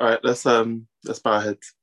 All 0.00 0.08
right, 0.08 0.20
let's 0.22 0.46
um 0.46 0.86
let's 1.04 1.18
bow 1.18 1.32
our 1.32 1.42
heads. 1.42 1.74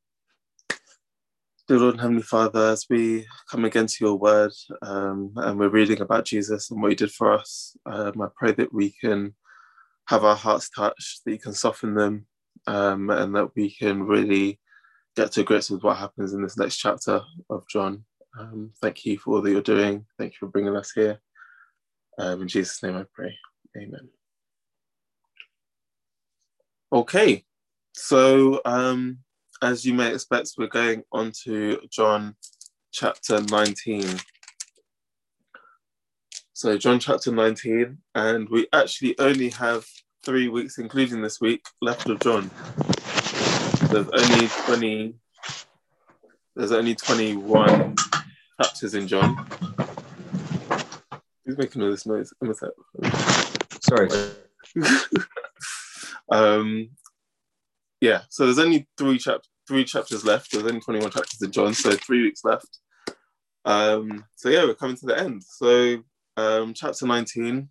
Dear 1.68 1.78
Lord 1.78 1.94
and 1.94 2.02
Heavenly 2.02 2.24
Father, 2.24 2.70
as 2.72 2.88
we 2.90 3.28
come 3.52 3.66
again 3.66 3.86
to 3.86 3.98
your 4.02 4.16
word 4.16 4.52
um, 4.82 5.34
and 5.36 5.60
we're 5.60 5.70
reading 5.70 6.02
about 6.02 6.26
Jesus 6.26 6.72
and 6.72 6.82
what 6.82 6.90
he 6.90 6.96
did 6.96 7.12
for 7.12 7.32
us, 7.32 7.78
um, 7.86 8.20
I 8.20 8.28
pray 8.36 8.54
that 8.54 8.74
we 8.74 8.96
can 9.00 9.36
have 10.08 10.24
our 10.24 10.36
hearts 10.36 10.72
touched, 10.72 11.22
that 11.24 11.32
you 11.32 11.38
can 11.38 11.54
soften 11.54 11.94
them, 11.94 12.26
um, 12.66 13.12
and 13.12 13.36
that 13.36 13.56
we 13.56 13.72
can 13.76 14.02
really 14.02 14.60
get 15.16 15.32
to 15.34 15.44
grips 15.44 15.70
with 15.70 15.84
what 15.84 15.98
happens 15.98 16.34
in 16.34 16.42
this 16.42 16.58
next 16.58 16.78
chapter 16.78 17.22
of 17.52 17.64
John. 17.70 18.04
Um, 18.40 18.72
thank 18.82 19.06
you 19.06 19.20
for 19.20 19.36
all 19.36 19.42
that 19.44 19.52
you're 19.52 19.62
doing. 19.62 20.08
Thank 20.18 20.34
you 20.34 20.38
for 20.40 20.48
bringing 20.48 20.76
us 20.76 20.92
here. 20.96 21.20
Um, 22.18 22.42
in 22.42 22.48
Jesus' 22.48 22.82
name 22.82 22.98
I 22.98 23.06
pray. 23.14 23.38
Amen. 23.78 24.10
Okay, 26.92 27.46
so 28.00 28.62
um, 28.64 29.20
as 29.62 29.86
you 29.86 29.94
may 29.94 30.14
expect, 30.14 30.54
we're 30.58 30.68
going 30.68 31.04
on 31.12 31.32
to 31.44 31.82
John 31.92 32.36
chapter 32.92 33.42
19. 33.42 34.06
So, 36.54 36.78
John 36.78 37.00
chapter 37.00 37.32
19, 37.32 37.98
and 38.16 38.50
we 38.50 38.68
actually 38.74 39.18
only 39.20 39.50
have 39.50 39.86
three 40.24 40.48
weeks, 40.48 40.78
including 40.78 41.22
this 41.22 41.42
week, 41.42 41.66
left 41.82 42.10
of 42.10 42.20
John. 42.20 42.50
There's 43.92 44.10
only 44.10 44.48
20, 44.66 45.16
there's 46.56 46.72
only 46.72 46.96
21 46.96 47.96
chapters 48.62 48.96
in 48.96 49.08
John. 49.08 49.48
Who's 51.46 51.58
making 51.58 51.82
all 51.82 51.92
this 51.92 52.06
noise? 52.06 52.34
Sorry. 53.82 54.10
um, 56.32 56.90
yeah, 58.02 58.22
so 58.30 58.46
there's 58.46 58.60
only 58.60 58.88
three 58.98 59.18
chap 59.18 59.42
three 59.68 59.86
chapters 59.86 60.26
left. 60.26 60.52
There's 60.52 60.66
only 60.66 60.80
21 60.80 61.12
chapters 61.12 61.42
in 61.42 61.52
John, 61.52 61.74
so 61.74 61.92
three 61.92 62.24
weeks 62.24 62.44
left. 62.44 62.80
Um, 63.66 64.26
so 64.36 64.50
yeah, 64.50 64.64
we're 64.64 64.74
coming 64.74 64.96
to 64.98 65.06
the 65.06 65.20
end. 65.20 65.44
So 65.44 66.00
um, 66.38 66.74
chapter 66.74 67.06
19, 67.06 67.70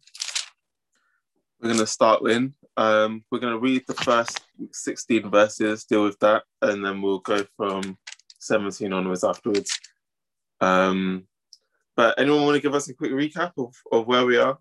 we're 1.61 1.69
going 1.69 1.81
to 1.81 1.87
start 1.87 2.23
in. 2.31 2.55
Um, 2.77 3.25
we're 3.31 3.41
going 3.41 3.55
to 3.55 3.59
read 3.59 3.83
the 3.89 3.95
first 3.95 4.41
16 4.71 5.29
verses, 5.29 5.85
deal 5.85 6.05
with 6.05 6.19
that, 6.21 6.45
and 6.63 6.85
then 6.85 7.03
we'll 7.03 7.19
go 7.19 7.45
from 7.57 7.99
17 8.39 8.93
onwards 8.93 9.25
afterwards. 9.25 9.77
Um, 10.61 11.25
but 11.97 12.21
anyone 12.21 12.45
want 12.45 12.55
to 12.55 12.63
give 12.63 12.77
us 12.77 12.89
a 12.89 12.95
quick 12.95 13.11
recap 13.11 13.53
of, 13.59 13.75
of 13.91 14.07
where 14.07 14.25
we 14.25 14.37
are? 14.37 14.57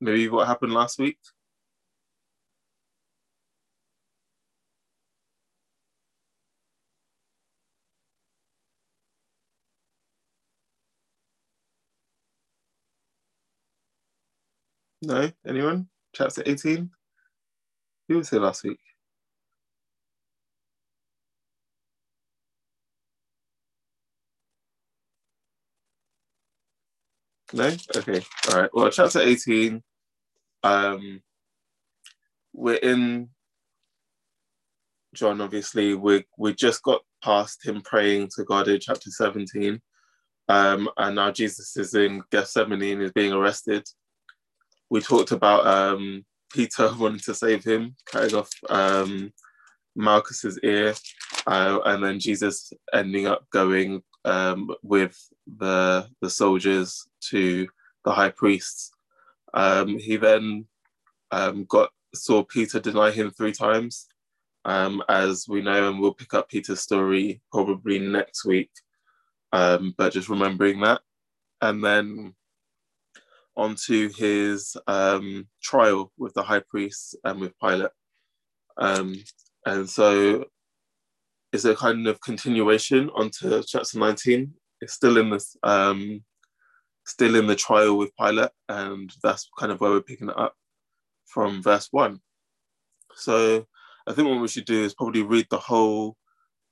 Maybe 0.00 0.28
what 0.28 0.46
happened 0.46 0.74
last 0.74 0.98
week? 0.98 1.18
No? 15.02 15.30
Anyone? 15.46 15.88
Chapter 16.14 16.42
18? 16.46 16.90
Who 18.08 18.16
was 18.18 18.30
here 18.30 18.40
last 18.40 18.64
week? 18.64 18.80
No? 27.56 27.74
Okay. 27.96 28.20
All 28.50 28.60
right. 28.60 28.70
Well, 28.74 28.90
chapter 28.90 29.18
18, 29.18 29.82
um, 30.62 31.22
we're 32.52 32.74
in 32.74 33.30
John, 35.14 35.40
obviously. 35.40 35.94
We 35.94 36.24
we 36.36 36.54
just 36.54 36.82
got 36.82 37.00
past 37.24 37.64
him 37.64 37.80
praying 37.80 38.28
to 38.36 38.44
God 38.44 38.68
in 38.68 38.78
chapter 38.78 39.10
17. 39.10 39.80
Um, 40.50 40.90
and 40.98 41.16
now 41.16 41.30
Jesus 41.30 41.74
is 41.78 41.94
in 41.94 42.22
Gethsemane 42.30 42.82
and 42.82 43.02
is 43.02 43.12
being 43.12 43.32
arrested. 43.32 43.84
We 44.90 45.00
talked 45.00 45.32
about 45.32 45.66
um, 45.66 46.26
Peter 46.52 46.90
wanting 46.98 47.20
to 47.20 47.34
save 47.34 47.64
him, 47.64 47.96
cutting 48.04 48.36
off 48.36 48.50
um, 48.68 49.32
Malchus's 49.96 50.60
ear, 50.62 50.94
uh, 51.46 51.78
and 51.86 52.04
then 52.04 52.20
Jesus 52.20 52.70
ending 52.92 53.26
up 53.26 53.48
going 53.50 54.02
um, 54.26 54.70
with 54.82 55.16
the 55.46 56.08
the 56.20 56.28
soldiers 56.28 57.06
to 57.30 57.66
the 58.04 58.12
high 58.12 58.30
priests. 58.30 58.90
Um, 59.54 59.98
he 59.98 60.16
then 60.16 60.66
um, 61.30 61.64
got 61.64 61.90
saw 62.14 62.42
Peter 62.42 62.80
deny 62.80 63.10
him 63.10 63.30
three 63.30 63.52
times, 63.52 64.08
um, 64.64 65.02
as 65.08 65.46
we 65.48 65.62
know, 65.62 65.88
and 65.88 66.00
we'll 66.00 66.12
pick 66.12 66.34
up 66.34 66.48
Peter's 66.48 66.80
story 66.80 67.40
probably 67.52 67.98
next 67.98 68.44
week. 68.44 68.70
Um, 69.52 69.94
but 69.96 70.12
just 70.12 70.28
remembering 70.28 70.80
that, 70.80 71.00
and 71.62 71.82
then 71.82 72.34
onto 73.56 74.10
his 74.12 74.76
trial 75.62 76.12
with 76.18 76.34
the 76.34 76.42
high 76.42 76.60
priest 76.60 77.16
and 77.24 77.40
with 77.40 77.58
Pilate. 77.58 77.90
And 78.78 79.88
so 79.88 80.44
it's 81.56 81.64
a 81.64 81.74
kind 81.74 82.06
of 82.06 82.20
continuation 82.20 83.08
onto 83.14 83.62
chapter 83.62 83.98
19. 83.98 84.52
It's 84.82 84.92
still 84.92 85.16
in 85.16 85.30
this, 85.30 85.56
um, 85.62 86.22
still 87.06 87.34
in 87.34 87.46
the 87.46 87.56
trial 87.56 87.96
with 87.96 88.14
Pilate, 88.20 88.50
and 88.68 89.10
that's 89.22 89.48
kind 89.58 89.72
of 89.72 89.80
where 89.80 89.90
we're 89.90 90.02
picking 90.02 90.28
it 90.28 90.38
up 90.38 90.54
from 91.24 91.62
verse 91.62 91.88
one. 91.90 92.20
So 93.14 93.64
I 94.06 94.12
think 94.12 94.28
what 94.28 94.38
we 94.38 94.48
should 94.48 94.66
do 94.66 94.84
is 94.84 94.92
probably 94.92 95.22
read 95.22 95.46
the 95.50 95.58
whole 95.58 96.18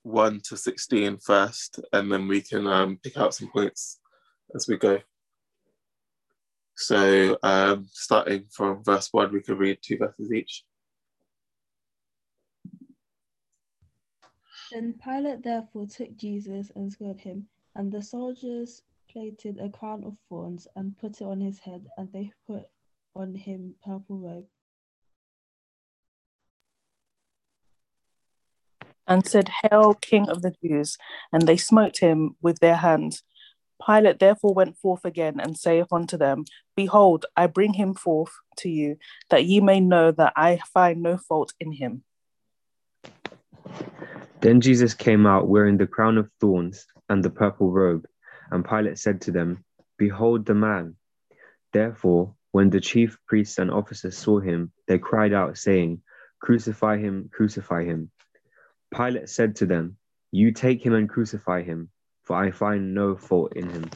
1 0.03 0.41
to 0.49 0.55
16 0.55 1.17
first, 1.17 1.79
and 1.91 2.11
then 2.11 2.27
we 2.27 2.41
can 2.41 2.67
um, 2.67 2.99
pick 3.03 3.17
out 3.17 3.33
some 3.33 3.49
points 3.51 3.99
as 4.55 4.67
we 4.67 4.77
go. 4.77 4.99
So 6.77 7.39
um, 7.41 7.87
starting 7.91 8.45
from 8.51 8.83
verse 8.83 9.09
1, 9.11 9.33
we 9.33 9.41
can 9.41 9.57
read 9.57 9.79
two 9.81 9.97
verses 9.97 10.31
each. 10.31 10.63
Then 14.71 14.95
Pilate 15.03 15.43
therefore 15.43 15.85
took 15.85 16.15
Jesus 16.17 16.71
and 16.75 16.91
scourged 16.91 17.21
him, 17.21 17.47
and 17.75 17.91
the 17.91 18.01
soldiers 18.01 18.81
plaited 19.11 19.59
a 19.59 19.69
crown 19.69 20.03
of 20.03 20.17
thorns 20.27 20.67
and 20.75 20.97
put 20.97 21.21
it 21.21 21.23
on 21.23 21.39
his 21.39 21.59
head, 21.59 21.85
and 21.97 22.11
they 22.11 22.31
put 22.47 22.63
on 23.15 23.35
him 23.35 23.75
purple 23.83 24.17
robe. 24.17 24.45
And 29.07 29.25
said, 29.25 29.51
Hail, 29.61 29.93
King 29.93 30.29
of 30.29 30.41
the 30.41 30.55
Jews! 30.63 30.97
And 31.31 31.43
they 31.43 31.57
smote 31.57 31.99
him 31.99 32.35
with 32.41 32.59
their 32.59 32.77
hands. 32.77 33.21
Pilate 33.85 34.19
therefore 34.19 34.53
went 34.53 34.77
forth 34.77 35.05
again 35.05 35.39
and 35.39 35.55
saith 35.55 35.91
unto 35.91 36.17
them, 36.17 36.45
Behold, 36.75 37.27
I 37.37 37.45
bring 37.47 37.73
him 37.73 37.93
forth 37.93 38.31
to 38.57 38.69
you, 38.69 38.97
that 39.29 39.45
ye 39.45 39.59
may 39.59 39.79
know 39.79 40.11
that 40.11 40.33
I 40.35 40.59
find 40.73 41.03
no 41.03 41.17
fault 41.17 41.53
in 41.59 41.73
him. 41.73 42.03
Then 44.45 44.61
Jesus 44.61 44.93
came 44.93 45.25
out 45.25 45.47
wearing 45.47 45.77
the 45.77 45.87
crown 45.87 46.19
of 46.19 46.29
thorns 46.39 46.85
and 47.09 47.25
the 47.25 47.31
purple 47.31 47.71
robe. 47.71 48.05
And 48.51 48.63
Pilate 48.63 48.99
said 48.99 49.21
to 49.21 49.31
them, 49.31 49.65
Behold 49.97 50.45
the 50.45 50.53
man. 50.53 50.97
Therefore, 51.73 52.35
when 52.51 52.69
the 52.69 52.79
chief 52.79 53.17
priests 53.25 53.57
and 53.57 53.71
officers 53.71 54.15
saw 54.15 54.39
him, 54.39 54.71
they 54.87 54.99
cried 54.99 55.33
out, 55.33 55.57
saying, 55.57 56.03
Crucify 56.39 56.99
him, 56.99 57.27
crucify 57.33 57.85
him. 57.85 58.11
Pilate 58.95 59.29
said 59.29 59.55
to 59.55 59.65
them, 59.65 59.97
You 60.31 60.51
take 60.51 60.85
him 60.85 60.93
and 60.93 61.09
crucify 61.09 61.63
him, 61.63 61.89
for 62.21 62.35
I 62.35 62.51
find 62.51 62.93
no 62.93 63.15
fault 63.15 63.53
in 63.55 63.67
him. 63.67 63.89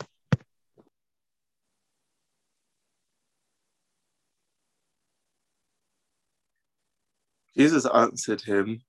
Jesus 7.55 7.85
answered 7.85 8.41
him, 8.41 8.81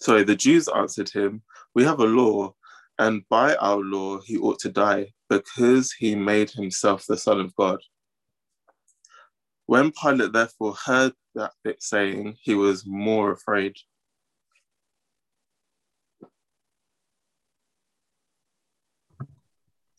sorry, 0.00 0.24
the 0.24 0.36
Jews 0.36 0.68
answered 0.68 1.10
him, 1.10 1.42
We 1.74 1.84
have 1.84 2.00
a 2.00 2.04
law, 2.04 2.54
and 2.98 3.22
by 3.28 3.54
our 3.56 3.78
law 3.78 4.20
he 4.20 4.38
ought 4.38 4.58
to 4.60 4.70
die, 4.70 5.12
because 5.28 5.92
he 5.92 6.14
made 6.14 6.50
himself 6.50 7.06
the 7.06 7.16
Son 7.16 7.40
of 7.40 7.54
God. 7.56 7.80
When 9.66 9.92
Pilate 9.92 10.32
therefore 10.32 10.74
heard 10.74 11.12
that 11.34 11.52
saying, 11.78 12.36
he 12.42 12.54
was 12.54 12.84
more 12.86 13.32
afraid. 13.32 13.76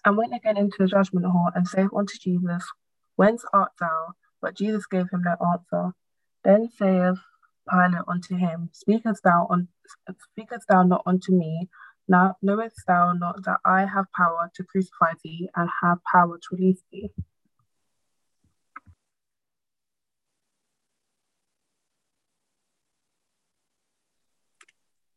And 0.04 0.18
went 0.18 0.34
again 0.34 0.58
into 0.58 0.78
the 0.80 0.88
judgment 0.88 1.26
hall 1.28 1.52
and 1.56 1.68
saith 1.68 1.92
unto 1.96 2.18
Jesus, 2.18 2.66
Whence 3.16 3.46
art 3.54 3.72
thou? 3.80 4.14
But 4.42 4.56
Jesus 4.56 4.88
gave 4.88 5.10
him 5.12 5.24
no 5.24 5.36
answer. 5.54 5.94
Then 6.44 6.70
saith 6.76 7.20
Pilate 7.70 8.04
unto 8.08 8.36
him, 8.36 8.70
Speakest 8.74 9.24
thou 9.24 9.48
on 9.50 9.68
speakest 10.32 10.68
thou 10.68 10.84
not 10.84 11.04
unto 11.06 11.32
me? 11.32 11.70
Now 12.08 12.36
knowest 12.42 12.82
thou 12.88 13.14
not 13.14 13.44
that 13.46 13.60
I 13.66 13.86
have 13.86 14.06
power 14.16 14.52
to 14.56 14.64
crucify 14.64 15.14
thee 15.24 15.50
and 15.56 15.70
have 15.82 16.00
power 16.12 16.38
to 16.38 16.56
release 16.56 16.84
thee? 16.92 17.12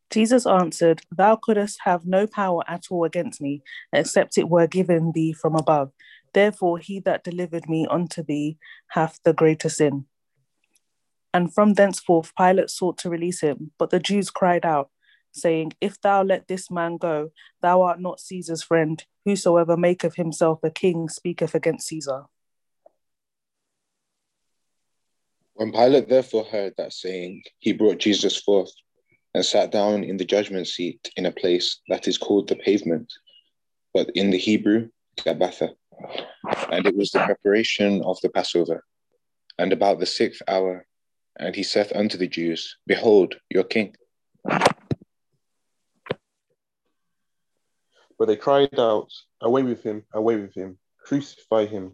Jesus 0.09 0.45
answered, 0.45 1.01
Thou 1.11 1.35
couldst 1.35 1.79
have 1.83 2.05
no 2.05 2.25
power 2.25 2.63
at 2.69 2.85
all 2.89 3.03
against 3.03 3.41
me, 3.41 3.61
except 3.91 4.37
it 4.37 4.47
were 4.47 4.67
given 4.67 5.11
thee 5.13 5.33
from 5.33 5.55
above. 5.55 5.91
Therefore, 6.33 6.77
he 6.77 6.99
that 7.01 7.23
delivered 7.23 7.67
me 7.67 7.85
unto 7.89 8.23
thee 8.23 8.57
hath 8.87 9.19
the 9.25 9.33
greater 9.33 9.67
sin. 9.67 10.05
And 11.35 11.53
from 11.53 11.73
thenceforth 11.73 12.31
Pilate 12.37 12.69
sought 12.69 12.97
to 12.99 13.09
release 13.09 13.41
him, 13.41 13.71
but 13.77 13.89
the 13.89 13.99
Jews 13.99 14.29
cried 14.29 14.65
out, 14.65 14.89
saying, 15.33 15.73
If 15.81 15.99
thou 15.99 16.23
let 16.23 16.47
this 16.47 16.71
man 16.71 16.95
go, 16.95 17.31
thou 17.61 17.81
art 17.81 17.99
not 17.99 18.21
Caesar's 18.21 18.63
friend. 18.63 19.03
Whosoever 19.25 19.75
maketh 19.75 20.15
himself 20.15 20.59
a 20.63 20.69
king 20.69 21.09
speaketh 21.09 21.53
against 21.53 21.87
Caesar. 21.87 22.27
When 25.55 25.73
Pilate 25.73 26.07
therefore 26.07 26.45
heard 26.45 26.73
that 26.77 26.93
saying, 26.93 27.43
he 27.59 27.73
brought 27.73 27.97
Jesus 27.97 28.37
forth 28.41 28.71
and 29.33 29.43
sat 29.43 29.73
down 29.73 30.05
in 30.05 30.15
the 30.15 30.23
judgment 30.23 30.67
seat 30.67 31.11
in 31.17 31.25
a 31.25 31.33
place 31.33 31.81
that 31.89 32.07
is 32.07 32.17
called 32.17 32.47
the 32.47 32.55
pavement, 32.55 33.11
but 33.93 34.09
in 34.15 34.29
the 34.29 34.37
Hebrew, 34.37 34.87
Gabbatha. 35.17 35.71
And 36.71 36.87
it 36.87 36.95
was 36.95 37.11
the 37.11 37.25
preparation 37.25 38.01
of 38.03 38.21
the 38.21 38.29
Passover. 38.29 38.85
And 39.59 39.73
about 39.73 39.99
the 39.99 40.05
sixth 40.05 40.41
hour, 40.47 40.85
and 41.37 41.55
he 41.55 41.63
saith 41.63 41.91
unto 41.95 42.17
the 42.17 42.27
Jews, 42.27 42.77
Behold, 42.87 43.35
your 43.49 43.63
king. 43.63 43.95
But 48.17 48.27
they 48.27 48.37
cried 48.37 48.79
out, 48.79 49.11
Away 49.41 49.63
with 49.63 49.83
him, 49.83 50.03
away 50.13 50.37
with 50.37 50.53
him, 50.53 50.77
crucify 51.03 51.65
him. 51.65 51.93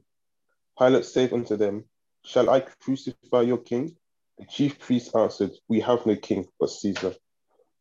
Pilate 0.77 1.05
saith 1.05 1.33
unto 1.33 1.57
them, 1.57 1.85
Shall 2.23 2.49
I 2.49 2.61
crucify 2.61 3.41
your 3.41 3.57
king? 3.57 3.95
The 4.37 4.45
chief 4.45 4.79
priests 4.79 5.15
answered, 5.15 5.51
We 5.67 5.79
have 5.81 6.05
no 6.05 6.15
king 6.15 6.45
but 6.59 6.69
Caesar. 6.69 7.15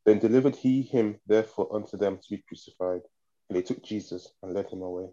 Then 0.06 0.18
delivered 0.18 0.56
he 0.56 0.82
him 0.82 1.20
therefore 1.26 1.74
unto 1.74 1.96
them 1.96 2.16
to 2.16 2.30
be 2.30 2.42
crucified. 2.48 3.02
And 3.48 3.56
they 3.56 3.62
took 3.62 3.82
Jesus 3.82 4.32
and 4.42 4.54
led 4.54 4.68
him 4.68 4.82
away. 4.82 5.08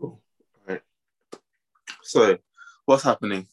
Cool. 0.00 0.20
All 0.56 0.74
right. 0.74 0.82
So, 2.02 2.38
what's 2.86 3.02
happening? 3.02 3.46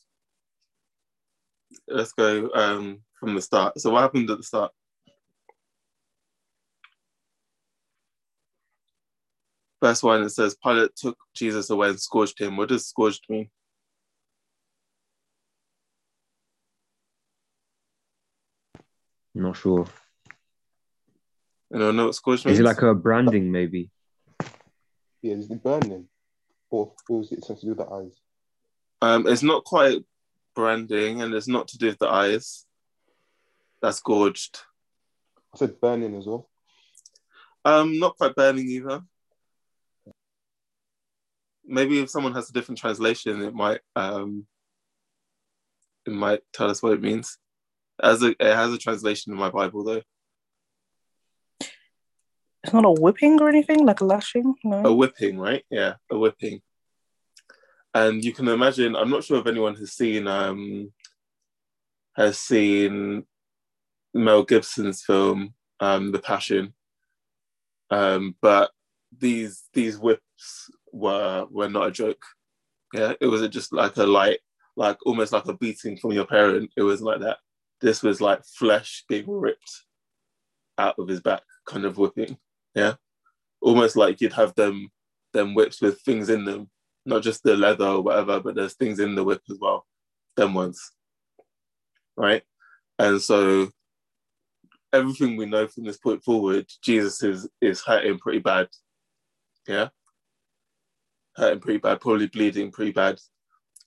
Let's 1.87 2.13
go 2.13 2.49
um, 2.53 2.99
from 3.19 3.35
the 3.35 3.41
start. 3.41 3.79
So, 3.79 3.91
what 3.91 4.01
happened 4.01 4.29
at 4.29 4.37
the 4.37 4.43
start? 4.43 4.71
Verse 9.81 10.03
1 10.03 10.23
it 10.23 10.29
says, 10.29 10.57
Pilate 10.61 10.95
took 10.95 11.17
Jesus 11.33 11.69
away 11.69 11.89
and 11.89 11.99
scourged 11.99 12.39
him. 12.39 12.57
What 12.57 12.69
does 12.69 12.87
scourged 12.87 13.23
mean? 13.29 13.49
Not 19.33 19.55
sure. 19.55 19.85
I 21.73 21.77
don't 21.77 21.95
know 21.95 22.07
what 22.07 22.15
scourged 22.15 22.45
means? 22.45 22.57
Is 22.57 22.61
it 22.61 22.65
like 22.65 22.81
a 22.81 22.93
branding, 22.93 23.51
maybe? 23.51 23.89
Yeah, 25.21 25.35
is 25.35 25.49
it 25.49 25.63
burning? 25.63 26.07
Or, 26.69 26.93
or 27.09 27.21
is 27.21 27.31
it 27.31 27.45
something 27.45 27.61
to 27.61 27.65
do 27.65 27.69
with 27.75 27.87
the 27.87 27.93
eyes? 27.93 28.19
Um, 29.01 29.27
it's 29.27 29.43
not 29.43 29.63
quite 29.63 30.03
branding 30.55 31.21
and 31.21 31.33
it's 31.33 31.47
not 31.47 31.67
to 31.69 31.77
do 31.77 31.87
with 31.87 31.99
the 31.99 32.07
eyes. 32.07 32.65
That's 33.81 33.99
gorged. 34.01 34.59
I 35.53 35.57
said 35.57 35.79
burning 35.79 36.15
as 36.15 36.25
well. 36.25 36.49
Um, 37.65 37.99
not 37.99 38.17
quite 38.17 38.35
burning 38.35 38.67
either. 38.67 39.01
Maybe 41.65 41.99
if 41.99 42.09
someone 42.09 42.33
has 42.33 42.49
a 42.49 42.53
different 42.53 42.79
translation, 42.79 43.41
it 43.43 43.53
might 43.53 43.81
um, 43.95 44.47
it 46.05 46.11
might 46.11 46.41
tell 46.53 46.69
us 46.69 46.81
what 46.81 46.93
it 46.93 47.01
means. 47.01 47.37
As 48.01 48.23
a, 48.23 48.29
it 48.29 48.55
has 48.55 48.73
a 48.73 48.77
translation 48.77 49.33
in 49.33 49.39
my 49.39 49.49
Bible 49.49 49.83
though. 49.83 50.01
It's 52.63 52.73
not 52.73 52.85
a 52.85 52.91
whipping 52.91 53.41
or 53.41 53.49
anything, 53.49 53.85
like 53.85 54.01
a 54.01 54.05
lashing, 54.05 54.55
no. 54.63 54.85
A 54.85 54.93
whipping, 54.93 55.39
right? 55.39 55.63
Yeah, 55.69 55.95
a 56.11 56.17
whipping. 56.17 56.61
And 57.93 58.23
you 58.23 58.33
can 58.33 58.47
imagine. 58.47 58.95
I'm 58.95 59.09
not 59.09 59.23
sure 59.23 59.39
if 59.39 59.47
anyone 59.47 59.75
has 59.75 59.93
seen 59.93 60.27
um, 60.27 60.91
has 62.15 62.37
seen 62.37 63.25
Mel 64.13 64.43
Gibson's 64.43 65.03
film, 65.03 65.53
um, 65.79 66.11
The 66.11 66.19
Passion. 66.19 66.73
Um, 67.89 68.35
but 68.41 68.71
these 69.17 69.63
these 69.73 69.97
whips 69.97 70.69
were 70.91 71.47
were 71.49 71.69
not 71.69 71.87
a 71.87 71.91
joke. 71.91 72.21
Yeah, 72.93 73.13
it 73.19 73.27
wasn't 73.27 73.53
just 73.53 73.73
like 73.73 73.97
a 73.97 74.03
light, 74.03 74.39
like 74.75 74.97
almost 75.05 75.31
like 75.31 75.45
a 75.45 75.53
beating 75.53 75.97
from 75.97 76.11
your 76.11 76.25
parent. 76.25 76.71
It 76.77 76.83
was 76.83 77.01
like 77.01 77.21
that. 77.21 77.37
This 77.81 78.03
was 78.03 78.21
like 78.21 78.43
flesh 78.45 79.05
being 79.07 79.25
ripped 79.27 79.83
out 80.77 80.95
of 80.97 81.07
his 81.07 81.21
back, 81.21 81.41
kind 81.65 81.85
of 81.85 81.97
whipping. 81.97 82.37
Yeah, 82.75 82.95
almost 83.61 83.95
like 83.95 84.21
you'd 84.21 84.33
have 84.33 84.53
them 84.55 84.89
them 85.33 85.53
whips 85.53 85.81
with 85.81 86.01
things 86.01 86.29
in 86.29 86.45
them, 86.45 86.69
not 87.09 87.23
just 87.23 87.43
the 87.43 87.57
leather 87.57 87.85
or 87.85 88.01
whatever, 88.01 88.39
but 88.39 88.55
there's 88.55 88.75
things 88.75 88.99
in 88.99 89.15
the 89.15 89.23
whip 89.23 89.41
as 89.49 89.57
well. 89.59 89.85
Them 90.37 90.53
ones, 90.53 90.91
right? 92.15 92.43
And 92.97 93.21
so 93.21 93.69
everything 94.93 95.35
we 95.35 95.45
know 95.45 95.67
from 95.67 95.83
this 95.83 95.97
point 95.97 96.23
forward, 96.23 96.67
Jesus 96.81 97.21
is 97.23 97.49
is 97.61 97.81
hurting 97.81 98.19
pretty 98.19 98.39
bad. 98.39 98.67
Yeah. 99.67 99.89
Hurting 101.35 101.59
pretty 101.59 101.79
bad, 101.79 101.99
probably 101.99 102.27
bleeding 102.27 102.71
pretty 102.71 102.91
bad. 102.91 103.19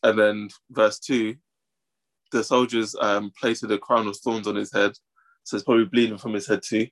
And 0.02 0.18
then 0.18 0.48
verse 0.70 0.98
two, 0.98 1.36
the 2.32 2.42
soldiers 2.42 2.94
um 3.00 3.32
placed 3.40 3.64
a 3.64 3.78
crown 3.78 4.08
of 4.08 4.16
thorns 4.18 4.46
on 4.46 4.56
his 4.56 4.72
head. 4.72 4.92
So 5.44 5.56
it's 5.56 5.64
probably 5.64 5.86
bleeding 5.86 6.18
from 6.18 6.34
his 6.34 6.46
head 6.46 6.62
too. 6.62 6.88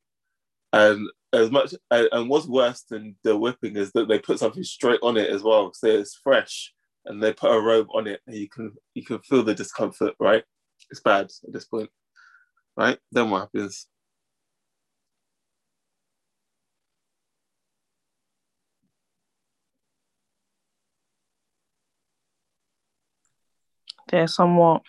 And 0.72 1.08
as 1.32 1.50
much 1.50 1.74
and, 1.90 2.08
and 2.12 2.28
what's 2.28 2.46
worse 2.46 2.82
than 2.82 3.16
the 3.24 3.36
whipping 3.36 3.76
is 3.76 3.92
that 3.92 4.08
they 4.08 4.18
put 4.18 4.38
something 4.38 4.62
straight 4.62 5.00
on 5.02 5.16
it 5.16 5.30
as 5.30 5.42
well. 5.42 5.72
So 5.74 5.88
it's 5.88 6.14
fresh 6.22 6.72
and 7.06 7.22
they 7.22 7.32
put 7.32 7.54
a 7.54 7.60
robe 7.60 7.88
on 7.94 8.06
it 8.06 8.20
and 8.26 8.36
you 8.36 8.48
can 8.48 8.72
you 8.94 9.04
can 9.04 9.20
feel 9.20 9.42
the 9.42 9.54
discomfort, 9.54 10.14
right? 10.20 10.44
It's 10.90 11.00
bad 11.00 11.26
at 11.26 11.52
this 11.52 11.64
point. 11.64 11.90
Right? 12.76 12.98
Then 13.12 13.30
what 13.30 13.40
happens? 13.40 13.86
They're 24.08 24.26
somewhat 24.26 24.82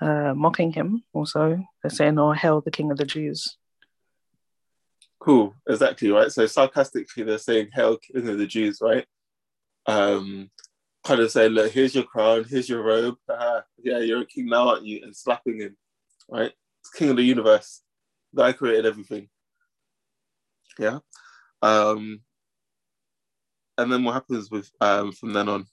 uh, 0.00 0.34
mocking 0.34 0.72
him 0.72 1.02
also. 1.12 1.64
They're 1.82 1.90
saying, 1.90 2.18
Oh, 2.18 2.32
hell, 2.32 2.60
the 2.60 2.70
king 2.70 2.90
of 2.90 2.98
the 2.98 3.04
Jews. 3.04 3.56
Cool, 5.26 5.56
exactly, 5.68 6.08
right? 6.12 6.30
So 6.30 6.46
sarcastically, 6.46 7.24
they're 7.24 7.38
saying, 7.38 7.70
King 7.74 8.28
of 8.28 8.38
the 8.38 8.46
Jews, 8.46 8.78
right? 8.80 9.04
Um, 9.86 10.52
kind 11.02 11.20
of 11.20 11.32
saying, 11.32 11.50
Look, 11.50 11.72
here's 11.72 11.96
your 11.96 12.04
crown, 12.04 12.44
here's 12.48 12.68
your 12.68 12.84
robe. 12.84 13.16
Uh, 13.28 13.62
yeah, 13.82 13.98
you're 13.98 14.20
a 14.20 14.26
king 14.26 14.46
now, 14.46 14.68
aren't 14.68 14.86
you? 14.86 15.00
And 15.02 15.16
slapping 15.16 15.58
him, 15.58 15.76
right? 16.28 16.52
It's 16.80 16.90
king 16.94 17.10
of 17.10 17.16
the 17.16 17.24
universe. 17.24 17.82
Guy 18.36 18.52
created 18.52 18.86
everything. 18.86 19.28
Yeah. 20.78 21.00
Um, 21.60 22.20
and 23.78 23.92
then 23.92 24.04
what 24.04 24.14
happens 24.14 24.48
with 24.48 24.70
um, 24.80 25.10
from 25.10 25.32
then 25.32 25.48
on? 25.48 25.66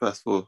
Verse 0.00 0.20
four. 0.20 0.46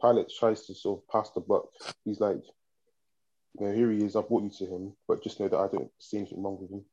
Pilate 0.00 0.30
tries 0.38 0.66
to 0.66 0.74
sort 0.74 1.00
of 1.00 1.08
pass 1.08 1.30
the 1.30 1.40
buck. 1.40 1.68
He's 2.04 2.20
like, 2.20 2.42
you 3.58 3.66
know, 3.66 3.72
here 3.72 3.90
he 3.90 4.04
is. 4.04 4.16
I've 4.16 4.28
brought 4.28 4.44
you 4.44 4.50
to 4.50 4.66
him, 4.66 4.92
but 5.08 5.22
just 5.22 5.40
know 5.40 5.48
that 5.48 5.58
I 5.58 5.68
don't 5.68 5.90
see 5.98 6.18
anything 6.18 6.42
wrong 6.42 6.58
with 6.60 6.70
him. 6.70 6.84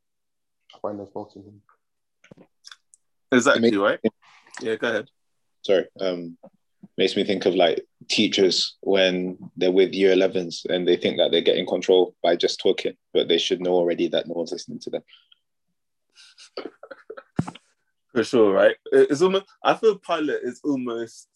I 0.76 0.80
find 0.80 0.98
no 0.98 1.06
fault 1.06 1.36
in 1.36 1.44
him. 1.44 1.62
Exactly, 3.32 3.72
Make- 3.72 3.80
right? 3.80 4.00
Yeah, 4.62 4.76
go 4.76 4.90
ahead. 4.90 5.10
Sorry, 5.64 5.86
um, 6.00 6.38
makes 6.98 7.16
me 7.16 7.24
think 7.24 7.46
of 7.46 7.54
like 7.56 7.86
teachers 8.08 8.78
when 8.82 9.38
they're 9.58 9.72
with 9.72 9.94
year 9.94 10.16
11s 10.16 10.66
and 10.70 10.88
they 10.88 10.96
think 10.96 11.18
that 11.18 11.32
they're 11.32 11.42
getting 11.42 11.66
control 11.68 12.16
by 12.24 12.36
just 12.36 12.60
talking, 12.60 12.96
but 13.14 13.28
they 13.28 13.38
should 13.38 13.62
know 13.62 13.74
already 13.74 14.08
that 14.08 14.28
no 14.28 14.34
one's 14.36 14.52
listening 14.52 14.80
to 14.80 14.90
them. 14.90 15.04
For 18.14 18.24
sure, 18.24 18.54
right? 18.54 18.76
It's 18.92 19.22
almost. 19.22 19.46
I 19.64 19.76
feel 19.76 20.00
Pilate 20.00 20.42
is 20.44 20.60
almost. 20.64 21.28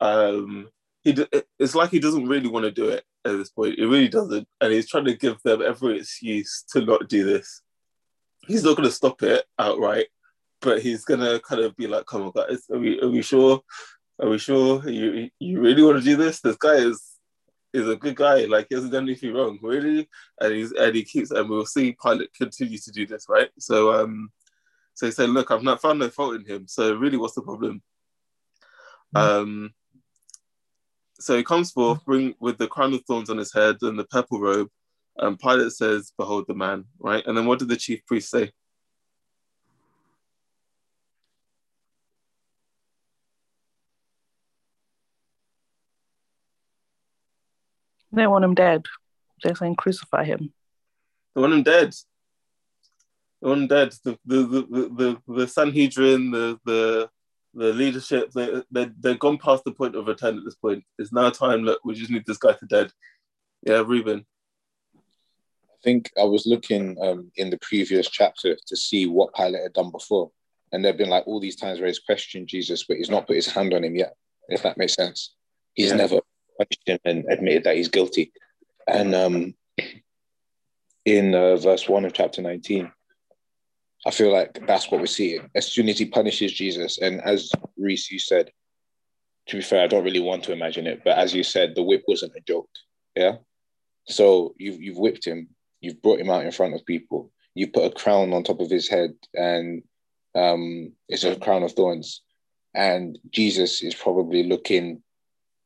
Um, 0.00 0.68
he. 1.16 1.42
It's 1.58 1.74
like 1.74 1.90
he 1.90 1.98
doesn't 1.98 2.26
really 2.26 2.48
want 2.48 2.64
to 2.64 2.70
do 2.70 2.88
it 2.88 3.04
at 3.24 3.32
this 3.32 3.50
point. 3.50 3.78
He 3.78 3.84
really 3.84 4.08
doesn't, 4.08 4.46
and 4.60 4.72
he's 4.72 4.88
trying 4.88 5.06
to 5.06 5.16
give 5.16 5.40
them 5.42 5.62
every 5.62 5.98
excuse 5.98 6.64
to 6.72 6.84
not 6.84 7.08
do 7.08 7.24
this. 7.24 7.62
He's 8.46 8.64
not 8.64 8.76
going 8.76 8.88
to 8.88 8.94
stop 8.94 9.22
it 9.22 9.44
outright, 9.58 10.06
but 10.60 10.80
he's 10.80 11.04
going 11.04 11.20
to 11.20 11.40
kind 11.40 11.62
of 11.62 11.76
be 11.76 11.86
like, 11.86 12.06
"Come 12.06 12.22
on, 12.22 12.32
guys, 12.34 12.64
are 12.70 12.78
we 12.78 13.00
are 13.00 13.10
we 13.10 13.22
sure? 13.22 13.60
Are 14.20 14.28
we 14.28 14.38
sure 14.38 14.88
you 14.88 15.30
you 15.38 15.60
really 15.60 15.82
want 15.82 15.98
to 15.98 16.04
do 16.04 16.16
this? 16.16 16.40
This 16.40 16.56
guy 16.56 16.74
is 16.74 17.18
is 17.72 17.88
a 17.88 17.96
good 17.96 18.16
guy. 18.16 18.44
Like 18.44 18.66
he 18.68 18.74
hasn't 18.74 18.92
done 18.92 19.04
anything 19.04 19.34
wrong, 19.34 19.58
really. 19.62 20.08
And 20.40 20.54
he's 20.54 20.72
and 20.72 20.94
he 20.94 21.04
keeps 21.04 21.30
and 21.30 21.48
we'll 21.48 21.66
see 21.66 21.96
Pilate 22.02 22.32
continue 22.34 22.78
to 22.78 22.90
do 22.90 23.06
this, 23.06 23.26
right? 23.28 23.50
So 23.58 23.92
um 23.94 24.30
so 24.94 25.06
he 25.06 25.12
said, 25.12 25.30
look, 25.30 25.50
I've 25.50 25.62
not 25.62 25.80
found 25.80 26.00
no 26.00 26.08
fault 26.08 26.34
in 26.34 26.44
him. 26.44 26.66
So 26.66 26.94
really 26.94 27.16
what's 27.16 27.34
the 27.34 27.42
problem? 27.42 27.82
Um 29.14 29.70
so 31.20 31.36
he 31.36 31.42
comes 31.42 31.70
forth, 31.70 32.00
mm. 32.00 32.04
bring 32.04 32.34
with 32.40 32.58
the 32.58 32.68
crown 32.68 32.94
of 32.94 33.04
thorns 33.04 33.30
on 33.30 33.38
his 33.38 33.52
head 33.52 33.76
and 33.82 33.98
the 33.98 34.04
purple 34.04 34.40
robe. 34.40 34.68
And 35.16 35.38
Pilate 35.38 35.72
says, 35.72 36.12
Behold 36.16 36.44
the 36.46 36.54
man, 36.54 36.84
right? 36.98 37.26
And 37.26 37.36
then 37.36 37.46
what 37.46 37.58
did 37.58 37.68
the 37.68 37.76
chief 37.76 38.06
priest 38.06 38.30
say? 38.30 38.52
They 48.12 48.26
want 48.26 48.44
him 48.44 48.54
dead. 48.54 48.86
They're 49.42 49.54
saying 49.54 49.76
crucify 49.76 50.24
him. 50.24 50.52
They 51.34 51.40
want 51.40 51.52
him 51.52 51.62
dead. 51.62 51.94
They 53.42 53.48
want 53.48 53.62
him 53.62 53.66
dead. 53.68 53.92
The 54.04 54.18
the 54.24 54.42
the 54.42 54.88
the, 55.26 55.34
the 55.34 55.48
Sanhedrin, 55.48 56.30
the 56.30 56.58
the 56.64 57.10
the 57.54 57.72
leadership, 57.72 58.30
they 58.32 58.62
they 58.70 58.90
they've 59.00 59.18
gone 59.18 59.38
past 59.38 59.64
the 59.64 59.72
point 59.72 59.96
of 59.96 60.06
return 60.06 60.38
at 60.38 60.44
this 60.44 60.54
point. 60.54 60.84
It's 60.98 61.12
now 61.12 61.30
time. 61.30 61.62
Look, 61.62 61.80
we 61.84 61.94
just 61.94 62.10
need 62.10 62.24
this 62.26 62.38
guy 62.38 62.52
to 62.52 62.66
dead. 62.66 62.92
Yeah, 63.62 63.82
Reuben. 63.86 64.24
I 64.96 65.80
think 65.82 66.10
I 66.20 66.24
was 66.24 66.46
looking 66.46 66.96
um, 67.02 67.30
in 67.36 67.50
the 67.50 67.58
previous 67.58 68.08
chapter 68.10 68.56
to 68.66 68.76
see 68.76 69.06
what 69.06 69.34
Pilate 69.34 69.62
had 69.62 69.72
done 69.72 69.90
before. 69.90 70.30
And 70.72 70.84
there 70.84 70.92
have 70.92 70.98
been 70.98 71.08
like 71.08 71.26
all 71.26 71.40
these 71.40 71.56
times 71.56 71.78
where 71.78 71.86
he's 71.86 72.00
questioned 72.00 72.48
Jesus, 72.48 72.84
but 72.84 72.96
he's 72.98 73.10
not 73.10 73.26
put 73.26 73.36
his 73.36 73.46
hand 73.46 73.72
on 73.72 73.84
him 73.84 73.94
yet, 73.94 74.14
if 74.48 74.62
that 74.64 74.76
makes 74.76 74.94
sense. 74.94 75.34
He's 75.74 75.90
Yeah. 75.90 75.96
never 75.96 76.20
punished 76.58 76.82
him 76.84 76.98
and 77.04 77.24
admitted 77.30 77.64
that 77.64 77.76
he's 77.76 77.88
guilty. 77.88 78.32
And 78.86 79.14
um, 79.14 79.54
in 81.04 81.34
uh, 81.34 81.56
verse 81.56 81.88
1 81.88 82.04
of 82.04 82.12
chapter 82.12 82.42
19, 82.42 82.92
I 84.06 84.10
feel 84.10 84.32
like 84.32 84.66
that's 84.66 84.90
what 84.90 85.00
we're 85.00 85.06
seeing. 85.06 85.50
As 85.54 85.66
soon 85.66 85.88
as 85.88 85.98
he 85.98 86.06
punishes 86.06 86.52
Jesus, 86.52 86.98
and 86.98 87.20
as 87.22 87.50
Reese, 87.76 88.10
you 88.10 88.18
said, 88.18 88.50
to 89.48 89.56
be 89.56 89.62
fair, 89.62 89.82
I 89.82 89.86
don't 89.86 90.04
really 90.04 90.20
want 90.20 90.44
to 90.44 90.52
imagine 90.52 90.86
it, 90.86 91.02
but 91.04 91.18
as 91.18 91.34
you 91.34 91.42
said, 91.42 91.74
the 91.74 91.82
whip 91.82 92.04
wasn't 92.06 92.36
a 92.36 92.40
joke. 92.40 92.70
Yeah. 93.16 93.36
So 94.06 94.54
you've, 94.58 94.80
you've 94.80 94.98
whipped 94.98 95.26
him, 95.26 95.48
you've 95.80 96.00
brought 96.02 96.20
him 96.20 96.30
out 96.30 96.44
in 96.44 96.52
front 96.52 96.74
of 96.74 96.86
people, 96.86 97.32
you 97.54 97.68
put 97.68 97.90
a 97.90 97.94
crown 97.94 98.32
on 98.32 98.44
top 98.44 98.60
of 98.60 98.70
his 98.70 98.88
head, 98.88 99.14
and 99.34 99.82
um, 100.34 100.92
it's 101.08 101.24
a 101.24 101.36
crown 101.36 101.62
of 101.62 101.72
thorns. 101.72 102.22
And 102.74 103.18
Jesus 103.30 103.82
is 103.82 103.94
probably 103.94 104.44
looking 104.44 105.02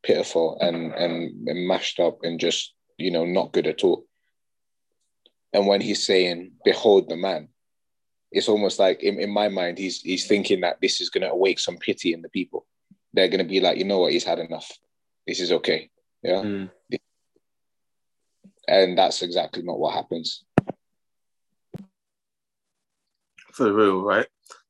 pitiful 0.02 0.58
and, 0.60 0.92
and, 0.94 1.48
and 1.48 1.68
mashed 1.68 2.00
up 2.00 2.20
and 2.22 2.40
just, 2.40 2.72
you 2.96 3.10
know, 3.10 3.24
not 3.24 3.52
good 3.52 3.66
at 3.66 3.84
all. 3.84 4.06
And 5.52 5.66
when 5.66 5.80
he's 5.80 6.06
saying, 6.06 6.52
Behold 6.64 7.08
the 7.08 7.16
man, 7.16 7.48
it's 8.32 8.48
almost 8.48 8.78
like 8.78 9.02
in, 9.02 9.18
in 9.20 9.30
my 9.30 9.48
mind, 9.48 9.78
he's 9.78 10.00
he's 10.00 10.26
thinking 10.26 10.60
that 10.62 10.78
this 10.80 11.00
is 11.00 11.10
gonna 11.10 11.28
awake 11.28 11.58
some 11.58 11.76
pity 11.76 12.12
in 12.12 12.22
the 12.22 12.28
people. 12.28 12.66
They're 13.12 13.28
gonna 13.28 13.44
be 13.44 13.60
like, 13.60 13.78
you 13.78 13.84
know 13.84 13.98
what, 13.98 14.12
he's 14.12 14.24
had 14.24 14.38
enough. 14.38 14.70
This 15.26 15.40
is 15.40 15.52
okay. 15.52 15.90
Yeah. 16.22 16.42
Mm. 16.42 16.70
And 18.68 18.96
that's 18.96 19.22
exactly 19.22 19.62
not 19.62 19.78
what 19.78 19.94
happens. 19.94 20.44
for 23.52 23.72
real, 23.72 24.02
right? 24.02 24.26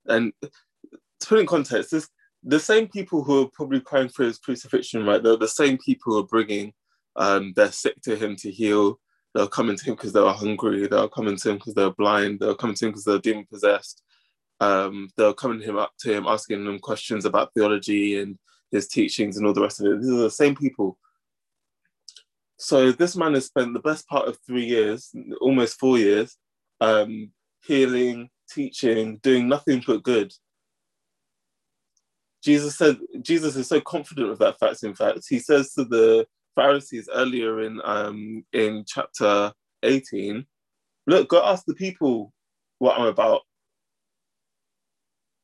And 0.07 0.33
to 0.43 1.27
put 1.27 1.39
in 1.39 1.47
context, 1.47 1.93
this 1.93 2.09
the 2.45 2.61
same 2.61 2.89
people 2.89 3.23
who 3.23 3.43
are 3.43 3.49
probably 3.53 3.81
crying 3.81 4.09
for 4.09 4.25
his 4.25 4.39
crucifixion, 4.39 5.07
right? 5.07 5.23
They're 5.23 5.37
the 5.37 5.47
same 5.47 5.79
people 5.79 6.13
who 6.13 6.19
are 6.19 6.27
bringing 6.27 6.73
um, 7.15 7.53
their 7.55 7.71
sick 7.71 8.01
to 8.03 8.17
him 8.17 8.35
to 8.37 8.51
heal. 8.51 8.99
They're 9.35 9.47
coming 9.47 9.77
to 9.77 9.85
him 9.85 9.95
because 9.95 10.13
they 10.13 10.21
were 10.21 10.33
hungry. 10.33 10.87
They're 10.87 11.09
coming 11.09 11.37
to 11.37 11.51
him 11.51 11.57
because 11.57 11.75
they're 11.75 11.91
blind. 11.91 12.41
They're 12.41 12.55
coming 12.55 12.77
to 12.77 12.87
him 12.87 12.91
because 12.93 13.05
they're 13.05 13.19
demon 13.19 13.47
possessed. 13.51 14.03
Um, 14.61 15.09
they're 15.17 15.33
coming 15.33 15.61
to 15.61 15.65
him 15.65 15.79
up 15.79 15.93
to 16.01 16.13
him, 16.13 16.27
asking 16.27 16.67
him 16.67 16.79
questions 16.79 17.25
about 17.25 17.53
theology 17.55 18.21
and 18.21 18.39
his 18.71 18.89
teachings 18.89 19.37
and 19.37 19.47
all 19.47 19.53
the 19.53 19.63
rest 19.63 19.81
of 19.81 19.87
it. 19.87 20.01
These 20.01 20.11
are 20.11 20.17
the 20.17 20.31
same 20.31 20.55
people. 20.55 20.99
So 22.59 22.93
this 22.93 23.17
man 23.17 23.35
has 23.35 23.47
spent 23.47 23.73
the 23.73 23.81
best 23.81 24.07
part 24.07 24.29
of 24.29 24.39
three 24.47 24.65
years, 24.65 25.13
almost 25.41 25.81
four 25.81 25.99
years, 25.99 26.37
um, 26.81 27.33
healing, 27.65 28.31
teaching, 28.49 29.17
doing 29.19 29.49
nothing 29.49 29.83
but 29.87 30.03
good. 30.03 30.33
Jesus 32.45 32.77
said, 32.77 32.99
Jesus 33.21 33.57
is 33.57 33.69
so 33.69 33.81
confident 33.81 34.31
of 34.31 34.39
that 34.39 34.59
fact. 34.59 34.83
In 34.83 34.95
fact, 34.95 35.21
he 35.29 35.39
says 35.39 35.73
to 35.75 35.85
the 35.85 36.27
Pharisees 36.55 37.09
earlier 37.13 37.63
in 37.63 37.81
um, 37.85 38.45
in 38.53 38.85
chapter 38.87 39.53
18, 39.83 40.45
look, 41.07 41.29
go 41.29 41.43
ask 41.45 41.65
the 41.67 41.75
people 41.75 42.33
what 42.79 42.99
I'm 42.99 43.07
about. 43.07 43.43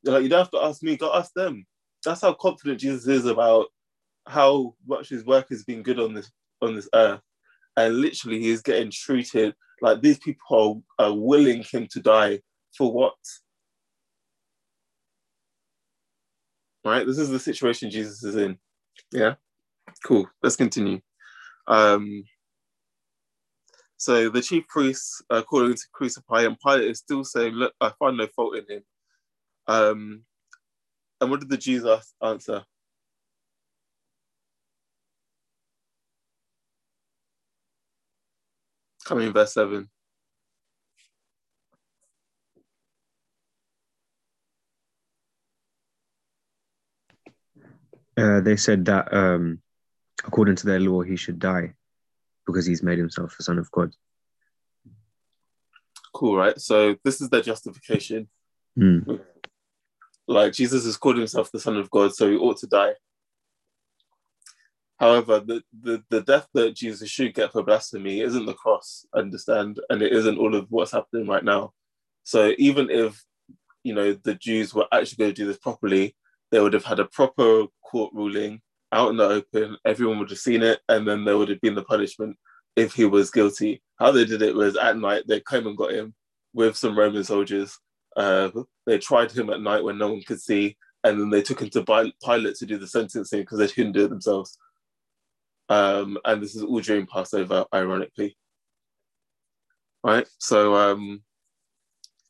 They're 0.03 0.13
like, 0.13 0.23
you 0.23 0.29
don't 0.29 0.39
have 0.39 0.51
to 0.51 0.63
ask 0.63 0.81
me, 0.83 0.97
go 0.97 1.13
ask 1.13 1.33
them. 1.33 1.65
That's 2.05 2.21
how 2.21 2.33
confident 2.33 2.79
Jesus 2.79 3.07
is 3.07 3.25
about 3.25 3.67
how 4.27 4.75
much 4.87 5.09
his 5.09 5.25
work 5.25 5.49
has 5.49 5.63
been 5.63 5.83
good 5.83 5.99
on 5.99 6.13
this 6.13 6.31
on 6.61 6.75
this 6.75 6.89
earth. 6.93 7.21
And 7.77 8.01
literally 8.01 8.39
he 8.39 8.49
is 8.49 8.61
getting 8.61 8.91
treated 8.91 9.55
like 9.81 10.01
these 10.01 10.17
people 10.17 10.83
are, 10.99 11.05
are 11.07 11.13
willing 11.13 11.63
him 11.71 11.87
to 11.91 11.99
die 12.01 12.41
for 12.77 12.91
what? 12.91 13.15
Right? 16.83 17.05
This 17.05 17.17
is 17.17 17.29
the 17.29 17.39
situation 17.39 17.89
Jesus 17.89 18.23
is 18.23 18.35
in. 18.35 18.57
Yeah. 19.11 19.35
Cool. 20.03 20.27
Let's 20.41 20.55
continue. 20.55 21.01
Um, 21.67 22.23
so 23.97 24.29
the 24.29 24.41
chief 24.41 24.67
priests 24.67 25.21
calling 25.49 25.73
to 25.73 25.87
crucify 25.91 26.43
him. 26.43 26.57
Pilate 26.65 26.89
is 26.89 26.99
still 26.99 27.23
saying, 27.23 27.53
Look, 27.53 27.73
I 27.81 27.91
find 27.99 28.17
no 28.17 28.27
fault 28.27 28.55
in 28.55 28.65
him. 28.77 28.83
Um, 29.67 30.23
and 31.21 31.29
what 31.29 31.41
did 31.41 31.49
the 31.49 31.57
Jews 31.57 31.85
answer? 32.23 32.63
Coming 39.05 39.27
in 39.27 39.33
verse 39.33 39.53
7. 39.53 39.89
Uh, 48.17 48.41
they 48.41 48.55
said 48.55 48.85
that 48.85 49.13
um, 49.13 49.61
according 50.25 50.55
to 50.57 50.65
their 50.65 50.79
law, 50.79 51.01
he 51.01 51.15
should 51.15 51.39
die 51.39 51.73
because 52.45 52.65
he's 52.65 52.83
made 52.83 52.97
himself 52.97 53.35
the 53.37 53.43
son 53.43 53.59
of 53.59 53.69
God. 53.71 53.93
Cool, 56.13 56.35
right? 56.35 56.59
So 56.59 56.95
this 57.03 57.21
is 57.21 57.29
their 57.29 57.41
justification. 57.41 58.27
Mm. 58.77 59.21
Like 60.27 60.53
Jesus 60.53 60.85
has 60.85 60.97
called 60.97 61.17
himself 61.17 61.51
the 61.51 61.59
Son 61.59 61.77
of 61.77 61.89
God, 61.89 62.13
so 62.13 62.29
he 62.29 62.37
ought 62.37 62.57
to 62.57 62.67
die. 62.67 62.93
However, 64.99 65.39
the, 65.39 65.63
the, 65.81 66.03
the 66.09 66.21
death 66.21 66.47
that 66.53 66.75
Jesus 66.75 67.09
should 67.09 67.33
get 67.33 67.51
for 67.51 67.63
blasphemy 67.63 68.19
isn't 68.21 68.45
the 68.45 68.53
cross, 68.53 69.05
understand, 69.15 69.79
and 69.89 70.01
it 70.01 70.11
isn't 70.11 70.37
all 70.37 70.55
of 70.55 70.67
what's 70.69 70.91
happening 70.91 71.25
right 71.25 71.43
now. 71.43 71.73
So 72.23 72.53
even 72.57 72.89
if 72.89 73.23
you 73.83 73.93
know 73.93 74.13
the 74.13 74.35
Jews 74.35 74.73
were 74.73 74.87
actually 74.91 75.17
going 75.17 75.31
to 75.31 75.41
do 75.41 75.47
this 75.47 75.57
properly, 75.57 76.15
they 76.51 76.59
would 76.59 76.73
have 76.73 76.83
had 76.83 76.99
a 76.99 77.05
proper 77.05 77.65
court 77.81 78.11
ruling 78.13 78.61
out 78.91 79.09
in 79.09 79.17
the 79.17 79.23
open. 79.23 79.77
Everyone 79.85 80.19
would 80.19 80.29
have 80.29 80.39
seen 80.39 80.63
it, 80.63 80.79
and 80.89 81.07
then 81.07 81.25
there 81.25 81.37
would 81.37 81.49
have 81.49 81.61
been 81.61 81.75
the 81.75 81.83
punishment 81.83 82.37
if 82.75 82.93
he 82.93 83.05
was 83.05 83.31
guilty. 83.31 83.81
How 83.97 84.11
they 84.11 84.25
did 84.25 84.41
it 84.41 84.55
was 84.55 84.77
at 84.77 84.97
night 84.97 85.23
they 85.27 85.41
came 85.41 85.67
and 85.67 85.77
got 85.77 85.91
him 85.91 86.13
with 86.53 86.77
some 86.77 86.97
Roman 86.97 87.23
soldiers. 87.23 87.77
Uh, 88.15 88.49
they 88.85 88.97
tried 88.97 89.31
him 89.31 89.49
at 89.49 89.61
night 89.61 89.83
when 89.83 89.97
no 89.97 90.11
one 90.11 90.21
could 90.21 90.41
see, 90.41 90.77
and 91.03 91.19
then 91.19 91.29
they 91.29 91.41
took 91.41 91.61
him 91.61 91.69
to 91.69 92.11
Pilate 92.23 92.55
to 92.55 92.65
do 92.65 92.77
the 92.77 92.87
sentencing 92.87 93.41
because 93.41 93.59
they 93.59 93.67
couldn't 93.67 93.93
do 93.93 94.05
it 94.05 94.09
themselves. 94.09 94.57
Um, 95.69 96.17
and 96.25 96.41
this 96.41 96.55
is 96.55 96.63
all 96.63 96.79
during 96.79 97.05
Passover, 97.05 97.65
ironically. 97.73 98.35
Right? 100.03 100.27
So, 100.39 100.75
um, 100.75 101.21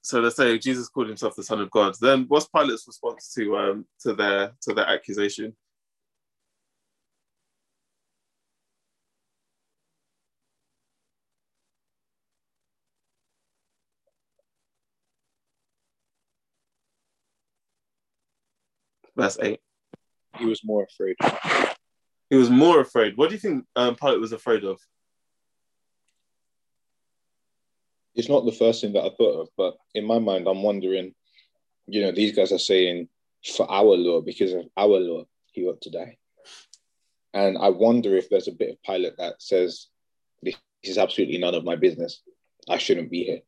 so 0.02 0.20
let's 0.20 0.36
say 0.36 0.58
Jesus 0.58 0.90
called 0.90 1.08
himself 1.08 1.36
the 1.36 1.44
Son 1.44 1.62
of 1.62 1.72
God. 1.72 1.96
Then, 2.02 2.26
what's 2.28 2.48
Pilate's 2.48 2.88
response 2.88 3.32
to 3.36 3.58
um, 3.58 3.86
to 4.02 4.14
their 4.14 4.52
to 4.64 4.74
their 4.74 4.88
accusation? 4.88 5.56
Verse 19.20 19.38
eight. 19.42 19.60
He 20.38 20.46
was 20.46 20.64
more 20.64 20.84
afraid. 20.84 21.18
He 22.30 22.38
was 22.38 22.50
more 22.50 22.80
afraid. 22.80 23.18
What 23.18 23.28
do 23.28 23.36
you 23.36 23.40
think 23.40 23.66
um, 23.76 23.96
Pilate 23.96 24.22
was 24.22 24.32
afraid 24.32 24.64
of? 24.64 24.80
It's 28.16 28.30
not 28.30 28.46
the 28.46 28.54
first 28.54 28.80
thing 28.80 28.94
that 28.94 29.04
I 29.04 29.10
thought 29.10 29.42
of, 29.42 29.50
but 29.58 29.76
in 29.94 30.06
my 30.06 30.20
mind, 30.20 30.48
I'm 30.48 30.64
wondering, 30.64 31.14
you 31.88 32.02
know, 32.02 32.14
these 32.14 32.34
guys 32.34 32.54
are 32.54 32.60
saying 32.60 33.10
for 33.58 33.70
our 33.70 33.84
law, 33.84 34.22
because 34.22 34.54
of 34.54 34.68
our 34.78 35.00
law, 35.00 35.26
he 35.52 35.66
ought 35.66 35.82
to 35.82 35.90
die. 35.90 36.18
And 37.34 37.58
I 37.58 37.70
wonder 37.70 38.16
if 38.16 38.30
there's 38.30 38.48
a 38.48 38.54
bit 38.54 38.70
of 38.70 38.84
Pilate 38.84 39.18
that 39.18 39.42
says, 39.42 39.88
This 40.42 40.56
is 40.82 40.98
absolutely 40.98 41.40
none 41.40 41.56
of 41.56 41.66
my 41.66 41.76
business. 41.76 42.22
I 42.70 42.78
shouldn't 42.78 43.12
be 43.12 43.26
here. 43.26 43.42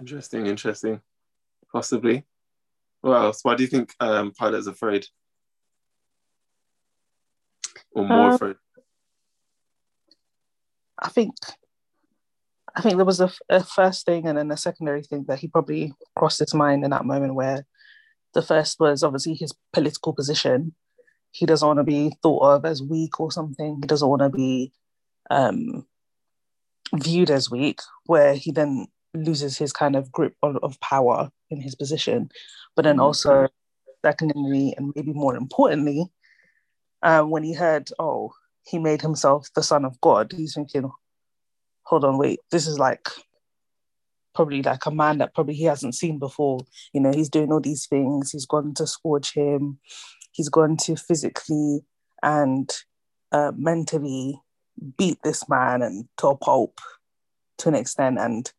Interesting, 0.00 0.46
interesting. 0.46 1.02
Possibly. 1.70 2.24
What 3.04 3.20
else? 3.20 3.40
Why 3.42 3.54
do 3.54 3.62
you 3.62 3.68
think 3.68 3.94
um, 4.00 4.32
Pilate's 4.32 4.66
afraid? 4.66 5.06
Or 7.94 8.08
more 8.08 8.28
Um, 8.28 8.32
afraid? 8.32 8.56
I 10.98 11.10
think 11.10 11.34
I 12.74 12.80
think 12.80 12.96
there 12.96 13.04
was 13.04 13.20
a, 13.20 13.30
a 13.50 13.62
first 13.62 14.06
thing 14.06 14.26
and 14.26 14.38
then 14.38 14.50
a 14.50 14.56
secondary 14.56 15.02
thing 15.02 15.26
that 15.28 15.38
he 15.38 15.48
probably 15.48 15.92
crossed 16.16 16.38
his 16.38 16.54
mind 16.54 16.82
in 16.82 16.90
that 16.92 17.04
moment 17.04 17.34
where 17.34 17.66
the 18.32 18.40
first 18.40 18.80
was 18.80 19.02
obviously 19.02 19.34
his 19.34 19.52
political 19.74 20.14
position. 20.14 20.74
He 21.30 21.44
doesn't 21.44 21.66
want 21.66 21.80
to 21.80 21.84
be 21.84 22.16
thought 22.22 22.54
of 22.54 22.64
as 22.64 22.82
weak 22.82 23.20
or 23.20 23.30
something. 23.30 23.80
He 23.82 23.86
doesn't 23.86 24.08
want 24.08 24.22
to 24.22 24.30
be 24.30 24.72
um, 25.30 25.86
viewed 26.94 27.30
as 27.30 27.50
weak, 27.50 27.80
where 28.06 28.32
he 28.34 28.50
then 28.50 28.86
loses 29.12 29.58
his 29.58 29.74
kind 29.74 29.94
of 29.94 30.10
grip 30.10 30.34
of 30.42 30.80
power 30.80 31.30
in 31.54 31.60
his 31.60 31.74
position. 31.74 32.30
But 32.76 32.84
then 32.84 33.00
also, 33.00 33.48
secondly, 34.04 34.74
and 34.76 34.92
maybe 34.94 35.12
more 35.12 35.36
importantly, 35.36 36.06
um, 37.02 37.30
when 37.30 37.42
he 37.42 37.52
heard, 37.52 37.90
oh, 37.98 38.32
he 38.66 38.78
made 38.78 39.02
himself 39.02 39.48
the 39.54 39.62
son 39.62 39.84
of 39.84 40.00
God, 40.00 40.32
he's 40.32 40.54
thinking, 40.54 40.90
hold 41.82 42.04
on, 42.04 42.18
wait, 42.18 42.40
this 42.50 42.66
is 42.66 42.78
like 42.78 43.08
probably 44.34 44.62
like 44.62 44.84
a 44.86 44.90
man 44.90 45.18
that 45.18 45.34
probably 45.34 45.54
he 45.54 45.64
hasn't 45.64 45.94
seen 45.94 46.18
before. 46.18 46.60
You 46.92 47.00
know, 47.00 47.12
he's 47.12 47.28
doing 47.28 47.52
all 47.52 47.60
these 47.60 47.86
things. 47.86 48.32
He's 48.32 48.46
gone 48.46 48.74
to 48.74 48.86
scourge 48.86 49.32
him. 49.32 49.78
He's 50.32 50.48
gone 50.48 50.76
to 50.78 50.96
physically 50.96 51.84
and 52.22 52.70
uh, 53.32 53.52
mentally 53.56 54.40
beat 54.98 55.18
this 55.22 55.48
man 55.48 55.82
and 55.82 56.08
to 56.18 56.28
a 56.28 56.36
pulp 56.36 56.80
to 57.58 57.68
an 57.68 57.74
extent. 57.74 58.18
And 58.18 58.50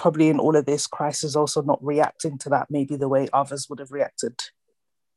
probably 0.00 0.30
in 0.30 0.40
all 0.40 0.56
of 0.56 0.64
this, 0.64 0.86
Christ 0.86 1.24
is 1.24 1.36
also 1.36 1.60
not 1.60 1.84
reacting 1.84 2.38
to 2.38 2.48
that 2.48 2.68
maybe 2.70 2.96
the 2.96 3.08
way 3.08 3.28
others 3.34 3.68
would 3.68 3.78
have 3.80 3.92
reacted 3.92 4.40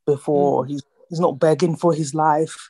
before. 0.06 0.66
He's 0.66 0.84
he's 1.10 1.22
not 1.22 1.40
begging 1.40 1.78
for 1.78 1.94
his 1.94 2.14
life, 2.14 2.70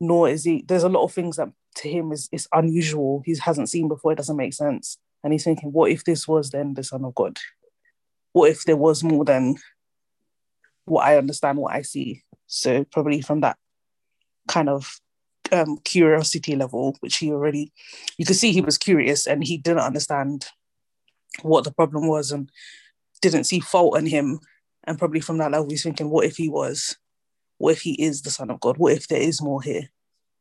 nor 0.00 0.28
is 0.28 0.42
he. 0.42 0.64
There's 0.66 0.82
a 0.82 0.88
lot 0.88 1.04
of 1.04 1.12
things 1.12 1.36
that 1.36 1.50
to 1.76 1.88
him 1.88 2.10
is 2.10 2.28
is 2.32 2.48
unusual. 2.52 3.22
He 3.24 3.36
hasn't 3.40 3.70
seen 3.70 3.86
before. 3.86 4.12
It 4.12 4.16
doesn't 4.16 4.36
make 4.36 4.52
sense. 4.52 4.98
And 5.22 5.32
he's 5.32 5.44
thinking, 5.44 5.70
what 5.72 5.92
if 5.92 6.02
this 6.04 6.26
was 6.26 6.50
then 6.50 6.74
the 6.74 6.82
Son 6.82 7.04
of 7.04 7.14
God? 7.14 7.38
What 8.32 8.50
if 8.50 8.64
there 8.64 8.76
was 8.76 9.04
more 9.04 9.24
than 9.24 9.56
what 10.86 11.06
I 11.06 11.18
understand, 11.18 11.58
what 11.58 11.74
I 11.74 11.82
see? 11.82 12.24
So 12.48 12.84
probably 12.84 13.20
from 13.20 13.42
that 13.42 13.56
kind 14.48 14.68
of 14.68 15.00
um, 15.52 15.78
curiosity 15.84 16.56
level, 16.56 16.96
which 17.00 17.18
he 17.18 17.30
already, 17.30 17.72
you 18.16 18.24
could 18.24 18.36
see 18.36 18.52
he 18.52 18.60
was 18.60 18.78
curious 18.78 19.26
and 19.26 19.44
he 19.44 19.56
didn't 19.56 19.80
understand 19.80 20.46
what 21.42 21.64
the 21.64 21.72
problem 21.72 22.06
was 22.08 22.32
and 22.32 22.50
didn't 23.20 23.44
see 23.44 23.60
fault 23.60 23.98
in 23.98 24.06
him. 24.06 24.40
And 24.84 24.98
probably 24.98 25.20
from 25.20 25.38
that 25.38 25.52
level, 25.52 25.68
he's 25.68 25.82
thinking, 25.82 26.08
what 26.08 26.26
if 26.26 26.36
he 26.36 26.48
was? 26.48 26.96
What 27.58 27.72
if 27.72 27.82
he 27.82 27.92
is 27.92 28.22
the 28.22 28.30
Son 28.30 28.50
of 28.50 28.60
God? 28.60 28.78
What 28.78 28.92
if 28.92 29.08
there 29.08 29.20
is 29.20 29.42
more 29.42 29.60
here 29.60 29.88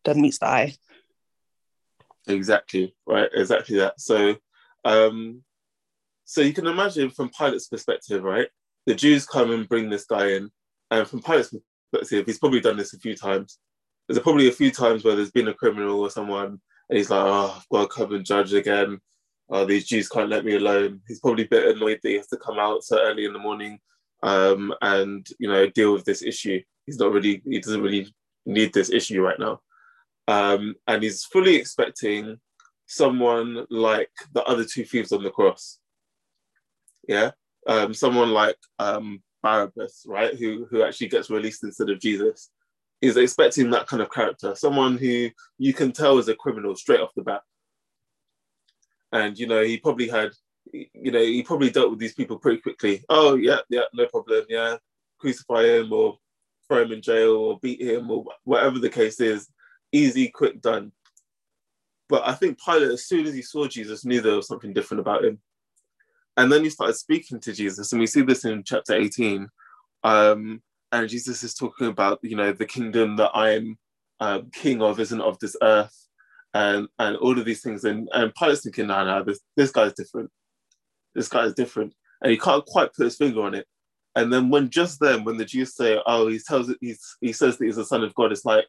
than 0.06 0.22
meets 0.22 0.39
the 0.39 0.48
eye? 0.48 0.75
Exactly, 2.27 2.96
right? 3.06 3.29
Exactly 3.34 3.77
that. 3.77 4.00
So, 4.00 4.36
um, 4.86 5.44
so 6.25 6.41
you 6.41 6.53
can 6.53 6.67
imagine 6.67 7.10
from 7.10 7.29
Pilate's 7.29 7.67
perspective, 7.67 8.24
right? 8.24 8.48
The 8.86 8.96
Jews 8.96 9.25
come 9.25 9.51
and 9.51 9.67
bring 9.67 9.89
this 9.89 10.06
guy 10.06 10.32
in, 10.32 10.50
and 10.91 11.08
from 11.08 11.22
Pilate's 11.22 11.53
perspective, 11.91 12.25
he's 12.25 12.39
probably 12.39 12.60
done 12.60 12.77
this 12.77 12.94
a 12.94 13.00
few 13.00 13.15
times. 13.15 13.60
There's 14.08 14.20
probably 14.20 14.48
a 14.48 14.53
few 14.53 14.72
times 14.72 15.03
where 15.03 15.15
there's 15.15 15.32
been 15.32 15.48
a 15.48 15.53
criminal 15.53 16.00
or 16.00 16.10
someone, 16.10 16.62
and 16.89 16.98
he's 16.98 17.10
like, 17.10 17.24
"Oh, 17.24 17.56
I've 17.58 17.70
got 17.70 17.82
to 17.84 17.88
come 17.88 18.13
and 18.13 18.25
judge 18.25 18.53
again. 18.53 19.00
Oh, 19.50 19.66
these 19.66 19.86
Jews 19.86 20.10
can't 20.10 20.30
let 20.30 20.46
me 20.46 20.56
alone." 20.56 21.01
He's 21.07 21.20
probably 21.20 21.46
a 21.46 21.50
bit 21.50 21.75
annoyed 21.75 22.00
that 22.03 22.10
he 22.10 22.16
has 22.16 22.27
to 22.27 22.38
come 22.38 22.60
out 22.60 22.83
so 22.83 23.00
early 23.00 23.25
in 23.25 23.33
the 23.33 23.40
morning, 23.40 23.79
um, 24.24 24.74
and 24.81 25.27
you 25.40 25.48
know, 25.48 25.68
deal 25.68 25.94
with 25.94 26.05
this 26.05 26.24
issue. 26.24 26.62
He's 26.86 27.00
not 27.00 27.12
really, 27.12 27.42
he 27.46 27.60
doesn't 27.60 27.81
really 27.81 28.14
need 28.46 28.74
this 28.74 28.90
issue 28.90 29.22
right 29.22 29.40
now. 29.40 29.60
Um, 30.27 30.75
and 30.88 31.03
he's 31.03 31.25
fully 31.25 31.55
expecting 31.55 32.40
someone 32.86 33.66
like 33.70 34.12
the 34.33 34.44
other 34.44 34.66
two 34.66 34.86
thieves 34.86 35.12
on 35.12 35.24
the 35.24 35.29
cross. 35.29 35.79
Yeah, 37.07 37.31
um, 37.68 37.94
someone 37.94 38.31
like 38.31 38.57
um, 38.79 39.22
Barabbas, 39.44 40.05
right, 40.07 40.36
who 40.36 40.68
who 40.70 40.83
actually 40.83 41.07
gets 41.07 41.29
released 41.29 41.64
instead 41.64 41.90
of 41.90 42.00
Jesus. 42.00 42.50
He's 43.00 43.16
expecting 43.16 43.70
that 43.70 43.88
kind 43.88 44.01
of 44.01 44.12
character, 44.12 44.55
someone 44.55 44.98
who 44.98 45.29
you 45.60 45.74
can 45.74 45.92
tell 45.92 46.18
is 46.18 46.27
a 46.29 46.36
criminal 46.36 46.75
straight 46.75 47.00
off 47.00 47.14
the 47.16 47.22
bat. 47.22 47.42
And 49.11 49.37
you 49.37 49.48
know, 49.48 49.63
he 49.63 49.77
probably 49.77 50.07
had, 50.07 50.31
you 50.72 51.11
know, 51.11 51.22
he 51.22 51.43
probably 51.43 51.70
dealt 51.70 51.89
with 51.89 52.00
these 52.00 52.13
people 52.13 52.37
pretty 52.37 52.61
quickly. 52.61 53.03
Oh 53.09 53.35
yeah, 53.35 53.59
yeah, 53.70 53.83
no 53.93 54.07
problem. 54.07 54.46
Yeah, 54.50 54.77
crucify 55.20 55.63
him 55.63 55.93
or 55.93 56.17
throw 56.67 56.83
him 56.83 56.91
in 56.91 57.01
jail 57.01 57.35
or 57.35 57.59
beat 57.59 57.81
him 57.81 58.11
or 58.11 58.25
whatever 58.43 58.79
the 58.79 58.89
case 58.89 59.20
is 59.20 59.50
easy, 59.91 60.29
quick, 60.29 60.61
done. 60.61 60.91
But 62.09 62.27
I 62.27 62.33
think 62.33 62.59
Pilate, 62.63 62.91
as 62.91 63.05
soon 63.05 63.25
as 63.25 63.33
he 63.33 63.41
saw 63.41 63.67
Jesus, 63.67 64.05
knew 64.05 64.22
there 64.22 64.35
was 64.35 64.48
something 64.48 64.74
different 64.74 65.01
about 65.01 65.25
him. 65.25 65.39
And 66.37 66.51
then 66.51 66.63
he 66.63 66.70
started 66.70 66.93
speaking 66.93 67.39
to 67.41 67.53
Jesus, 67.53 67.91
and 67.91 68.00
we 68.00 68.07
see 68.07 68.22
this 68.22 68.46
in 68.46 68.63
chapter 68.63 68.93
18. 68.93 69.48
Um, 70.03 70.61
and 70.91 71.09
Jesus 71.09 71.43
is 71.43 71.53
talking 71.53 71.87
about, 71.87 72.20
you 72.22 72.35
know, 72.35 72.51
the 72.51 72.65
kingdom 72.65 73.15
that 73.17 73.31
I 73.33 73.51
am 73.51 73.77
um, 74.20 74.50
king 74.51 74.81
of 74.81 75.00
isn't 75.00 75.22
of 75.22 75.37
this 75.39 75.55
earth, 75.61 76.06
and 76.53 76.88
and 77.00 77.16
all 77.18 77.38
of 77.38 77.46
these 77.46 77.62
things. 77.62 77.83
And 77.83 78.10
and 78.14 78.33
Pilate's 78.36 78.62
thinking, 78.62 78.88
no, 78.88 79.03
no, 79.05 79.24
this 79.24 79.40
this 79.55 79.72
guy's 79.72 79.94
different. 79.94 80.29
This 81.16 81.27
guy 81.27 81.44
is 81.46 81.53
different, 81.53 81.94
and 82.22 82.31
he 82.31 82.38
can't 82.38 82.66
quite 82.66 82.94
put 82.94 83.05
his 83.05 83.18
finger 83.18 83.42
on 83.42 83.55
it. 83.55 83.68
And 84.16 84.33
then 84.33 84.50
when 84.50 84.72
just 84.72 85.00
then, 85.00 85.24
when 85.24 85.38
the 85.38 85.46
Jews 85.46 85.75
say, 85.75 86.00
oh, 86.07 86.27
he 86.27 86.40
tells 86.40 86.70
it, 86.70 86.77
he's, 86.81 87.00
he 87.22 87.31
says 87.31 87.57
that 87.57 87.66
he's 87.66 87.75
the 87.75 87.86
son 87.86 88.03
of 88.03 88.16
God, 88.16 88.31
it's 88.31 88.46
like 88.46 88.66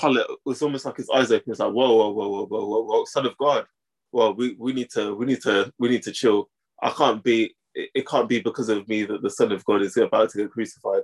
Pilate 0.00 0.26
was 0.44 0.62
almost 0.62 0.84
like 0.84 0.96
his 0.96 1.10
eyes 1.10 1.32
open. 1.32 1.50
It's 1.50 1.58
like, 1.58 1.72
whoa, 1.72 1.92
whoa, 1.96 2.10
whoa, 2.10 2.28
whoa, 2.28 2.46
whoa, 2.46 2.66
whoa, 2.66 2.82
whoa, 2.84 3.04
son 3.06 3.26
of 3.26 3.36
God. 3.36 3.66
Well, 4.12 4.32
we, 4.32 4.54
we 4.60 4.72
need 4.72 4.90
to, 4.90 5.14
we 5.16 5.26
need 5.26 5.42
to, 5.42 5.72
we 5.80 5.88
need 5.88 6.04
to 6.04 6.12
chill. 6.12 6.48
I 6.80 6.90
can't 6.90 7.22
be, 7.22 7.52
it, 7.74 7.90
it 7.94 8.06
can't 8.06 8.28
be 8.28 8.40
because 8.40 8.68
of 8.68 8.88
me 8.88 9.02
that 9.04 9.22
the 9.22 9.30
son 9.30 9.50
of 9.50 9.64
God 9.64 9.82
is 9.82 9.96
about 9.96 10.30
to 10.30 10.38
get 10.38 10.52
crucified. 10.52 11.02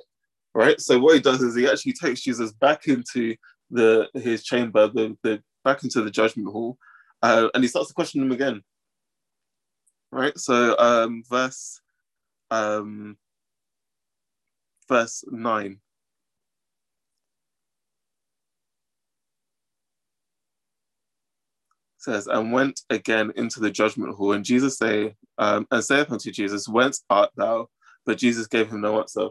Right. 0.55 0.81
So 0.81 1.01
what 1.01 1.14
he 1.14 1.21
does 1.21 1.43
is 1.43 1.57
he 1.57 1.69
actually 1.69 1.95
takes 1.95 2.21
Jesus 2.21 2.53
back 2.53 2.87
into 2.87 3.35
the 3.71 4.09
his 4.14 4.45
chamber, 4.45 4.87
the, 4.87 5.17
the 5.25 5.43
back 5.68 5.85
into 5.85 6.00
the 6.02 6.11
judgment 6.11 6.48
hall, 6.48 6.78
uh, 7.22 7.48
and 7.52 7.62
he 7.62 7.68
starts 7.68 7.88
to 7.88 7.94
question 7.94 8.22
him 8.22 8.33
again. 8.33 8.62
Right. 10.11 10.37
So 10.38 10.76
um, 10.78 11.22
verse 11.28 11.81
um, 12.50 13.18
verse 14.88 15.24
nine. 15.31 15.81
says, 22.00 22.28
and 22.28 22.52
went 22.52 22.81
again 22.90 23.33
into 23.37 23.61
the 23.61 23.70
judgment 23.70 24.14
hall. 24.14 24.33
And 24.33 24.44
Jesus 24.44 24.78
say, 24.78 25.14
um, 25.37 25.66
and 25.70 25.85
saith 25.85 26.11
unto 26.11 26.31
Jesus, 26.31 26.68
Whence 26.68 27.04
art 27.11 27.31
thou? 27.37 27.68
But 28.07 28.18
Jesus 28.18 28.46
gave 28.46 28.70
him 28.70 28.81
no 28.81 29.00
answer. 29.00 29.28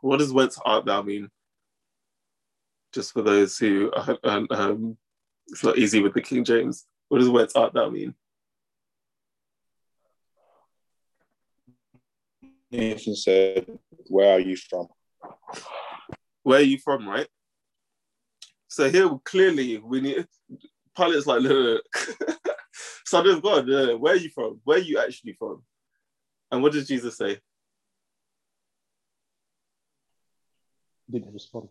What 0.00 0.18
does 0.18 0.32
whence 0.32 0.58
art 0.64 0.86
thou 0.86 1.02
mean? 1.02 1.28
Just 2.94 3.12
for 3.12 3.22
those 3.22 3.58
who 3.58 3.92
are, 3.92 4.18
um, 4.24 4.96
it's 5.48 5.64
not 5.64 5.78
easy 5.78 6.00
with 6.00 6.14
the 6.14 6.22
King 6.22 6.44
James. 6.44 6.86
What 7.08 7.18
does 7.18 7.28
whence 7.28 7.54
art 7.56 7.74
thou 7.74 7.90
mean? 7.90 8.14
Nathan 12.70 13.16
said, 13.16 13.66
Where 14.06 14.32
are 14.36 14.40
you 14.40 14.56
from? 14.56 14.86
Where 16.42 16.60
are 16.60 16.62
you 16.62 16.78
from, 16.78 17.08
right? 17.08 17.26
So 18.68 18.88
here 18.88 19.10
clearly 19.24 19.78
we 19.78 20.00
need 20.00 20.26
Pilate's 20.96 21.26
like, 21.26 21.40
look, 21.40 21.82
look. 21.96 22.38
son 23.06 23.26
of 23.26 23.42
God, 23.42 23.66
look, 23.66 24.00
where 24.00 24.14
are 24.14 24.16
you 24.16 24.30
from? 24.30 24.60
Where 24.64 24.78
are 24.78 24.82
you 24.82 24.98
actually 24.98 25.32
from? 25.32 25.62
And 26.50 26.62
what 26.62 26.72
does 26.72 26.86
Jesus 26.86 27.16
say? 27.16 27.38
Didn't 31.10 31.32
respond. 31.32 31.68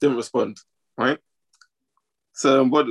Didn't 0.00 0.16
respond, 0.16 0.58
right? 0.96 1.18
So 2.32 2.62
um, 2.62 2.70
what 2.70 2.86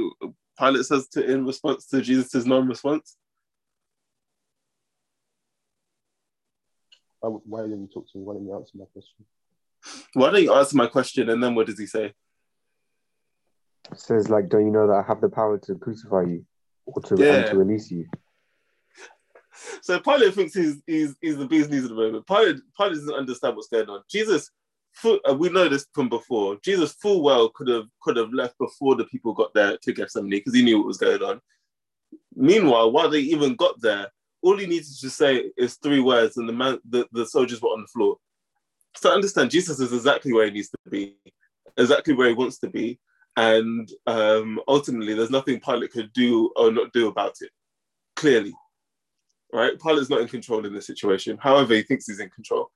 Pilate 0.58 0.86
says 0.86 1.08
to 1.10 1.24
in 1.24 1.46
response 1.46 1.88
to 1.88 2.02
Jesus' 2.02 2.46
non-response? 2.46 3.18
Why, 7.20 7.30
why 7.30 7.62
didn't 7.64 7.82
you 7.82 7.90
talk 7.94 8.12
to 8.12 8.18
me? 8.18 8.24
Why 8.24 8.34
didn't 8.34 8.48
you 8.48 8.56
answer 8.56 8.78
my 8.78 8.86
question? 8.94 9.26
Why 10.14 10.32
don't 10.32 10.44
you 10.44 10.54
answer 10.54 10.78
my 10.78 10.88
question? 10.88 11.30
And 11.30 11.42
then 11.44 11.56
what 11.56 11.68
does 11.68 11.80
he 11.80 11.86
say? 11.86 12.14
says 13.96 14.30
like, 14.30 14.48
don't 14.48 14.66
you 14.66 14.72
know 14.72 14.88
that 14.88 14.94
I 14.94 15.04
have 15.08 15.22
the 15.22 15.30
power 15.30 15.58
to 15.58 15.76
crucify 15.76 16.24
you 16.24 16.46
or 16.86 17.02
to, 17.02 17.16
Yeah. 17.18 17.36
and 17.36 17.46
to 17.48 17.58
release 17.58 17.92
you? 17.92 18.08
So 19.82 20.00
Pilate 20.00 20.34
thinks 20.34 20.54
he's 20.54 20.82
he's, 20.88 21.16
he's 21.22 21.38
the 21.38 21.46
bee's 21.46 21.70
knees 21.70 21.84
at 21.84 21.90
the 21.90 21.96
moment. 21.96 22.26
Pilate, 22.26 22.58
Pilate 22.78 22.94
doesn't 22.94 23.14
understand 23.14 23.56
what's 23.56 23.68
going 23.68 23.90
on. 23.90 24.02
Jesus 24.10 24.50
full, 24.50 24.61
we 25.36 25.50
know 25.50 25.68
this 25.70 25.88
from 25.94 26.10
before. 26.10 26.58
Jesus 26.64 26.94
full 26.94 27.24
well 27.24 27.50
could 27.50 27.68
have 27.68 27.86
could 28.02 28.18
have 28.18 28.34
left 28.34 28.58
before 28.58 28.96
the 28.96 29.06
people 29.06 29.34
got 29.34 29.54
there 29.54 29.78
to 29.78 29.94
get 29.94 30.04
Gethsemane 30.04 30.30
because 30.30 30.54
he 30.54 30.64
knew 30.64 30.78
what 30.78 30.88
was 30.88 30.98
going 30.98 31.22
on. 31.22 31.42
Meanwhile, 32.36 32.92
while 32.92 33.10
they 33.10 33.20
even 33.20 33.56
got 33.56 33.80
there, 33.82 34.08
all 34.42 34.58
he 34.58 34.66
needed 34.66 34.88
to 35.02 35.10
say 35.10 35.52
is 35.58 35.76
three 35.76 36.00
words, 36.00 36.38
and 36.38 36.48
the 36.48 36.54
man, 36.54 36.80
the, 36.88 37.08
the 37.12 37.26
soldiers 37.26 37.62
were 37.62 37.70
on 37.70 37.82
the 37.82 37.88
floor. 37.88 38.18
So 38.96 39.12
I 39.12 39.14
understand 39.14 39.52
Jesus 39.52 39.80
is 39.80 39.94
exactly 39.94 40.34
where 40.34 40.46
he 40.46 40.52
needs 40.52 40.70
to 40.70 40.78
be, 40.90 41.16
exactly 41.78 42.14
where 42.14 42.30
he 42.30 42.34
wants 42.34 42.60
to 42.60 42.70
be, 42.70 43.00
and 43.38 43.90
um, 44.08 44.60
ultimately, 44.68 45.14
there's 45.14 45.30
nothing 45.30 45.60
Pilate 45.60 45.92
could 45.92 46.12
do 46.14 46.52
or 46.56 46.72
not 46.72 46.92
do 46.94 47.08
about 47.08 47.36
it. 47.42 47.52
Clearly, 48.16 48.54
right? 49.54 49.80
Pilate's 49.80 50.10
not 50.10 50.22
in 50.22 50.28
control 50.28 50.66
in 50.66 50.74
this 50.74 50.88
situation. 50.88 51.38
However, 51.42 51.74
he 51.74 51.84
thinks 51.84 52.08
he's 52.08 52.20
in 52.20 52.30
control. 52.30 52.72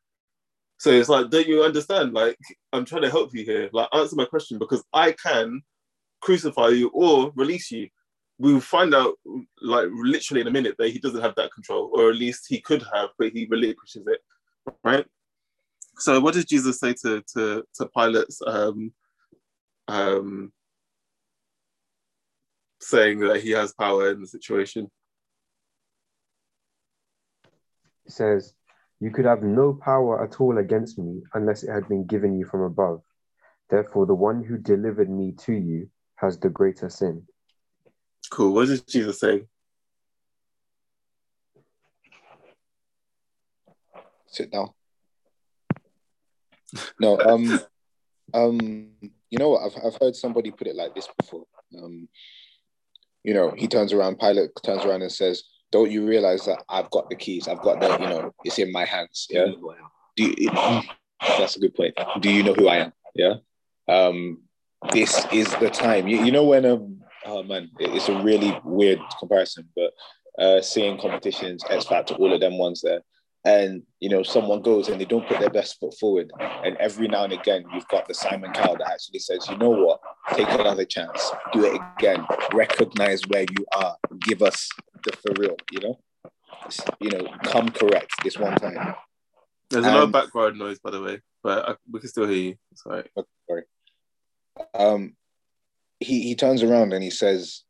So 0.77 0.91
it's 0.91 1.09
like, 1.09 1.29
don't 1.29 1.47
you 1.47 1.63
understand? 1.63 2.13
Like, 2.13 2.37
I'm 2.73 2.85
trying 2.85 3.03
to 3.03 3.09
help 3.09 3.33
you 3.33 3.45
here. 3.45 3.69
Like, 3.71 3.87
answer 3.93 4.15
my 4.15 4.25
question 4.25 4.59
because 4.59 4.83
I 4.93 5.13
can 5.13 5.61
crucify 6.21 6.69
you 6.69 6.89
or 6.93 7.31
release 7.35 7.71
you. 7.71 7.89
We'll 8.37 8.59
find 8.59 8.93
out, 8.93 9.15
like, 9.61 9.87
literally 9.91 10.41
in 10.41 10.47
a 10.47 10.51
minute 10.51 10.75
that 10.77 10.89
he 10.89 10.99
doesn't 10.99 11.21
have 11.21 11.35
that 11.35 11.53
control, 11.53 11.91
or 11.93 12.09
at 12.09 12.17
least 12.17 12.47
he 12.49 12.59
could 12.59 12.83
have, 12.93 13.09
but 13.17 13.31
he 13.31 13.47
relinquishes 13.49 14.05
it, 14.07 14.19
right? 14.83 15.05
So, 15.97 16.19
what 16.19 16.33
does 16.33 16.45
Jesus 16.45 16.79
say 16.79 16.93
to 17.03 17.23
to, 17.33 17.63
to 17.75 17.89
Pilate's 17.95 18.41
um, 18.45 18.91
um, 19.87 20.51
saying 22.81 23.19
that 23.19 23.41
he 23.41 23.51
has 23.51 23.73
power 23.73 24.11
in 24.11 24.19
the 24.19 24.27
situation? 24.27 24.91
It 28.05 28.11
says, 28.11 28.53
You 28.99 29.11
could 29.11 29.25
have 29.25 29.43
no 29.43 29.73
power 29.73 30.23
at 30.23 30.39
all 30.39 30.57
against 30.57 30.97
me 30.97 31.21
unless 31.33 31.63
it 31.63 31.71
had 31.71 31.87
been 31.87 32.05
given 32.05 32.37
you 32.37 32.45
from 32.45 32.61
above. 32.61 33.01
Therefore, 33.69 34.05
the 34.05 34.15
one 34.15 34.43
who 34.43 34.57
delivered 34.57 35.09
me 35.09 35.33
to 35.45 35.53
you 35.53 35.89
has 36.15 36.39
the 36.39 36.49
greater 36.49 36.89
sin. 36.89 37.23
Cool. 38.29 38.53
What 38.53 38.67
does 38.67 38.81
Jesus 38.81 39.19
say? 39.19 39.43
Sit 44.27 44.51
down. 44.51 44.69
No, 46.99 47.19
um, 47.19 47.59
um, 48.33 48.91
you 49.29 49.37
know 49.37 49.49
what? 49.49 49.61
I've 49.63 49.85
I've 49.85 49.99
heard 50.01 50.15
somebody 50.15 50.51
put 50.51 50.67
it 50.67 50.75
like 50.75 50.93
this 50.93 51.07
before. 51.17 51.45
Um, 51.77 52.09
you 53.23 53.33
know, 53.33 53.53
he 53.55 53.67
turns 53.67 53.93
around, 53.93 54.19
Pilate 54.19 54.51
turns 54.63 54.85
around 54.85 55.01
and 55.01 55.11
says, 55.11 55.43
don't 55.71 55.91
you 55.91 56.07
realize 56.07 56.45
that 56.45 56.63
I've 56.69 56.89
got 56.91 57.09
the 57.09 57.15
keys? 57.15 57.47
I've 57.47 57.61
got 57.61 57.79
the, 57.79 57.91
you 58.03 58.09
know, 58.09 58.31
it's 58.43 58.59
in 58.59 58.71
my 58.71 58.85
hands. 58.85 59.27
Yeah. 59.29 59.47
Do 60.15 60.33
you, 60.37 60.49
that's 61.37 61.55
a 61.55 61.59
good 61.59 61.75
point. 61.75 61.97
Do 62.19 62.31
you 62.31 62.43
know 62.43 62.53
who 62.53 62.67
I 62.67 62.77
am? 62.77 62.93
Yeah. 63.13 63.35
Um, 63.87 64.43
this 64.91 65.25
is 65.31 65.53
the 65.55 65.69
time. 65.69 66.07
You, 66.07 66.23
you 66.23 66.31
know 66.31 66.45
when 66.45 66.65
um 66.65 67.01
oh 67.25 67.43
man, 67.43 67.71
it's 67.79 68.09
a 68.09 68.21
really 68.21 68.57
weird 68.63 68.99
comparison, 69.19 69.67
but 69.75 69.91
uh 70.41 70.61
seeing 70.61 70.99
competitions, 70.99 71.63
X 71.69 71.85
Factor, 71.85 72.13
all 72.15 72.33
of 72.33 72.39
them 72.39 72.57
ones 72.57 72.81
there. 72.81 73.01
And 73.43 73.83
you 73.99 74.09
know, 74.09 74.23
someone 74.23 74.61
goes 74.61 74.89
and 74.89 74.99
they 74.99 75.05
don't 75.05 75.27
put 75.27 75.39
their 75.39 75.49
best 75.49 75.79
foot 75.79 75.95
forward. 75.99 76.31
And 76.39 76.77
every 76.77 77.07
now 77.07 77.23
and 77.23 77.33
again, 77.33 77.65
you've 77.73 77.87
got 77.87 78.07
the 78.07 78.13
Simon 78.13 78.51
Cowell 78.53 78.77
that 78.77 78.91
actually 78.91 79.19
says, 79.19 79.47
you 79.49 79.57
know 79.57 79.69
what, 79.69 79.99
take 80.33 80.49
another 80.49 80.85
chance, 80.85 81.31
do 81.53 81.65
it 81.65 81.81
again, 81.97 82.25
recognize 82.53 83.21
where 83.27 83.45
you 83.57 83.65
are, 83.75 83.95
give 84.21 84.41
us 84.41 84.69
the 85.03 85.11
for 85.17 85.33
real, 85.39 85.55
you 85.71 85.79
know? 85.81 85.99
You 86.99 87.11
know, 87.11 87.27
come 87.43 87.69
correct 87.69 88.11
this 88.23 88.37
one 88.37 88.55
time. 88.55 88.95
There's 89.69 89.85
a 89.85 89.91
lot 89.91 90.03
of 90.03 90.11
background 90.11 90.57
noise, 90.57 90.79
by 90.79 90.91
the 90.91 91.01
way, 91.01 91.21
but 91.43 91.69
I, 91.69 91.75
we 91.91 91.99
can 91.99 92.09
still 92.09 92.27
hear 92.27 92.37
you. 92.37 92.55
Sorry. 92.75 93.03
Okay, 93.17 93.27
sorry. 93.47 93.63
Um, 94.73 95.15
he 95.99 96.21
he 96.21 96.35
turns 96.35 96.63
around 96.63 96.93
and 96.93 97.03
he 97.03 97.09
says, 97.09 97.63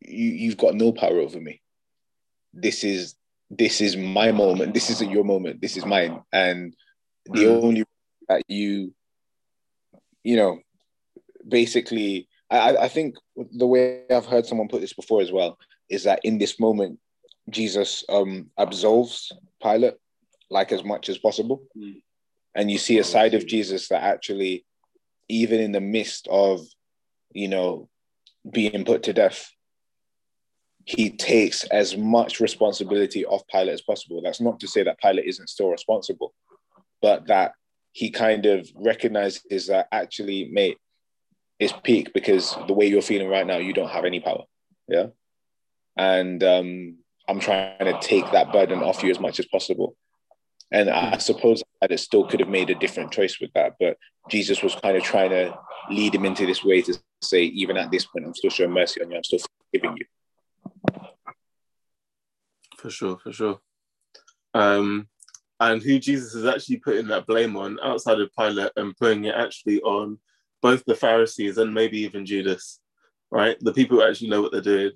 "You 0.00 0.26
you've 0.26 0.56
got 0.56 0.74
no 0.74 0.92
power 0.92 1.20
over 1.20 1.40
me. 1.40 1.62
This 2.52 2.84
is 2.84 3.14
this 3.50 3.80
is 3.80 3.96
my 3.96 4.32
moment. 4.32 4.74
This 4.74 4.90
isn't 4.90 5.10
your 5.10 5.24
moment. 5.24 5.60
This 5.60 5.76
is 5.76 5.84
mine. 5.84 6.22
And 6.32 6.74
the 7.26 7.44
mm. 7.44 7.62
only 7.62 7.84
that 8.28 8.44
you, 8.48 8.94
you 10.22 10.36
know, 10.36 10.60
basically, 11.50 12.28
I 12.50 12.76
I 12.76 12.88
think 12.88 13.16
the 13.52 13.66
way 13.66 14.04
I've 14.10 14.26
heard 14.26 14.46
someone 14.46 14.68
put 14.68 14.80
this 14.80 14.94
before 14.94 15.20
as 15.20 15.32
well 15.32 15.58
is 15.88 16.04
that 16.04 16.20
in 16.24 16.38
this 16.38 16.58
moment, 16.58 16.98
Jesus 17.50 18.04
um, 18.08 18.50
absolves 18.58 19.32
Pilate 19.62 19.94
like 20.50 20.72
as 20.72 20.84
much 20.84 21.08
as 21.08 21.18
possible. 21.18 21.62
Mm. 21.76 22.02
And 22.54 22.70
you 22.70 22.78
see 22.78 22.98
a 22.98 23.04
side 23.04 23.34
of 23.34 23.46
Jesus 23.46 23.88
that 23.88 24.02
actually, 24.02 24.64
even 25.28 25.60
in 25.60 25.72
the 25.72 25.80
midst 25.80 26.26
of, 26.28 26.60
you 27.32 27.48
know, 27.48 27.88
being 28.50 28.84
put 28.84 29.04
to 29.04 29.12
death, 29.12 29.52
he 30.84 31.10
takes 31.10 31.64
as 31.64 31.96
much 31.96 32.40
responsibility 32.40 33.24
off 33.24 33.46
Pilate 33.46 33.74
as 33.74 33.82
possible. 33.82 34.20
That's 34.22 34.40
not 34.40 34.58
to 34.60 34.66
say 34.66 34.82
that 34.82 34.98
Pilate 34.98 35.26
isn't 35.26 35.48
still 35.48 35.70
responsible, 35.70 36.34
but 37.00 37.26
that 37.28 37.52
he 37.92 38.10
kind 38.10 38.46
of 38.46 38.68
recognizes 38.74 39.66
that 39.68 39.86
actually, 39.92 40.48
mate, 40.50 40.78
it's 41.60 41.74
peak 41.84 42.12
because 42.12 42.56
the 42.66 42.74
way 42.74 42.86
you're 42.86 43.02
feeling 43.02 43.28
right 43.28 43.46
now, 43.46 43.58
you 43.58 43.72
don't 43.72 43.90
have 43.90 44.04
any 44.04 44.18
power. 44.18 44.44
Yeah 44.88 45.06
and 46.00 46.42
um, 46.42 46.96
I'm 47.28 47.40
trying 47.40 47.78
to 47.80 47.98
take 48.00 48.30
that 48.32 48.52
burden 48.52 48.82
off 48.82 49.02
you 49.02 49.10
as 49.10 49.20
much 49.20 49.38
as 49.38 49.46
possible. 49.46 49.96
And 50.72 50.88
I 50.88 51.18
suppose 51.18 51.62
that 51.80 51.90
it 51.90 51.98
still 52.00 52.26
could 52.26 52.40
have 52.40 52.48
made 52.48 52.70
a 52.70 52.74
different 52.74 53.12
choice 53.12 53.38
with 53.38 53.52
that, 53.54 53.74
but 53.78 53.98
Jesus 54.30 54.62
was 54.62 54.74
kind 54.76 54.96
of 54.96 55.02
trying 55.02 55.30
to 55.30 55.58
lead 55.90 56.14
him 56.14 56.24
into 56.24 56.46
this 56.46 56.64
way 56.64 56.80
to 56.82 56.98
say, 57.20 57.42
even 57.42 57.76
at 57.76 57.90
this 57.90 58.06
point, 58.06 58.24
I'm 58.24 58.34
still 58.34 58.50
showing 58.50 58.70
mercy 58.70 59.02
on 59.02 59.10
you. 59.10 59.16
I'm 59.16 59.24
still 59.24 59.40
forgiving 59.72 59.98
you. 59.98 60.06
For 62.78 62.88
sure, 62.88 63.18
for 63.18 63.32
sure. 63.32 63.58
Um, 64.54 65.08
and 65.58 65.82
who 65.82 65.98
Jesus 65.98 66.34
is 66.34 66.46
actually 66.46 66.78
putting 66.78 67.08
that 67.08 67.26
blame 67.26 67.56
on 67.56 67.78
outside 67.82 68.20
of 68.20 68.30
Pilate 68.38 68.72
and 68.76 68.96
putting 68.96 69.24
it 69.24 69.34
actually 69.34 69.80
on 69.82 70.18
both 70.62 70.84
the 70.84 70.94
Pharisees 70.94 71.58
and 71.58 71.72
maybe 71.72 71.98
even 72.00 72.26
Judas, 72.26 72.80
right? 73.30 73.56
The 73.60 73.72
people 73.72 73.98
who 73.98 74.08
actually 74.08 74.28
know 74.28 74.42
what 74.42 74.52
they're 74.52 74.60
doing 74.60 74.92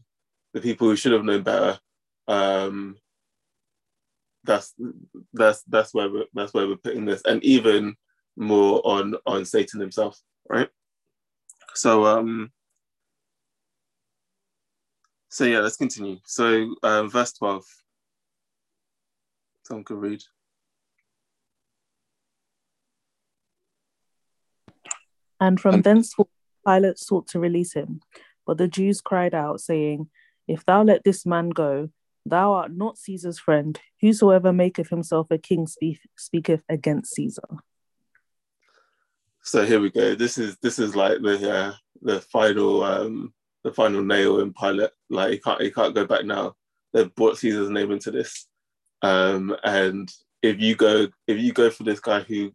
the 0.54 0.60
people 0.60 0.88
who 0.88 0.96
should 0.96 1.12
have 1.12 1.24
known 1.24 1.42
better. 1.42 1.78
Um, 2.26 2.96
that's 4.44 4.74
that's 5.32 5.62
that's 5.64 5.92
where 5.92 6.10
we're 6.10 6.24
that's 6.32 6.54
where 6.54 6.66
we're 6.66 6.76
putting 6.76 7.04
this, 7.04 7.22
and 7.24 7.42
even 7.44 7.96
more 8.36 8.80
on 8.86 9.16
on 9.26 9.44
Satan 9.44 9.80
himself, 9.80 10.18
right? 10.48 10.68
So 11.74 12.06
um, 12.06 12.52
so 15.28 15.44
yeah, 15.44 15.58
let's 15.58 15.76
continue. 15.76 16.18
So 16.24 16.74
um, 16.82 17.10
verse 17.10 17.32
twelve. 17.32 17.64
Someone 19.64 19.84
can 19.84 19.96
read. 19.96 20.22
And 25.44 25.60
from 25.60 25.82
thenceforth 25.82 26.28
Pilate 26.66 26.98
sought 26.98 27.28
to 27.28 27.38
release 27.38 27.74
him, 27.74 28.00
but 28.46 28.56
the 28.56 28.66
Jews 28.66 29.02
cried 29.02 29.34
out, 29.34 29.60
saying, 29.60 30.08
if 30.48 30.64
thou 30.64 30.82
let 30.82 31.04
this 31.04 31.26
man 31.26 31.50
go, 31.50 31.90
thou 32.24 32.54
art 32.54 32.72
not 32.72 32.96
Caesar's 32.96 33.38
friend. 33.38 33.78
Whosoever 34.00 34.54
maketh 34.54 34.88
himself 34.88 35.26
a 35.30 35.36
king 35.36 35.66
speak, 35.66 36.00
speaketh 36.16 36.62
against 36.70 37.14
Caesar. 37.14 37.42
So 39.42 39.66
here 39.66 39.80
we 39.80 39.90
go. 39.90 40.14
This 40.14 40.38
is 40.38 40.56
this 40.62 40.78
is 40.78 40.96
like 40.96 41.20
the 41.20 41.52
uh, 41.52 41.72
the 42.00 42.22
final 42.22 42.82
um, 42.82 43.34
the 43.64 43.72
final 43.74 44.02
nail 44.02 44.40
in 44.40 44.54
Pilate. 44.54 44.92
Like 45.10 45.32
he 45.32 45.38
can't 45.38 45.60
he 45.60 45.70
can't 45.70 45.94
go 45.94 46.06
back 46.06 46.24
now. 46.24 46.54
They've 46.94 47.14
brought 47.14 47.36
Caesar's 47.36 47.68
name 47.68 47.90
into 47.90 48.10
this, 48.10 48.46
um, 49.02 49.54
and 49.62 50.10
if 50.40 50.58
you 50.58 50.74
go 50.74 51.08
if 51.26 51.38
you 51.38 51.52
go 51.52 51.68
for 51.68 51.82
this 51.82 52.00
guy 52.00 52.20
who 52.20 52.54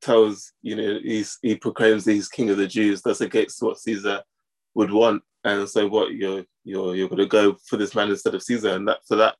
tells 0.00 0.52
you 0.62 0.76
know 0.76 0.98
he's 1.02 1.38
he 1.42 1.56
proclaims 1.56 2.04
he's 2.04 2.28
king 2.28 2.50
of 2.50 2.56
the 2.56 2.66
Jews, 2.66 3.02
that's 3.02 3.20
against 3.20 3.62
what 3.62 3.78
Caesar 3.78 4.22
would 4.74 4.90
want 4.90 5.22
and 5.44 5.68
so 5.68 5.86
what 5.88 6.12
you're 6.12 6.44
you're 6.64 6.94
you're 6.94 7.08
going 7.08 7.18
to 7.18 7.26
go 7.26 7.56
for 7.66 7.76
this 7.76 7.94
man 7.94 8.10
instead 8.10 8.34
of 8.34 8.42
Caesar, 8.42 8.74
and 8.74 8.86
that 8.88 8.98
for 9.06 9.16
that 9.16 9.36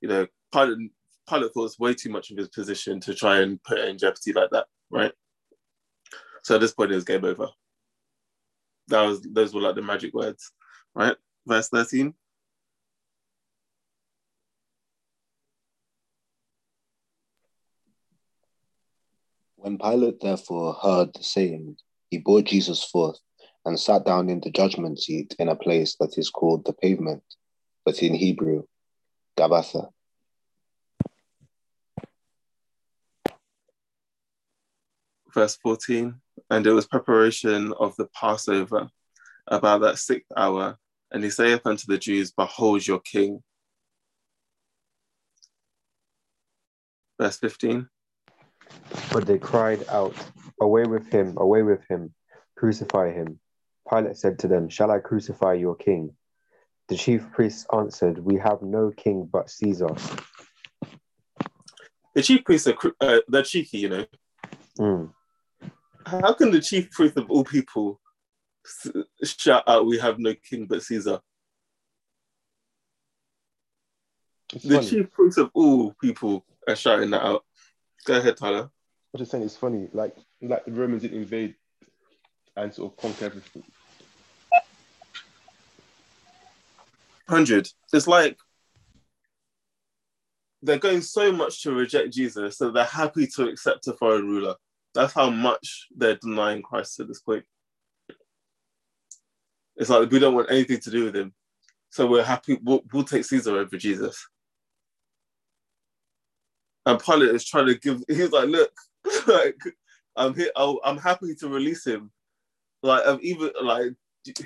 you 0.00 0.08
know 0.08 0.26
Pilate 0.52 0.90
Pilate 1.28 1.52
thought 1.52 1.66
it's 1.66 1.78
way 1.78 1.94
too 1.94 2.10
much 2.10 2.30
of 2.30 2.36
his 2.36 2.48
position 2.48 3.00
to 3.00 3.14
try 3.14 3.40
and 3.40 3.62
put 3.62 3.78
in 3.78 3.98
jeopardy 3.98 4.32
like 4.32 4.50
that, 4.50 4.66
right? 4.90 5.12
So 6.42 6.54
at 6.54 6.60
this 6.60 6.72
point, 6.72 6.92
it 6.92 6.96
was 6.96 7.04
game 7.04 7.24
over. 7.24 7.48
That 8.88 9.02
was 9.02 9.22
those 9.22 9.54
were 9.54 9.62
like 9.62 9.74
the 9.74 9.82
magic 9.82 10.14
words, 10.14 10.52
right? 10.94 11.16
Verse 11.46 11.68
thirteen. 11.68 12.14
When 19.64 19.78
Pilate 19.78 20.20
therefore 20.20 20.74
heard 20.74 21.14
the 21.14 21.22
saying, 21.22 21.78
he 22.10 22.18
brought 22.18 22.44
Jesus 22.44 22.84
forth 22.84 23.18
and 23.64 23.80
sat 23.80 24.04
down 24.04 24.28
in 24.28 24.40
the 24.40 24.50
judgment 24.50 25.00
seat 25.00 25.34
in 25.38 25.48
a 25.48 25.56
place 25.56 25.96
that 26.00 26.18
is 26.18 26.28
called 26.28 26.66
the 26.66 26.74
pavement, 26.74 27.22
but 27.82 28.02
in 28.02 28.12
Hebrew, 28.12 28.64
Gabbatha. 29.38 29.88
verse 35.32 35.56
14. 35.62 36.14
And 36.50 36.66
it 36.66 36.72
was 36.72 36.86
preparation 36.86 37.72
of 37.80 37.96
the 37.96 38.06
Passover 38.14 38.90
about 39.46 39.80
that 39.80 39.96
sixth 39.96 40.30
hour. 40.36 40.76
And 41.10 41.24
he 41.24 41.30
saith 41.30 41.62
unto 41.64 41.86
the 41.88 41.96
Jews, 41.96 42.32
Behold 42.32 42.86
your 42.86 43.00
king. 43.00 43.42
Verse 47.18 47.38
15. 47.38 47.88
But 49.12 49.26
they 49.26 49.38
cried 49.38 49.84
out, 49.88 50.14
Away 50.60 50.84
with 50.84 51.10
him, 51.10 51.34
away 51.36 51.62
with 51.62 51.84
him, 51.88 52.14
crucify 52.56 53.12
him. 53.12 53.40
Pilate 53.90 54.16
said 54.16 54.38
to 54.40 54.48
them, 54.48 54.68
Shall 54.68 54.90
I 54.90 54.98
crucify 54.98 55.54
your 55.54 55.74
king? 55.74 56.14
The 56.88 56.96
chief 56.96 57.30
priests 57.32 57.66
answered, 57.72 58.18
We 58.18 58.36
have 58.36 58.62
no 58.62 58.90
king 58.90 59.28
but 59.30 59.50
Caesar. 59.50 59.88
The 62.14 62.22
chief 62.22 62.44
priests 62.44 62.68
are 62.68 62.76
uh, 63.00 63.20
they're 63.26 63.42
cheeky, 63.42 63.78
you 63.78 63.88
know. 63.88 64.06
Mm. 64.78 65.12
How 66.06 66.32
can 66.34 66.50
the 66.50 66.60
chief 66.60 66.90
priest 66.90 67.16
of 67.16 67.30
all 67.30 67.44
people 67.44 68.00
shout 69.22 69.64
out, 69.66 69.86
"We 69.86 69.98
have 69.98 70.18
no 70.18 70.34
king 70.34 70.66
but 70.66 70.82
Caesar"? 70.82 71.20
It's 74.52 74.64
The 74.64 74.76
funny. 74.76 74.88
chief 74.88 75.10
priest 75.10 75.38
of 75.38 75.50
all 75.54 75.94
people 76.00 76.44
are 76.68 76.76
shouting 76.76 77.10
that 77.10 77.24
out. 77.24 77.44
Go 78.04 78.18
ahead, 78.18 78.36
Tyler. 78.36 78.70
I'm 79.14 79.18
just 79.18 79.30
saying 79.30 79.44
it's 79.44 79.56
funny. 79.56 79.88
Like 79.92 80.16
like 80.42 80.64
the 80.64 80.72
Romans 80.72 81.02
didn't 81.02 81.18
invade 81.18 81.54
and 82.56 82.72
sort 82.72 82.92
of 82.92 82.98
conquer 82.98 83.26
everything. 83.26 83.64
Hundred. 87.28 87.68
It's 87.92 88.06
like 88.06 88.36
they're 90.62 90.78
going 90.78 91.00
so 91.00 91.32
much 91.32 91.62
to 91.62 91.72
reject 91.72 92.12
Jesus 92.12 92.58
that 92.58 92.74
they're 92.74 92.84
happy 92.84 93.26
to 93.26 93.48
accept 93.48 93.86
a 93.86 93.92
foreign 93.94 94.26
ruler. 94.26 94.54
That's 94.94 95.12
how 95.12 95.30
much 95.30 95.88
they're 95.96 96.16
denying 96.16 96.62
Christ 96.62 97.00
at 97.00 97.08
this 97.08 97.20
point. 97.20 97.44
It's 99.76 99.90
like 99.90 100.10
we 100.10 100.18
don't 100.18 100.34
want 100.34 100.50
anything 100.50 100.80
to 100.80 100.90
do 100.90 101.04
with 101.04 101.16
him, 101.16 101.34
so 101.90 102.06
we're 102.06 102.24
happy. 102.24 102.58
We'll, 102.62 102.82
we'll 102.92 103.04
take 103.04 103.24
Caesar 103.24 103.58
over 103.58 103.76
Jesus. 103.76 104.26
And 106.86 107.00
Pilate 107.00 107.34
is 107.34 107.44
trying 107.44 107.66
to 107.66 107.78
give. 107.78 108.02
He's 108.08 108.30
like, 108.32 108.48
look, 108.48 108.72
like 109.26 109.56
I'm 110.16 110.34
here. 110.34 110.50
I'll, 110.56 110.80
I'm 110.84 110.98
happy 110.98 111.34
to 111.36 111.48
release 111.48 111.86
him. 111.86 112.10
Like 112.82 113.02
I'm 113.06 113.18
even 113.22 113.50
like 113.62 113.92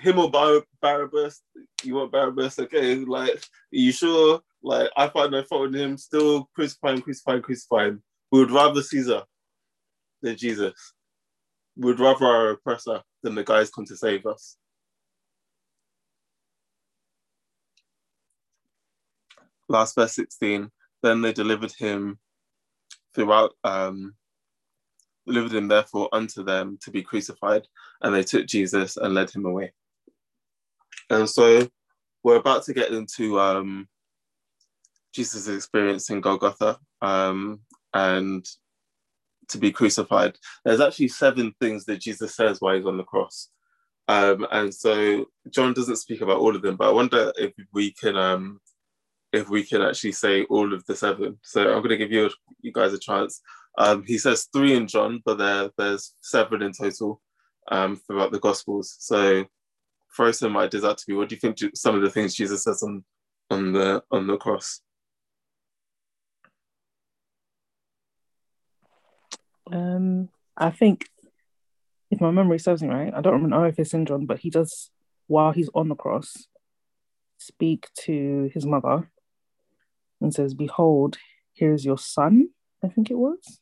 him 0.00 0.18
or 0.18 0.30
Bar- 0.30 0.64
Barabbas. 0.80 1.42
You 1.82 1.94
want 1.94 2.12
Barabbas? 2.12 2.58
Okay. 2.58 2.96
Like, 2.96 3.30
are 3.30 3.40
you 3.70 3.92
sure? 3.92 4.40
Like, 4.62 4.90
I 4.96 5.08
find 5.08 5.32
no 5.32 5.42
fault 5.44 5.68
in 5.68 5.74
him. 5.74 5.96
Still 5.96 6.48
crucify 6.54 6.94
him, 6.94 7.02
crucify. 7.02 7.90
We 8.30 8.40
would 8.40 8.50
rather 8.50 8.82
Caesar 8.82 9.22
than 10.22 10.36
Jesus. 10.36 10.74
We 11.76 11.86
would 11.86 12.00
rather 12.00 12.26
our 12.26 12.50
oppressor 12.50 13.02
than 13.22 13.34
the 13.34 13.44
guys 13.44 13.70
come 13.70 13.84
to 13.86 13.96
save 13.96 14.26
us. 14.26 14.56
Last 19.68 19.94
verse 19.94 20.14
16. 20.14 20.70
Then 21.02 21.22
they 21.22 21.32
delivered 21.32 21.72
him 21.78 22.18
throughout, 23.14 23.54
um, 23.64 24.14
delivered 25.26 25.52
him 25.52 25.68
therefore 25.68 26.08
unto 26.12 26.42
them 26.42 26.78
to 26.82 26.90
be 26.90 27.02
crucified, 27.02 27.66
and 28.02 28.14
they 28.14 28.22
took 28.22 28.46
Jesus 28.46 28.96
and 28.96 29.14
led 29.14 29.30
him 29.30 29.44
away. 29.44 29.72
And 31.10 31.28
so 31.28 31.68
we're 32.22 32.36
about 32.36 32.64
to 32.64 32.74
get 32.74 32.92
into 32.92 33.38
um, 33.40 33.88
Jesus' 35.12 35.48
experience 35.48 36.10
in 36.10 36.20
Golgotha 36.20 36.78
um, 37.02 37.60
and 37.94 38.46
to 39.48 39.58
be 39.58 39.70
crucified. 39.70 40.36
There's 40.64 40.80
actually 40.80 41.08
seven 41.08 41.54
things 41.60 41.84
that 41.86 42.00
Jesus 42.00 42.34
says 42.34 42.60
while 42.60 42.76
he's 42.76 42.86
on 42.86 42.98
the 42.98 43.04
cross. 43.04 43.48
Um, 44.06 44.46
and 44.50 44.74
so 44.74 45.26
John 45.50 45.74
doesn't 45.74 45.96
speak 45.96 46.20
about 46.20 46.38
all 46.38 46.56
of 46.56 46.62
them, 46.62 46.76
but 46.76 46.88
I 46.88 46.92
wonder 46.92 47.32
if 47.36 47.52
we 47.72 47.92
can 47.92 48.16
um, 48.16 48.60
if 49.32 49.48
we 49.48 49.62
can 49.62 49.82
actually 49.82 50.12
say 50.12 50.44
all 50.44 50.72
of 50.72 50.84
the 50.86 50.96
seven. 50.96 51.38
So 51.42 51.62
I'm 51.62 51.78
going 51.78 51.90
to 51.90 51.96
give 51.96 52.12
you 52.12 52.30
you 52.60 52.72
guys 52.72 52.92
a 52.92 52.98
chance. 52.98 53.40
Um, 53.76 54.02
he 54.06 54.18
says 54.18 54.48
three 54.52 54.74
in 54.74 54.86
John, 54.86 55.22
but 55.24 55.38
there 55.38 55.70
there's 55.76 56.14
seven 56.20 56.62
in 56.62 56.72
total 56.72 57.20
um, 57.70 57.96
throughout 57.96 58.32
the 58.32 58.40
Gospels. 58.40 58.96
So 58.98 59.44
throw 60.16 60.32
some 60.32 60.56
ideas 60.56 60.84
out 60.84 60.98
to 60.98 61.04
me. 61.08 61.16
What 61.16 61.28
do 61.28 61.34
you 61.34 61.40
think 61.40 61.58
some 61.74 61.94
of 61.94 62.02
the 62.02 62.10
things 62.10 62.34
Jesus 62.34 62.64
says 62.64 62.82
on 62.82 63.04
on 63.50 63.72
the 63.72 64.02
on 64.10 64.26
the 64.26 64.36
cross? 64.36 64.80
Um, 69.70 70.30
I 70.56 70.70
think 70.70 71.06
if 72.10 72.20
my 72.20 72.30
memory 72.30 72.58
serves 72.58 72.82
me 72.82 72.88
right, 72.88 73.12
I 73.14 73.20
don't 73.20 73.34
remember 73.34 73.66
if 73.66 73.78
it's 73.78 73.92
in 73.92 74.06
John, 74.06 74.24
but 74.24 74.38
he 74.38 74.48
does 74.48 74.90
while 75.26 75.52
he's 75.52 75.68
on 75.74 75.88
the 75.88 75.94
cross 75.94 76.46
speak 77.36 77.88
to 77.94 78.50
his 78.54 78.64
mother 78.64 79.10
and 80.20 80.32
says, 80.32 80.54
"Behold, 80.54 81.18
here 81.52 81.72
is 81.72 81.84
your 81.84 81.98
son." 81.98 82.50
I 82.82 82.88
think 82.88 83.10
it 83.10 83.18
was. 83.18 83.60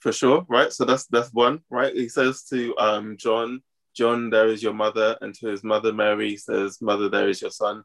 For 0.00 0.12
sure, 0.12 0.44
right? 0.48 0.72
So 0.72 0.84
that's 0.84 1.06
that's 1.06 1.32
one, 1.32 1.60
right? 1.70 1.94
He 1.94 2.08
says 2.08 2.42
to 2.44 2.76
um, 2.76 3.16
John, 3.16 3.62
John, 3.94 4.30
there 4.30 4.48
is 4.48 4.62
your 4.62 4.72
mother, 4.72 5.16
and 5.20 5.34
to 5.36 5.48
his 5.48 5.62
mother 5.62 5.92
Mary 5.92 6.30
he 6.30 6.36
says, 6.36 6.80
Mother, 6.80 7.08
there 7.08 7.28
is 7.28 7.42
your 7.42 7.50
son. 7.50 7.84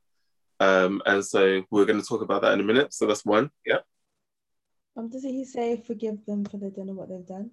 Um, 0.59 1.01
and 1.05 1.23
so 1.23 1.63
we're 1.69 1.85
going 1.85 2.01
to 2.01 2.07
talk 2.07 2.21
about 2.21 2.41
that 2.41 2.53
in 2.53 2.59
a 2.59 2.63
minute. 2.63 2.93
So 2.93 3.05
that's 3.05 3.25
one. 3.25 3.51
Yeah. 3.65 3.79
Um, 4.95 5.09
does 5.09 5.23
he 5.23 5.45
say, 5.45 5.83
forgive 5.85 6.25
them 6.25 6.45
for 6.45 6.57
they 6.57 6.69
don't 6.69 6.87
know 6.87 6.93
what 6.93 7.09
they've 7.09 7.25
done? 7.25 7.51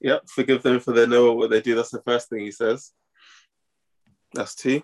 Yeah. 0.00 0.18
Forgive 0.26 0.62
them 0.62 0.80
for 0.80 0.92
they 0.92 1.06
know 1.06 1.32
what 1.32 1.50
they 1.50 1.62
do. 1.62 1.74
That's 1.74 1.90
the 1.90 2.02
first 2.02 2.28
thing 2.28 2.40
he 2.40 2.50
says. 2.50 2.92
That's 4.34 4.54
two. 4.54 4.82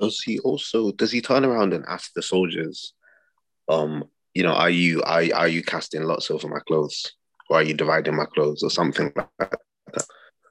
Does 0.00 0.20
he 0.24 0.38
also 0.40 0.92
does 0.92 1.10
he 1.10 1.20
turn 1.20 1.44
around 1.44 1.72
and 1.72 1.84
ask 1.86 2.12
the 2.14 2.22
soldiers, 2.22 2.94
um, 3.68 4.04
you 4.34 4.42
know, 4.42 4.52
are 4.52 4.70
you 4.70 5.02
are, 5.02 5.24
are 5.34 5.48
you 5.48 5.62
casting 5.62 6.02
lots 6.02 6.30
over 6.30 6.48
my 6.48 6.60
clothes? 6.66 7.12
Or 7.50 7.58
are 7.58 7.62
you 7.62 7.74
dividing 7.74 8.14
my 8.14 8.26
clothes 8.26 8.62
or 8.62 8.70
something 8.70 9.12
like 9.16 9.28
that? 9.38 9.58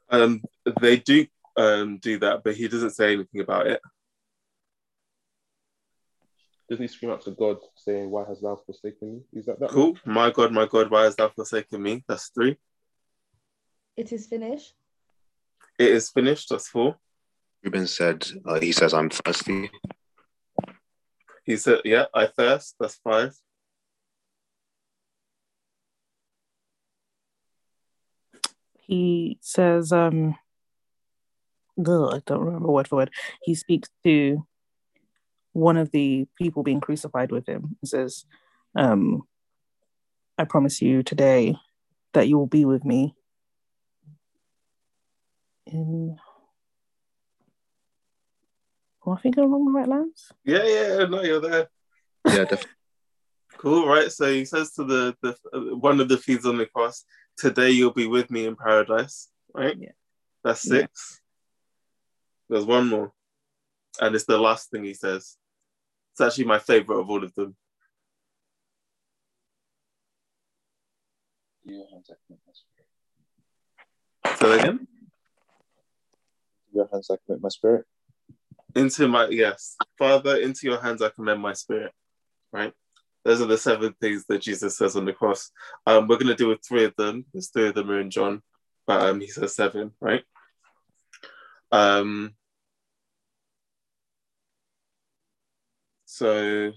Um, 0.09 0.41
they 0.81 0.97
do 0.97 1.27
um, 1.55 1.99
do 1.99 2.19
that, 2.19 2.43
but 2.43 2.55
he 2.55 2.67
doesn't 2.67 2.95
say 2.95 3.13
anything 3.13 3.41
about 3.41 3.67
it. 3.67 3.81
Doesn't 6.69 6.83
he 6.83 6.87
scream 6.87 7.11
out 7.11 7.21
to 7.21 7.31
God 7.31 7.57
saying, 7.75 8.09
Why 8.09 8.25
has 8.25 8.41
thou 8.41 8.59
forsaken 8.65 9.15
me? 9.15 9.21
Is 9.33 9.45
that 9.45 9.59
that? 9.59 9.69
Cool. 9.69 9.97
My 10.05 10.31
God, 10.31 10.51
my 10.51 10.65
God, 10.65 10.91
why 10.91 11.03
has 11.03 11.15
thou 11.15 11.29
forsaken 11.29 11.81
me? 11.81 12.03
That's 12.07 12.29
three. 12.29 12.57
It 13.95 14.11
is 14.11 14.27
finished. 14.27 14.73
It 15.79 15.89
is 15.89 16.09
finished. 16.09 16.49
That's 16.49 16.67
four. 16.67 16.97
Ruben 17.63 17.87
said 17.87 18.27
uh, 18.45 18.59
he 18.59 18.71
says 18.71 18.93
I'm 18.93 19.09
thirsty. 19.09 19.69
He 21.47 21.55
said, 21.55 21.79
Yeah, 21.85 22.05
I 22.13 22.27
thirst. 22.27 22.75
That's 22.79 22.95
five. 22.95 23.33
He 28.79 29.37
says, 29.41 29.91
um, 29.91 30.35
ugh, 31.79 32.13
I 32.13 32.21
don't 32.25 32.39
remember 32.39 32.69
word 32.69 32.87
for 32.87 32.97
word. 32.97 33.11
He 33.43 33.55
speaks 33.55 33.89
to 34.05 34.45
one 35.53 35.77
of 35.77 35.91
the 35.91 36.25
people 36.37 36.63
being 36.63 36.79
crucified 36.81 37.31
with 37.31 37.47
him. 37.47 37.77
He 37.81 37.87
says, 37.87 38.25
um, 38.75 39.23
I 40.37 40.45
promise 40.45 40.81
you 40.81 41.01
today 41.03 41.55
that 42.13 42.27
you 42.27 42.37
will 42.37 42.47
be 42.47 42.65
with 42.65 42.85
me 42.85 43.15
in. 45.65 46.17
Am 49.07 49.13
I 49.13 49.21
thinking 49.21 49.43
along 49.45 49.65
the 49.65 49.71
right 49.71 49.87
lines? 49.87 50.31
Yeah, 50.43 50.65
yeah, 50.65 51.05
no, 51.05 51.23
you're 51.23 51.39
there. 51.39 51.69
Yeah, 52.25 52.43
def- 52.43 52.65
Cool, 53.57 53.87
right? 53.87 54.11
So 54.11 54.29
he 54.31 54.43
says 54.43 54.73
to 54.73 54.83
the, 54.83 55.15
the 55.21 55.35
uh, 55.53 55.75
one 55.77 55.99
of 56.01 56.09
the 56.09 56.17
thieves 56.17 56.45
on 56.45 56.57
the 56.57 56.65
cross, 56.65 57.05
"Today 57.37 57.71
you'll 57.71 57.93
be 57.93 58.05
with 58.05 58.29
me 58.29 58.45
in 58.45 58.55
paradise." 58.55 59.29
Right? 59.53 59.75
Yeah. 59.79 59.93
That's 60.43 60.63
Yeah. 60.65 60.81
six. 60.81 61.21
There's 62.49 62.65
one 62.65 62.87
more, 62.87 63.13
and 64.01 64.13
it's 64.13 64.25
the 64.25 64.37
last 64.37 64.69
thing 64.69 64.83
he 64.83 64.93
says. 64.93 65.37
It's 66.11 66.21
actually 66.21 66.45
my 66.45 66.59
favorite 66.59 66.99
of 66.99 67.09
all 67.09 67.23
of 67.23 67.33
them. 67.33 67.55
Your 71.63 71.87
hands 71.89 72.11
I 72.11 72.15
my 72.29 72.37
spirit. 72.53 74.39
Say 74.39 74.49
that 74.49 74.59
again. 74.59 74.87
Your 76.73 76.87
hands 76.91 77.09
I 77.09 77.15
commit 77.25 77.41
my 77.41 77.49
spirit. 77.49 77.85
Into 78.77 79.07
my, 79.07 79.27
yes, 79.29 79.75
Father, 79.97 80.37
into 80.37 80.67
your 80.67 80.79
hands 80.79 81.01
I 81.01 81.09
commend 81.09 81.41
my 81.41 81.53
spirit, 81.53 81.91
right? 82.51 82.71
Those 83.25 83.41
are 83.41 83.47
the 83.47 83.57
seven 83.57 83.95
things 83.99 84.25
that 84.29 84.43
Jesus 84.43 84.77
says 84.77 84.95
on 84.95 85.05
the 85.05 85.13
cross. 85.13 85.49
Um, 85.87 86.07
we're 86.07 86.17
going 86.17 86.27
to 86.27 86.35
deal 86.35 86.49
with 86.49 86.63
three 86.63 86.85
of 86.85 86.95
them. 86.95 87.25
There's 87.33 87.49
three 87.49 87.69
of 87.69 87.73
them 87.73 87.89
are 87.89 87.99
in 87.99 88.11
John, 88.11 88.43
but 88.85 89.01
um, 89.01 89.19
he 89.19 89.29
says 89.29 89.55
seven, 89.55 89.93
right? 89.99 90.23
Um, 91.71 92.35
so 96.05 96.71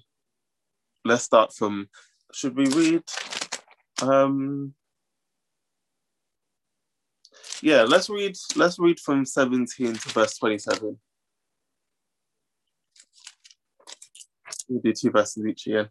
let's 1.05 1.25
start 1.25 1.53
from, 1.53 1.91
should 2.33 2.57
we 2.57 2.67
read? 2.69 3.03
Um, 4.01 4.73
yeah, 7.61 7.83
let's 7.83 8.09
read, 8.09 8.39
let's 8.57 8.79
read 8.79 8.99
from 9.01 9.27
17 9.27 9.93
to 9.93 10.09
verse 10.09 10.39
27. 10.39 10.99
We'll 14.71 14.81
do 14.81 14.93
two 14.93 15.11
verses 15.11 15.45
each 15.45 15.67
again. 15.67 15.89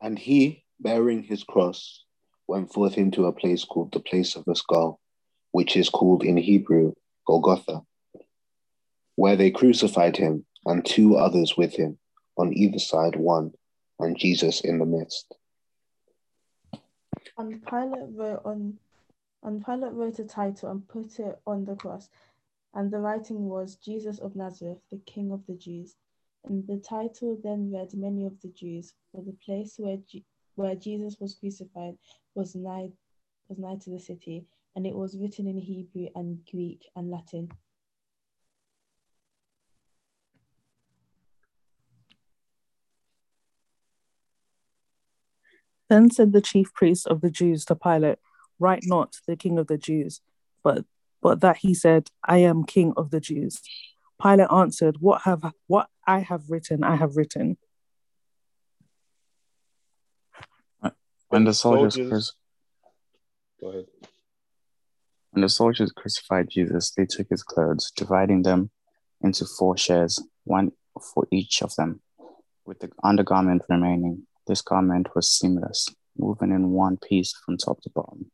And 0.00 0.18
he, 0.18 0.64
bearing 0.80 1.22
his 1.22 1.44
cross, 1.44 2.04
went 2.48 2.72
forth 2.72 2.96
into 2.96 3.26
a 3.26 3.32
place 3.32 3.62
called 3.62 3.92
the 3.92 4.00
place 4.00 4.36
of 4.36 4.46
the 4.46 4.56
skull, 4.56 4.98
which 5.52 5.76
is 5.76 5.90
called 5.90 6.24
in 6.24 6.38
Hebrew 6.38 6.94
Golgotha, 7.26 7.82
where 9.16 9.36
they 9.36 9.50
crucified 9.50 10.16
him 10.16 10.46
and 10.64 10.84
two 10.84 11.16
others 11.16 11.58
with 11.58 11.74
him, 11.74 11.98
on 12.38 12.54
either 12.54 12.78
side 12.78 13.16
one, 13.16 13.52
and 13.98 14.18
Jesus 14.18 14.62
in 14.62 14.78
the 14.78 14.86
midst. 14.86 15.34
And 17.36 17.64
Pilate 17.66 18.16
wrote 18.16 18.40
on 18.46 18.78
and 19.42 19.64
Pilate 19.64 19.92
wrote 19.92 20.18
a 20.18 20.24
title 20.24 20.70
and 20.70 20.86
put 20.88 21.18
it 21.18 21.38
on 21.46 21.64
the 21.64 21.74
cross. 21.74 22.08
And 22.74 22.90
the 22.90 22.98
writing 22.98 23.48
was 23.48 23.76
Jesus 23.76 24.18
of 24.18 24.36
Nazareth, 24.36 24.78
the 24.90 25.00
King 25.06 25.32
of 25.32 25.44
the 25.46 25.54
Jews. 25.54 25.96
And 26.44 26.66
the 26.66 26.78
title 26.78 27.38
then 27.42 27.70
read 27.72 27.92
many 27.94 28.24
of 28.24 28.40
the 28.40 28.48
Jews, 28.48 28.94
for 29.12 29.22
the 29.22 29.36
place 29.44 29.74
where 29.76 29.98
Je- 30.08 30.24
where 30.54 30.74
Jesus 30.74 31.18
was 31.20 31.34
crucified 31.34 31.96
was 32.34 32.54
nigh 32.54 32.90
was 33.48 33.58
nigh 33.58 33.76
to 33.76 33.90
the 33.90 33.98
city, 33.98 34.46
and 34.76 34.86
it 34.86 34.94
was 34.94 35.18
written 35.18 35.46
in 35.46 35.58
Hebrew 35.58 36.08
and 36.14 36.38
Greek 36.50 36.88
and 36.94 37.10
Latin. 37.10 37.50
Then 45.88 46.10
said 46.10 46.32
the 46.32 46.40
chief 46.40 46.72
priests 46.72 47.04
of 47.04 47.20
the 47.20 47.30
Jews 47.30 47.64
to 47.66 47.74
Pilate, 47.74 48.18
Write 48.60 48.84
not 48.84 49.16
the 49.26 49.36
king 49.36 49.58
of 49.58 49.66
the 49.66 49.78
Jews, 49.78 50.20
but 50.62 50.84
but 51.22 51.40
that 51.40 51.58
he 51.58 51.74
said, 51.74 52.08
I 52.24 52.38
am 52.38 52.64
king 52.64 52.92
of 52.96 53.10
the 53.10 53.20
Jews. 53.20 53.60
Pilate 54.20 54.50
answered, 54.52 54.96
What 55.00 55.22
have 55.22 55.44
what 55.66 55.88
I 56.06 56.20
have 56.20 56.50
written, 56.50 56.84
I 56.84 56.96
have 56.96 57.16
written. 57.16 57.56
When 61.28 61.44
the 61.44 61.54
soldiers, 61.54 61.94
Soldiers- 61.94 62.32
cruci- 62.32 63.60
Go 63.60 63.68
ahead. 63.68 63.86
when 65.30 65.42
the 65.42 65.48
soldiers 65.48 65.92
crucified 65.92 66.48
Jesus, 66.50 66.90
they 66.90 67.06
took 67.06 67.28
his 67.30 67.42
clothes, 67.44 67.92
dividing 67.94 68.42
them 68.42 68.70
into 69.20 69.44
four 69.46 69.76
shares, 69.76 70.20
one 70.44 70.72
for 71.14 71.28
each 71.30 71.62
of 71.62 71.74
them, 71.76 72.02
with 72.66 72.80
the 72.80 72.90
undergarment 73.04 73.62
remaining. 73.68 74.26
This 74.48 74.60
garment 74.60 75.14
was 75.14 75.30
seamless, 75.30 75.88
moving 76.18 76.50
in 76.50 76.70
one 76.70 76.96
piece 76.96 77.32
from 77.46 77.56
top 77.58 77.80
to 77.82 77.90
bottom. 77.90 78.32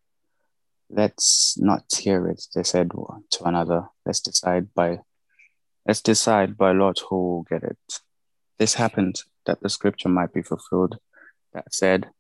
Let's 0.89 1.59
not 1.59 1.85
hear 1.93 2.29
it, 2.29 2.45
they 2.55 2.63
said 2.63 2.91
to 2.91 3.45
another. 3.45 3.89
Let's 4.05 4.21
decide 4.21 4.73
by 4.75 5.01
let's 5.87 6.01
decide 6.01 6.57
by 6.57 6.73
lot 6.73 7.01
who 7.09 7.17
will 7.17 7.43
get 7.43 7.63
it. 7.63 7.79
This 8.59 8.75
happened 8.75 9.21
that 9.47 9.61
the 9.61 9.69
scripture 9.69 10.09
might 10.09 10.33
be 10.33 10.43
fulfilled 10.43 10.99
that 11.53 11.73
said, 11.75 12.11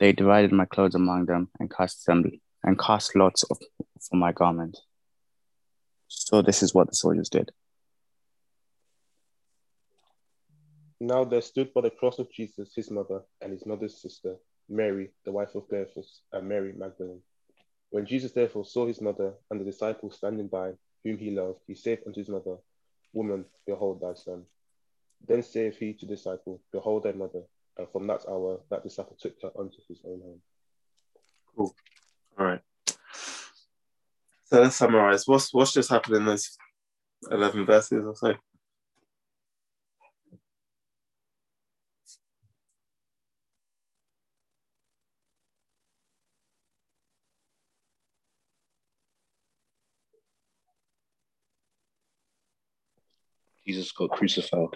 They 0.00 0.12
divided 0.12 0.52
my 0.52 0.64
clothes 0.64 0.94
among 0.94 1.26
them 1.26 1.50
and 1.60 1.70
cast 1.70 2.06
them 2.06 2.24
and 2.62 2.78
cast 2.78 3.14
lots 3.14 3.44
of, 3.44 3.58
for 4.00 4.16
my 4.16 4.32
garment. 4.32 4.78
So 6.08 6.42
this 6.42 6.62
is 6.62 6.74
what 6.74 6.88
the 6.88 6.94
soldiers 6.94 7.28
did. 7.28 7.52
Now 11.00 11.24
there 11.24 11.42
stood 11.42 11.74
by 11.74 11.82
the 11.82 11.90
cross 11.90 12.18
of 12.18 12.32
Jesus 12.32 12.72
his 12.74 12.90
mother 12.90 13.20
and 13.40 13.52
his 13.52 13.66
mother's 13.66 14.00
sister, 14.00 14.36
Mary, 14.68 15.10
the 15.24 15.32
wife 15.32 15.54
of 15.54 15.68
Cleophas, 15.68 16.20
and 16.32 16.48
Mary 16.48 16.72
Magdalene. 16.74 17.20
When 17.94 18.06
Jesus 18.06 18.32
therefore 18.32 18.64
saw 18.64 18.88
his 18.88 19.00
mother 19.00 19.34
and 19.52 19.60
the 19.60 19.64
disciples 19.64 20.16
standing 20.16 20.48
by, 20.48 20.72
whom 21.04 21.16
he 21.16 21.30
loved, 21.30 21.60
he 21.68 21.76
saith 21.76 22.00
unto 22.04 22.18
his 22.18 22.28
mother, 22.28 22.56
Woman, 23.12 23.44
behold 23.68 24.00
thy 24.00 24.14
son. 24.14 24.42
Then 25.28 25.44
saith 25.44 25.76
he 25.76 25.92
to 25.92 26.04
the 26.04 26.16
disciple, 26.16 26.60
Behold 26.72 27.04
thy 27.04 27.12
mother. 27.12 27.42
And 27.78 27.86
from 27.92 28.08
that 28.08 28.24
hour, 28.28 28.58
that 28.68 28.82
disciple 28.82 29.16
took 29.20 29.40
her 29.42 29.52
unto 29.56 29.76
his 29.86 30.00
own 30.04 30.20
home. 30.20 30.40
Cool. 31.56 31.72
All 32.36 32.46
right. 32.46 32.60
So 34.46 34.60
let's 34.60 34.74
summarize. 34.74 35.28
What's 35.28 35.54
what's 35.54 35.72
just 35.72 35.90
happened 35.90 36.16
in 36.16 36.24
those 36.24 36.50
eleven 37.30 37.64
verses 37.64 38.04
or 38.04 38.16
so? 38.16 38.34
Jesus 53.66 53.92
got 53.92 54.10
crucified. 54.10 54.68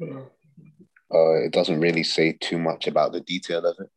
Uh, 0.00 1.34
it 1.44 1.52
doesn't 1.52 1.80
really 1.80 2.02
say 2.02 2.36
too 2.40 2.58
much 2.58 2.86
about 2.86 3.12
the 3.12 3.20
detail 3.20 3.64
of 3.64 3.76
it. 3.78 3.88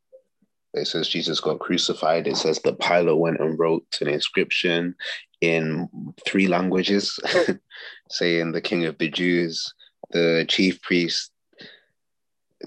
It 0.73 0.87
says 0.87 1.07
Jesus 1.07 1.39
got 1.39 1.59
crucified. 1.59 2.27
It 2.27 2.37
says 2.37 2.59
the 2.59 2.73
Pilate 2.73 3.17
went 3.17 3.39
and 3.39 3.57
wrote 3.57 3.85
an 4.01 4.07
inscription 4.07 4.95
in 5.41 5.89
three 6.25 6.47
languages, 6.47 7.19
saying 8.09 8.51
the 8.51 8.61
King 8.61 8.85
of 8.85 8.97
the 8.97 9.09
Jews. 9.09 9.73
The 10.11 10.45
chief 10.47 10.81
priest 10.81 11.31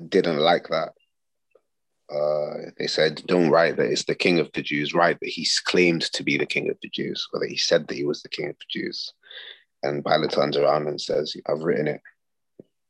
didn't 0.09 0.39
like 0.39 0.69
that. 0.69 0.93
Uh, 2.13 2.71
they 2.79 2.89
said, 2.89 3.23
"Don't 3.27 3.51
write 3.51 3.77
that 3.77 3.91
it's 3.91 4.05
the 4.05 4.15
King 4.15 4.41
of 4.41 4.51
the 4.53 4.63
Jews. 4.63 4.95
Write 4.95 5.19
that 5.21 5.29
he 5.29 5.47
claimed 5.65 6.03
to 6.13 6.23
be 6.25 6.37
the 6.37 6.47
King 6.47 6.71
of 6.71 6.77
the 6.83 6.89
Jews, 6.89 7.27
or 7.33 7.41
that 7.41 7.51
he 7.51 7.57
said 7.57 7.87
that 7.87 7.95
he 7.95 8.05
was 8.05 8.23
the 8.23 8.29
King 8.29 8.51
of 8.51 8.57
the 8.59 8.81
Jews." 8.81 9.13
And 9.83 10.05
Pilate 10.05 10.31
turns 10.31 10.57
around 10.57 10.87
and 10.89 11.01
says, 11.01 11.35
"I've 11.47 11.63
written 11.63 11.89
it, 11.89 12.01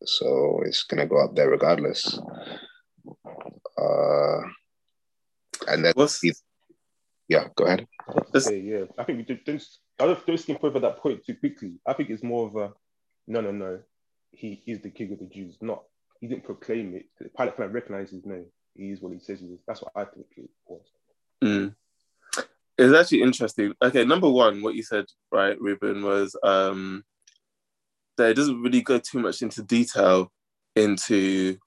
so 0.04 0.60
it's 0.64 0.84
gonna 0.84 1.06
go 1.06 1.22
up 1.24 1.34
there 1.34 1.48
regardless." 1.50 2.18
Uh, 3.78 4.40
and 5.68 5.84
then, 5.84 5.92
What's 5.96 6.20
yeah, 7.28 7.48
go 7.56 7.64
ahead. 7.64 7.86
I 8.08 8.12
have 8.14 8.26
to 8.26 8.32
This- 8.32 8.44
say, 8.44 8.58
yeah, 8.60 8.84
I 8.98 9.04
think 9.04 9.18
we 9.18 9.24
don't, 9.24 9.44
don't, 9.44 9.64
I 9.98 10.06
don't, 10.06 10.26
don't 10.26 10.38
skip 10.38 10.62
over 10.62 10.80
that 10.80 10.98
point 10.98 11.24
too 11.24 11.36
quickly. 11.36 11.74
I 11.86 11.94
think 11.94 12.10
it's 12.10 12.22
more 12.22 12.46
of 12.46 12.56
a 12.56 12.72
no, 13.26 13.40
no, 13.40 13.52
no. 13.52 13.80
He 14.32 14.62
is 14.66 14.80
the 14.80 14.90
king 14.90 15.12
of 15.12 15.18
the 15.18 15.26
Jews. 15.26 15.56
Not 15.60 15.82
he 16.20 16.26
didn't 16.26 16.44
proclaim 16.44 16.94
it. 16.94 17.06
Pilate 17.36 17.56
kind 17.56 17.68
of 17.68 17.74
recognized 17.74 18.12
his 18.12 18.26
name. 18.26 18.46
He 18.74 18.90
is 18.90 19.00
what 19.00 19.12
he 19.12 19.18
says 19.18 19.40
he 19.40 19.46
is. 19.46 19.60
That's 19.66 19.82
what 19.82 19.92
I 19.94 20.04
think 20.04 20.26
it 20.36 20.50
was. 20.66 20.82
Mm. 21.42 21.74
It's 22.78 22.94
actually 22.96 23.22
interesting. 23.22 23.74
Okay, 23.82 24.04
number 24.04 24.30
one, 24.30 24.62
what 24.62 24.74
you 24.74 24.82
said, 24.82 25.06
right, 25.30 25.60
Ruben, 25.60 26.02
was 26.02 26.36
um, 26.42 27.04
that 28.16 28.30
it 28.30 28.34
doesn't 28.34 28.62
really 28.62 28.80
go 28.80 28.98
too 28.98 29.20
much 29.20 29.42
into 29.42 29.62
detail 29.62 30.32
into 30.74 31.58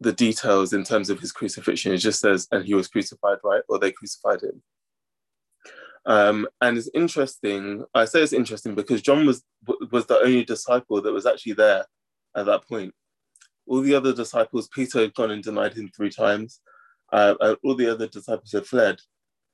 the 0.00 0.12
details 0.12 0.72
in 0.72 0.84
terms 0.84 1.10
of 1.10 1.20
his 1.20 1.32
crucifixion. 1.32 1.92
It 1.92 1.98
just 1.98 2.20
says, 2.20 2.48
and 2.50 2.64
he 2.64 2.74
was 2.74 2.88
crucified, 2.88 3.38
right? 3.44 3.62
Or 3.68 3.78
they 3.78 3.92
crucified 3.92 4.42
him. 4.42 4.62
Um, 6.04 6.48
and 6.60 6.76
it's 6.76 6.90
interesting. 6.94 7.84
I 7.94 8.04
say 8.06 8.22
it's 8.22 8.32
interesting 8.32 8.74
because 8.74 9.02
John 9.02 9.24
was 9.24 9.44
was 9.92 10.06
the 10.06 10.18
only 10.18 10.44
disciple 10.44 11.00
that 11.00 11.12
was 11.12 11.26
actually 11.26 11.52
there 11.52 11.86
at 12.36 12.46
that 12.46 12.66
point. 12.68 12.92
All 13.68 13.80
the 13.80 13.94
other 13.94 14.12
disciples, 14.12 14.68
Peter 14.68 15.00
had 15.00 15.14
gone 15.14 15.30
and 15.30 15.42
denied 15.42 15.74
him 15.74 15.90
three 15.94 16.10
times. 16.10 16.60
Uh, 17.12 17.34
and 17.40 17.56
all 17.62 17.76
the 17.76 17.92
other 17.92 18.08
disciples 18.08 18.50
had 18.50 18.66
fled. 18.66 18.98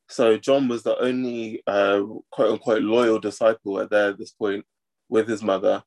So 0.08 0.38
John 0.38 0.68
was 0.68 0.82
the 0.82 0.98
only 0.98 1.62
uh, 1.66 2.02
quote 2.30 2.52
unquote 2.52 2.82
loyal 2.82 3.18
disciple 3.18 3.80
at 3.80 3.90
there 3.90 4.10
at 4.10 4.18
this 4.18 4.30
point 4.30 4.64
with 5.08 5.28
his 5.28 5.42
mother 5.42 5.82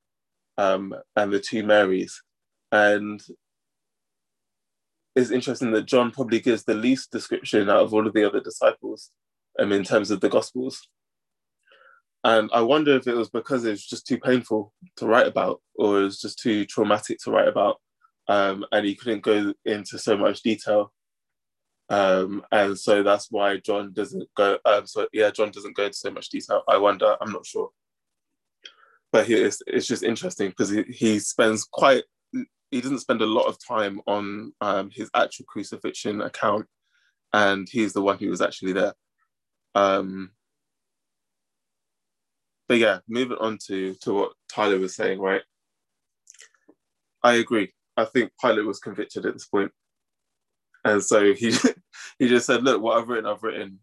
um, 0.58 0.96
and 1.16 1.32
the 1.32 1.40
two 1.40 1.64
Marys. 1.64 2.22
And 2.72 3.22
it's 5.16 5.32
interesting 5.32 5.72
that 5.72 5.88
John 5.88 6.12
probably 6.12 6.40
gives 6.40 6.64
the 6.64 6.74
least 6.74 7.12
description 7.12 7.70
out 7.70 7.82
of 7.82 7.94
all 7.94 8.08
of 8.08 8.14
the 8.14 8.26
other 8.26 8.40
disciples 8.40 9.10
um, 9.60 9.72
in 9.72 9.84
terms 9.84 10.12
of 10.12 10.22
the 10.22 10.30
Gospels. 10.30 10.88
And 12.24 12.50
I 12.54 12.62
wonder 12.62 12.96
if 12.96 13.08
it 13.08 13.16
was 13.16 13.30
because 13.30 13.66
it 13.66 13.72
was 13.72 13.86
just 13.86 14.06
too 14.06 14.20
painful 14.20 14.74
to 14.98 15.08
write 15.08 15.28
about 15.28 15.62
or 15.76 16.02
it 16.02 16.04
was 16.04 16.22
just 16.22 16.38
too 16.40 16.66
traumatic 16.66 17.18
to 17.24 17.32
write 17.32 17.48
about. 17.48 17.78
Um, 18.28 18.64
and 18.72 18.86
he 18.86 18.96
couldn't 18.96 19.24
go 19.24 19.54
into 19.66 19.98
so 19.98 20.16
much 20.16 20.44
detail. 20.44 20.94
Um, 21.92 22.42
and 22.54 22.80
so 22.80 23.04
that's 23.04 23.28
why 23.30 23.58
John 23.58 23.92
doesn't 23.92 24.30
go. 24.36 24.58
Um, 24.66 24.88
so 24.88 25.08
yeah, 25.12 25.30
John 25.30 25.52
doesn't 25.52 25.76
go 25.76 25.84
into 25.84 25.98
so 25.98 26.10
much 26.10 26.30
detail. 26.30 26.64
I 26.68 26.78
wonder. 26.78 27.18
I'm 27.20 27.34
not 27.34 27.46
sure. 27.46 27.70
But 29.12 29.28
he, 29.28 29.34
it's, 29.34 29.62
it's 29.68 29.88
just 29.88 30.02
interesting 30.02 30.50
because 30.50 30.70
he, 30.70 30.84
he 30.84 31.20
spends 31.20 31.66
quite. 31.66 32.06
He 32.72 32.80
doesn't 32.80 33.00
spend 33.00 33.22
a 33.22 33.26
lot 33.26 33.48
of 33.48 33.58
time 33.68 34.00
on 34.08 34.54
um, 34.62 34.90
his 34.90 35.10
actual 35.14 35.44
crucifixion 35.50 36.22
account, 36.22 36.66
and 37.34 37.68
he's 37.70 37.92
the 37.92 38.02
one 38.02 38.18
who 38.18 38.30
was 38.30 38.40
actually 38.40 38.72
there. 38.72 38.94
Um, 39.76 40.32
but 42.70 42.78
yeah, 42.78 43.00
moving 43.10 43.38
on 43.42 43.58
to 43.68 43.96
to 44.04 44.14
what 44.14 44.32
Tyler 44.50 44.80
was 44.80 44.96
saying, 44.96 45.20
right? 45.20 45.42
I 47.22 47.34
agree. 47.34 47.74
I 47.98 48.06
think 48.06 48.32
Pilate 48.42 48.66
was 48.66 48.80
convicted 48.80 49.26
at 49.26 49.34
this 49.34 49.48
point, 49.48 49.74
and 50.84 51.04
so 51.04 51.34
he 51.34 51.54
he 52.20 52.28
just 52.28 52.46
said, 52.46 52.64
"Look, 52.64 52.82
what 52.82 52.98
I've 52.98 53.08
written, 53.08 53.30
I've 53.30 53.44
written." 53.44 53.80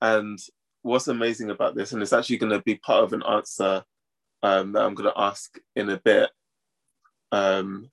And 0.00 0.38
what's 0.82 1.08
amazing 1.08 1.50
about 1.50 1.74
this, 1.74 1.92
and 1.92 2.02
it's 2.02 2.12
actually 2.12 2.38
going 2.38 2.52
to 2.52 2.62
be 2.62 2.76
part 2.76 3.04
of 3.04 3.12
an 3.12 3.22
answer 3.22 3.84
um, 4.42 4.72
that 4.72 4.82
I'm 4.82 4.94
going 4.94 5.10
to 5.12 5.20
ask 5.20 5.58
in 5.76 5.90
a 5.90 5.98
bit, 5.98 6.30
um, 7.32 7.90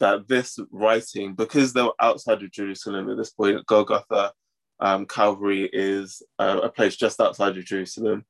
that 0.00 0.26
this 0.28 0.58
writing, 0.70 1.34
because 1.34 1.72
they 1.72 1.82
were 1.82 1.94
outside 2.00 2.42
of 2.42 2.50
Jerusalem 2.50 3.08
at 3.08 3.16
this 3.16 3.30
point, 3.30 3.64
Golgotha, 3.66 4.32
um, 4.80 5.06
Calvary 5.06 5.70
is 5.72 6.22
uh, 6.38 6.60
a 6.62 6.68
place 6.68 6.96
just 6.96 7.20
outside 7.20 7.56
of 7.56 7.64
Jerusalem. 7.64 8.24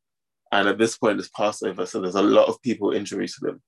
And 0.52 0.68
at 0.68 0.78
this 0.78 0.96
point, 0.96 1.18
it's 1.18 1.30
Passover, 1.30 1.86
so 1.86 2.00
there's 2.00 2.14
a 2.14 2.22
lot 2.22 2.48
of 2.48 2.60
people 2.62 2.92
in 2.92 3.04
Jerusalem. 3.04 3.62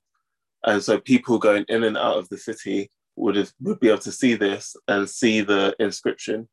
And 0.64 0.82
so 0.82 1.00
people 1.00 1.38
going 1.38 1.64
in 1.68 1.84
and 1.84 1.96
out 1.96 2.18
of 2.18 2.28
the 2.28 2.38
city 2.38 2.90
would 3.16 3.36
have, 3.36 3.52
would 3.60 3.80
be 3.80 3.88
able 3.88 3.98
to 3.98 4.12
see 4.12 4.34
this 4.34 4.76
and 4.88 5.08
see 5.08 5.40
the 5.40 5.74
inscription. 5.78 6.48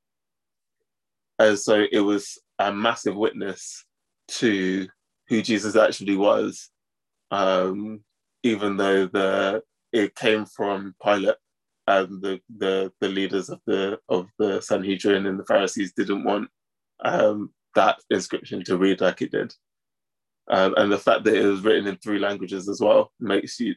And 1.39 1.59
so 1.59 1.85
it 1.91 1.99
was 1.99 2.39
a 2.59 2.71
massive 2.71 3.15
witness 3.15 3.85
to 4.29 4.87
who 5.27 5.41
Jesus 5.41 5.75
actually 5.75 6.15
was, 6.15 6.69
um, 7.31 8.01
even 8.43 8.77
though 8.77 9.07
the 9.07 9.63
it 9.91 10.15
came 10.15 10.45
from 10.45 10.95
Pilate 11.03 11.35
and 11.87 12.21
the, 12.21 12.39
the 12.57 12.91
the 13.01 13.09
leaders 13.09 13.49
of 13.49 13.59
the 13.67 13.99
of 14.09 14.27
the 14.39 14.61
Sanhedrin 14.61 15.25
and 15.25 15.39
the 15.39 15.45
Pharisees 15.45 15.93
didn't 15.93 16.23
want 16.23 16.49
um, 17.03 17.51
that 17.75 17.99
inscription 18.09 18.63
to 18.65 18.77
read 18.77 19.01
like 19.01 19.21
it 19.21 19.31
did. 19.31 19.53
Um, 20.49 20.73
and 20.77 20.91
the 20.91 20.99
fact 20.99 21.23
that 21.23 21.35
it 21.35 21.45
was 21.45 21.61
written 21.61 21.87
in 21.87 21.97
three 21.97 22.19
languages 22.19 22.67
as 22.67 22.81
well 22.81 23.11
makes 23.19 23.59
you 23.59 23.75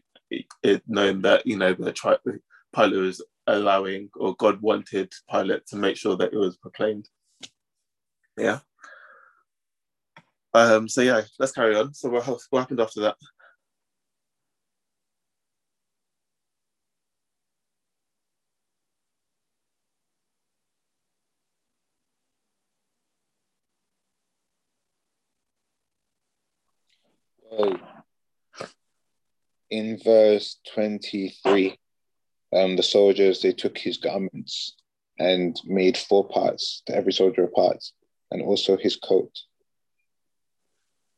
it 0.62 0.82
known 0.86 1.22
that 1.22 1.46
you 1.46 1.56
know 1.56 1.72
the 1.72 1.92
tri- 1.92 2.16
Pilate 2.76 3.00
was 3.00 3.24
allowing 3.46 4.10
or 4.16 4.36
God 4.36 4.60
wanted 4.60 5.12
Pilate 5.30 5.66
to 5.68 5.76
make 5.76 5.96
sure 5.96 6.16
that 6.16 6.32
it 6.32 6.36
was 6.36 6.58
proclaimed. 6.58 7.08
Yeah. 8.36 8.58
Um, 10.52 10.88
so 10.88 11.00
yeah, 11.00 11.22
let's 11.38 11.52
carry 11.52 11.74
on. 11.74 11.94
So 11.94 12.10
what, 12.10 12.26
what 12.50 12.60
happened 12.60 12.80
after 12.80 13.00
that? 13.00 13.16
In 29.70 29.98
verse 30.04 30.58
23, 30.74 31.78
um, 32.56 32.76
the 32.76 32.82
soldiers 32.82 33.40
they 33.40 33.52
took 33.52 33.76
his 33.78 33.96
garments 33.98 34.74
and 35.18 35.60
made 35.64 35.96
four 35.96 36.26
parts 36.28 36.82
to 36.86 36.94
every 36.94 37.12
soldier 37.12 37.44
a 37.44 37.48
part, 37.48 37.82
and 38.30 38.42
also 38.42 38.76
his 38.76 38.96
coat. 38.96 39.32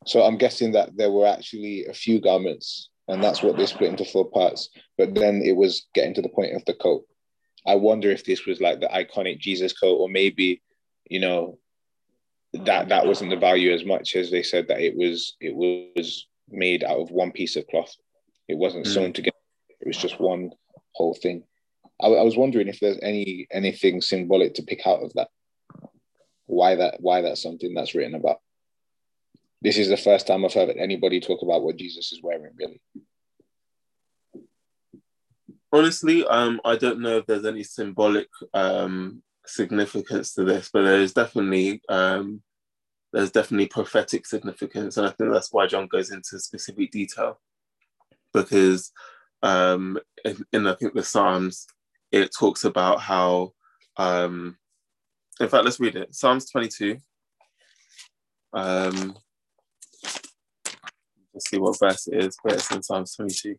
So 0.07 0.23
I'm 0.23 0.39
guessing 0.39 0.73
that 0.73 0.97
there 0.97 1.11
were 1.11 1.27
actually 1.27 1.87
a 1.87 1.93
few 1.93 2.21
garments, 2.21 2.91
and 3.09 3.23
that's 3.23 3.43
what 3.43 3.57
they 3.57 3.67
split 3.67 3.91
into 3.91 4.05
four 4.05 4.31
parts. 4.31 4.71
But 4.97 5.15
then 5.15 5.43
it 5.45 5.57
was 5.57 5.87
getting 5.95 6.15
to 6.15 6.23
the 6.23 6.29
point 6.29 6.55
of 6.55 6.65
the 6.65 6.75
coat. 6.75 7.05
I 7.67 7.75
wonder 7.75 8.11
if 8.11 8.25
this 8.25 8.47
was 8.47 8.61
like 8.61 8.81
the 8.81 8.87
iconic 8.87 9.39
Jesus 9.39 9.73
coat, 9.73 9.97
or 9.97 10.09
maybe, 10.09 10.63
you 11.09 11.21
know, 11.21 11.59
that 12.55 12.89
that 12.89 13.07
wasn't 13.07 13.31
the 13.31 13.37
value 13.37 13.73
as 13.73 13.85
much 13.85 14.17
as 14.17 14.31
they 14.31 14.43
said 14.43 14.69
that 14.69 14.81
it 14.81 14.97
was. 14.97 15.37
It 15.41 15.55
was 15.55 16.27
made 16.49 16.83
out 16.85 16.99
of 16.99 17.11
one 17.11 17.33
piece 17.33 17.57
of 17.57 17.67
cloth. 17.67 17.95
It 18.49 18.57
wasn't 18.57 18.87
Mm. 18.87 18.95
sewn 18.95 19.13
together. 19.13 19.37
It 19.81 19.87
was 19.87 19.99
just 19.99 20.19
one 20.19 20.53
whole 20.99 21.15
thing. 21.15 21.45
I, 22.03 22.09
I 22.09 22.23
was 22.23 22.37
wondering 22.37 22.69
if 22.69 22.81
there's 22.81 22.99
any 23.03 23.47
anything 23.51 24.01
symbolic 24.03 24.55
to 24.55 24.63
pick 24.63 24.87
out 24.87 25.03
of 25.03 25.13
that. 25.15 25.29
Why 26.47 26.75
that? 26.75 26.97
Why 27.01 27.23
that's 27.23 27.43
something 27.43 27.73
that's 27.75 27.95
written 27.95 28.15
about. 28.15 28.39
This 29.63 29.79
is 29.79 29.89
the 29.89 29.97
first 29.97 30.27
time 30.27 30.45
I've 30.45 30.55
heard 30.55 30.71
anybody 30.77 31.21
talk 31.21 31.43
about 31.43 31.63
what 31.63 31.77
Jesus 31.77 32.13
is 32.13 32.21
wearing. 32.23 32.53
Really, 32.57 32.81
Honestly, 35.73 36.25
um, 36.27 36.61
I 36.65 36.77
don't 36.77 37.01
know 37.01 37.19
if 37.19 37.27
there's 37.27 37.45
any 37.45 37.63
symbolic 37.63 38.29
um, 38.55 39.23
significance 39.47 40.35
to 40.35 40.45
this, 40.45 40.71
but 40.73 40.83
there 40.83 41.01
is 41.01 41.13
definitely 41.13 41.83
um, 41.89 42.43
there's 43.13 43.31
definitely 43.31 43.67
prophetic 43.67 44.27
significance, 44.27 44.97
and 44.97 45.07
I 45.07 45.11
think 45.11 45.33
that's 45.33 45.53
why 45.53 45.67
John 45.67 45.87
goes 45.87 46.11
into 46.11 46.39
specific 46.39 46.91
detail 46.91 47.41
because 48.33 48.93
um, 49.43 49.99
in, 50.25 50.45
in 50.53 50.67
I 50.67 50.75
think 50.75 50.95
the 50.95 51.03
Psalms 51.03 51.67
it 52.11 52.31
talks 52.37 52.65
about 52.65 53.01
how. 53.01 53.53
Um, 53.97 54.57
in 55.41 55.49
fact, 55.49 55.65
let's 55.65 55.81
read 55.81 55.97
it. 55.97 56.15
Psalms 56.15 56.51
22. 56.51 56.99
Um, 58.53 59.17
let's 61.33 61.49
see 61.49 61.59
what 61.59 61.79
verse 61.79 62.09
it 62.09 62.25
is, 62.25 62.37
but 62.43 62.55
it's 62.55 62.71
in 62.73 62.83
Psalms 62.83 63.15
22. 63.15 63.57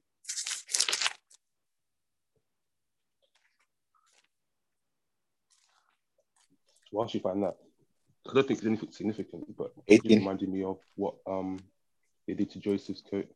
Whilst 6.92 7.14
you 7.14 7.20
find 7.20 7.44
that, 7.44 7.56
I 8.30 8.34
don't 8.34 8.48
think 8.48 8.60
it's 8.60 8.68
anything 8.68 8.92
significant, 8.92 9.56
but 9.56 9.72
it 9.88 10.04
reminded 10.04 10.50
me 10.50 10.64
of 10.64 10.80
what 10.96 11.16
um 11.28 11.60
they 12.28 12.34
did 12.34 12.52
to 12.52 12.60
Joseph's 12.60 13.02
coat. 13.02 13.28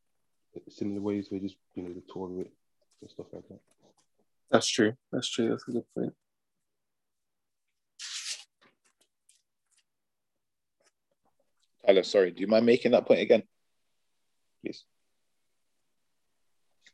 Similar 0.70 1.02
ways, 1.02 1.28
they 1.32 1.40
just 1.40 1.56
you 1.76 1.84
know 1.84 1.94
they 1.94 2.02
tore 2.12 2.30
it 2.42 2.52
and 3.02 3.10
stuff 3.10 3.28
like 3.34 3.48
that. 3.50 3.60
That's 4.52 4.68
true. 4.68 4.94
That's 5.12 5.30
true. 5.30 5.50
That's 5.50 5.68
a 5.68 5.72
good 5.72 5.84
point. 5.96 6.14
Tyler, 11.86 12.04
sorry, 12.04 12.32
do 12.32 12.42
you 12.42 12.48
mind 12.48 12.66
making 12.66 12.92
that 12.92 13.06
point 13.06 13.20
again, 13.20 13.44
please? 14.64 14.86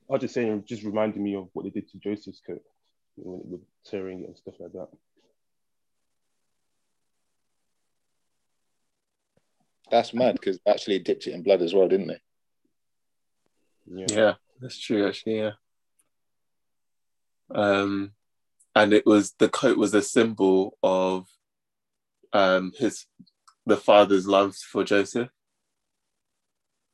I 0.09 0.13
was 0.13 0.21
just 0.21 0.33
saying, 0.33 0.47
it 0.47 0.65
just 0.65 0.83
reminded 0.83 1.21
me 1.21 1.35
of 1.35 1.49
what 1.53 1.63
they 1.63 1.69
did 1.69 1.87
to 1.91 1.99
Joseph's 1.99 2.41
coat 2.45 2.63
you 3.15 3.25
know, 3.25 3.41
with 3.45 3.61
tearing 3.85 4.21
it 4.21 4.27
and 4.27 4.37
stuff 4.37 4.55
like 4.59 4.71
that. 4.71 4.87
That's 9.91 10.13
mad 10.13 10.33
because 10.33 10.59
actually 10.67 10.99
dipped 10.99 11.27
it 11.27 11.33
in 11.33 11.43
blood 11.43 11.61
as 11.61 11.73
well, 11.73 11.87
didn't 11.87 12.07
they? 12.07 12.19
Yeah. 13.89 14.05
Yeah, 14.09 14.33
that's 14.61 14.79
true. 14.79 15.07
Actually, 15.07 15.39
yeah. 15.39 15.51
Um, 17.53 18.11
and 18.75 18.93
it 18.93 19.05
was 19.05 19.33
the 19.39 19.49
coat 19.49 19.77
was 19.77 19.93
a 19.93 20.01
symbol 20.01 20.77
of 20.83 21.27
um 22.31 22.71
his 22.77 23.05
the 23.65 23.77
father's 23.77 24.27
love 24.27 24.55
for 24.55 24.83
Joseph. 24.83 25.29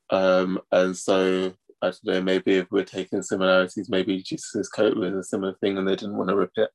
Um, 0.10 0.60
and 0.72 0.96
so 0.96 1.54
I 1.82 1.88
don't 1.88 2.04
know, 2.06 2.22
maybe 2.22 2.56
if 2.56 2.72
we're 2.72 2.84
taking 2.84 3.22
similarities, 3.22 3.90
maybe 3.90 4.22
Jesus' 4.22 4.70
coat 4.70 4.96
was 4.96 5.14
a 5.14 5.24
similar 5.24 5.56
thing 5.56 5.78
and 5.78 5.88
they 5.88 5.96
didn't 5.96 6.18
want 6.18 6.30
to 6.30 6.36
rip 6.36 6.52
it. 6.56 6.70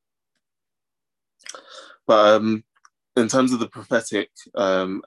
But 2.07 2.37
um, 2.37 2.65
in 3.17 3.29
terms 3.29 3.53
of 3.53 3.61
the 3.61 3.69
prophetic 3.69 4.31
um, 4.55 5.03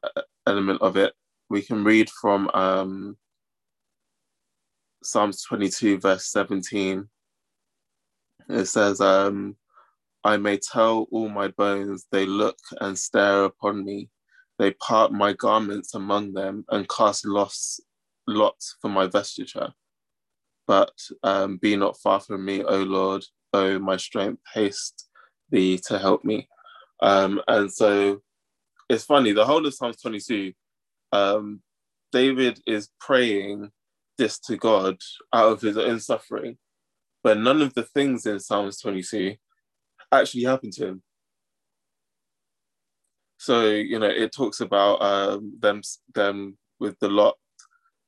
element 0.47 0.81
of 0.81 0.97
it, 0.97 1.13
we 1.49 1.61
can 1.61 1.83
read 1.83 2.09
from 2.09 2.49
um, 2.53 3.17
Psalms 5.05 5.43
22, 5.43 5.99
verse 5.99 6.25
17. 6.27 7.07
It 8.49 8.65
says, 8.65 9.01
um, 9.01 9.55
I 10.23 10.37
may 10.37 10.57
tell 10.57 11.07
all 11.11 11.29
my 11.29 11.49
bones, 11.49 12.05
they 12.11 12.25
look 12.25 12.57
and 12.79 12.97
stare 12.97 13.43
upon 13.43 13.83
me. 13.83 14.09
They 14.59 14.71
part 14.71 15.11
my 15.11 15.33
garments 15.33 15.95
among 15.95 16.33
them 16.33 16.65
and 16.69 16.87
cast 16.87 17.25
lots, 17.25 17.79
lots 18.27 18.77
for 18.81 18.89
my 18.89 19.07
vestiture. 19.07 19.73
But 20.67 20.93
um, 21.23 21.57
be 21.57 21.75
not 21.75 21.97
far 21.97 22.19
from 22.19 22.45
me, 22.45 22.63
O 22.63 22.83
Lord, 22.83 23.25
O 23.53 23.79
my 23.79 23.97
strength, 23.97 24.41
haste 24.53 25.09
thee 25.49 25.79
to 25.87 25.99
help 25.99 26.23
me. 26.23 26.47
Um, 27.01 27.41
and 27.47 27.71
so 27.71 28.21
it's 28.89 29.03
funny, 29.03 29.33
the 29.33 29.45
whole 29.45 29.65
of 29.65 29.73
Psalms 29.73 30.01
22, 30.01 30.53
um, 31.11 31.61
David 32.11 32.61
is 32.65 32.89
praying 32.99 33.71
this 34.17 34.39
to 34.39 34.57
God 34.57 34.97
out 35.33 35.51
of 35.51 35.61
his 35.61 35.77
own 35.77 35.99
suffering, 35.99 36.57
but 37.23 37.37
none 37.37 37.61
of 37.61 37.73
the 37.73 37.83
things 37.83 38.25
in 38.25 38.39
Psalms 38.39 38.79
22 38.79 39.35
actually 40.11 40.43
happened 40.43 40.73
to 40.73 40.87
him. 40.87 41.03
So, 43.37 43.71
you 43.71 43.99
know, 43.99 44.07
it 44.07 44.31
talks 44.33 44.61
about 44.61 45.01
um, 45.01 45.53
them, 45.59 45.81
them 46.13 46.57
with 46.79 46.97
the 46.99 47.09
lot, 47.09 47.35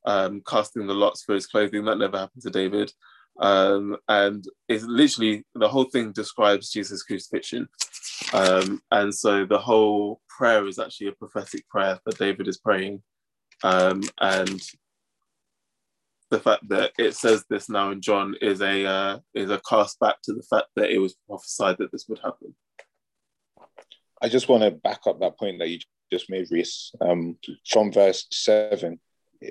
um, 0.06 0.42
casting 0.48 0.88
the 0.88 0.94
lots 0.94 1.24
for 1.24 1.34
his 1.34 1.48
clothing. 1.48 1.86
That 1.86 1.98
never 1.98 2.18
happened 2.18 2.44
to 2.44 2.50
David. 2.50 2.94
Um, 3.40 3.98
and 4.08 4.46
it's 4.70 4.86
literally 4.86 5.44
the 5.56 5.68
whole 5.68 5.86
thing 5.86 6.14
describes 6.14 6.72
Jesus' 6.72 7.04
crucifixion. 7.04 7.68
Um, 8.34 8.82
and 8.92 9.14
so 9.14 9.46
the 9.46 9.58
whole 9.58 10.22
prayer 10.30 10.66
is 10.68 10.80
actually 10.80 11.08
a 11.08 11.14
prophetic 11.14 11.68
prayer 11.68 12.00
that 12.06 12.18
David 12.18 12.48
is 12.48 12.58
praying. 12.58 13.04
Um, 13.64 14.04
and 14.22 14.62
the 16.36 16.42
fact 16.42 16.68
that 16.68 16.92
it 16.98 17.16
says 17.16 17.46
this 17.50 17.70
now 17.70 17.92
in 17.92 18.02
John 18.02 18.36
is 18.42 18.62
a 18.62 18.86
uh, 18.86 19.20
is 19.34 19.50
a 19.50 19.62
cast 19.68 20.00
back 20.00 20.22
to 20.24 20.34
the 20.34 20.44
fact 20.44 20.68
that 20.76 20.92
it 20.92 21.00
was 21.00 21.16
prophesied 21.28 21.78
that 21.80 21.92
this 21.92 22.06
would 22.10 22.20
happen. 22.20 22.54
I 24.22 24.28
just 24.28 24.50
want 24.50 24.64
to 24.64 24.72
back 24.72 25.02
up 25.08 25.20
that 25.20 25.38
point 25.40 25.60
that 25.60 25.70
you 25.70 25.80
just 26.12 26.30
made, 26.30 26.48
Reese. 26.52 26.92
Um, 27.00 27.38
from 27.70 27.92
verse 27.92 28.28
seven, 28.32 29.00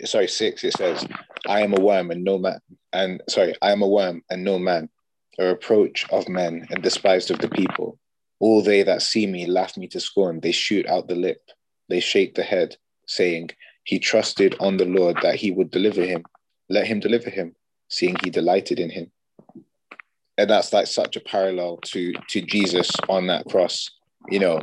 sorry, 0.05 0.29
six, 0.29 0.63
it 0.65 0.75
says, 0.75 1.07
I 1.47 1.61
am 1.61 1.73
a 1.75 1.81
worm 1.81 2.11
and 2.11 2.23
no 2.23 2.39
man, 2.39 2.61
and 2.93 3.23
sorry, 3.29 3.55
I 3.63 3.73
am 3.73 3.83
a 3.83 3.89
worm 3.89 4.23
and 4.31 4.45
no 4.45 4.59
man, 4.59 4.91
a 5.39 5.47
reproach 5.47 6.07
of 6.11 6.29
men 6.29 6.67
and 6.71 6.83
despised 6.83 7.31
of 7.31 7.39
the 7.39 7.49
people. 7.49 7.99
All 8.41 8.63
they 8.63 8.83
that 8.83 9.03
see 9.03 9.27
me 9.27 9.47
laugh 9.47 9.77
me 9.77 9.87
to 9.89 10.01
scorn. 10.01 10.41
They 10.41 10.53
shoot 10.53 10.87
out 10.87 11.09
the 11.09 11.15
lip, 11.15 11.41
they 11.89 12.01
shake 12.01 12.35
the 12.35 12.43
head, 12.43 12.77
saying, 13.07 13.51
He 13.85 13.99
trusted 13.99 14.57
on 14.61 14.77
the 14.77 14.85
Lord 14.85 15.17
that 15.23 15.37
he 15.37 15.51
would 15.51 15.71
deliver 15.71 16.03
him. 16.03 16.25
Let 16.69 16.87
him 16.87 17.01
deliver 17.01 17.31
him, 17.31 17.55
seeing 17.89 18.17
he 18.23 18.31
delighted 18.31 18.81
in 18.81 18.91
him. 18.91 19.11
And 20.37 20.51
that's 20.51 20.73
like 20.73 20.87
such 20.87 21.17
a 21.17 21.21
parallel 21.21 21.79
to 21.93 22.13
to 22.29 22.43
Jesus 22.43 22.91
on 23.09 23.29
that 23.29 23.45
cross, 23.47 23.91
you 24.31 24.41
know, 24.41 24.61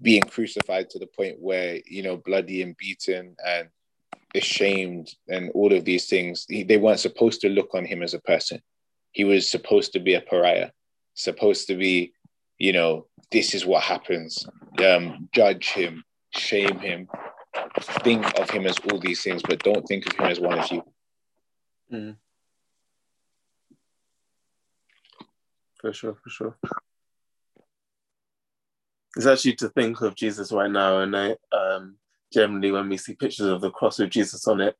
being 0.00 0.22
crucified 0.22 0.90
to 0.90 0.98
the 0.98 1.06
point 1.06 1.36
where, 1.40 1.80
you 1.86 2.02
know, 2.02 2.16
bloody 2.16 2.62
and 2.62 2.76
beaten 2.76 3.36
and 3.46 3.68
ashamed 4.34 5.14
and 5.28 5.50
all 5.50 5.72
of 5.72 5.84
these 5.84 6.06
things. 6.06 6.46
He, 6.48 6.62
they 6.62 6.76
weren't 6.76 7.00
supposed 7.00 7.40
to 7.42 7.48
look 7.48 7.74
on 7.74 7.84
him 7.84 8.02
as 8.02 8.14
a 8.14 8.20
person. 8.20 8.62
He 9.12 9.24
was 9.24 9.50
supposed 9.50 9.92
to 9.92 10.00
be 10.00 10.14
a 10.14 10.20
pariah, 10.20 10.70
supposed 11.14 11.66
to 11.68 11.76
be, 11.76 12.12
you 12.58 12.72
know, 12.72 13.06
this 13.32 13.54
is 13.54 13.64
what 13.64 13.82
happens. 13.82 14.46
Um, 14.84 15.28
judge 15.32 15.70
him, 15.70 16.04
shame 16.30 16.78
him, 16.78 17.08
think 18.02 18.38
of 18.38 18.50
him 18.50 18.66
as 18.66 18.76
all 18.90 18.98
these 18.98 19.22
things, 19.22 19.42
but 19.42 19.62
don't 19.62 19.86
think 19.86 20.06
of 20.06 20.18
him 20.18 20.26
as 20.26 20.40
one 20.40 20.58
of 20.58 20.70
you. 20.70 20.82
Mm. 21.92 22.16
For 25.80 25.92
sure, 25.92 26.14
for 26.14 26.30
sure. 26.30 26.56
It's 29.16 29.26
actually 29.26 29.54
to 29.56 29.68
think 29.70 30.00
of 30.00 30.14
Jesus 30.14 30.52
right 30.52 30.70
now, 30.70 31.00
and 31.00 31.16
I 31.16 31.36
um, 31.52 31.96
generally 32.32 32.70
when 32.70 32.88
we 32.88 32.96
see 32.96 33.14
pictures 33.14 33.46
of 33.46 33.60
the 33.60 33.70
cross 33.70 33.98
with 33.98 34.10
Jesus 34.10 34.46
on 34.46 34.60
it, 34.60 34.76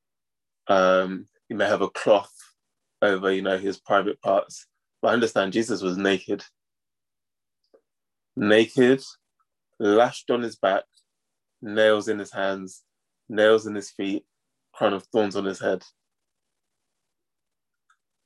um, 0.69 1.27
you 1.49 1.57
may 1.57 1.67
have 1.67 1.81
a 1.81 1.89
cloth 1.89 2.33
over, 3.01 3.33
you 3.33 3.43
know, 3.43 3.57
his 3.57 3.79
private 3.79 4.21
parts. 4.21 4.67
But 5.01 5.09
I 5.09 5.13
understand 5.15 5.53
Jesus 5.53 5.83
was 5.83 5.97
naked, 5.97 6.45
naked, 8.37 9.03
lashed 9.79 10.31
on 10.31 10.43
his 10.43 10.57
back, 10.57 10.85
nails 11.63 12.09
in 12.09 12.19
his 12.19 12.33
hands, 12.33 12.83
nails 13.29 13.67
in 13.67 13.75
his 13.75 13.91
feet, 13.91 14.25
crown 14.75 14.93
of 14.93 15.05
thorns 15.05 15.37
on 15.37 15.45
his 15.45 15.61
head, 15.61 15.83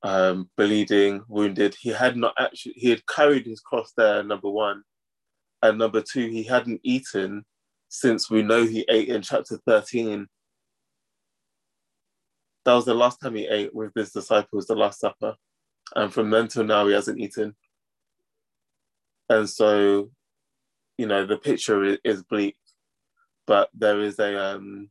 um, 0.02 0.48
bleeding, 0.56 1.22
wounded. 1.28 1.74
He 1.78 1.90
had 1.90 2.16
not 2.16 2.34
actually, 2.38 2.74
he 2.76 2.90
had 2.90 3.06
carried 3.06 3.46
his 3.46 3.60
cross 3.60 3.92
there, 3.96 4.22
number 4.22 4.50
one. 4.50 4.82
And 5.62 5.78
number 5.78 6.00
two, 6.00 6.28
he 6.28 6.42
hadn't 6.42 6.80
eaten 6.82 7.44
since 7.88 8.30
we 8.30 8.42
know 8.42 8.64
he 8.64 8.86
ate 8.88 9.08
in 9.08 9.20
chapter 9.20 9.58
13. 9.66 10.26
That 12.64 12.74
was 12.74 12.84
the 12.84 12.94
last 12.94 13.20
time 13.20 13.34
he 13.34 13.46
ate 13.46 13.74
with 13.74 13.92
his 13.94 14.12
disciples, 14.12 14.66
the 14.66 14.74
Last 14.74 15.00
Supper. 15.00 15.34
And 15.96 16.12
from 16.12 16.30
then 16.30 16.48
till 16.48 16.64
now, 16.64 16.86
he 16.86 16.94
hasn't 16.94 17.18
eaten. 17.18 17.54
And 19.28 19.48
so, 19.48 20.10
you 20.98 21.06
know, 21.06 21.26
the 21.26 21.36
picture 21.36 21.96
is 22.04 22.22
bleak, 22.22 22.56
but 23.46 23.70
there 23.74 24.00
is 24.00 24.18
a 24.18 24.54
um, 24.54 24.90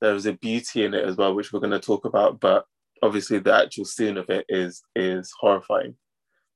there 0.00 0.14
is 0.14 0.26
a 0.26 0.34
beauty 0.34 0.84
in 0.84 0.94
it 0.94 1.04
as 1.04 1.16
well, 1.16 1.34
which 1.34 1.52
we're 1.52 1.60
going 1.60 1.70
to 1.70 1.80
talk 1.80 2.04
about. 2.04 2.40
But 2.40 2.66
obviously, 3.02 3.38
the 3.38 3.54
actual 3.54 3.84
scene 3.84 4.16
of 4.16 4.28
it 4.30 4.46
is 4.48 4.82
is 4.94 5.32
horrifying, 5.38 5.96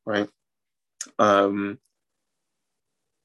right? 0.06 0.28
Um, 1.18 1.78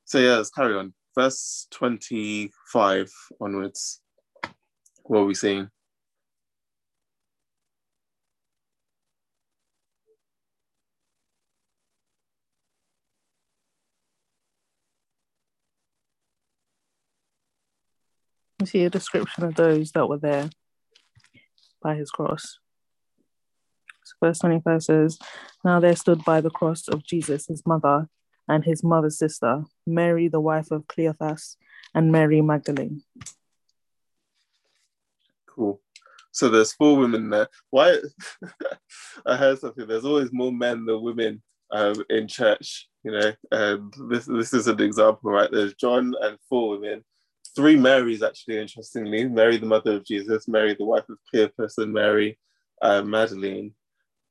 so 0.05 0.19
yeah, 0.19 0.35
let's 0.37 0.49
carry 0.49 0.75
on 0.75 0.93
verse 1.15 1.67
25 1.71 3.11
onwards, 3.39 4.01
what 5.03 5.19
are 5.19 5.25
we 5.25 5.35
seeing? 5.35 5.69
We 18.59 18.65
see 18.67 18.85
a 18.85 18.89
description 18.89 19.43
of 19.43 19.55
those 19.55 19.91
that 19.91 20.07
were 20.07 20.17
there 20.17 20.49
by 21.81 21.95
his 21.95 22.11
cross. 22.11 22.59
Verse 24.21 24.39
25 24.39 24.83
says, 24.83 25.19
Now 25.63 25.79
there 25.79 25.95
stood 25.95 26.23
by 26.25 26.41
the 26.41 26.49
cross 26.49 26.87
of 26.87 27.03
Jesus 27.03 27.47
his 27.47 27.65
mother 27.65 28.07
and 28.47 28.65
his 28.65 28.83
mother's 28.83 29.17
sister, 29.17 29.63
Mary, 29.87 30.27
the 30.27 30.39
wife 30.39 30.71
of 30.71 30.87
Cleophas, 30.87 31.57
and 31.93 32.11
Mary 32.11 32.41
Magdalene. 32.41 33.03
Cool. 35.47 35.79
So 36.31 36.49
there's 36.49 36.73
four 36.73 36.97
women 36.97 37.29
there. 37.29 37.47
Why? 37.69 37.97
I 39.25 39.37
heard 39.37 39.59
something. 39.59 39.87
There's 39.87 40.05
always 40.05 40.33
more 40.33 40.51
men 40.51 40.85
than 40.85 41.01
women 41.01 41.43
um, 41.71 42.03
in 42.09 42.27
church. 42.27 42.89
You 43.03 43.11
know, 43.11 43.89
this 44.09 44.25
this 44.25 44.53
is 44.53 44.67
an 44.67 44.81
example, 44.81 45.31
right? 45.31 45.49
There's 45.51 45.75
John 45.75 46.13
and 46.21 46.37
four 46.49 46.79
women. 46.79 47.03
Three 47.55 47.75
Marys, 47.75 48.23
actually, 48.23 48.57
interestingly. 48.57 49.27
Mary, 49.27 49.57
the 49.57 49.67
mother 49.67 49.93
of 49.93 50.05
Jesus, 50.05 50.47
Mary, 50.47 50.73
the 50.73 50.85
wife 50.85 51.07
of 51.09 51.17
Cleophas, 51.29 51.77
and 51.77 51.93
Mary 51.93 52.39
uh, 52.81 53.03
Magdalene. 53.03 53.73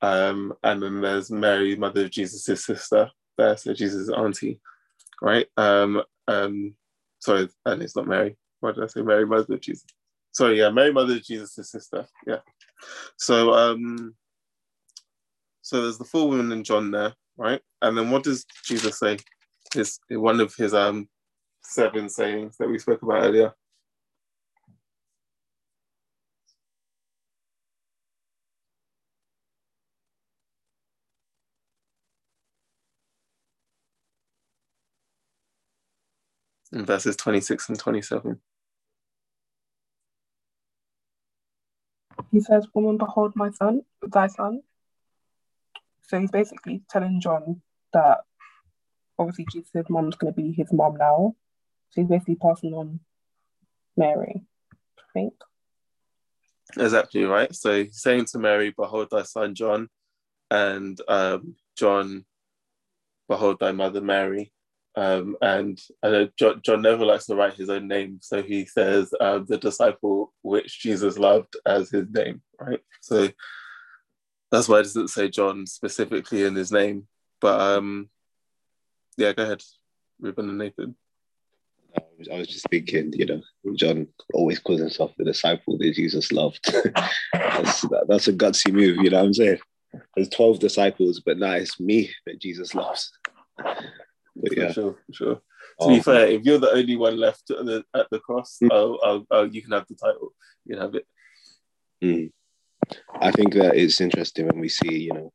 Um, 0.03 0.53
and 0.63 0.83
then 0.83 0.99
there's 0.99 1.31
Mary, 1.31 1.77
mother 1.77 2.03
of 2.03 2.11
Jesus' 2.11 2.43
sister 2.65 3.09
there, 3.37 3.55
so 3.55 3.73
Jesus' 3.73 4.09
auntie, 4.09 4.59
right? 5.21 5.47
Um, 5.55 6.03
um, 6.27 6.75
sorry, 7.19 7.47
and 7.65 7.81
it's 7.81 7.95
not 7.95 8.07
Mary. 8.07 8.35
Why 8.59 8.73
did 8.73 8.83
I 8.83 8.87
say 8.87 9.01
Mary, 9.01 9.25
mother 9.25 9.53
of 9.53 9.61
Jesus? 9.61 9.85
Sorry, 10.33 10.59
yeah, 10.59 10.71
Mary, 10.71 10.91
mother 10.91 11.13
of 11.13 11.23
Jesus' 11.23 11.71
sister. 11.71 12.05
Yeah. 12.27 12.39
So, 13.17 13.53
um, 13.53 14.13
so 15.61 15.81
there's 15.81 15.97
the 15.97 16.03
four 16.03 16.27
women 16.27 16.51
in 16.51 16.65
John 16.65 16.91
there, 16.91 17.13
right? 17.37 17.61
And 17.81 17.97
then 17.97 18.11
what 18.11 18.23
does 18.23 18.45
Jesus 18.65 18.99
say? 18.99 19.17
His 19.73 19.99
one 20.09 20.41
of 20.41 20.53
his 20.55 20.73
um 20.73 21.07
seven 21.63 22.09
sayings 22.09 22.57
that 22.57 22.69
we 22.69 22.77
spoke 22.77 23.01
about 23.01 23.23
earlier. 23.23 23.53
In 36.73 36.85
verses 36.85 37.15
26 37.15 37.69
and 37.69 37.79
27. 37.79 38.39
He 42.31 42.41
says, 42.41 42.67
Woman, 42.73 42.97
behold 42.97 43.33
my 43.35 43.51
son, 43.51 43.81
thy 44.01 44.27
son. 44.27 44.61
So 46.01 46.19
he's 46.19 46.31
basically 46.31 46.81
telling 46.89 47.21
John 47.21 47.61
that 47.93 48.19
obviously 49.17 49.45
Jesus' 49.51 49.89
mom's 49.89 50.15
going 50.15 50.33
to 50.33 50.41
be 50.41 50.51
his 50.51 50.73
mom 50.73 50.97
now. 50.97 51.35
So 51.91 52.01
he's 52.01 52.09
basically 52.09 52.35
passing 52.35 52.73
on 52.73 52.99
Mary, 53.95 54.41
I 54.97 55.01
think. 55.13 55.33
Exactly 56.77 57.23
right. 57.23 57.53
So 57.55 57.83
he's 57.83 58.01
saying 58.01 58.25
to 58.25 58.39
Mary, 58.39 58.73
Behold 58.75 59.09
thy 59.11 59.23
son 59.23 59.53
John, 59.53 59.89
and 60.49 60.99
um, 61.07 61.55
John, 61.77 62.25
Behold 63.27 63.59
thy 63.59 63.71
mother 63.71 64.01
Mary. 64.01 64.51
Um, 64.95 65.35
and 65.41 65.79
know 66.03 66.29
John, 66.37 66.61
John, 66.63 66.81
never 66.81 67.05
likes 67.05 67.25
to 67.25 67.35
write 67.35 67.55
his 67.55 67.69
own 67.69 67.87
name, 67.87 68.19
so 68.21 68.43
he 68.43 68.65
says 68.65 69.11
uh, 69.19 69.39
the 69.39 69.57
disciple 69.57 70.31
which 70.43 70.79
Jesus 70.79 71.17
loved 71.17 71.55
as 71.65 71.89
his 71.89 72.07
name, 72.11 72.41
right? 72.59 72.79
So 73.01 73.29
that's 74.51 74.69
why 74.69 74.79
it 74.79 74.83
doesn't 74.83 75.09
say 75.09 75.29
John 75.29 75.65
specifically 75.65 76.43
in 76.43 76.55
his 76.55 76.71
name. 76.71 77.07
But 77.41 77.59
um, 77.59 78.09
yeah, 79.17 79.33
go 79.33 79.43
ahead, 79.43 79.63
Ruben 80.19 80.49
and 80.49 80.57
Nathan. 80.59 80.95
I 82.31 82.37
was 82.37 82.47
just 82.47 82.67
thinking, 82.69 83.11
you 83.13 83.25
know, 83.25 83.41
John 83.75 84.07
always 84.33 84.59
calls 84.59 84.79
himself 84.79 85.11
the 85.17 85.25
disciple 85.25 85.77
that 85.77 85.93
Jesus 85.93 86.31
loved. 86.31 86.59
that's, 87.33 87.81
that, 87.81 88.05
that's 88.07 88.27
a 88.27 88.33
gutsy 88.33 88.71
move, 88.71 88.97
you 88.97 89.09
know 89.09 89.19
what 89.19 89.27
I'm 89.27 89.33
saying? 89.33 89.59
There's 90.15 90.29
12 90.29 90.59
disciples, 90.59 91.21
but 91.23 91.37
now 91.37 91.53
it's 91.53 91.79
me 91.79 92.11
that 92.25 92.39
Jesus 92.39 92.73
loves. 92.73 93.11
But 94.35 94.57
yeah. 94.57 94.67
For 94.67 94.73
sure, 94.73 94.95
for 95.07 95.13
sure. 95.13 95.35
To 95.35 95.41
oh. 95.79 95.89
be 95.89 95.99
fair, 96.01 96.27
if 96.27 96.43
you're 96.43 96.59
the 96.59 96.71
only 96.71 96.95
one 96.95 97.17
left 97.17 97.49
at 97.51 97.65
the, 97.65 97.83
at 97.93 98.07
the 98.11 98.19
cross, 98.19 98.57
mm. 98.63 98.69
I'll, 98.71 98.99
I'll, 99.03 99.27
I'll, 99.31 99.47
you 99.47 99.61
can 99.61 99.71
have 99.71 99.87
the 99.87 99.95
title. 99.95 100.33
You 100.65 100.75
can 100.75 100.83
have 100.83 100.95
it. 100.95 101.07
Mm. 102.03 102.31
I 103.19 103.31
think 103.31 103.53
that 103.53 103.75
it's 103.75 104.01
interesting 104.01 104.47
when 104.47 104.59
we 104.59 104.69
see, 104.69 105.03
you 105.03 105.13
know, 105.13 105.33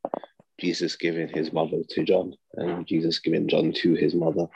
Jesus 0.61 0.97
giving 0.97 1.29
his 1.29 1.53
mother 1.53 1.79
to 1.91 2.05
John 2.05 2.35
and 2.55 2.87
Jesus 2.87 3.21
giving 3.21 3.49
John 3.49 3.73
to 3.73 3.95
his 3.95 4.15
mother. 4.15 4.47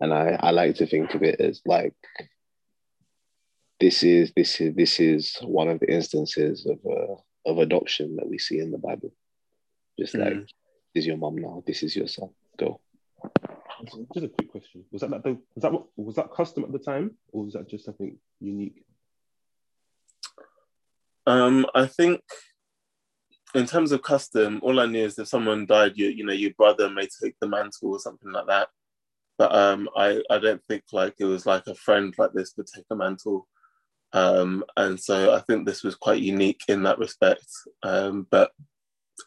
And 0.00 0.12
I, 0.12 0.38
I 0.40 0.50
like 0.50 0.76
to 0.76 0.86
think 0.86 1.14
of 1.14 1.22
it 1.22 1.40
as 1.40 1.60
like 1.66 1.94
this 3.80 4.02
is 4.02 4.32
this 4.36 4.60
is 4.60 4.74
this 4.74 5.00
is 5.00 5.36
one 5.42 5.68
of 5.68 5.80
the 5.80 5.92
instances 5.92 6.66
of 6.66 6.78
uh, 6.90 7.14
of 7.44 7.58
adoption 7.58 8.16
that 8.16 8.28
we 8.28 8.38
see 8.38 8.58
in 8.60 8.70
the 8.70 8.78
Bible. 8.78 9.12
Just 9.98 10.14
like, 10.14 10.32
mm. 10.32 10.46
this 10.94 11.02
is 11.02 11.06
your 11.06 11.16
mom 11.18 11.36
now, 11.36 11.62
this 11.66 11.82
is 11.82 11.94
your 11.94 12.08
son. 12.08 12.30
Go. 12.58 12.80
Just 13.84 14.26
a 14.26 14.28
quick 14.28 14.50
question: 14.50 14.84
Was 14.90 15.00
that 15.00 15.10
that 15.10 15.22
the, 15.24 15.38
was 15.54 15.62
that 15.62 15.72
what 15.72 15.86
was 15.96 16.16
that 16.16 16.32
custom 16.32 16.64
at 16.64 16.72
the 16.72 16.78
time, 16.78 17.12
or 17.32 17.44
was 17.44 17.54
that 17.54 17.68
just 17.68 17.84
something 17.84 18.16
unique? 18.40 18.84
Um, 21.26 21.66
I 21.74 21.86
think 21.86 22.20
in 23.54 23.66
terms 23.66 23.92
of 23.92 24.02
custom, 24.02 24.60
all 24.62 24.80
I 24.80 24.86
knew 24.86 25.04
is 25.04 25.18
if 25.18 25.28
someone 25.28 25.66
died, 25.66 25.92
you 25.96 26.08
you 26.08 26.24
know, 26.24 26.32
your 26.32 26.52
brother 26.54 26.88
may 26.90 27.06
take 27.22 27.36
the 27.40 27.48
mantle 27.48 27.92
or 27.92 27.98
something 27.98 28.30
like 28.32 28.46
that. 28.46 28.68
But 29.38 29.54
um, 29.54 29.88
I 29.96 30.22
I 30.30 30.38
don't 30.38 30.62
think 30.64 30.84
like 30.92 31.14
it 31.18 31.24
was 31.24 31.46
like 31.46 31.66
a 31.66 31.74
friend 31.74 32.14
like 32.18 32.32
this 32.32 32.54
would 32.56 32.66
take 32.66 32.84
a 32.90 32.96
mantle. 32.96 33.48
Um, 34.12 34.64
and 34.76 35.00
so 35.00 35.34
I 35.34 35.40
think 35.40 35.64
this 35.64 35.82
was 35.82 35.94
quite 35.94 36.20
unique 36.20 36.62
in 36.68 36.82
that 36.82 36.98
respect. 36.98 37.46
Um, 37.82 38.26
but 38.30 38.52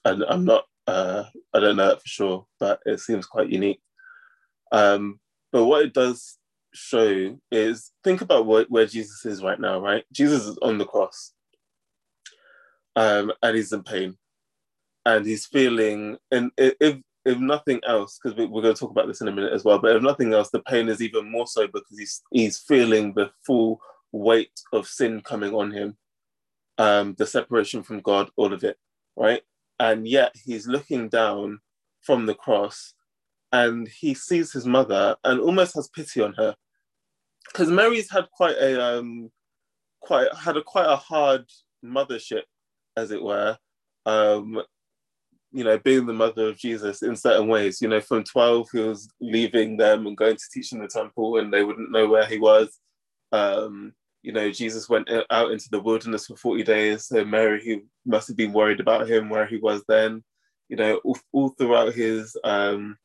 I, 0.03 0.15
I'm 0.29 0.45
not 0.45 0.65
uh, 0.87 1.23
I 1.53 1.59
don't 1.59 1.77
know 1.77 1.95
for 1.95 2.07
sure, 2.07 2.45
but 2.59 2.79
it 2.85 2.99
seems 2.99 3.25
quite 3.25 3.49
unique. 3.49 3.81
Um, 4.75 5.21
but 5.53 5.63
what 5.65 5.85
it 5.85 5.93
does 5.93 6.37
show 6.73 7.39
is 7.49 7.93
think 8.03 8.19
about 8.19 8.45
what, 8.45 8.69
where 8.69 8.85
Jesus 8.85 9.25
is 9.25 9.41
right 9.41 9.59
now, 9.59 9.79
right? 9.79 10.03
Jesus 10.11 10.45
is 10.45 10.57
on 10.57 10.77
the 10.77 10.85
cross 10.85 11.31
um, 12.97 13.31
and 13.41 13.55
he's 13.55 13.71
in 13.71 13.83
pain. 13.83 14.17
And 15.05 15.25
he's 15.25 15.45
feeling, 15.45 16.17
and 16.29 16.51
if, 16.57 16.97
if 17.23 17.37
nothing 17.37 17.79
else, 17.87 18.19
because 18.21 18.37
we're 18.37 18.61
going 18.61 18.73
to 18.73 18.79
talk 18.79 18.91
about 18.91 19.07
this 19.07 19.21
in 19.21 19.29
a 19.29 19.31
minute 19.31 19.53
as 19.53 19.63
well, 19.63 19.79
but 19.79 19.95
if 19.95 20.01
nothing 20.01 20.33
else, 20.33 20.49
the 20.49 20.59
pain 20.59 20.89
is 20.89 21.01
even 21.01 21.31
more 21.31 21.47
so 21.47 21.67
because 21.67 21.97
he's, 21.97 22.21
he's 22.31 22.57
feeling 22.57 23.13
the 23.13 23.31
full 23.45 23.79
weight 24.11 24.59
of 24.73 24.87
sin 24.87 25.21
coming 25.21 25.53
on 25.53 25.71
him, 25.71 25.95
um, 26.79 27.15
the 27.17 27.25
separation 27.25 27.81
from 27.81 28.01
God, 28.01 28.29
all 28.35 28.51
of 28.51 28.65
it, 28.65 28.77
right? 29.15 29.43
And 29.79 30.05
yet 30.05 30.35
he's 30.43 30.67
looking 30.67 31.07
down 31.07 31.59
from 32.01 32.25
the 32.25 32.35
cross 32.35 32.94
and 33.55 33.87
he 33.87 34.13
sees 34.13 34.51
his 34.51 34.65
mother 34.65 35.15
and 35.23 35.39
almost 35.39 35.75
has 35.75 35.87
pity 35.87 36.21
on 36.21 36.33
her. 36.33 36.53
Because 37.45 37.69
Mary's 37.69 38.11
had 38.11 38.29
quite 38.31 38.57
a 38.57 38.81
um 38.83 39.31
quite 40.01 40.27
had 40.35 40.57
a 40.57 40.63
quite 40.63 40.87
a 40.87 40.97
hard 40.97 41.45
mothership, 41.83 42.43
as 42.97 43.11
it 43.11 43.23
were. 43.23 43.57
Um, 44.05 44.61
you 45.51 45.63
know, 45.63 45.77
being 45.77 46.05
the 46.05 46.13
mother 46.13 46.49
of 46.49 46.57
Jesus 46.57 47.01
in 47.01 47.15
certain 47.15 47.47
ways. 47.47 47.81
You 47.81 47.87
know, 47.87 48.01
from 48.01 48.25
12, 48.25 48.69
he 48.73 48.79
was 48.79 49.07
leaving 49.21 49.77
them 49.77 50.05
and 50.05 50.17
going 50.17 50.35
to 50.35 50.49
teach 50.53 50.73
in 50.73 50.79
the 50.79 50.87
temple, 50.87 51.37
and 51.37 51.53
they 51.53 51.63
wouldn't 51.63 51.91
know 51.91 52.07
where 52.07 52.25
he 52.25 52.37
was. 52.37 52.77
Um, 53.31 53.93
you 54.21 54.33
know, 54.33 54.51
Jesus 54.51 54.89
went 54.89 55.09
out 55.29 55.51
into 55.51 55.69
the 55.71 55.79
wilderness 55.79 56.25
for 56.25 56.35
40 56.35 56.63
days. 56.63 57.05
So 57.05 57.23
Mary, 57.23 57.61
he 57.63 57.83
must 58.05 58.27
have 58.27 58.35
been 58.35 58.51
worried 58.51 58.81
about 58.81 59.09
him 59.09 59.29
where 59.29 59.45
he 59.45 59.57
was 59.57 59.81
then. 59.87 60.23
You 60.67 60.75
know, 60.75 60.95
all, 61.05 61.17
all 61.31 61.49
throughout 61.49 61.93
his 61.93 62.35
um, 62.43 62.97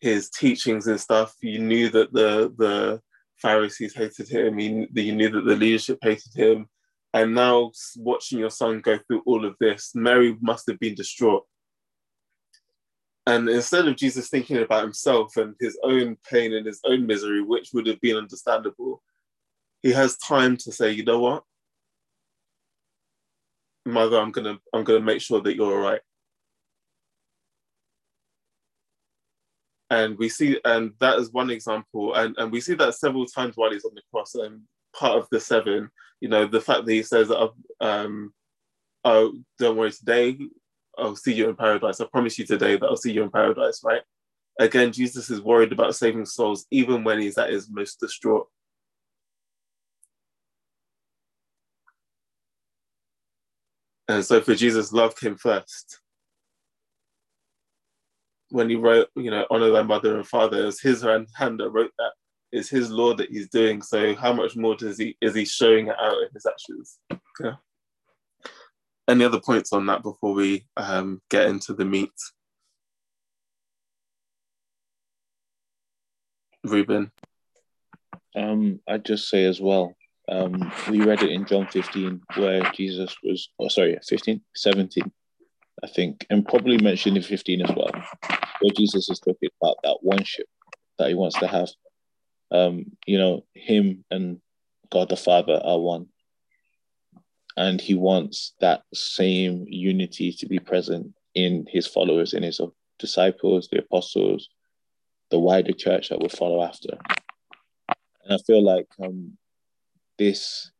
his 0.00 0.30
teachings 0.30 0.86
and 0.86 1.00
stuff, 1.00 1.34
you 1.40 1.58
knew 1.58 1.88
that 1.90 2.12
the 2.12 2.52
the 2.56 3.00
Pharisees 3.36 3.94
hated 3.94 4.28
him. 4.28 4.58
You, 4.58 4.86
you 4.94 5.14
knew 5.14 5.30
that 5.30 5.44
the 5.44 5.56
leadership 5.56 5.98
hated 6.02 6.34
him. 6.34 6.66
And 7.12 7.34
now 7.34 7.72
watching 7.96 8.38
your 8.38 8.50
son 8.50 8.80
go 8.80 8.98
through 8.98 9.22
all 9.26 9.44
of 9.44 9.54
this, 9.60 9.92
Mary 9.94 10.36
must 10.40 10.66
have 10.68 10.80
been 10.80 10.94
distraught. 10.94 11.44
And 13.26 13.48
instead 13.48 13.88
of 13.88 13.96
Jesus 13.96 14.28
thinking 14.28 14.58
about 14.58 14.82
himself 14.82 15.36
and 15.36 15.54
his 15.60 15.78
own 15.82 16.16
pain 16.28 16.52
and 16.52 16.66
his 16.66 16.80
own 16.84 17.06
misery, 17.06 17.42
which 17.42 17.70
would 17.72 17.86
have 17.86 18.00
been 18.00 18.16
understandable, 18.16 19.02
he 19.82 19.92
has 19.92 20.18
time 20.18 20.56
to 20.58 20.72
say, 20.72 20.90
you 20.90 21.04
know 21.04 21.20
what? 21.20 21.44
Mother, 23.86 24.18
I'm 24.18 24.32
gonna 24.32 24.58
I'm 24.72 24.84
gonna 24.84 25.00
make 25.00 25.20
sure 25.20 25.40
that 25.42 25.54
you're 25.56 25.72
all 25.72 25.90
right. 25.90 26.00
And 29.90 30.18
we 30.18 30.28
see, 30.28 30.58
and 30.64 30.92
that 31.00 31.18
is 31.18 31.30
one 31.32 31.50
example, 31.50 32.14
and, 32.14 32.34
and 32.38 32.50
we 32.50 32.60
see 32.60 32.74
that 32.74 32.94
several 32.94 33.26
times 33.26 33.56
while 33.56 33.70
he's 33.70 33.84
on 33.84 33.94
the 33.94 34.02
cross. 34.10 34.34
And 34.34 34.62
part 34.98 35.18
of 35.18 35.28
the 35.30 35.40
seven, 35.40 35.90
you 36.20 36.28
know, 36.28 36.46
the 36.46 36.60
fact 36.60 36.86
that 36.86 36.92
he 36.92 37.02
says, 37.02 37.30
um, 37.80 38.32
"Oh, 39.04 39.34
don't 39.58 39.76
worry, 39.76 39.92
today 39.92 40.38
I'll 40.96 41.16
see 41.16 41.34
you 41.34 41.48
in 41.48 41.56
paradise. 41.56 42.00
I 42.00 42.06
promise 42.06 42.38
you 42.38 42.46
today 42.46 42.76
that 42.76 42.86
I'll 42.86 42.96
see 42.96 43.12
you 43.12 43.22
in 43.22 43.30
paradise." 43.30 43.82
Right? 43.84 44.02
Again, 44.58 44.92
Jesus 44.92 45.30
is 45.30 45.40
worried 45.42 45.72
about 45.72 45.96
saving 45.96 46.26
souls, 46.26 46.66
even 46.70 47.04
when 47.04 47.20
he's 47.20 47.38
at 47.38 47.50
his 47.50 47.68
most 47.68 48.00
distraught. 48.00 48.48
And 54.08 54.24
so 54.24 54.40
for 54.40 54.54
Jesus, 54.54 54.92
love 54.92 55.16
came 55.16 55.36
first. 55.36 56.00
When 58.50 58.68
he 58.68 58.76
wrote, 58.76 59.08
you 59.16 59.30
know, 59.30 59.46
honor 59.50 59.70
thy 59.70 59.82
mother 59.82 60.16
and 60.16 60.26
father, 60.26 60.66
it 60.66 60.80
his 60.80 61.02
hand 61.02 61.28
that 61.60 61.70
wrote 61.70 61.92
that. 61.98 62.12
It's 62.52 62.68
his 62.68 62.90
law 62.90 63.14
that 63.14 63.30
he's 63.30 63.48
doing. 63.48 63.82
So 63.82 64.14
how 64.14 64.32
much 64.32 64.54
more 64.54 64.76
does 64.76 64.98
he 64.98 65.16
is 65.20 65.34
he 65.34 65.44
showing 65.44 65.88
it 65.88 65.96
out 65.98 66.22
in 66.22 66.28
his 66.32 66.46
actions? 66.46 66.98
Yeah. 67.40 67.54
Any 69.08 69.24
other 69.24 69.40
points 69.40 69.72
on 69.72 69.86
that 69.86 70.02
before 70.02 70.34
we 70.34 70.66
um, 70.76 71.20
get 71.30 71.46
into 71.46 71.74
the 71.74 71.84
meat? 71.84 72.12
Ruben. 76.64 77.10
Um, 78.36 78.80
I'd 78.88 79.04
just 79.04 79.28
say 79.28 79.44
as 79.44 79.60
well, 79.60 79.94
um, 80.28 80.72
we 80.88 81.02
read 81.02 81.22
it 81.22 81.30
in 81.30 81.44
John 81.44 81.66
15 81.66 82.22
where 82.36 82.62
Jesus 82.72 83.14
was, 83.22 83.50
oh, 83.58 83.68
sorry, 83.68 83.98
15, 84.06 84.40
17, 84.54 85.12
I 85.82 85.88
think, 85.88 86.26
and 86.30 86.46
probably 86.46 86.78
mentioned 86.78 87.16
in 87.16 87.22
15 87.22 87.62
as 87.62 87.76
well, 87.76 87.90
where 88.60 88.72
Jesus 88.76 89.08
is 89.08 89.18
talking 89.18 89.50
about 89.60 89.76
that 89.82 89.98
one 90.00 90.22
ship 90.22 90.46
that 90.98 91.08
he 91.08 91.14
wants 91.14 91.38
to 91.40 91.46
have. 91.46 91.68
Um, 92.50 92.86
you 93.06 93.18
know, 93.18 93.44
him 93.54 94.04
and 94.10 94.40
God 94.90 95.08
the 95.08 95.16
Father 95.16 95.60
are 95.64 95.78
one. 95.78 96.06
And 97.56 97.80
he 97.80 97.94
wants 97.94 98.54
that 98.60 98.82
same 98.92 99.64
unity 99.68 100.32
to 100.32 100.46
be 100.46 100.58
present 100.58 101.14
in 101.34 101.66
his 101.68 101.86
followers, 101.86 102.32
in 102.32 102.42
his 102.42 102.60
disciples, 102.98 103.68
the 103.70 103.78
apostles, 103.78 104.48
the 105.30 105.38
wider 105.38 105.72
church 105.72 106.08
that 106.08 106.20
will 106.20 106.28
follow 106.28 106.62
after. 106.62 106.98
And 108.24 108.32
I 108.32 108.38
feel 108.46 108.62
like 108.62 108.88
um, 109.02 109.36
this 110.18 110.70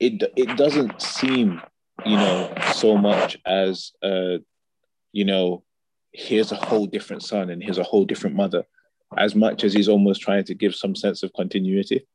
it 0.00 0.22
it 0.36 0.56
doesn't 0.56 1.00
seem 1.00 1.60
you 2.04 2.16
know 2.16 2.52
so 2.72 2.96
much 2.96 3.38
as 3.46 3.92
uh 4.02 4.38
you 5.12 5.24
know 5.24 5.62
here's 6.12 6.52
a 6.52 6.56
whole 6.56 6.86
different 6.86 7.22
son 7.22 7.50
and 7.50 7.62
here's 7.62 7.78
a 7.78 7.84
whole 7.84 8.04
different 8.04 8.36
mother. 8.36 8.64
As 9.16 9.34
much 9.34 9.62
as 9.62 9.72
he's 9.72 9.88
almost 9.88 10.20
trying 10.20 10.44
to 10.44 10.54
give 10.54 10.74
some 10.74 10.96
sense 10.96 11.22
of 11.22 11.32
continuity 11.32 12.06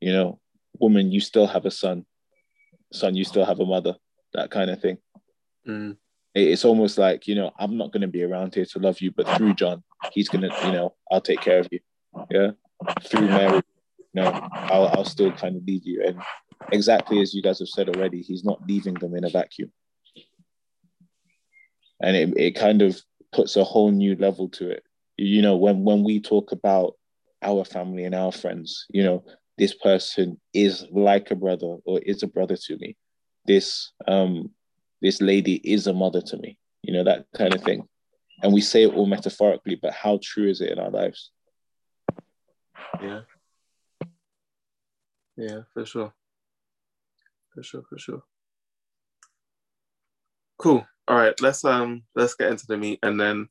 you 0.00 0.12
know 0.12 0.38
woman 0.78 1.10
you 1.10 1.20
still 1.20 1.46
have 1.46 1.64
a 1.64 1.70
son. 1.70 2.04
Son 2.92 3.14
you 3.14 3.24
still 3.24 3.44
have 3.44 3.60
a 3.60 3.66
mother 3.66 3.96
that 4.34 4.50
kind 4.50 4.70
of 4.70 4.80
thing. 4.80 4.98
Mm. 5.66 5.96
it's 6.34 6.64
almost 6.64 6.96
like 6.96 7.26
you 7.26 7.34
know 7.34 7.50
i'm 7.58 7.76
not 7.76 7.90
going 7.90 8.02
to 8.02 8.06
be 8.06 8.22
around 8.22 8.54
here 8.54 8.64
to 8.64 8.78
love 8.78 9.00
you 9.00 9.10
but 9.10 9.26
through 9.36 9.52
john 9.54 9.82
he's 10.12 10.28
going 10.28 10.48
to 10.48 10.56
you 10.64 10.70
know 10.70 10.94
i'll 11.10 11.20
take 11.20 11.40
care 11.40 11.58
of 11.58 11.68
you. 11.72 11.80
Yeah? 12.30 12.50
Through 13.02 13.26
mary 13.26 13.62
no, 14.16 14.48
I'll, 14.50 14.88
I'll 14.88 15.04
still 15.04 15.30
kind 15.30 15.56
of 15.56 15.64
leave 15.66 15.84
you. 15.84 16.02
And 16.02 16.18
exactly 16.72 17.20
as 17.20 17.34
you 17.34 17.42
guys 17.42 17.58
have 17.58 17.68
said 17.68 17.88
already, 17.88 18.22
he's 18.22 18.44
not 18.44 18.66
leaving 18.66 18.94
them 18.94 19.14
in 19.14 19.24
a 19.24 19.30
vacuum. 19.30 19.72
And 22.00 22.16
it, 22.16 22.34
it 22.36 22.56
kind 22.56 22.82
of 22.82 23.00
puts 23.32 23.56
a 23.56 23.64
whole 23.64 23.90
new 23.90 24.16
level 24.16 24.48
to 24.50 24.70
it. 24.70 24.82
You 25.16 25.42
know, 25.42 25.56
when, 25.56 25.84
when 25.84 26.04
we 26.04 26.20
talk 26.20 26.52
about 26.52 26.94
our 27.42 27.64
family 27.64 28.04
and 28.04 28.14
our 28.14 28.32
friends, 28.32 28.86
you 28.90 29.02
know, 29.02 29.24
this 29.58 29.74
person 29.74 30.38
is 30.52 30.86
like 30.90 31.30
a 31.30 31.34
brother 31.34 31.76
or 31.84 32.00
is 32.00 32.22
a 32.22 32.26
brother 32.26 32.56
to 32.56 32.76
me. 32.78 32.96
This 33.46 33.92
um 34.06 34.50
this 35.00 35.20
lady 35.20 35.54
is 35.56 35.86
a 35.86 35.92
mother 35.92 36.20
to 36.20 36.36
me, 36.38 36.58
you 36.82 36.92
know, 36.92 37.04
that 37.04 37.26
kind 37.34 37.54
of 37.54 37.62
thing. 37.62 37.86
And 38.42 38.52
we 38.52 38.60
say 38.60 38.82
it 38.82 38.94
all 38.94 39.06
metaphorically, 39.06 39.76
but 39.76 39.92
how 39.92 40.18
true 40.22 40.48
is 40.48 40.60
it 40.60 40.70
in 40.70 40.78
our 40.78 40.90
lives? 40.90 41.30
Yeah. 43.00 43.20
Yeah, 45.36 45.60
for 45.72 45.84
sure. 45.84 46.12
For 47.56 47.62
sure, 47.62 47.82
for 47.88 47.98
sure. 47.98 48.22
Cool. 50.58 50.86
All 51.08 51.16
right, 51.16 51.34
let's 51.40 51.64
um 51.64 52.02
let's 52.14 52.34
get 52.34 52.50
into 52.50 52.66
the 52.66 52.76
meat 52.76 52.98
and 53.02 53.18
then 53.18 53.48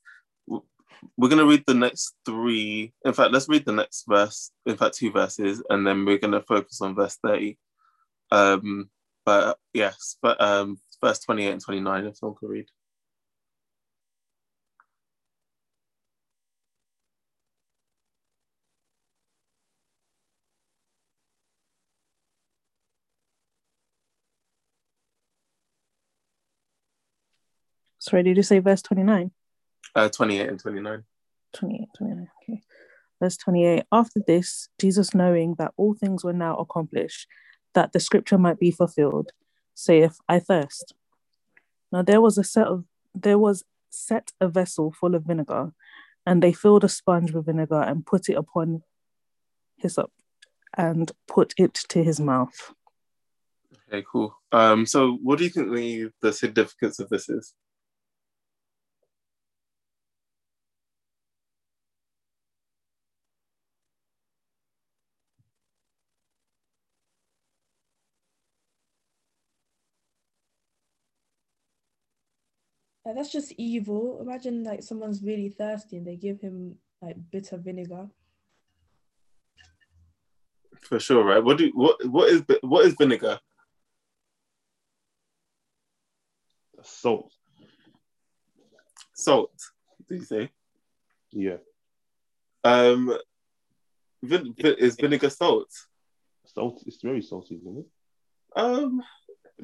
we're 1.18 1.30
gonna 1.30 1.46
read 1.46 1.64
the 1.66 1.74
next 1.74 2.14
three. 2.24 2.94
In 3.04 3.14
fact, 3.14 3.32
let's 3.32 3.50
read 3.50 3.66
the 3.66 3.72
next 3.72 4.06
verse. 4.08 4.52
In 4.68 4.78
fact, 4.78 4.96
two 4.96 5.12
verses, 5.12 5.64
and 5.72 5.88
then 5.88 6.06
we're 6.06 6.20
gonna 6.20 6.44
focus 6.44 6.82
on 6.82 6.94
verse 6.94 7.18
thirty. 7.18 7.58
Um, 8.32 8.92
but 9.26 9.58
yes, 9.74 10.18
but 10.22 10.40
um, 10.40 10.78
verse 11.04 11.20
twenty-eight 11.20 11.54
and 11.54 11.62
twenty-nine. 11.64 12.06
If 12.06 12.18
someone 12.18 12.38
could 12.40 12.50
read. 12.50 12.70
Sorry, 28.06 28.22
did 28.22 28.38
you 28.38 28.44
say 28.44 28.60
verse 28.60 28.84
29? 28.84 29.32
Uh, 29.96 30.10
28 30.10 30.48
and 30.48 30.60
29. 30.60 31.04
28, 31.54 31.88
29. 31.98 32.28
Okay. 32.44 32.62
Verse 33.20 33.38
28. 33.38 33.84
After 33.92 34.20
this, 34.28 34.70
Jesus, 34.80 35.16
knowing 35.16 35.56
that 35.58 35.72
all 35.76 35.96
things 35.96 36.24
were 36.24 36.34
now 36.34 36.56
accomplished, 36.58 37.28
that 37.74 37.94
the 37.94 38.00
scripture 38.00 38.38
might 38.38 38.60
be 38.60 38.70
fulfilled, 38.70 39.32
saith, 39.74 40.20
I 40.30 40.38
thirst. 40.38 40.94
Now 41.92 42.04
there 42.04 42.22
was 42.22 42.38
a 42.38 42.44
set 42.44 42.68
of 42.68 42.84
there 43.16 43.40
was 43.40 43.64
set 43.90 44.34
a 44.40 44.50
vessel 44.50 44.92
full 44.92 45.16
of 45.16 45.24
vinegar, 45.24 45.72
and 46.28 46.44
they 46.44 46.54
filled 46.54 46.84
a 46.84 46.90
sponge 46.90 47.32
with 47.32 47.48
vinegar 47.48 47.82
and 47.82 48.06
put 48.06 48.30
it 48.30 48.36
upon 48.36 48.84
hyssop 49.78 50.12
and 50.78 51.12
put 51.28 51.56
it 51.58 51.74
to 51.74 52.04
his 52.04 52.20
mouth. 52.20 52.74
Okay, 53.88 54.06
cool. 54.12 54.38
Um, 54.52 54.86
so 54.86 55.18
what 55.24 55.40
do 55.40 55.46
you 55.46 55.50
think 55.50 55.74
the, 55.74 56.12
the 56.22 56.34
significance 56.34 57.00
of 57.00 57.10
this 57.10 57.30
is? 57.30 57.54
Like, 73.16 73.24
that's 73.24 73.32
just 73.32 73.54
evil. 73.58 74.20
Imagine 74.22 74.64
like 74.64 74.84
someone's 74.84 75.24
really 75.24 75.50
thirsty 75.50 75.98
and 75.98 76.06
they 76.06 76.18
give 76.18 76.42
him 76.42 76.76
like 77.02 77.16
bitter 77.32 77.58
vinegar. 77.58 78.10
For 80.82 81.00
sure, 81.00 81.24
right? 81.24 81.44
What 81.44 81.58
do 81.58 81.72
what 81.74 82.06
what 82.08 82.30
is 82.30 82.44
what 82.62 82.86
is 82.86 82.96
vinegar? 82.96 83.40
Salt. 86.84 87.32
Salt. 89.14 89.54
Do 90.10 90.16
you 90.16 90.24
say? 90.24 90.50
Yeah. 91.32 91.58
Um, 92.66 93.18
vin- 94.22 94.54
vi- 94.58 94.76
is 94.78 94.96
vinegar 94.96 95.30
salt? 95.30 95.72
Salt. 96.46 96.84
It's 96.86 97.02
very 97.02 97.22
salty, 97.22 97.56
isn't 97.56 97.78
it? 97.78 97.86
Um, 98.56 99.02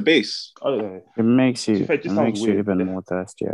Base. 0.01 0.51
I 0.63 0.69
don't 0.69 0.77
know. 0.79 1.01
It 1.17 1.23
makes 1.23 1.67
you 1.67 1.75
To 1.75 1.79
be 1.81 1.85
fair, 1.87 1.95
it 1.95 1.99
it 1.99 2.03
just 2.03 2.15
sounds 2.15 2.25
makes 2.27 2.39
you 2.41 2.47
weird. 2.53 2.59
even 2.59 2.85
more 2.87 3.01
thirsty. 3.01 3.45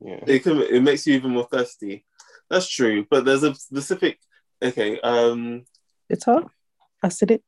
Yeah. 0.00 0.18
it 0.26 0.40
can 0.42 0.58
it 0.60 0.82
makes 0.82 1.06
you 1.06 1.14
even 1.14 1.30
more 1.30 1.46
thirsty. 1.50 2.04
That's 2.50 2.68
true, 2.68 3.06
but 3.10 3.24
there's 3.24 3.44
a 3.44 3.54
specific. 3.54 4.18
Okay, 4.62 5.00
um, 5.00 5.64
Bitter, 6.08 6.42
acidic. 7.04 7.42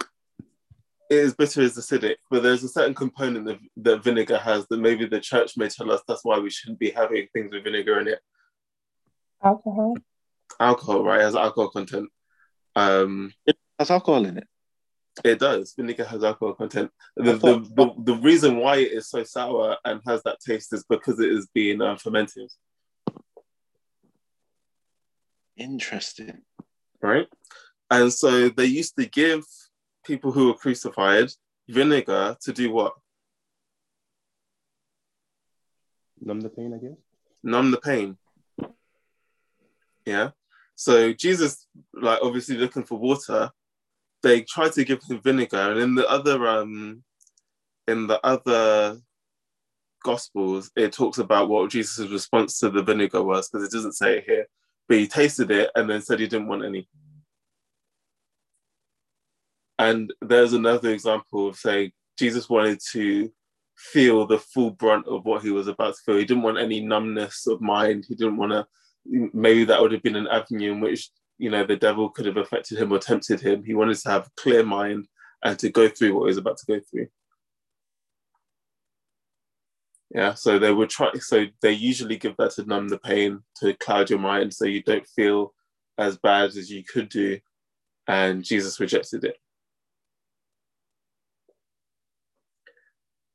it 1.10 1.16
is 1.18 1.34
bitter 1.34 1.62
as 1.62 1.76
acidic, 1.76 2.16
but 2.30 2.42
there's 2.42 2.64
a 2.64 2.68
certain 2.68 2.94
component 2.94 3.46
that, 3.46 3.58
that 3.78 4.02
vinegar 4.04 4.38
has 4.38 4.66
that 4.68 4.78
maybe 4.78 5.04
the 5.06 5.20
church 5.20 5.56
may 5.56 5.68
tell 5.68 5.90
us 5.92 6.00
that's 6.08 6.24
why 6.24 6.38
we 6.38 6.50
shouldn't 6.50 6.78
be 6.78 6.90
having 6.90 7.26
things 7.32 7.52
with 7.52 7.64
vinegar 7.64 7.98
in 8.00 8.08
it. 8.08 8.20
Alcohol. 9.42 9.96
Alcohol, 10.58 11.04
right, 11.04 11.20
has 11.20 11.36
alcohol 11.36 11.70
content. 11.70 12.08
Um, 12.76 13.32
Has 13.78 13.90
alcohol 13.90 14.24
in 14.24 14.38
it. 14.38 14.46
It 15.22 15.38
does. 15.38 15.74
Vinegar 15.76 16.04
has 16.04 16.24
alcohol 16.24 16.54
content. 16.54 16.90
The, 17.16 17.32
I 17.32 17.34
the, 17.34 17.58
the, 17.76 17.94
the 17.98 18.14
reason 18.16 18.56
why 18.56 18.76
it 18.78 18.92
is 18.92 19.08
so 19.08 19.22
sour 19.22 19.76
and 19.84 20.00
has 20.06 20.22
that 20.24 20.38
taste 20.40 20.72
is 20.72 20.84
because 20.88 21.20
it 21.20 21.30
is 21.30 21.46
being 21.54 21.80
uh, 21.80 21.96
fermented, 21.96 22.50
Interesting. 25.56 26.42
right? 27.00 27.28
And 27.90 28.12
so 28.12 28.48
they 28.48 28.64
used 28.66 28.96
to 28.98 29.06
give 29.06 29.44
people 30.04 30.32
who 30.32 30.48
were 30.48 30.54
crucified 30.54 31.28
vinegar 31.68 32.36
to 32.42 32.52
do 32.52 32.72
what? 32.72 32.94
Numb 36.20 36.40
the 36.40 36.48
pain, 36.48 36.72
I 36.74 36.78
guess. 36.78 36.96
numb 37.42 37.70
the 37.70 37.80
pain. 37.80 38.16
Yeah. 40.04 40.30
So 40.74 41.12
Jesus, 41.12 41.66
like 41.92 42.18
obviously 42.22 42.56
looking 42.56 42.82
for 42.84 42.98
water, 42.98 43.50
they 44.25 44.41
tried 44.43 44.72
to 44.72 44.85
give 44.85 45.03
him 45.05 45.20
vinegar, 45.20 45.70
and 45.70 45.79
in 45.79 45.95
the 45.95 46.09
other 46.09 46.49
um 46.49 47.05
in 47.87 48.07
the 48.07 48.18
other 48.27 48.99
gospels, 50.03 50.70
it 50.75 50.93
talks 50.93 51.18
about 51.18 51.49
what 51.49 51.70
Jesus' 51.70 52.11
response 52.11 52.59
to 52.59 52.70
the 52.70 52.83
vinegar 52.83 53.22
was, 53.22 53.49
because 53.49 53.66
it 53.66 53.72
doesn't 53.72 53.93
say 53.93 54.18
it 54.18 54.25
here. 54.27 54.47
But 54.89 54.99
he 54.99 55.07
tasted 55.07 55.51
it 55.51 55.70
and 55.75 55.89
then 55.89 56.01
said 56.01 56.20
he 56.20 56.27
didn't 56.27 56.49
want 56.49 56.64
any. 56.64 56.89
And 59.79 60.12
there's 60.20 60.53
another 60.53 60.91
example 60.91 61.49
of 61.49 61.57
saying 61.57 61.93
Jesus 62.18 62.49
wanted 62.49 62.81
to 62.93 63.31
feel 63.77 64.27
the 64.27 64.39
full 64.39 64.70
brunt 64.70 65.07
of 65.07 65.25
what 65.25 65.43
he 65.43 65.51
was 65.51 65.68
about 65.68 65.95
to 65.95 66.01
feel. 66.05 66.16
He 66.16 66.25
didn't 66.25 66.45
want 66.45 66.59
any 66.59 66.81
numbness 66.81 67.47
of 67.47 67.61
mind. 67.61 68.07
He 68.09 68.14
didn't 68.14 68.37
want 68.37 68.53
to. 68.53 68.66
Maybe 69.07 69.64
that 69.64 69.81
would 69.81 69.93
have 69.93 70.03
been 70.03 70.16
an 70.16 70.29
avenue 70.29 70.72
in 70.72 70.81
which 70.81 71.11
you 71.39 71.51
know 71.51 71.64
the 71.64 71.76
devil 71.76 72.09
could 72.11 72.26
have 72.26 72.37
affected 72.37 72.78
him 72.78 72.93
or 72.93 72.99
tempted 72.99 73.41
him. 73.41 73.64
He 73.64 73.74
wanted 73.74 73.99
to 73.99 74.11
have 74.11 74.26
a 74.26 74.41
clear 74.41 74.64
mind 74.64 75.09
and 75.43 75.59
to 75.59 75.68
go 75.68 75.89
through 75.89 76.14
what 76.14 76.22
he 76.22 76.26
was 76.28 76.39
about 76.39 76.59
to 76.59 76.66
go 76.66 76.80
through. 76.80 77.09
Yeah, 80.14 80.35
so 80.35 80.59
they 80.59 80.72
would 80.72 80.91
try. 80.91 81.11
So 81.14 81.47
they 81.61 81.72
usually 81.72 82.16
give 82.16 82.37
that 82.37 82.53
to 82.53 82.64
numb 82.64 82.89
the 82.89 82.99
pain, 82.99 83.41
to 83.57 83.74
cloud 83.74 84.11
your 84.11 84.20
mind, 84.20 84.55
so 84.55 84.64
you 84.64 84.82
don't 84.82 85.07
feel 85.09 85.53
as 85.99 86.16
bad 86.18 86.51
as 86.51 86.70
you 86.70 86.85
could 86.85 87.09
do. 87.09 87.41
And 88.07 88.45
Jesus 88.45 88.78
rejected 88.78 89.24
it. 89.24 89.37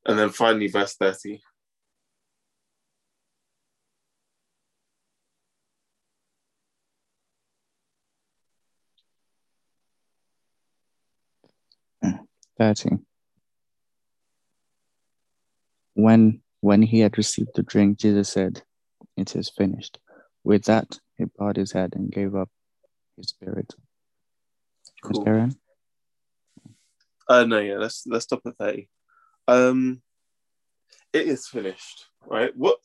And 0.06 0.18
then 0.18 0.30
finally, 0.30 0.68
verse 0.68 0.96
30. 0.96 1.42
Thirty. 12.60 12.90
When 15.96 16.42
when 16.62 16.82
he 16.82 17.00
had 17.00 17.18
received 17.18 17.52
the 17.56 17.64
drink, 17.64 18.00
Jesus 18.00 18.30
said, 18.30 18.62
It 19.16 19.36
is 19.36 19.50
finished. 19.50 19.98
With 20.44 20.66
that, 20.66 21.00
he 21.18 21.26
bowed 21.38 21.56
his 21.56 21.72
head 21.72 21.94
and 21.96 22.12
gave 22.12 22.36
up 22.36 22.50
his 23.18 23.30
spirit. 23.30 23.74
Cool. 25.02 25.24
carry 25.24 25.42
on. 25.42 25.56
Uh, 27.30 27.46
no, 27.46 27.60
yeah, 27.60 27.78
let's 27.78 28.06
let's 28.08 28.26
stop 28.26 28.42
at 28.46 28.58
30. 28.58 28.90
Um, 29.48 30.02
it 31.14 31.28
is 31.28 31.48
finished, 31.48 32.06
right? 32.28 32.56
What 32.58 32.78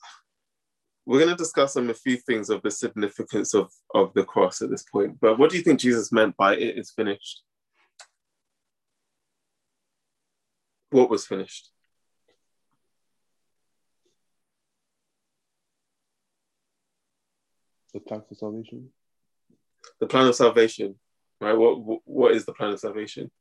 we're 1.06 1.18
going 1.18 1.30
to 1.30 1.36
discuss 1.36 1.76
on 1.76 1.90
a 1.90 1.94
few 1.94 2.16
things 2.16 2.48
of 2.48 2.62
the 2.62 2.70
significance 2.70 3.54
of 3.54 3.72
of 3.94 4.14
the 4.14 4.24
cross 4.24 4.62
at 4.62 4.70
this 4.70 4.84
point. 4.84 5.18
But 5.20 5.38
what 5.38 5.50
do 5.50 5.56
you 5.56 5.62
think 5.62 5.80
Jesus 5.80 6.12
meant 6.12 6.36
by 6.36 6.54
it 6.54 6.78
is 6.78 6.92
finished? 6.92 7.42
What 10.94 11.10
was 11.10 11.26
finished? 11.26 11.72
The 17.92 17.98
plan 17.98 18.22
for 18.28 18.36
salvation. 18.36 18.90
The 19.98 20.06
plan 20.06 20.28
of 20.28 20.36
salvation, 20.36 20.94
right? 21.40 21.58
What 21.58 22.00
what- 22.04 22.30
is 22.32 22.44
the 22.44 22.52
plan 22.54 22.70
of 22.70 22.78
salvation? 22.78 23.32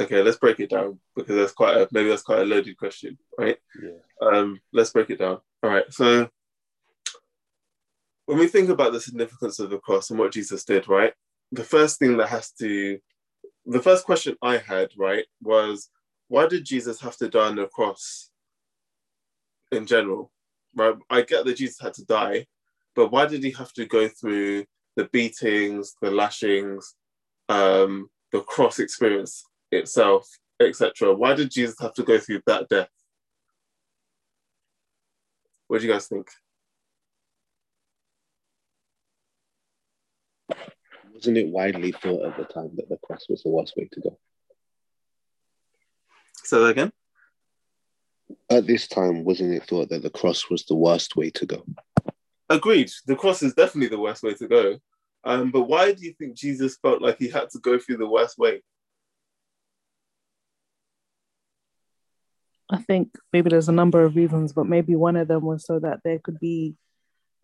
Okay, 0.00 0.22
let's 0.24 0.38
break 0.38 0.58
it 0.58 0.70
down 0.70 0.98
because 1.14 1.36
that's 1.36 1.52
quite 1.52 1.76
a 1.76 1.88
maybe 1.92 2.08
that's 2.08 2.22
quite 2.22 2.40
a 2.40 2.44
loaded 2.44 2.76
question, 2.76 3.16
right? 3.38 3.58
Yeah. 3.80 4.28
Um, 4.28 4.60
let's 4.72 4.90
break 4.90 5.10
it 5.10 5.20
down. 5.20 5.38
All 5.62 5.70
right. 5.70 5.84
So 5.90 6.28
when 8.32 8.40
we 8.40 8.48
think 8.48 8.70
about 8.70 8.94
the 8.94 9.00
significance 9.00 9.58
of 9.58 9.68
the 9.68 9.76
cross 9.76 10.08
and 10.08 10.18
what 10.18 10.32
Jesus 10.32 10.64
did, 10.64 10.88
right? 10.88 11.12
The 11.52 11.62
first 11.62 11.98
thing 11.98 12.16
that 12.16 12.30
has 12.30 12.50
to 12.52 12.98
the 13.66 13.82
first 13.82 14.06
question 14.06 14.36
I 14.40 14.56
had, 14.56 14.88
right, 14.96 15.26
was 15.42 15.90
why 16.28 16.46
did 16.46 16.64
Jesus 16.64 16.98
have 17.02 17.18
to 17.18 17.28
die 17.28 17.48
on 17.48 17.56
the 17.56 17.66
cross 17.66 18.30
in 19.70 19.84
general? 19.84 20.32
Right? 20.74 20.94
I 21.10 21.20
get 21.20 21.44
that 21.44 21.58
Jesus 21.58 21.78
had 21.78 21.92
to 21.92 22.06
die, 22.06 22.46
but 22.96 23.12
why 23.12 23.26
did 23.26 23.44
he 23.44 23.50
have 23.50 23.74
to 23.74 23.84
go 23.84 24.08
through 24.08 24.64
the 24.96 25.10
beatings, 25.12 25.94
the 26.00 26.10
lashings, 26.10 26.94
um, 27.50 28.08
the 28.32 28.40
cross 28.40 28.78
experience 28.78 29.44
itself, 29.70 30.26
etc.? 30.58 31.12
Why 31.12 31.34
did 31.34 31.50
Jesus 31.50 31.76
have 31.80 31.92
to 31.94 32.02
go 32.02 32.18
through 32.18 32.40
that 32.46 32.70
death? 32.70 32.88
What 35.68 35.82
do 35.82 35.86
you 35.86 35.92
guys 35.92 36.06
think? 36.06 36.28
Wasn't 41.14 41.36
it 41.36 41.48
widely 41.48 41.92
thought 41.92 42.24
at 42.24 42.36
the 42.36 42.44
time 42.44 42.70
that 42.76 42.88
the 42.88 42.98
cross 43.04 43.26
was 43.28 43.42
the 43.42 43.50
worst 43.50 43.76
way 43.76 43.88
to 43.92 44.00
go? 44.00 44.18
Say 46.44 46.58
that 46.58 46.66
again. 46.66 46.92
At 48.50 48.66
this 48.66 48.88
time, 48.88 49.24
wasn't 49.24 49.54
it 49.54 49.64
thought 49.64 49.88
that 49.90 50.02
the 50.02 50.10
cross 50.10 50.50
was 50.50 50.64
the 50.64 50.74
worst 50.74 51.16
way 51.16 51.30
to 51.30 51.46
go? 51.46 51.64
Agreed. 52.48 52.90
The 53.06 53.16
cross 53.16 53.42
is 53.42 53.54
definitely 53.54 53.88
the 53.88 54.00
worst 54.00 54.22
way 54.22 54.34
to 54.34 54.48
go. 54.48 54.78
Um, 55.24 55.50
but 55.50 55.62
why 55.62 55.92
do 55.92 56.04
you 56.04 56.12
think 56.14 56.36
Jesus 56.36 56.76
felt 56.76 57.00
like 57.00 57.18
he 57.18 57.28
had 57.28 57.50
to 57.50 57.58
go 57.58 57.78
through 57.78 57.98
the 57.98 58.08
worst 58.08 58.38
way? 58.38 58.62
I 62.70 62.78
think 62.78 63.16
maybe 63.32 63.50
there's 63.50 63.68
a 63.68 63.72
number 63.72 64.02
of 64.02 64.16
reasons, 64.16 64.52
but 64.52 64.66
maybe 64.66 64.96
one 64.96 65.16
of 65.16 65.28
them 65.28 65.44
was 65.44 65.64
so 65.64 65.78
that 65.78 66.00
there 66.04 66.18
could 66.18 66.40
be 66.40 66.74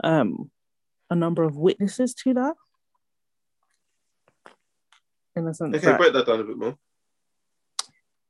um, 0.02 0.50
a 1.10 1.14
number 1.14 1.42
of 1.42 1.56
witnesses 1.56 2.14
to 2.14 2.34
that. 2.34 2.54
In 5.38 5.46
a 5.46 5.54
sense, 5.54 5.76
Okay, 5.76 5.86
that, 5.86 5.98
break 5.98 6.12
that 6.12 6.26
down 6.26 6.40
a 6.40 6.44
bit 6.44 6.58
more. 6.58 6.76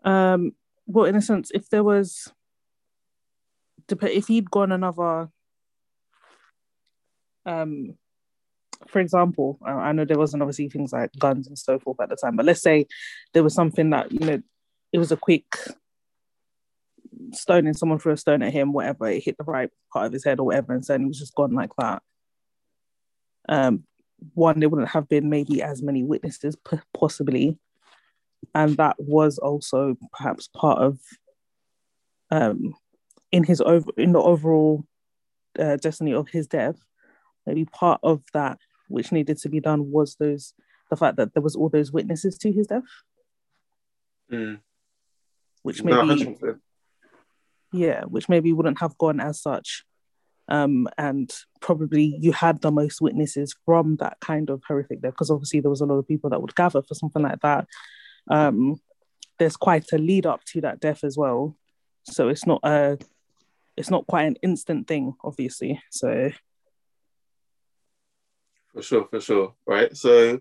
um, 0.05 0.53
well, 0.87 1.07
in 1.07 1.17
a 1.17 1.23
sense, 1.23 1.51
if 1.53 1.69
there 1.71 1.83
was, 1.85 2.33
if 3.91 4.29
he'd 4.29 4.51
gone 4.51 4.73
another, 4.73 5.29
um, 7.47 7.95
for 8.87 9.01
example, 9.01 9.59
I 9.65 9.93
know 9.93 10.05
there 10.05 10.19
wasn't 10.19 10.43
obviously 10.43 10.69
things 10.69 10.93
like 10.93 11.11
guns 11.19 11.49
and 11.49 11.59
so 11.59 11.79
forth 11.79 12.01
at 12.01 12.09
the 12.09 12.17
time, 12.17 12.37
but 12.37 12.47
let's 12.47 12.63
say 12.63 12.87
there 13.33 13.43
was 13.43 13.55
something 13.55 13.91
that 13.91 14.13
you 14.13 14.21
know, 14.21 14.43
it 14.93 14.99
was 14.99 15.11
a 15.13 15.17
quick 15.17 15.57
stoning 17.33 17.75
someone 17.75 17.99
threw 17.99 18.13
a 18.13 18.17
stone 18.17 18.43
at 18.43 18.53
him, 18.53 18.73
whatever, 18.73 19.09
it 19.09 19.25
hit 19.25 19.37
the 19.37 19.45
right 19.45 19.71
part 19.93 20.07
of 20.07 20.13
his 20.13 20.25
head 20.25 20.39
or 20.39 20.47
whatever, 20.47 20.73
and 20.75 20.85
so 20.85 20.99
he 20.99 21.05
was 21.05 21.19
just 21.19 21.35
gone 21.35 21.53
like 21.53 21.73
that. 21.79 22.03
Um, 23.49 23.85
one, 24.35 24.61
there 24.61 24.69
wouldn't 24.69 24.91
have 24.91 25.09
been 25.09 25.29
maybe 25.31 25.63
as 25.63 25.83
many 25.83 26.03
witnesses, 26.03 26.57
p- 26.57 26.79
possibly, 26.93 27.59
and 28.55 28.77
that 28.77 28.97
was 28.99 29.39
also 29.39 29.97
perhaps 30.13 30.49
part 30.49 30.79
of, 30.79 30.99
um, 32.31 32.75
in 33.33 33.45
his 33.45 33.61
over 33.61 33.91
in 33.97 34.13
the 34.13 34.21
overall 34.21 34.85
uh, 35.59 35.77
destiny 35.77 36.13
of 36.15 36.29
his 36.29 36.47
death. 36.47 36.77
Maybe 37.47 37.65
part 37.65 38.01
of 38.03 38.23
that 38.35 38.59
which 38.89 39.13
needed 39.13 39.39
to 39.39 39.49
be 39.49 39.61
done 39.61 39.91
was 39.91 40.17
those 40.17 40.55
the 40.91 40.97
fact 40.97 41.17
that 41.17 41.35
there 41.35 41.43
was 41.43 41.55
all 41.55 41.69
those 41.69 41.93
witnesses 41.93 42.39
to 42.39 42.51
his 42.53 42.67
death, 42.67 42.83
Mm. 44.33 44.61
which 45.63 45.83
maybe 45.83 45.97
100%. 45.97 46.61
yeah 47.73 48.05
which 48.05 48.29
maybe 48.29 48.53
wouldn't 48.53 48.81
have 48.81 48.97
gone 48.99 49.21
as 49.21 49.41
such 49.41 49.85
um 50.49 50.89
and 50.97 51.33
probably 51.61 52.17
you 52.21 52.33
had 52.33 52.61
the 52.61 52.71
most 52.71 53.01
witnesses 53.01 53.55
from 53.65 53.97
that 53.97 54.17
kind 54.21 54.51
of 54.51 54.63
horrific 54.67 55.01
death 55.01 55.13
because 55.13 55.31
obviously 55.31 55.61
there 55.61 55.71
was 55.71 55.81
a 55.81 55.87
lot 55.87 55.97
of 55.97 56.09
people 56.09 56.31
that 56.31 56.41
would 56.41 56.55
gather 56.55 56.83
for 56.83 56.95
something 56.95 57.23
like 57.23 57.41
that 57.41 57.67
um 58.31 58.81
there's 59.39 59.57
quite 59.57 59.87
a 59.93 59.99
lead 59.99 60.27
up 60.27 60.45
to 60.45 60.61
that 60.61 60.81
death 60.81 61.05
as 61.05 61.17
well 61.17 61.57
so 62.05 62.29
it's 62.29 62.47
not 62.47 62.61
a 62.65 62.99
it's 63.77 63.91
not 63.91 64.07
quite 64.07 64.25
an 64.27 64.37
instant 64.43 64.87
thing 64.87 65.15
obviously 65.23 65.81
so 65.91 66.31
For 68.79 68.83
sure, 68.83 69.09
for 69.11 69.21
sure. 69.21 69.55
Right. 69.67 69.97
So, 69.97 70.41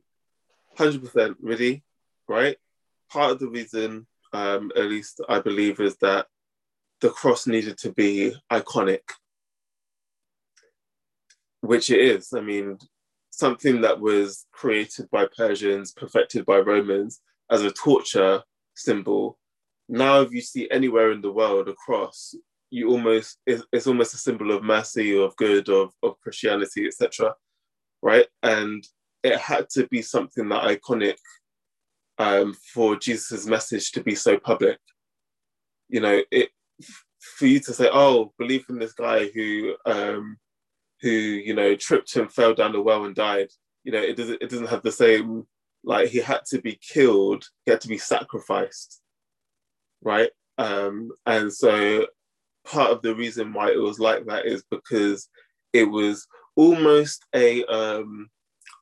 100% 0.78 1.38
really, 1.42 1.84
right? 2.28 2.58
Part 3.10 3.32
of 3.32 3.40
the 3.40 3.48
reason, 3.48 4.06
um, 4.32 4.72
at 4.76 4.84
least 4.84 5.22
I 5.28 5.40
believe, 5.40 5.80
is 5.80 5.98
that 6.02 6.28
the 7.02 7.10
cross 7.10 7.48
needed 7.48 7.80
to 7.80 7.92
be 7.94 8.36
iconic, 8.52 9.02
which 11.62 11.90
it 11.90 12.00
is. 12.00 12.34
I 12.34 12.42
mean, 12.42 12.78
something 13.30 13.82
that 13.82 14.00
was 14.00 14.46
created 14.52 15.10
by 15.12 15.28
Persians, 15.36 15.92
perfected 15.92 16.46
by 16.46 16.58
Romans 16.58 17.22
as 17.52 17.64
a 17.64 17.72
torture 17.72 18.44
symbol. 18.76 19.38
Now, 19.90 20.22
if 20.22 20.32
you 20.32 20.42
see 20.42 20.70
anywhere 20.70 21.12
in 21.12 21.22
the 21.22 21.32
world 21.32 21.70
a 21.70 21.74
cross, 21.74 22.36
you 22.70 22.90
almost 22.90 23.38
it's, 23.46 23.64
it's 23.72 23.88
almost 23.88 24.14
a 24.14 24.18
symbol 24.18 24.52
of 24.52 24.64
mercy, 24.64 25.18
of 25.18 25.36
good, 25.38 25.70
of, 25.70 25.94
of 26.04 26.20
Christianity, 26.20 26.86
etc 26.86 27.34
right? 28.02 28.28
And 28.44 28.86
it 29.24 29.38
had 29.38 29.70
to 29.72 29.88
be 29.88 30.02
something 30.02 30.48
that 30.50 30.64
iconic 30.64 31.16
um, 32.18 32.56
for 32.74 32.96
Jesus' 32.96 33.46
message 33.46 33.92
to 33.92 34.04
be 34.04 34.16
so 34.16 34.38
public. 34.38 34.80
You 35.90 36.02
know, 36.02 36.22
it 36.32 36.50
for 37.20 37.46
you 37.46 37.60
to 37.62 37.74
say, 37.74 37.90
"Oh, 37.92 38.34
believe 38.38 38.66
in 38.70 38.80
this 38.80 38.94
guy 38.94 39.28
who 39.28 39.76
um, 39.86 40.38
who 41.02 41.10
you 41.10 41.54
know 41.54 41.76
tripped 41.76 42.16
and 42.16 42.32
fell 42.32 42.54
down 42.54 42.74
the 42.74 42.82
well 42.82 43.06
and 43.06 43.16
died." 43.16 43.50
You 43.84 43.92
know, 43.94 44.02
it 44.02 44.16
doesn't 44.16 44.42
it 44.42 44.50
doesn't 44.50 44.70
have 44.70 44.84
the 44.84 44.92
same 44.92 45.46
like 45.84 46.10
he 46.10 46.20
had 46.20 46.42
to 46.48 46.62
be 46.62 46.80
killed, 46.82 47.46
he 47.66 47.72
had 47.72 47.82
to 47.82 47.88
be 47.88 47.98
sacrificed, 47.98 49.02
right? 50.02 50.30
Um, 50.58 51.12
and 51.26 51.52
so 51.52 52.08
part 52.66 52.92
of 52.92 53.02
the 53.02 53.16
reason 53.16 53.54
why 53.54 53.72
it 53.72 53.82
was 53.82 54.00
like 54.00 54.26
that 54.26 54.46
is 54.46 54.64
because 54.70 55.30
it 55.74 55.86
was 55.86 56.28
almost 56.56 57.26
a 57.34 57.64
um, 57.66 58.30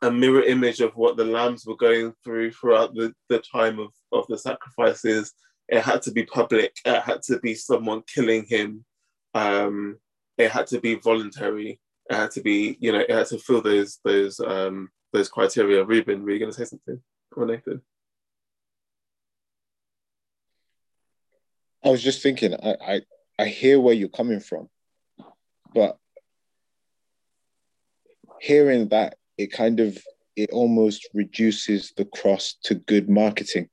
a 0.02 0.12
mirror 0.12 0.44
image 0.44 0.82
of 0.82 0.96
what 0.96 1.18
the 1.18 1.26
lambs 1.26 1.66
were 1.66 1.76
going 1.76 2.14
through 2.24 2.52
throughout 2.52 2.94
the, 2.96 3.14
the 3.30 3.40
time 3.40 3.80
of, 3.80 3.92
of 4.12 4.26
the 4.28 4.38
sacrifices. 4.38 5.34
It 5.68 5.82
had 5.82 6.02
to 6.04 6.12
be 6.12 6.26
public. 6.26 6.76
It 6.86 7.02
had 7.02 7.22
to 7.24 7.40
be 7.40 7.56
someone 7.56 8.04
killing 8.14 8.46
him. 8.48 8.86
Um, 9.34 9.98
it 10.38 10.52
had 10.52 10.68
to 10.68 10.80
be 10.80 10.96
voluntary. 10.96 11.80
It 12.10 12.16
had 12.16 12.32
to 12.32 12.42
be, 12.42 12.78
you 12.80 12.92
know, 12.92 13.00
it 13.00 13.10
had 13.10 13.28
to 13.28 13.40
fill 13.40 13.62
those 13.62 14.00
those 14.04 14.40
um, 14.40 14.90
those 15.12 15.30
criteria. 15.30 15.84
Ruben, 15.84 16.24
were 16.24 16.32
you 16.32 16.40
going 16.40 16.52
to 16.52 16.58
say 16.58 16.66
something? 16.66 17.02
Or 17.36 17.46
Nathan? 17.46 17.82
I 21.84 21.90
was 21.90 22.02
just 22.02 22.24
thinking, 22.24 22.56
I, 22.56 22.76
I, 22.82 23.02
I 23.38 23.46
hear 23.46 23.80
where 23.80 23.94
you're 23.94 24.10
coming 24.10 24.40
from, 24.40 24.70
but 25.74 26.00
hearing 28.42 28.90
that, 28.90 29.18
it 29.38 29.52
kind 29.52 29.80
of, 29.80 29.98
it 30.36 30.50
almost 30.50 31.08
reduces 31.14 31.94
the 31.96 32.06
cross 32.06 32.56
to 32.64 32.74
good 32.74 33.08
marketing. 33.08 33.70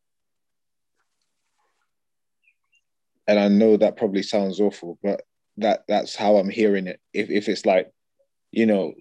And 3.27 3.39
I 3.39 3.49
know 3.49 3.79
that 3.79 3.97
probably 3.97 4.23
sounds 4.23 4.61
awful, 4.61 4.99
but 5.03 5.23
that 5.57 5.85
that's 5.89 6.15
how 6.15 6.37
I'm 6.37 6.51
hearing 6.51 6.89
it. 6.89 7.01
If 7.15 7.31
if 7.31 7.49
it's 7.49 7.65
like, 7.65 7.91
you 8.53 8.67
know, 8.67 8.93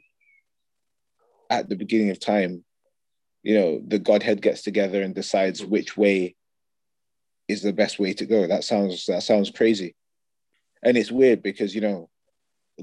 at 1.50 1.70
the 1.70 1.76
beginning 1.76 2.10
of 2.10 2.20
time, 2.20 2.64
you 3.44 3.56
know, 3.56 3.82
the 3.86 4.00
Godhead 4.00 4.42
gets 4.42 4.62
together 4.62 5.04
and 5.04 5.14
decides 5.14 5.64
which 5.64 5.98
way 5.98 6.36
is 7.48 7.62
the 7.62 7.74
best 7.74 8.00
way 8.00 8.14
to 8.14 8.26
go. 8.26 8.48
That 8.48 8.64
sounds 8.64 9.06
that 9.08 9.24
sounds 9.24 9.52
crazy. 9.52 9.96
And 10.84 10.98
it's 10.98 11.12
weird 11.12 11.44
because 11.44 11.76
you 11.76 11.82
know, 11.82 12.10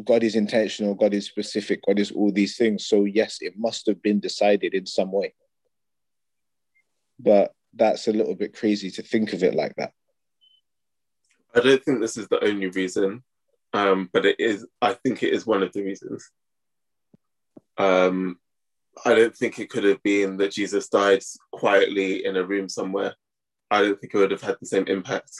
God 0.04 0.22
is 0.22 0.36
intentional, 0.36 0.94
God 0.94 1.14
is 1.14 1.26
specific, 1.26 1.80
God 1.86 1.98
is 1.98 2.10
all 2.10 2.30
these 2.30 2.56
things. 2.56 2.86
So 2.86 3.04
yes, 3.04 3.38
it 3.40 3.54
must 3.56 3.86
have 3.86 4.02
been 4.02 4.20
decided 4.20 4.74
in 4.74 4.86
some 4.86 5.10
way. 5.10 5.34
But 7.18 7.52
that's 7.74 8.06
a 8.08 8.12
little 8.12 8.34
bit 8.34 8.56
crazy 8.56 8.90
to 8.92 9.02
think 9.02 9.32
of 9.32 9.42
it 9.42 9.54
like 9.54 9.74
that. 9.76 9.92
I 11.54 11.60
don't 11.60 11.82
think 11.82 12.00
this 12.00 12.16
is 12.16 12.28
the 12.28 12.44
only 12.44 12.68
reason, 12.68 13.24
um, 13.72 14.10
but 14.12 14.26
it 14.26 14.36
is. 14.38 14.66
I 14.82 14.94
think 14.94 15.22
it 15.22 15.32
is 15.32 15.46
one 15.46 15.62
of 15.62 15.72
the 15.72 15.82
reasons. 15.82 16.30
Um, 17.78 18.38
I 19.04 19.14
don't 19.14 19.36
think 19.36 19.58
it 19.58 19.70
could 19.70 19.84
have 19.84 20.02
been 20.02 20.36
that 20.38 20.52
Jesus 20.52 20.88
died 20.88 21.22
quietly 21.52 22.24
in 22.24 22.36
a 22.36 22.44
room 22.44 22.68
somewhere. 22.68 23.14
I 23.70 23.82
don't 23.82 24.00
think 24.00 24.14
it 24.14 24.18
would 24.18 24.30
have 24.30 24.42
had 24.42 24.56
the 24.60 24.66
same 24.66 24.86
impact. 24.86 25.30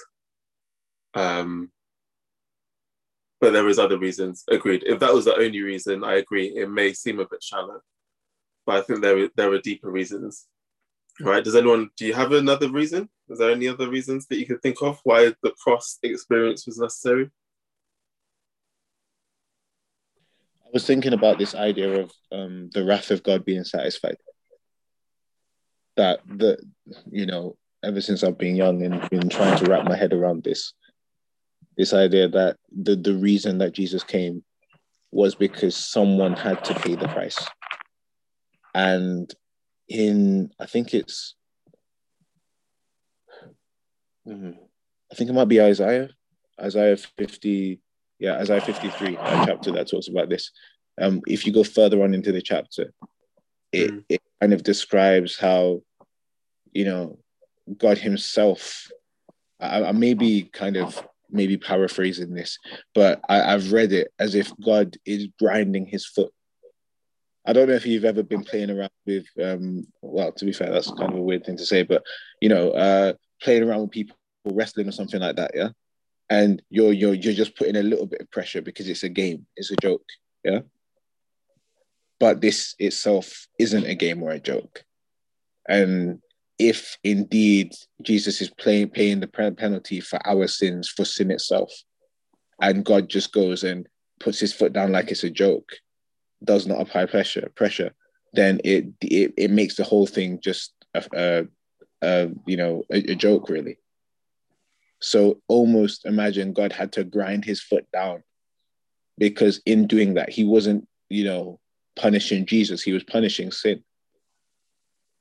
Um, 1.14 1.70
but 3.40 3.52
there 3.52 3.68
is 3.68 3.78
other 3.78 3.98
reasons. 3.98 4.44
Agreed. 4.50 4.84
If 4.86 5.00
that 5.00 5.14
was 5.14 5.24
the 5.24 5.36
only 5.36 5.60
reason, 5.60 6.04
I 6.04 6.14
agree. 6.14 6.48
It 6.48 6.70
may 6.70 6.92
seem 6.92 7.20
a 7.20 7.26
bit 7.28 7.42
shallow, 7.42 7.80
but 8.66 8.76
I 8.76 8.80
think 8.82 9.00
there 9.00 9.28
there 9.36 9.52
are 9.52 9.60
deeper 9.60 9.90
reasons. 9.90 10.46
Right? 11.20 11.42
Does 11.42 11.56
anyone? 11.56 11.90
Do 11.96 12.06
you 12.06 12.14
have 12.14 12.32
another 12.32 12.70
reason? 12.70 13.08
Is 13.28 13.38
there 13.38 13.50
any 13.50 13.68
other 13.68 13.88
reasons 13.88 14.26
that 14.26 14.38
you 14.38 14.46
could 14.46 14.62
think 14.62 14.82
of 14.82 15.00
why 15.04 15.34
the 15.42 15.52
cross 15.62 15.98
experience 16.02 16.66
was 16.66 16.78
necessary? 16.78 17.30
I 20.68 20.70
was 20.74 20.86
thinking 20.86 21.14
about 21.14 21.38
this 21.38 21.54
idea 21.54 22.02
of 22.02 22.12
um, 22.30 22.68
the 22.74 22.84
wrath 22.84 23.10
of 23.10 23.22
God 23.22 23.42
being 23.42 23.64
satisfied. 23.64 24.18
That 25.96 26.20
the 26.26 26.58
you 27.10 27.24
know, 27.24 27.56
ever 27.82 28.02
since 28.02 28.22
I've 28.22 28.36
been 28.36 28.54
young 28.54 28.82
and 28.82 29.08
been 29.08 29.30
trying 29.30 29.56
to 29.58 29.70
wrap 29.70 29.86
my 29.86 29.96
head 29.96 30.12
around 30.12 30.44
this, 30.44 30.74
this 31.78 31.94
idea 31.94 32.28
that 32.28 32.58
the 32.70 32.96
the 32.96 33.14
reason 33.14 33.56
that 33.58 33.72
Jesus 33.72 34.04
came 34.04 34.44
was 35.10 35.34
because 35.34 35.74
someone 35.74 36.34
had 36.34 36.62
to 36.64 36.74
pay 36.74 36.96
the 36.96 37.08
price. 37.08 37.38
And 38.74 39.32
in 39.88 40.52
I 40.60 40.66
think 40.66 40.92
it's 40.92 41.34
hmm, 44.26 44.50
I 45.10 45.14
think 45.14 45.30
it 45.30 45.32
might 45.32 45.48
be 45.48 45.62
Isaiah, 45.62 46.10
Isaiah 46.60 46.98
50, 46.98 47.80
yeah, 48.18 48.34
Isaiah 48.38 48.60
53, 48.60 49.16
a 49.16 49.46
chapter 49.46 49.70
that 49.72 49.88
talks 49.90 50.08
about 50.08 50.28
this. 50.28 50.50
Um, 51.00 51.20
if 51.26 51.46
you 51.46 51.52
go 51.52 51.64
further 51.64 52.02
on 52.02 52.14
into 52.14 52.32
the 52.32 52.42
chapter, 52.42 52.92
it, 53.72 53.90
Mm. 53.90 54.04
it 54.08 54.22
kind 54.40 54.52
of 54.52 54.62
describes 54.62 55.38
how, 55.38 55.82
you 56.72 56.84
know, 56.84 57.18
God 57.76 57.98
Himself. 57.98 58.90
I, 59.60 59.84
I 59.84 59.92
may 59.92 60.14
be 60.14 60.44
kind 60.44 60.76
of 60.76 61.06
maybe 61.30 61.56
paraphrasing 61.56 62.34
this, 62.34 62.58
but 62.94 63.20
I, 63.28 63.42
I've 63.54 63.72
read 63.72 63.92
it 63.92 64.12
as 64.18 64.34
if 64.34 64.52
God 64.64 64.96
is 65.04 65.28
grinding 65.38 65.86
His 65.86 66.06
foot. 66.06 66.32
I 67.46 67.52
don't 67.52 67.68
know 67.68 67.74
if 67.74 67.86
you've 67.86 68.04
ever 68.04 68.22
been 68.22 68.44
playing 68.44 68.70
around 68.70 68.90
with, 69.06 69.26
um, 69.42 69.86
well, 70.02 70.32
to 70.32 70.44
be 70.44 70.52
fair, 70.52 70.70
that's 70.70 70.90
kind 70.90 71.12
of 71.12 71.18
a 71.18 71.22
weird 71.22 71.44
thing 71.46 71.56
to 71.56 71.64
say, 71.66 71.82
but 71.82 72.02
you 72.42 72.48
know, 72.48 72.70
uh, 72.72 73.12
playing 73.42 73.62
around 73.62 73.82
with 73.82 73.90
people 73.90 74.16
wrestling 74.44 74.88
or 74.88 74.92
something 74.92 75.20
like 75.20 75.36
that, 75.36 75.52
yeah. 75.54 75.68
And 76.30 76.62
you're 76.70 76.92
you're 76.92 77.14
you're 77.14 77.34
just 77.34 77.56
putting 77.56 77.76
a 77.76 77.82
little 77.82 78.06
bit 78.06 78.20
of 78.20 78.30
pressure 78.30 78.62
because 78.62 78.88
it's 78.88 79.02
a 79.02 79.08
game, 79.08 79.46
it's 79.56 79.70
a 79.70 79.76
joke, 79.76 80.04
yeah. 80.44 80.60
But 82.20 82.40
this 82.40 82.74
itself 82.78 83.46
isn't 83.58 83.86
a 83.86 83.94
game 83.94 84.22
or 84.22 84.30
a 84.30 84.40
joke, 84.40 84.84
and 85.68 86.20
if 86.58 86.98
indeed 87.04 87.72
Jesus 88.02 88.40
is 88.40 88.50
playing 88.50 88.90
paying 88.90 89.20
the 89.20 89.28
penalty 89.28 90.00
for 90.00 90.18
our 90.26 90.48
sins 90.48 90.88
for 90.88 91.04
sin 91.04 91.30
itself, 91.30 91.72
and 92.60 92.84
God 92.84 93.08
just 93.08 93.32
goes 93.32 93.64
and 93.64 93.86
puts 94.20 94.40
his 94.40 94.52
foot 94.52 94.72
down 94.72 94.92
like 94.92 95.10
it's 95.10 95.24
a 95.24 95.30
joke, 95.30 95.70
does 96.44 96.66
not 96.66 96.80
apply 96.80 97.06
pressure 97.06 97.50
pressure, 97.54 97.92
then 98.32 98.60
it 98.64 98.86
it, 99.00 99.32
it 99.36 99.50
makes 99.50 99.76
the 99.76 99.84
whole 99.84 100.06
thing 100.06 100.40
just 100.42 100.72
a, 100.94 101.04
a, 101.14 101.46
a 102.02 102.28
you 102.46 102.56
know 102.56 102.82
a, 102.92 103.12
a 103.12 103.14
joke 103.14 103.48
really. 103.48 103.78
So 105.00 105.40
almost 105.48 106.06
imagine 106.06 106.52
God 106.52 106.72
had 106.72 106.92
to 106.92 107.04
grind 107.04 107.44
his 107.44 107.60
foot 107.60 107.86
down 107.92 108.22
because 109.16 109.60
in 109.64 109.86
doing 109.86 110.14
that 110.14 110.30
he 110.30 110.44
wasn't 110.44 110.86
you 111.08 111.24
know 111.24 111.60
punishing 111.96 112.46
Jesus, 112.46 112.82
he 112.82 112.92
was 112.92 113.04
punishing 113.04 113.50
sin. 113.50 113.82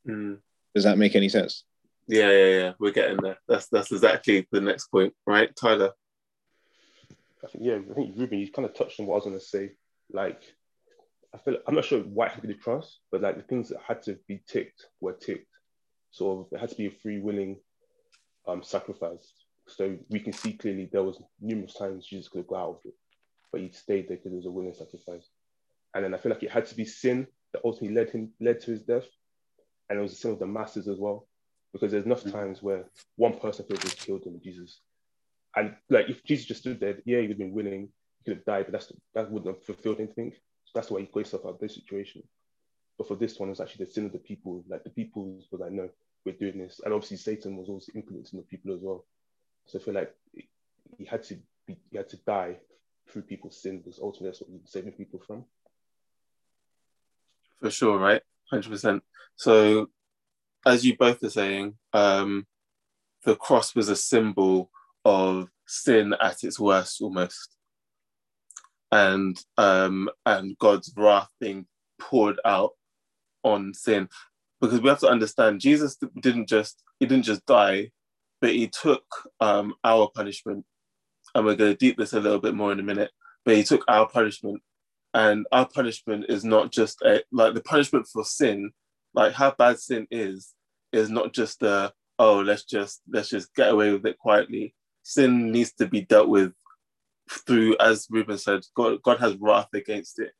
Mm. 0.07 0.39
Does 0.73 0.83
that 0.83 0.97
make 0.97 1.15
any 1.15 1.29
sense? 1.29 1.63
Yeah, 2.07 2.31
yeah, 2.31 2.59
yeah. 2.59 2.73
We're 2.79 2.91
getting 2.91 3.17
there. 3.17 3.37
That's 3.47 3.67
that's 3.67 3.91
exactly 3.91 4.47
the 4.51 4.61
next 4.61 4.87
point, 4.87 5.13
right, 5.25 5.53
Tyler? 5.55 5.91
I 7.43 7.47
think 7.47 7.63
yeah, 7.65 7.79
I 7.91 7.93
think 7.93 8.17
Ruben, 8.17 8.39
you 8.39 8.51
kind 8.51 8.67
of 8.67 8.73
touched 8.73 8.99
on 8.99 9.05
what 9.05 9.15
I 9.15 9.17
was 9.17 9.25
gonna 9.25 9.39
say. 9.39 9.71
Like, 10.11 10.41
I 11.33 11.37
feel 11.37 11.57
I'm 11.67 11.75
not 11.75 11.85
sure 11.85 11.99
why 11.99 12.27
it 12.27 12.31
had 12.31 12.41
to 12.41 12.47
be 12.47 12.53
the 12.53 12.59
cross, 12.59 12.99
but 13.11 13.21
like 13.21 13.35
the 13.35 13.43
things 13.43 13.69
that 13.69 13.79
had 13.85 14.01
to 14.03 14.17
be 14.27 14.41
ticked 14.47 14.87
were 15.01 15.13
ticked. 15.13 15.51
So 16.11 16.47
it 16.51 16.59
had 16.59 16.69
to 16.69 16.75
be 16.75 16.87
a 16.87 16.91
free 16.91 17.19
willing 17.19 17.57
um, 18.47 18.63
sacrifice. 18.63 19.33
So 19.67 19.97
we 20.09 20.19
can 20.19 20.33
see 20.33 20.53
clearly 20.53 20.89
there 20.91 21.03
was 21.03 21.21
numerous 21.41 21.73
times 21.73 22.05
Jesus 22.05 22.29
could 22.29 22.39
have 22.39 22.47
got 22.47 22.61
out 22.61 22.69
of 22.69 22.79
it, 22.85 22.93
but 23.51 23.61
he 23.61 23.69
stayed 23.69 24.07
there 24.07 24.17
because 24.17 24.31
it 24.31 24.37
was 24.37 24.45
a 24.45 24.51
willing 24.51 24.73
sacrifice. 24.73 25.27
And 25.93 26.03
then 26.03 26.13
I 26.13 26.17
feel 26.17 26.31
like 26.31 26.43
it 26.43 26.51
had 26.51 26.65
to 26.67 26.75
be 26.75 26.85
sin 26.85 27.27
that 27.53 27.61
ultimately 27.65 27.95
led 27.95 28.09
him 28.09 28.31
led 28.39 28.59
to 28.61 28.71
his 28.71 28.83
death, 28.83 29.05
and 29.89 29.99
it 29.99 30.01
was 30.01 30.11
the 30.11 30.17
sin 30.17 30.31
of 30.31 30.39
the 30.39 30.47
masses 30.47 30.87
as 30.87 30.97
well, 30.97 31.27
because 31.73 31.91
there's 31.91 32.05
enough 32.05 32.23
mm. 32.23 32.31
times 32.31 32.61
where 32.61 32.85
one 33.15 33.37
person 33.39 33.65
could 33.65 33.77
have 33.77 33.85
just 33.85 34.05
killed 34.05 34.25
him, 34.25 34.39
Jesus. 34.43 34.79
And 35.55 35.75
like 35.89 36.09
if 36.09 36.23
Jesus 36.23 36.45
just 36.45 36.61
stood 36.61 36.79
there, 36.79 36.97
yeah, 37.05 37.17
he 37.17 37.23
would 37.23 37.31
have 37.31 37.37
been 37.37 37.53
willing, 37.53 37.89
he 38.19 38.23
could 38.23 38.37
have 38.37 38.45
died, 38.45 38.65
but 38.65 38.73
that's 38.73 38.91
that 39.15 39.31
wouldn't 39.31 39.55
have 39.55 39.63
fulfilled 39.63 39.99
anything. 39.99 40.31
So 40.65 40.71
that's 40.75 40.91
why 40.91 40.99
he 40.99 41.05
got 41.07 41.21
himself 41.21 41.45
out 41.45 41.55
of 41.55 41.59
this 41.59 41.75
situation. 41.75 42.23
But 42.97 43.07
for 43.07 43.15
this 43.15 43.39
one, 43.39 43.49
it's 43.49 43.59
actually 43.59 43.85
the 43.85 43.91
sin 43.91 44.05
of 44.05 44.11
the 44.11 44.17
people. 44.19 44.63
Like 44.67 44.83
the 44.83 44.89
people 44.89 45.25
was 45.25 45.47
like, 45.51 45.71
no, 45.71 45.89
we're 46.25 46.33
doing 46.33 46.57
this. 46.57 46.81
And 46.83 46.93
obviously 46.93 47.17
Satan 47.17 47.55
was 47.55 47.69
also 47.69 47.91
influencing 47.95 48.39
the 48.39 48.45
people 48.45 48.73
as 48.73 48.81
well. 48.81 49.05
So 49.67 49.79
I 49.79 49.81
feel 49.81 49.93
like 49.93 50.13
he 50.97 51.05
had 51.05 51.23
to 51.23 51.37
be 51.65 51.77
he 51.91 51.97
had 51.97 52.09
to 52.09 52.17
die 52.17 52.57
through 53.09 53.23
people's 53.23 53.61
sin 53.61 53.77
because 53.77 53.99
ultimately 54.01 54.29
that's 54.29 54.41
what 54.41 54.49
he's 54.49 54.71
saving 54.71 54.93
people 54.93 55.19
from. 55.25 55.45
For 57.61 57.69
sure, 57.69 57.97
right? 57.97 58.21
Hundred 58.49 58.69
percent. 58.69 59.03
So 59.35 59.89
as 60.65 60.85
you 60.85 60.97
both 60.97 61.23
are 61.23 61.29
saying, 61.29 61.75
um, 61.93 62.45
the 63.23 63.35
cross 63.35 63.75
was 63.75 63.89
a 63.89 63.95
symbol 63.95 64.69
of 65.05 65.49
sin 65.65 66.13
at 66.21 66.43
its 66.43 66.59
worst 66.59 67.01
almost. 67.01 67.55
And 68.91 69.37
um, 69.57 70.09
and 70.25 70.57
God's 70.57 70.93
wrath 70.95 71.29
being 71.39 71.67
poured 71.99 72.39
out 72.45 72.71
on 73.43 73.73
sin. 73.73 74.07
Because 74.61 74.81
we 74.81 74.89
have 74.89 74.99
to 74.99 75.09
understand 75.09 75.59
Jesus 75.59 75.97
didn't 76.21 76.47
just 76.47 76.81
he 76.99 77.05
didn't 77.05 77.25
just 77.25 77.45
die, 77.45 77.91
but 78.41 78.51
he 78.51 78.67
took 78.67 79.03
um, 79.39 79.73
our 79.83 80.09
punishment. 80.13 80.65
And 81.35 81.45
we're 81.45 81.55
going 81.55 81.71
to 81.71 81.77
deep 81.77 81.97
this 81.97 82.13
a 82.13 82.19
little 82.19 82.39
bit 82.39 82.55
more 82.55 82.71
in 82.71 82.79
a 82.79 82.83
minute. 82.83 83.11
But 83.45 83.55
he 83.55 83.63
took 83.63 83.83
our 83.87 84.07
punishment, 84.07 84.61
and 85.13 85.45
our 85.51 85.67
punishment 85.67 86.25
is 86.29 86.43
not 86.43 86.71
just 86.71 87.01
a, 87.01 87.23
like 87.31 87.53
the 87.53 87.61
punishment 87.61 88.07
for 88.11 88.25
sin, 88.25 88.71
like 89.13 89.33
how 89.33 89.51
bad 89.57 89.79
sin 89.79 90.07
is, 90.11 90.53
is 90.91 91.09
not 91.09 91.33
just 91.33 91.63
a 91.63 91.93
oh 92.19 92.39
let's 92.39 92.63
just 92.63 93.01
let's 93.09 93.29
just 93.29 93.53
get 93.55 93.69
away 93.69 93.91
with 93.91 94.05
it 94.05 94.17
quietly. 94.17 94.73
Sin 95.03 95.51
needs 95.51 95.71
to 95.73 95.87
be 95.87 96.01
dealt 96.01 96.27
with 96.27 96.51
through, 97.29 97.77
as 97.79 98.07
Ruben 98.09 98.37
said, 98.37 98.63
God 98.75 99.01
God 99.01 99.19
has 99.19 99.35
wrath 99.39 99.69
against 99.73 100.19
it, 100.19 100.33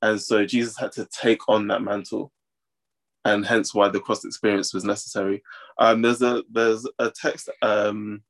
and 0.00 0.20
so 0.20 0.46
Jesus 0.46 0.78
had 0.78 0.92
to 0.92 1.06
take 1.06 1.46
on 1.48 1.68
that 1.68 1.82
mantle 1.82 2.32
and 3.24 3.44
hence 3.44 3.74
why 3.74 3.88
the 3.88 4.00
cross 4.00 4.24
experience 4.24 4.74
was 4.74 4.84
necessary. 4.84 5.42
Um, 5.78 6.02
there's 6.02 6.22
a 6.22 6.42
there's 6.50 6.86
a 6.98 7.10
text. 7.10 7.48
Um, 7.62 8.22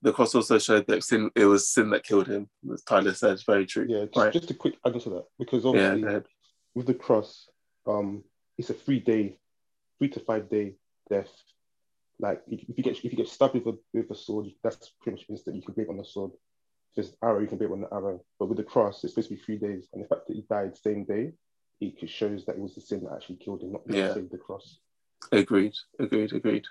the 0.00 0.12
cross 0.12 0.34
also 0.34 0.58
showed 0.58 0.86
that 0.88 1.04
sin 1.04 1.30
it 1.36 1.46
was 1.46 1.68
sin 1.68 1.90
that 1.90 2.04
killed 2.04 2.26
him. 2.26 2.48
As 2.72 2.82
Tyler 2.82 3.14
said, 3.14 3.32
it's 3.32 3.44
very 3.44 3.66
true. 3.66 3.86
Yeah, 3.88 4.04
just, 4.06 4.16
right. 4.16 4.32
just 4.32 4.50
a 4.50 4.54
quick 4.54 4.76
add 4.84 4.98
to 5.00 5.10
that 5.10 5.24
because 5.38 5.64
obviously 5.64 6.02
Yeah, 6.02 6.20
with 6.74 6.86
the 6.86 6.94
cross, 6.94 7.48
um, 7.86 8.24
it's 8.58 8.70
a 8.70 8.74
three 8.74 9.00
day, 9.00 9.38
three 9.98 10.08
to 10.08 10.20
five 10.20 10.48
day 10.48 10.74
death. 11.08 11.30
Like 12.18 12.42
if 12.48 12.64
you 12.68 12.82
get 12.82 12.96
if 12.96 13.04
you 13.04 13.16
get 13.16 13.28
stabbed 13.28 13.54
with 13.54 13.66
a 13.66 13.78
with 13.92 14.10
a 14.10 14.14
sword, 14.14 14.46
that's 14.62 14.92
pretty 15.00 15.16
much 15.16 15.26
instant. 15.28 15.56
You 15.56 15.62
can 15.62 15.74
break 15.74 15.88
on 15.88 15.98
the 15.98 16.04
sword. 16.04 16.32
If 16.94 17.06
it's 17.06 17.16
arrow, 17.22 17.40
you 17.40 17.46
can 17.46 17.58
break 17.58 17.70
on 17.70 17.82
the 17.82 17.94
arrow. 17.94 18.20
But 18.38 18.46
with 18.46 18.58
the 18.58 18.64
cross, 18.64 19.02
it's 19.04 19.14
supposed 19.14 19.28
to 19.28 19.36
be 19.36 19.40
three 19.40 19.56
days, 19.56 19.88
and 19.92 20.02
the 20.02 20.08
fact 20.08 20.26
that 20.26 20.34
he 20.34 20.44
died 20.48 20.76
same 20.76 21.04
day, 21.04 21.32
it 21.82 22.08
shows 22.08 22.44
that 22.46 22.56
it 22.56 22.60
was 22.60 22.74
the 22.74 22.80
sin 22.80 23.02
that 23.04 23.12
actually 23.12 23.36
killed 23.36 23.62
him, 23.62 23.72
not 23.72 23.82
Yeah. 23.86 24.02
necessarily 24.02 24.28
the 24.28 24.38
cross. 24.38 24.78
Agreed, 25.30 25.74
agreed, 25.98 26.32
agreed. 26.32 26.66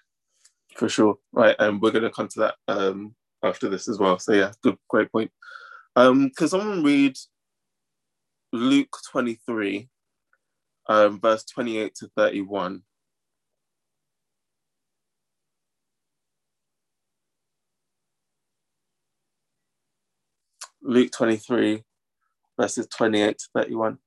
For 0.76 0.88
sure. 0.90 1.18
Right. 1.32 1.56
And 1.60 1.82
we're 1.82 1.92
going 1.92 2.04
to 2.04 2.12
come 2.12 2.28
to 2.30 2.40
that 2.40 2.56
um, 2.68 3.16
after 3.44 3.70
this 3.70 3.88
as 3.88 4.00
well. 4.00 4.20
So, 4.20 4.34
yeah, 4.34 4.52
good, 4.62 4.78
great 4.88 5.12
point. 5.12 5.32
Um, 5.96 6.32
Can 6.36 6.48
someone 6.48 6.84
read 6.84 7.18
Luke 8.54 8.96
23, 9.12 9.90
um, 10.88 11.20
verse 11.20 11.44
28 11.46 11.96
to 11.96 12.08
31? 12.16 12.84
Luke 20.84 21.12
23, 21.12 21.84
verses 22.60 22.88
28 22.88 23.38
to 23.38 23.46
31. 23.56 23.98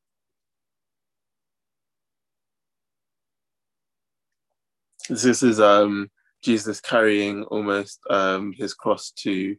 This 5.09 5.43
is 5.43 5.61
um, 5.61 6.11
Jesus 6.43 6.81
carrying 6.81 7.45
almost 7.45 8.01
um, 8.09 8.53
his 8.53 8.73
cross 8.73 9.11
to 9.19 9.57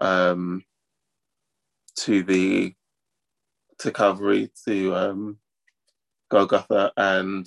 um, 0.00 0.62
to 1.96 2.22
the 2.22 2.74
to 3.78 3.90
Calvary 3.90 4.50
to 4.66 4.94
um, 4.94 5.38
Golgotha, 6.30 6.92
and 6.96 7.46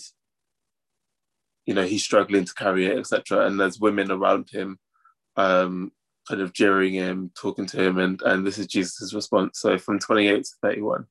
you 1.66 1.74
know 1.74 1.84
he's 1.84 2.04
struggling 2.04 2.44
to 2.44 2.54
carry 2.54 2.88
it, 2.88 2.98
etc. 2.98 3.46
And 3.46 3.60
there's 3.60 3.80
women 3.80 4.12
around 4.12 4.50
him, 4.50 4.78
um, 5.38 5.94
kind 6.28 6.42
of 6.42 6.52
jeering 6.52 6.94
him, 6.94 7.32
talking 7.36 7.68
to 7.68 7.82
him, 7.82 8.00
and 8.00 8.22
and 8.24 8.46
this 8.46 8.58
is 8.58 8.68
Jesus' 8.68 9.14
response. 9.14 9.60
So 9.60 9.78
from 9.78 10.00
28 10.00 10.44
to 10.44 10.52
31. 10.62 11.08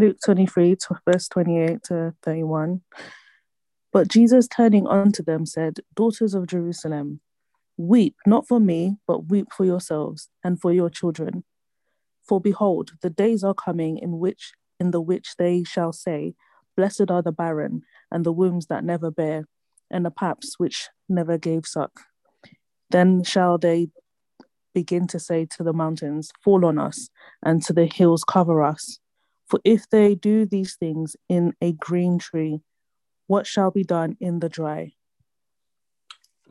Luke 0.00 0.16
23, 0.24 0.76
verse 1.06 1.28
28 1.28 1.82
to 1.84 2.14
31. 2.22 2.80
But 3.92 4.08
Jesus 4.08 4.48
turning 4.48 4.86
unto 4.86 5.22
them 5.22 5.44
said, 5.44 5.80
Daughters 5.94 6.32
of 6.32 6.46
Jerusalem, 6.46 7.20
weep 7.76 8.16
not 8.26 8.48
for 8.48 8.58
me, 8.58 8.96
but 9.06 9.28
weep 9.28 9.48
for 9.54 9.66
yourselves 9.66 10.30
and 10.42 10.58
for 10.58 10.72
your 10.72 10.88
children. 10.88 11.44
For 12.26 12.40
behold, 12.40 12.92
the 13.02 13.10
days 13.10 13.44
are 13.44 13.52
coming 13.52 13.98
in 13.98 14.18
which 14.18 14.52
in 14.78 14.90
the 14.90 15.02
which 15.02 15.36
they 15.36 15.64
shall 15.64 15.92
say, 15.92 16.34
Blessed 16.78 17.10
are 17.10 17.20
the 17.20 17.32
barren, 17.32 17.82
and 18.10 18.24
the 18.24 18.32
wombs 18.32 18.68
that 18.68 18.82
never 18.82 19.10
bear, 19.10 19.44
and 19.90 20.06
the 20.06 20.10
paps 20.10 20.54
which 20.58 20.88
never 21.10 21.36
gave 21.36 21.66
suck. 21.66 21.92
Then 22.88 23.22
shall 23.22 23.58
they 23.58 23.88
begin 24.72 25.06
to 25.08 25.18
say 25.18 25.44
to 25.56 25.62
the 25.62 25.74
mountains, 25.74 26.30
Fall 26.42 26.64
on 26.64 26.78
us, 26.78 27.10
and 27.42 27.62
to 27.64 27.74
the 27.74 27.84
hills, 27.84 28.24
Cover 28.24 28.62
us. 28.62 28.98
For 29.50 29.60
if 29.64 29.90
they 29.90 30.14
do 30.14 30.46
these 30.46 30.76
things 30.76 31.16
in 31.28 31.54
a 31.60 31.72
green 31.72 32.18
tree, 32.20 32.60
what 33.26 33.48
shall 33.48 33.72
be 33.72 33.82
done 33.82 34.16
in 34.20 34.38
the 34.38 34.48
dry? 34.48 34.92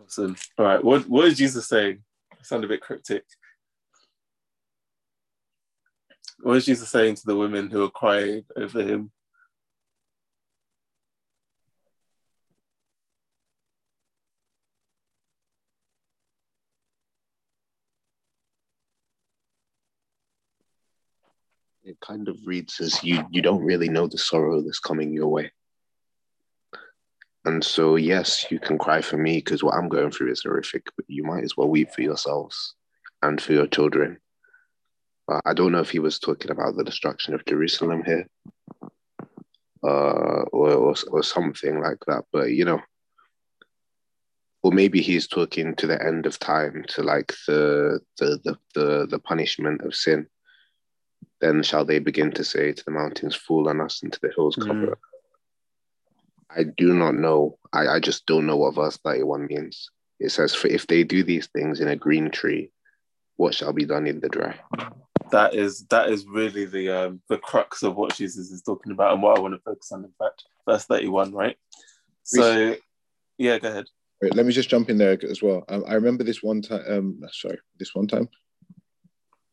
Awesome. 0.04 0.36
All 0.58 0.66
right. 0.66 0.84
What 0.84 1.08
what 1.08 1.26
is 1.26 1.38
Jesus 1.38 1.68
saying? 1.68 2.04
Sound 2.42 2.66
a 2.66 2.68
bit 2.68 2.82
cryptic. 2.82 3.24
What 6.42 6.58
is 6.58 6.66
Jesus 6.66 6.90
saying 6.90 7.16
to 7.16 7.26
the 7.26 7.36
women 7.36 7.70
who 7.70 7.84
are 7.84 7.90
crying 7.90 8.44
over 8.58 8.82
him? 8.82 9.12
Kind 22.02 22.28
of 22.28 22.38
reads 22.46 22.80
as 22.80 23.04
you 23.04 23.24
you 23.32 23.42
don't 23.42 23.64
really 23.64 23.90
know 23.90 24.08
the 24.08 24.18
sorrow 24.18 24.62
that's 24.62 24.80
coming 24.80 25.14
your 25.14 25.28
way. 25.28 25.52
And 27.46 27.64
so, 27.64 27.96
yes, 27.96 28.46
you 28.52 28.60
can 28.60 28.78
cry 28.78 29.02
for 29.02 29.18
me 29.18 29.38
because 29.38 29.64
what 29.64 29.76
I'm 29.76 29.88
going 29.88 30.12
through 30.12 30.32
is 30.32 30.44
horrific, 30.44 30.86
but 30.96 31.06
you 31.08 31.24
might 31.24 31.44
as 31.44 31.56
well 31.56 31.70
weep 31.70 31.92
for 31.92 32.02
yourselves 32.02 32.76
and 33.22 33.42
for 33.42 33.54
your 33.54 33.68
children. 33.68 34.20
But 35.26 35.42
I 35.46 35.54
don't 35.54 35.72
know 35.72 35.80
if 35.80 35.90
he 35.90 36.00
was 36.00 36.20
talking 36.20 36.52
about 36.52 36.76
the 36.76 36.84
destruction 36.84 37.34
of 37.34 37.46
Jerusalem 37.46 38.04
here 38.04 38.28
uh, 39.84 40.44
or, 40.52 40.72
or, 40.74 40.96
or 41.12 41.24
something 41.24 41.80
like 41.80 42.00
that. 42.08 42.26
But, 42.34 42.52
you 42.52 42.66
know, 42.66 42.82
or 44.62 44.72
maybe 44.72 45.02
he's 45.02 45.28
talking 45.28 45.76
to 45.76 45.88
the 45.88 46.04
end 46.04 46.26
of 46.26 46.38
time, 46.40 46.84
to 46.90 47.04
like 47.04 47.34
the 47.48 48.00
the 48.18 48.40
the 48.44 48.58
the, 48.76 49.08
the 49.10 49.20
punishment 49.20 49.82
of 49.82 49.96
sin. 49.96 50.28
Then 51.42 51.64
shall 51.64 51.86
they 51.86 52.00
begin 52.00 52.32
to 52.32 52.44
say 52.44 52.74
to 52.74 52.86
the 52.86 52.92
mountains, 52.92 53.36
"Fall 53.36 53.70
on 53.70 53.82
us," 53.82 54.04
and 54.04 54.12
to 54.12 54.20
the 54.22 54.32
hills, 54.36 54.56
cover 54.56 54.74
Mm. 54.74 54.96
I 56.56 56.64
do 56.64 56.94
not 56.94 57.16
know. 57.16 57.58
I, 57.74 57.88
I 57.88 58.00
just 58.00 58.26
don't 58.26 58.48
know 58.48 58.58
what 58.58 58.76
verse 58.76 58.98
31 58.98 59.46
means. 59.48 59.92
It 60.20 60.32
says, 60.32 60.56
For 60.56 60.68
if 60.68 60.88
they 60.88 61.04
do 61.04 61.24
these 61.24 61.48
things 61.48 61.80
in 61.80 61.88
a 61.88 61.96
green 61.96 62.32
tree, 62.32 62.72
what 63.38 63.54
shall 63.54 63.72
be 63.72 63.86
done 63.86 64.08
in 64.08 64.20
the 64.20 64.30
dry? 64.30 64.60
That 65.32 65.54
is 65.54 65.86
that 65.88 66.10
is 66.10 66.26
really 66.26 66.66
the 66.66 66.90
um, 66.90 67.22
the 67.30 67.38
crux 67.38 67.84
of 67.84 67.96
what 67.96 68.16
Jesus 68.16 68.50
is 68.50 68.64
talking 68.64 68.92
about 68.92 69.14
and 69.14 69.22
what 69.22 69.38
I 69.38 69.42
want 69.42 69.54
to 69.54 69.60
focus 69.60 69.92
on. 69.92 70.04
In 70.04 70.12
fact, 70.18 70.44
verse 70.68 70.86
thirty-one, 70.86 71.34
right? 71.34 71.56
So, 72.24 72.76
yeah, 73.38 73.60
go 73.60 73.70
ahead. 73.70 73.86
Wait, 74.22 74.36
let 74.36 74.46
me 74.46 74.52
just 74.52 74.70
jump 74.70 74.90
in 74.90 74.98
there 74.98 75.18
as 75.30 75.42
well. 75.42 75.66
Um, 75.70 75.84
I 75.88 75.94
remember 75.94 76.24
this 76.24 76.42
one 76.42 76.64
time. 76.64 76.84
Um, 76.90 77.22
sorry, 77.32 77.60
this 77.78 77.94
one 77.94 78.08
time. 78.08 78.28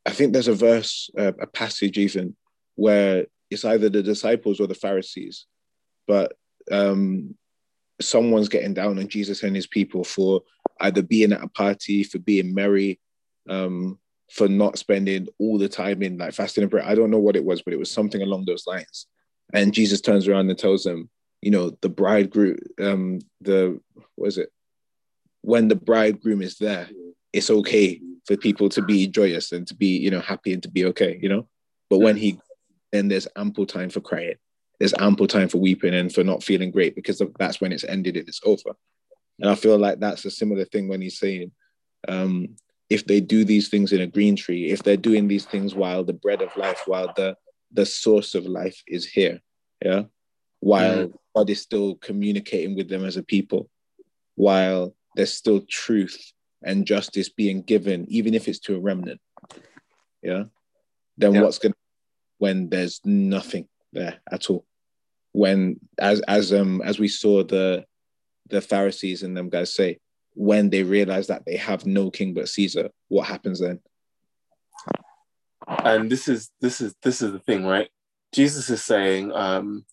I 0.06 0.10
think 0.10 0.32
there's 0.32 0.48
a 0.48 0.54
verse, 0.54 1.10
uh, 1.18 1.32
a 1.40 1.46
passage 1.46 1.98
even, 1.98 2.36
where 2.76 3.26
it's 3.50 3.64
either 3.64 3.88
the 3.88 4.02
disciples 4.02 4.60
or 4.60 4.68
the 4.68 4.74
Pharisees, 4.74 5.46
but 6.06 6.34
um, 6.70 7.34
someone's 8.00 8.48
getting 8.48 8.74
down 8.74 8.98
on 8.98 9.08
Jesus 9.08 9.42
and 9.42 9.56
his 9.56 9.66
people 9.66 10.04
for 10.04 10.42
either 10.80 11.02
being 11.02 11.32
at 11.32 11.42
a 11.42 11.48
party, 11.48 12.04
for 12.04 12.18
being 12.18 12.54
merry, 12.54 13.00
um, 13.48 13.98
for 14.30 14.48
not 14.48 14.78
spending 14.78 15.26
all 15.38 15.58
the 15.58 15.68
time 15.68 16.02
in 16.02 16.18
like 16.18 16.34
fasting 16.34 16.62
and 16.62 16.70
prayer. 16.70 16.86
I 16.86 16.94
don't 16.94 17.10
know 17.10 17.18
what 17.18 17.36
it 17.36 17.44
was, 17.44 17.62
but 17.62 17.72
it 17.72 17.78
was 17.78 17.90
something 17.90 18.22
along 18.22 18.44
those 18.44 18.66
lines. 18.66 19.06
And 19.52 19.74
Jesus 19.74 20.00
turns 20.00 20.28
around 20.28 20.50
and 20.50 20.58
tells 20.58 20.84
them, 20.84 21.08
you 21.42 21.50
know, 21.50 21.76
the 21.80 21.88
bridegroom, 21.88 22.58
um, 22.80 23.20
the 23.40 23.80
what 24.16 24.28
is 24.28 24.38
it? 24.38 24.50
When 25.42 25.68
the 25.68 25.76
bridegroom 25.76 26.42
is 26.42 26.58
there, 26.58 26.88
it's 27.32 27.50
okay 27.50 28.00
for 28.26 28.36
people 28.36 28.68
to 28.70 28.82
be 28.82 29.06
joyous 29.06 29.52
and 29.52 29.66
to 29.68 29.74
be, 29.74 29.96
you 29.96 30.10
know, 30.10 30.20
happy 30.20 30.52
and 30.52 30.62
to 30.62 30.70
be 30.70 30.84
okay, 30.86 31.18
you 31.22 31.28
know. 31.28 31.48
But 31.88 31.98
when 31.98 32.16
he 32.16 32.40
then 32.92 33.08
there's 33.08 33.28
ample 33.36 33.66
time 33.66 33.90
for 33.90 34.00
crying. 34.00 34.36
There's 34.78 34.94
ample 34.98 35.26
time 35.26 35.48
for 35.48 35.58
weeping 35.58 35.94
and 35.94 36.12
for 36.12 36.22
not 36.22 36.42
feeling 36.42 36.70
great 36.70 36.94
because 36.94 37.20
that's 37.38 37.60
when 37.60 37.72
it's 37.72 37.84
ended 37.84 38.16
and 38.16 38.28
it's 38.28 38.40
over. 38.44 38.76
And 39.40 39.50
I 39.50 39.54
feel 39.54 39.78
like 39.78 40.00
that's 40.00 40.24
a 40.24 40.30
similar 40.30 40.64
thing 40.64 40.88
when 40.88 41.00
he's 41.00 41.18
saying, 41.18 41.52
um, 42.08 42.56
if 42.88 43.06
they 43.06 43.20
do 43.20 43.44
these 43.44 43.68
things 43.68 43.92
in 43.92 44.00
a 44.00 44.06
green 44.06 44.36
tree, 44.36 44.70
if 44.70 44.82
they're 44.82 44.96
doing 44.96 45.28
these 45.28 45.44
things 45.44 45.74
while 45.74 46.04
the 46.04 46.12
bread 46.12 46.42
of 46.42 46.56
life, 46.56 46.82
while 46.86 47.12
the 47.16 47.36
the 47.72 47.84
source 47.84 48.34
of 48.34 48.46
life 48.46 48.80
is 48.86 49.04
here, 49.04 49.40
yeah, 49.84 50.04
while 50.60 51.12
God 51.34 51.50
is 51.50 51.60
still 51.60 51.96
communicating 51.96 52.76
with 52.76 52.88
them 52.88 53.04
as 53.04 53.16
a 53.16 53.22
people, 53.22 53.68
while 54.36 54.94
there's 55.16 55.32
still 55.32 55.62
truth 55.68 56.32
and 56.62 56.86
justice 56.86 57.28
being 57.28 57.62
given, 57.62 58.06
even 58.08 58.34
if 58.34 58.48
it's 58.48 58.58
to 58.60 58.76
a 58.76 58.80
remnant, 58.80 59.20
yeah, 60.22 60.44
then 61.18 61.34
Yeah. 61.34 61.42
what's 61.42 61.58
gonna 61.58 61.74
when 62.38 62.68
there's 62.68 63.00
nothing 63.04 63.68
there 63.92 64.20
at 64.30 64.50
all? 64.50 64.66
When 65.32 65.80
as 65.98 66.20
as 66.22 66.52
um 66.52 66.82
as 66.82 66.98
we 66.98 67.08
saw 67.08 67.42
the 67.44 67.84
the 68.48 68.60
Pharisees 68.60 69.22
and 69.22 69.36
them 69.36 69.48
guys 69.48 69.74
say, 69.74 69.98
when 70.34 70.70
they 70.70 70.82
realize 70.82 71.26
that 71.28 71.44
they 71.46 71.56
have 71.56 71.86
no 71.86 72.10
king 72.10 72.34
but 72.34 72.48
Caesar, 72.48 72.90
what 73.08 73.26
happens 73.26 73.60
then? 73.60 73.80
and 75.84 76.10
this 76.10 76.28
is 76.28 76.50
this 76.60 76.80
is 76.80 76.94
this 77.02 77.20
is 77.22 77.32
the 77.32 77.40
thing 77.40 77.64
right 77.64 77.88
jesus 78.32 78.70
is 78.70 78.84
saying 78.84 79.32
um 79.32 79.84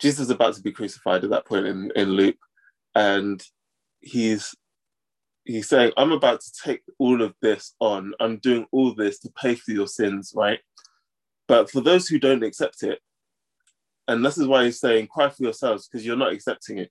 jesus 0.00 0.20
is 0.20 0.30
about 0.30 0.54
to 0.54 0.60
be 0.60 0.72
crucified 0.72 1.24
at 1.24 1.30
that 1.30 1.46
point 1.46 1.66
in 1.66 1.90
in 1.96 2.10
luke 2.10 2.36
and 2.94 3.42
he's 4.00 4.54
he's 5.46 5.68
saying 5.68 5.92
i'm 5.96 6.12
about 6.12 6.40
to 6.40 6.52
take 6.64 6.82
all 6.98 7.22
of 7.22 7.34
this 7.40 7.74
on. 7.80 8.12
I'm 8.20 8.38
doing 8.38 8.66
all 8.72 8.94
this 8.94 9.18
to 9.20 9.30
pay 9.30 9.54
for 9.54 9.70
your 9.70 9.86
sins 9.86 10.32
right? 10.34 10.60
But 11.48 11.70
for 11.70 11.80
those 11.80 12.08
who 12.08 12.18
don't 12.18 12.42
accept 12.42 12.82
it 12.82 13.00
and 14.08 14.24
this 14.24 14.38
is 14.38 14.46
why 14.46 14.64
he's 14.64 14.80
saying 14.80 15.06
cry 15.08 15.28
for 15.30 15.42
yourselves 15.42 15.88
because 15.88 16.04
you're 16.04 16.16
not 16.16 16.32
accepting 16.32 16.78
it 16.78 16.90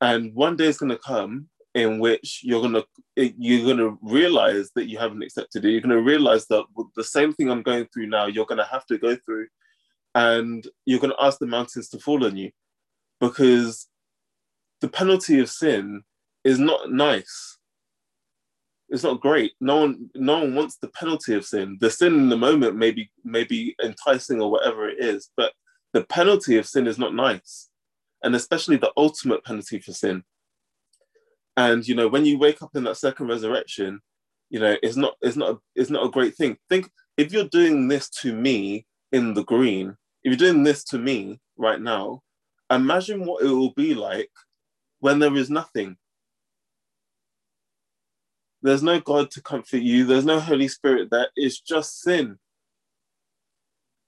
and 0.00 0.34
one 0.34 0.56
day 0.56 0.66
is 0.66 0.78
going 0.78 0.90
to 0.90 0.98
come 0.98 1.48
in 1.76 1.98
which 1.98 2.40
you're 2.42 2.62
gonna 2.62 2.82
you're 3.16 3.66
gonna 3.66 3.98
realize 4.00 4.70
that 4.74 4.88
you 4.88 4.98
haven't 4.98 5.22
accepted 5.22 5.62
it. 5.62 5.70
You're 5.70 5.82
gonna 5.82 6.00
realize 6.00 6.46
that 6.46 6.64
the 6.96 7.04
same 7.04 7.34
thing 7.34 7.50
I'm 7.50 7.62
going 7.62 7.86
through 7.92 8.06
now, 8.06 8.26
you're 8.26 8.46
gonna 8.46 8.64
have 8.64 8.86
to 8.86 8.96
go 8.96 9.14
through, 9.14 9.48
and 10.14 10.66
you're 10.86 11.00
gonna 11.00 11.20
ask 11.20 11.38
the 11.38 11.46
mountains 11.46 11.90
to 11.90 11.98
fall 11.98 12.24
on 12.24 12.34
you, 12.34 12.50
because 13.20 13.88
the 14.80 14.88
penalty 14.88 15.38
of 15.38 15.50
sin 15.50 16.02
is 16.46 16.60
not 16.60 16.92
nice. 16.92 17.58
It's 18.88 19.02
not 19.02 19.20
great. 19.20 19.52
No 19.60 19.80
one, 19.80 20.10
no 20.14 20.38
one 20.38 20.54
wants 20.54 20.76
the 20.76 20.88
penalty 20.88 21.34
of 21.34 21.44
sin. 21.44 21.76
The 21.80 21.90
sin 21.90 22.14
in 22.14 22.28
the 22.28 22.36
moment 22.36 22.76
may 22.76 22.92
be, 22.92 23.10
may 23.24 23.42
be 23.42 23.74
enticing 23.82 24.40
or 24.40 24.48
whatever 24.48 24.88
it 24.88 24.98
is, 25.00 25.30
but 25.36 25.52
the 25.92 26.04
penalty 26.04 26.56
of 26.56 26.66
sin 26.66 26.86
is 26.86 26.98
not 26.98 27.14
nice, 27.14 27.68
and 28.22 28.36
especially 28.36 28.76
the 28.76 28.92
ultimate 28.96 29.44
penalty 29.44 29.80
for 29.80 29.92
sin. 29.92 30.22
And 31.56 31.86
you 31.86 31.96
know, 31.96 32.06
when 32.06 32.24
you 32.24 32.38
wake 32.38 32.62
up 32.62 32.76
in 32.76 32.84
that 32.84 32.96
second 32.96 33.26
resurrection, 33.26 34.00
you 34.48 34.60
know, 34.60 34.76
it's 34.84 34.96
not, 34.96 35.14
it's 35.22 35.36
not, 35.36 35.58
it's 35.74 35.90
not 35.90 36.06
a 36.06 36.10
great 36.10 36.36
thing. 36.36 36.56
Think 36.68 36.88
if 37.16 37.32
you're 37.32 37.48
doing 37.48 37.88
this 37.88 38.08
to 38.20 38.32
me 38.32 38.86
in 39.10 39.34
the 39.34 39.42
green, 39.42 39.96
if 40.22 40.30
you're 40.30 40.36
doing 40.36 40.62
this 40.62 40.84
to 40.84 40.98
me 40.98 41.40
right 41.56 41.80
now, 41.80 42.22
imagine 42.70 43.24
what 43.24 43.42
it 43.42 43.48
will 43.48 43.72
be 43.72 43.94
like 43.94 44.30
when 45.00 45.18
there 45.18 45.34
is 45.34 45.50
nothing. 45.50 45.96
There's 48.66 48.82
no 48.82 48.98
God 48.98 49.30
to 49.30 49.40
comfort 49.40 49.82
you. 49.82 50.04
There's 50.04 50.24
no 50.24 50.40
Holy 50.40 50.66
Spirit. 50.66 51.10
That 51.10 51.28
is 51.36 51.60
just 51.60 52.00
sin. 52.00 52.36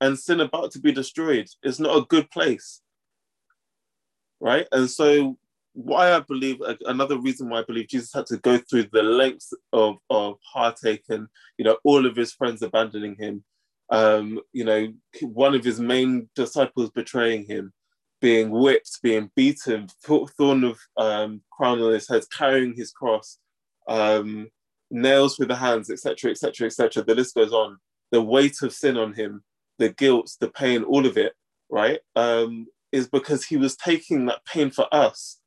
And 0.00 0.18
sin 0.18 0.40
about 0.40 0.72
to 0.72 0.80
be 0.80 0.90
destroyed. 0.90 1.46
It's 1.62 1.78
not 1.78 1.96
a 1.96 2.06
good 2.06 2.28
place. 2.32 2.82
Right? 4.40 4.66
And 4.72 4.90
so 4.90 5.38
why 5.74 6.12
I 6.12 6.18
believe 6.18 6.60
another 6.86 7.18
reason 7.18 7.48
why 7.48 7.60
I 7.60 7.64
believe 7.64 7.86
Jesus 7.86 8.12
had 8.12 8.26
to 8.26 8.38
go 8.38 8.58
through 8.58 8.86
the 8.92 9.04
lengths 9.04 9.54
of, 9.72 9.98
of 10.10 10.38
heartache 10.44 11.04
and 11.08 11.28
you 11.56 11.64
know 11.64 11.76
all 11.84 12.04
of 12.04 12.16
his 12.16 12.32
friends 12.32 12.60
abandoning 12.62 13.14
him, 13.16 13.44
um, 13.90 14.40
you 14.52 14.64
know 14.64 14.92
one 15.22 15.54
of 15.54 15.62
his 15.62 15.78
main 15.78 16.28
disciples 16.34 16.90
betraying 16.90 17.44
him, 17.44 17.72
being 18.20 18.50
whipped, 18.50 18.98
being 19.04 19.30
beaten, 19.36 19.86
thorn 20.02 20.64
of 20.64 20.80
um, 20.96 21.42
crown 21.52 21.80
on 21.80 21.92
his 21.92 22.08
head, 22.08 22.24
carrying 22.36 22.74
his 22.74 22.90
cross, 22.90 23.38
um, 23.88 24.50
nails 24.90 25.36
through 25.36 25.46
the 25.46 25.56
hands, 25.56 25.90
etc., 25.90 26.30
etc., 26.30 26.66
etc. 26.66 27.02
The 27.02 27.14
list 27.14 27.34
goes 27.34 27.52
on. 27.52 27.78
The 28.10 28.22
weight 28.22 28.62
of 28.62 28.72
sin 28.72 28.96
on 28.96 29.12
him, 29.12 29.42
the 29.78 29.90
guilt, 29.90 30.34
the 30.40 30.48
pain, 30.48 30.82
all 30.82 31.04
of 31.04 31.18
it, 31.18 31.34
right, 31.68 32.00
um, 32.16 32.66
is 32.90 33.06
because 33.06 33.44
he 33.44 33.56
was 33.56 33.76
taking 33.76 34.26
that 34.26 34.44
pain 34.46 34.70
for 34.70 34.86
us 34.92 35.38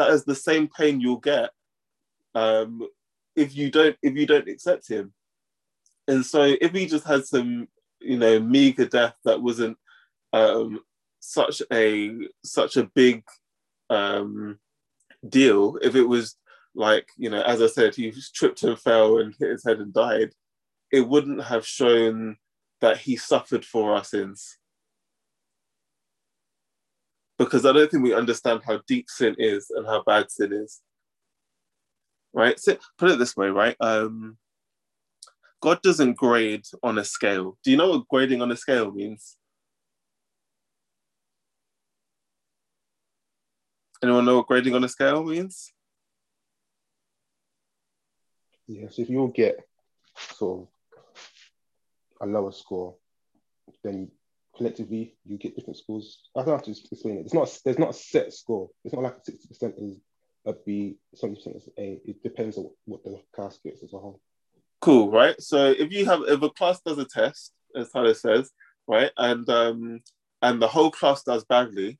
that 0.00 0.10
is 0.10 0.24
the 0.24 0.34
same 0.34 0.68
pain 0.68 1.00
you'll 1.00 1.16
get 1.16 1.50
um, 2.34 2.86
if 3.36 3.54
you 3.54 3.70
don't 3.70 3.96
if 4.02 4.14
you 4.16 4.26
don't 4.26 4.48
accept 4.48 4.88
him. 4.88 5.12
And 6.08 6.24
so 6.24 6.56
if 6.60 6.72
he 6.72 6.86
just 6.86 7.06
had 7.06 7.26
some, 7.26 7.68
you 8.00 8.18
know, 8.18 8.40
meager 8.40 8.86
death 8.86 9.14
that 9.24 9.42
wasn't 9.42 9.76
um, 10.32 10.80
such 11.20 11.62
a 11.72 12.12
such 12.44 12.76
a 12.76 12.90
big 12.94 13.24
um, 13.90 14.58
deal, 15.28 15.76
if 15.82 15.94
it 15.94 16.04
was 16.04 16.36
like, 16.74 17.08
you 17.16 17.30
know, 17.30 17.42
as 17.42 17.60
I 17.62 17.66
said, 17.66 17.94
he 17.94 18.12
tripped 18.34 18.62
and 18.62 18.78
fell 18.78 19.18
and 19.18 19.34
hit 19.38 19.50
his 19.50 19.64
head 19.64 19.78
and 19.78 19.92
died, 19.92 20.30
it 20.92 21.06
wouldn't 21.06 21.42
have 21.44 21.66
shown 21.66 22.36
that 22.80 22.98
he 22.98 23.16
suffered 23.16 23.64
for 23.64 23.94
our 23.94 24.04
sins 24.04 24.58
because 27.40 27.64
I 27.64 27.72
don't 27.72 27.90
think 27.90 28.02
we 28.02 28.12
understand 28.12 28.60
how 28.66 28.80
deep 28.86 29.08
sin 29.08 29.34
is 29.38 29.70
and 29.70 29.86
how 29.86 30.02
bad 30.04 30.30
sin 30.30 30.52
is. 30.52 30.80
Right? 32.34 32.60
So 32.60 32.76
put 32.98 33.10
it 33.10 33.18
this 33.18 33.34
way, 33.34 33.48
right? 33.48 33.76
Um, 33.80 34.36
God 35.62 35.80
doesn't 35.82 36.18
grade 36.18 36.66
on 36.82 36.98
a 36.98 37.04
scale. 37.04 37.56
Do 37.64 37.70
you 37.70 37.78
know 37.78 37.90
what 37.90 38.08
grading 38.08 38.42
on 38.42 38.52
a 38.52 38.56
scale 38.56 38.90
means? 38.92 39.38
Anyone 44.02 44.26
know 44.26 44.36
what 44.36 44.46
grading 44.46 44.74
on 44.74 44.84
a 44.84 44.88
scale 44.88 45.24
means? 45.24 45.72
Yes, 48.70 49.00
if 49.00 49.10
you'll 49.10 49.32
get 49.32 49.56
sort 50.16 50.60
of 50.62 50.68
a 52.20 52.26
lower 52.30 52.52
score, 52.52 52.94
then 53.82 54.08
collectively 54.56 55.16
you 55.24 55.38
get 55.38 55.56
different 55.56 55.76
scores. 55.76 56.20
I 56.36 56.44
don't 56.44 56.54
have 56.54 56.62
to 56.62 56.70
explain 56.70 57.18
it. 57.18 57.22
It's 57.22 57.34
not 57.34 57.58
there's 57.64 57.80
not 57.80 57.90
a 57.90 57.94
set 57.94 58.32
score. 58.32 58.70
It's 58.84 58.94
not 58.94 59.02
like 59.02 59.16
sixty 59.24 59.48
percent 59.48 59.74
is 59.76 59.98
a 60.46 60.52
B, 60.64 60.98
seventy 61.16 61.40
percent 61.40 61.56
is 61.56 61.68
A. 61.78 62.00
It 62.04 62.22
depends 62.22 62.58
on 62.58 62.70
what 62.84 63.02
the 63.02 63.20
class 63.34 63.58
gets 63.64 63.82
as 63.82 63.92
a 63.92 63.98
whole. 63.98 64.20
Cool, 64.80 65.10
right? 65.10 65.34
So 65.40 65.74
if 65.76 65.90
you 65.90 66.04
have 66.04 66.20
if 66.28 66.40
a 66.40 66.50
class 66.50 66.80
does 66.80 66.98
a 66.98 67.04
test, 67.04 67.52
as 67.74 67.90
Tyler 67.90 68.14
says, 68.14 68.52
right, 68.86 69.10
and 69.16 69.48
um 69.50 70.00
and 70.42 70.62
the 70.62 70.68
whole 70.68 70.92
class 70.92 71.24
does 71.24 71.44
badly, 71.44 71.98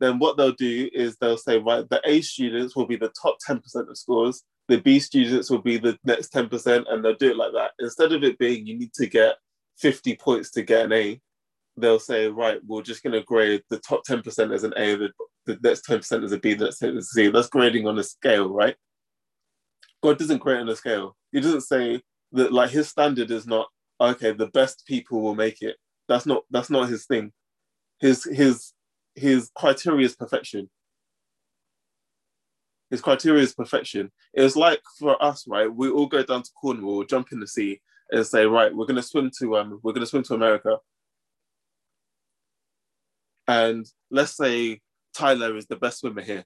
then 0.00 0.18
what 0.18 0.36
they'll 0.36 0.50
do 0.50 0.90
is 0.92 1.16
they'll 1.16 1.38
say, 1.38 1.58
right, 1.58 1.88
the 1.88 2.00
A 2.04 2.20
students 2.20 2.74
will 2.74 2.86
be 2.86 2.96
the 2.96 3.12
top 3.22 3.36
10% 3.48 3.62
of 3.88 3.96
scores, 3.96 4.42
the 4.68 4.78
B 4.78 5.00
students 5.00 5.50
will 5.50 5.62
be 5.62 5.78
the 5.78 5.98
next 6.04 6.32
10%, 6.32 6.84
and 6.88 7.04
they'll 7.04 7.14
do 7.14 7.30
it 7.30 7.36
like 7.36 7.52
that. 7.52 7.72
Instead 7.78 8.12
of 8.12 8.22
it 8.22 8.38
being 8.38 8.66
you 8.66 8.78
need 8.78 8.92
to 8.94 9.06
get 9.06 9.36
50 9.78 10.16
points 10.16 10.50
to 10.52 10.62
get 10.62 10.86
an 10.86 10.92
A, 10.92 11.20
they'll 11.76 11.98
say, 11.98 12.28
right, 12.28 12.60
we're 12.66 12.82
just 12.82 13.02
going 13.02 13.14
to 13.14 13.22
grade 13.22 13.62
the 13.70 13.78
top 13.78 14.02
10% 14.06 14.52
as 14.52 14.64
an 14.64 14.74
A, 14.76 14.96
the, 14.96 15.10
the 15.46 15.58
next 15.62 15.86
10% 15.86 16.24
as 16.24 16.32
a 16.32 16.38
B, 16.38 16.54
the 16.54 16.66
next 16.66 16.82
10% 16.82 16.98
as 16.98 17.04
a 17.04 17.06
C. 17.06 17.28
That's 17.28 17.48
grading 17.48 17.86
on 17.86 17.98
a 17.98 18.04
scale, 18.04 18.48
right? 18.48 18.76
God 20.02 20.18
doesn't 20.18 20.38
grade 20.38 20.60
on 20.60 20.68
a 20.68 20.76
scale. 20.76 21.16
He 21.32 21.40
doesn't 21.40 21.62
say 21.62 22.02
that 22.32 22.52
like 22.52 22.70
his 22.70 22.88
standard 22.88 23.30
is 23.30 23.46
not 23.46 23.68
okay, 24.00 24.32
the 24.32 24.48
best 24.48 24.84
people 24.86 25.20
will 25.20 25.34
make 25.34 25.62
it. 25.62 25.76
That's 26.08 26.26
not 26.26 26.44
that's 26.50 26.70
not 26.70 26.88
his 26.88 27.06
thing. 27.06 27.32
His 28.00 28.24
his 28.24 28.72
his 29.14 29.50
criteria 29.56 30.06
is 30.06 30.14
perfection. 30.14 30.70
His 32.90 33.00
criteria 33.00 33.42
is 33.42 33.54
perfection. 33.54 34.10
It's 34.32 34.56
like 34.56 34.80
for 34.98 35.22
us, 35.22 35.46
right? 35.46 35.72
We 35.72 35.90
all 35.90 36.06
go 36.06 36.22
down 36.22 36.42
to 36.42 36.50
Cornwall, 36.60 37.04
jump 37.04 37.28
in 37.32 37.40
the 37.40 37.46
sea, 37.46 37.80
and 38.10 38.26
say, 38.26 38.46
right, 38.46 38.74
we're 38.74 38.86
gonna 38.86 39.02
swim 39.02 39.30
to 39.38 39.58
um, 39.58 39.80
we're 39.82 39.92
gonna 39.92 40.06
swim 40.06 40.22
to 40.24 40.34
America. 40.34 40.78
And 43.46 43.86
let's 44.10 44.36
say 44.36 44.80
Tyler 45.14 45.56
is 45.56 45.66
the 45.66 45.76
best 45.76 46.00
swimmer 46.00 46.22
here. 46.22 46.44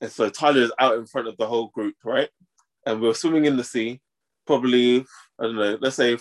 And 0.00 0.10
so 0.10 0.28
Tyler 0.28 0.62
is 0.62 0.72
out 0.78 0.96
in 0.96 1.06
front 1.06 1.28
of 1.28 1.36
the 1.36 1.46
whole 1.46 1.68
group, 1.68 1.94
right? 2.04 2.28
And 2.86 3.00
we're 3.00 3.14
swimming 3.14 3.44
in 3.44 3.56
the 3.56 3.64
sea, 3.64 4.00
probably, 4.46 5.04
I 5.38 5.42
don't 5.44 5.56
know, 5.56 5.78
let's 5.80 5.96
say 5.96 6.16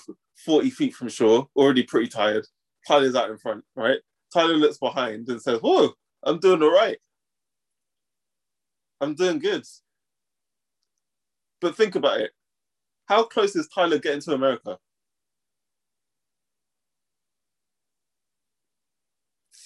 40 0.45 0.69
feet 0.69 0.93
from 0.93 1.09
shore, 1.09 1.47
already 1.55 1.83
pretty 1.83 2.07
tired. 2.07 2.45
Tyler's 2.87 3.15
out 3.15 3.29
in 3.29 3.37
front, 3.37 3.63
right? 3.75 3.99
Tyler 4.33 4.55
looks 4.55 4.77
behind 4.77 5.27
and 5.29 5.41
says, 5.41 5.59
Whoa, 5.59 5.93
I'm 6.23 6.39
doing 6.39 6.61
all 6.61 6.73
right. 6.73 6.97
I'm 9.01 9.15
doing 9.15 9.39
good. 9.39 9.63
But 11.61 11.75
think 11.75 11.95
about 11.95 12.21
it. 12.21 12.31
How 13.05 13.23
close 13.23 13.55
is 13.55 13.67
Tyler 13.67 13.97
getting 13.97 14.21
to 14.21 14.33
America? 14.33 14.77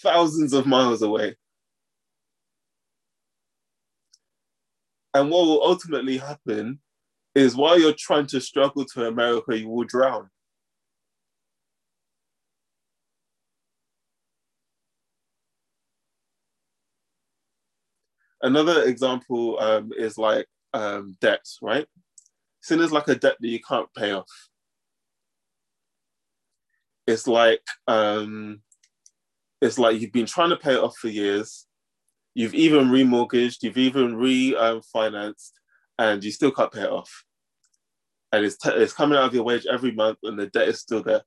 Thousands 0.01 0.53
of 0.53 0.65
miles 0.65 1.01
away. 1.01 1.35
And 5.13 5.29
what 5.29 5.45
will 5.45 5.63
ultimately 5.63 6.17
happen 6.17 6.79
is 7.35 7.55
while 7.55 7.79
you're 7.79 7.93
trying 7.97 8.27
to 8.27 8.41
struggle 8.41 8.85
to 8.85 9.07
America, 9.07 9.57
you 9.57 9.69
will 9.69 9.83
drown. 9.83 10.29
Another 18.43 18.83
example 18.83 19.57
um, 19.59 19.91
is 19.97 20.17
like 20.17 20.47
um, 20.73 21.15
debt, 21.21 21.45
right? 21.61 21.87
Sin 22.61 22.81
is 22.81 22.91
like 22.91 23.07
a 23.07 23.15
debt 23.15 23.37
that 23.39 23.47
you 23.47 23.59
can't 23.61 23.87
pay 23.95 24.11
off. 24.11 24.29
It's 27.07 27.25
like 27.27 27.63
um, 27.87 28.61
it's 29.61 29.79
like 29.79 29.99
you've 29.99 30.11
been 30.11 30.25
trying 30.25 30.49
to 30.49 30.57
pay 30.57 30.73
it 30.73 30.83
off 30.83 30.97
for 30.97 31.07
years. 31.07 31.67
You've 32.35 32.53
even 32.53 32.89
remortgaged, 32.89 33.57
you've 33.61 33.77
even 33.77 34.15
refinanced, 34.15 35.51
and 35.97 36.23
you 36.23 36.31
still 36.31 36.51
can't 36.51 36.71
pay 36.71 36.81
it 36.81 36.89
off. 36.89 37.23
And 38.33 38.43
it's, 38.43 38.57
t- 38.57 38.71
it's 38.71 38.93
coming 38.93 39.17
out 39.17 39.25
of 39.25 39.33
your 39.33 39.43
wage 39.43 39.65
every 39.71 39.91
month, 39.91 40.17
and 40.23 40.37
the 40.37 40.47
debt 40.47 40.67
is 40.67 40.79
still 40.79 41.03
there. 41.03 41.21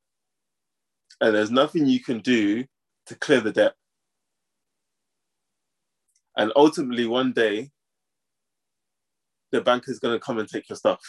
And 1.20 1.34
there's 1.34 1.50
nothing 1.50 1.86
you 1.86 2.00
can 2.00 2.18
do 2.18 2.64
to 3.06 3.14
clear 3.14 3.40
the 3.40 3.52
debt. 3.52 3.74
And 6.36 6.52
ultimately, 6.54 7.06
one 7.06 7.32
day, 7.32 7.70
the 9.52 9.60
bank 9.60 9.84
is 9.88 9.98
going 9.98 10.14
to 10.14 10.24
come 10.24 10.38
and 10.38 10.48
take 10.48 10.68
your 10.68 10.76
stuff. 10.76 11.00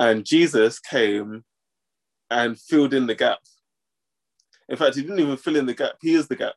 And 0.00 0.24
Jesus 0.24 0.80
came 0.80 1.44
and 2.30 2.58
filled 2.58 2.94
in 2.94 3.06
the 3.06 3.14
gap. 3.14 3.38
In 4.68 4.76
fact, 4.76 4.96
he 4.96 5.02
didn't 5.02 5.20
even 5.20 5.36
fill 5.36 5.56
in 5.56 5.66
the 5.66 5.74
gap, 5.74 5.92
he 6.00 6.14
is 6.14 6.26
the 6.26 6.36
gap. 6.36 6.54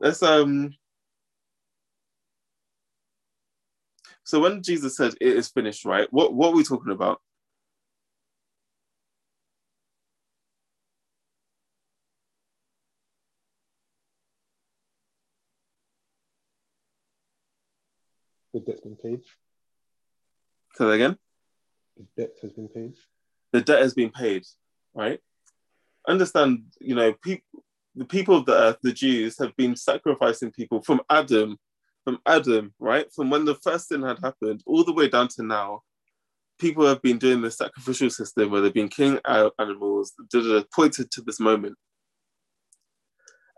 Let's 0.00 0.22
um 0.22 0.74
So 4.26 4.40
when 4.40 4.60
Jesus 4.60 4.96
said 4.96 5.14
it 5.20 5.36
is 5.36 5.48
finished, 5.48 5.84
right? 5.84 6.08
What 6.12 6.34
what 6.34 6.48
are 6.48 6.56
we 6.56 6.64
talking 6.64 6.90
about? 6.90 7.20
The 18.52 18.58
debt's 18.58 18.80
been 18.80 18.96
paid. 18.96 19.20
Say 20.74 20.84
that 20.86 20.90
again. 20.90 21.16
The 21.96 22.06
debt 22.16 22.32
has 22.42 22.52
been 22.52 22.68
paid. 22.68 22.94
The 23.52 23.60
debt 23.60 23.82
has 23.82 23.94
been 23.94 24.10
paid, 24.10 24.44
right? 24.92 25.20
Understand, 26.08 26.64
you 26.80 26.96
know, 26.96 27.12
people 27.12 27.62
the 27.94 28.04
people 28.04 28.36
of 28.36 28.44
the 28.44 28.54
earth, 28.54 28.78
the 28.82 28.92
Jews, 28.92 29.38
have 29.38 29.54
been 29.56 29.76
sacrificing 29.76 30.50
people 30.50 30.82
from 30.82 31.00
Adam 31.08 31.58
from 32.06 32.20
Adam, 32.24 32.72
right? 32.78 33.12
From 33.12 33.30
when 33.30 33.44
the 33.44 33.56
first 33.56 33.88
sin 33.88 34.02
had 34.02 34.20
happened 34.22 34.62
all 34.64 34.84
the 34.84 34.92
way 34.92 35.08
down 35.08 35.26
to 35.26 35.42
now, 35.42 35.82
people 36.56 36.86
have 36.86 37.02
been 37.02 37.18
doing 37.18 37.42
the 37.42 37.50
sacrificial 37.50 38.10
system 38.10 38.48
where 38.48 38.60
they've 38.60 38.72
been 38.72 38.88
killing 38.88 39.18
animals, 39.26 40.12
pointed 40.72 41.10
to 41.10 41.20
this 41.22 41.40
moment. 41.40 41.76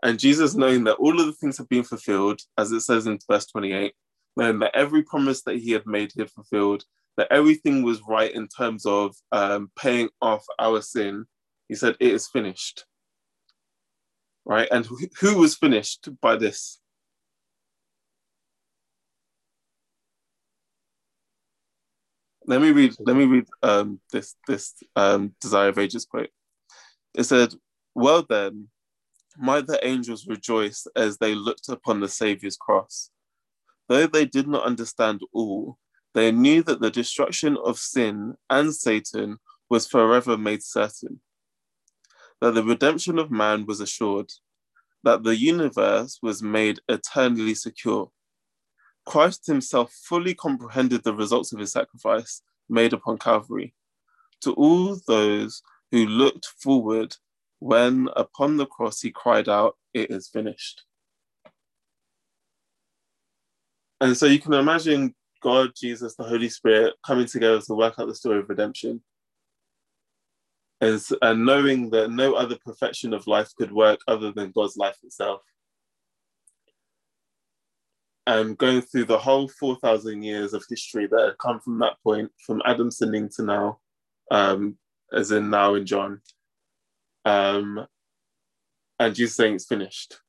And 0.01 0.17
Jesus, 0.17 0.55
knowing 0.55 0.83
that 0.85 0.95
all 0.95 1.19
of 1.19 1.27
the 1.27 1.33
things 1.33 1.59
have 1.59 1.69
been 1.69 1.83
fulfilled, 1.83 2.41
as 2.57 2.71
it 2.71 2.81
says 2.81 3.05
in 3.05 3.19
verse 3.29 3.45
28, 3.45 3.93
knowing 4.35 4.57
that 4.59 4.75
every 4.75 5.03
promise 5.03 5.43
that 5.43 5.57
he 5.57 5.71
had 5.73 5.85
made 5.85 6.11
he 6.15 6.21
had 6.21 6.31
fulfilled, 6.31 6.85
that 7.17 7.31
everything 7.31 7.83
was 7.83 8.01
right 8.07 8.33
in 8.33 8.47
terms 8.47 8.83
of 8.87 9.15
um, 9.31 9.69
paying 9.77 10.09
off 10.23 10.43
our 10.57 10.81
sin, 10.81 11.25
he 11.67 11.75
said, 11.75 11.97
It 11.99 12.13
is 12.13 12.27
finished. 12.27 12.85
Right? 14.43 14.67
And 14.71 14.87
who 15.19 15.37
was 15.37 15.53
finished 15.53 16.09
by 16.19 16.35
this? 16.35 16.79
Let 22.49 22.61
me 22.61 22.71
read 22.71 22.95
let 23.05 23.15
me 23.15 23.25
read 23.25 23.45
um, 23.61 24.01
this 24.11 24.35
this 24.47 24.73
um, 24.95 25.33
desire 25.39 25.69
of 25.69 25.77
ages 25.77 26.05
quote. 26.05 26.31
It 27.13 27.23
said 27.23 27.53
well 27.93 28.25
then 28.27 28.69
might 29.37 29.67
the 29.67 29.85
angels 29.87 30.27
rejoice 30.27 30.87
as 30.95 31.17
they 31.17 31.35
looked 31.35 31.69
upon 31.69 31.99
the 31.99 32.09
saviour's 32.09 32.57
cross. 32.57 33.11
Though 33.87 34.07
they 34.07 34.25
did 34.25 34.47
not 34.47 34.65
understand 34.65 35.21
all 35.31 35.77
they 36.15 36.31
knew 36.31 36.63
that 36.63 36.81
the 36.81 36.89
destruction 36.89 37.55
of 37.63 37.77
sin 37.77 38.33
and 38.49 38.73
satan 38.73 39.37
was 39.69 39.87
forever 39.87 40.35
made 40.35 40.63
certain. 40.63 41.21
That 42.41 42.55
the 42.55 42.63
redemption 42.63 43.19
of 43.19 43.29
man 43.29 43.67
was 43.67 43.79
assured. 43.79 44.31
That 45.03 45.21
the 45.23 45.37
universe 45.37 46.17
was 46.23 46.41
made 46.41 46.79
eternally 46.89 47.53
secure 47.53 48.11
Christ 49.05 49.47
himself 49.47 49.91
fully 49.93 50.33
comprehended 50.33 51.03
the 51.03 51.13
results 51.13 51.51
of 51.53 51.59
his 51.59 51.71
sacrifice 51.71 52.41
made 52.69 52.93
upon 52.93 53.17
Calvary. 53.17 53.73
To 54.41 54.53
all 54.53 54.97
those 55.07 55.61
who 55.91 56.05
looked 56.05 56.45
forward 56.45 57.15
when 57.59 58.09
upon 58.15 58.57
the 58.57 58.65
cross 58.65 59.01
he 59.01 59.11
cried 59.11 59.49
out, 59.49 59.77
It 59.93 60.11
is 60.11 60.29
finished. 60.29 60.83
And 64.01 64.15
so 64.15 64.27
you 64.27 64.39
can 64.39 64.53
imagine 64.53 65.13
God, 65.41 65.71
Jesus, 65.75 66.15
the 66.15 66.23
Holy 66.23 66.49
Spirit 66.49 66.93
coming 67.05 67.25
together 67.25 67.59
to 67.61 67.73
work 67.73 67.95
out 67.97 68.07
the 68.07 68.15
story 68.15 68.39
of 68.39 68.49
redemption. 68.49 69.01
And 70.81 71.45
knowing 71.45 71.89
that 71.89 72.09
no 72.09 72.35
other 72.35 72.57
perfection 72.63 73.13
of 73.13 73.27
life 73.27 73.51
could 73.57 73.71
work 73.71 73.99
other 74.07 74.31
than 74.31 74.51
God's 74.51 74.77
life 74.77 74.97
itself 75.03 75.41
and 78.29 78.55
going 78.59 78.79
through 78.79 79.05
the 79.05 79.17
whole 79.17 79.47
4,000 79.47 80.21
years 80.21 80.53
of 80.53 80.63
history 80.69 81.07
that 81.07 81.25
have 81.25 81.37
come 81.39 81.59
from 81.59 81.79
that 81.79 81.95
point, 82.03 82.31
from 82.45 82.61
Adam 82.63 82.91
sinning 82.91 83.27
to 83.29 83.41
now, 83.41 83.79
um, 84.29 84.77
as 85.11 85.31
in 85.31 85.49
now 85.49 85.73
in 85.73 85.83
John. 85.87 86.21
Um, 87.25 87.87
and 88.99 89.15
Jesus 89.15 89.35
saying 89.35 89.55
it's 89.55 89.65
finished. 89.65 90.19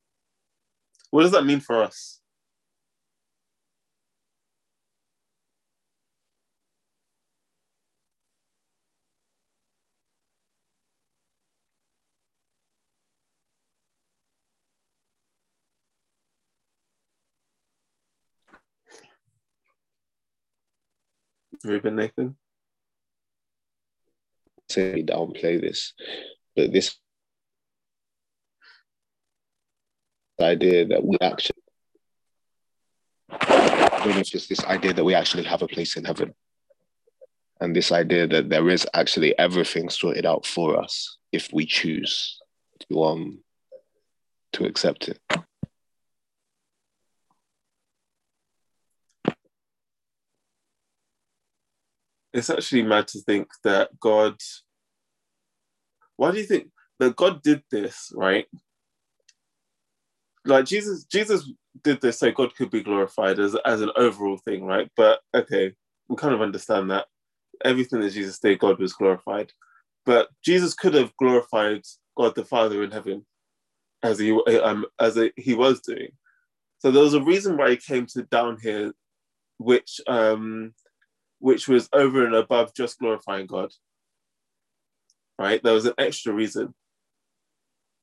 What 1.11 1.21
does 1.21 1.31
that 1.33 1.45
mean 1.45 1.59
for 1.59 1.83
us? 1.83 2.20
Ruben 21.63 21.95
Nathan? 21.95 22.35
Say 24.69 25.03
downplay 25.03 25.59
this, 25.59 25.93
but 26.55 26.71
this 26.71 26.95
idea 30.39 30.85
that 30.85 31.03
we 31.03 31.17
actually 31.21 31.61
I 33.29 34.05
don't 34.05 34.15
know 34.15 34.21
if 34.21 34.33
it's 34.33 34.47
this 34.47 34.65
idea 34.65 34.93
that 34.93 35.03
we 35.03 35.13
actually 35.13 35.43
have 35.43 35.61
a 35.61 35.67
place 35.67 35.95
in 35.95 36.05
heaven. 36.05 36.33
And 37.59 37.75
this 37.75 37.91
idea 37.91 38.25
that 38.27 38.49
there 38.49 38.67
is 38.69 38.87
actually 38.95 39.37
everything 39.37 39.89
sorted 39.89 40.25
out 40.25 40.45
for 40.45 40.81
us 40.81 41.17
if 41.31 41.53
we 41.53 41.65
choose 41.65 42.39
to 42.89 43.03
um 43.03 43.43
to 44.53 44.65
accept 44.65 45.07
it. 45.07 45.19
It's 52.33 52.49
actually 52.49 52.83
mad 52.83 53.07
to 53.09 53.19
think 53.21 53.49
that 53.63 53.99
God 53.99 54.37
why 56.21 56.29
do 56.29 56.37
you 56.37 56.43
think 56.43 56.67
that 56.99 57.15
God 57.15 57.41
did 57.41 57.63
this, 57.71 58.11
right? 58.13 58.45
Like 60.45 60.65
Jesus, 60.65 61.03
Jesus 61.05 61.49
did 61.83 61.99
this 61.99 62.19
so 62.19 62.31
God 62.31 62.55
could 62.55 62.69
be 62.69 62.83
glorified 62.83 63.39
as, 63.39 63.55
as 63.65 63.81
an 63.81 63.89
overall 63.95 64.37
thing, 64.37 64.63
right? 64.63 64.87
But 64.95 65.21
okay, 65.33 65.73
we 66.09 66.15
kind 66.15 66.35
of 66.35 66.41
understand 66.43 66.91
that 66.91 67.07
everything 67.65 68.01
that 68.01 68.11
Jesus 68.11 68.37
did, 68.37 68.59
God 68.59 68.79
was 68.79 68.93
glorified. 68.93 69.51
But 70.05 70.29
Jesus 70.45 70.75
could 70.75 70.93
have 70.93 71.11
glorified 71.17 71.81
God 72.15 72.35
the 72.35 72.45
Father 72.45 72.83
in 72.83 72.91
heaven, 72.91 73.25
as 74.03 74.19
he 74.19 74.31
um 74.31 74.85
as 74.99 75.17
a, 75.17 75.31
he 75.37 75.55
was 75.55 75.81
doing. 75.81 76.09
So 76.77 76.91
there 76.91 77.03
was 77.03 77.15
a 77.15 77.23
reason 77.23 77.57
why 77.57 77.71
he 77.71 77.77
came 77.77 78.05
to 78.07 78.21
down 78.23 78.57
here, 78.61 78.93
which 79.57 80.01
um 80.07 80.75
which 81.41 81.67
was 81.67 81.89
over 81.91 82.25
and 82.25 82.35
above 82.35 82.73
just 82.73 82.99
glorifying 82.99 83.47
God. 83.47 83.71
Right? 85.37 85.61
There 85.61 85.73
was 85.73 85.85
an 85.85 85.95
extra 85.97 86.31
reason. 86.33 86.73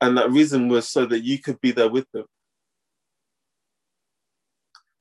And 0.01 0.19
that 0.19 0.31
reason 0.31 0.69
was 0.69 0.89
so 0.89 1.07
that 1.07 1.25
you 1.25 1.39
could 1.39 1.61
be 1.61 1.71
there 1.71 1.89
with 1.89 2.11
them. 2.13 2.27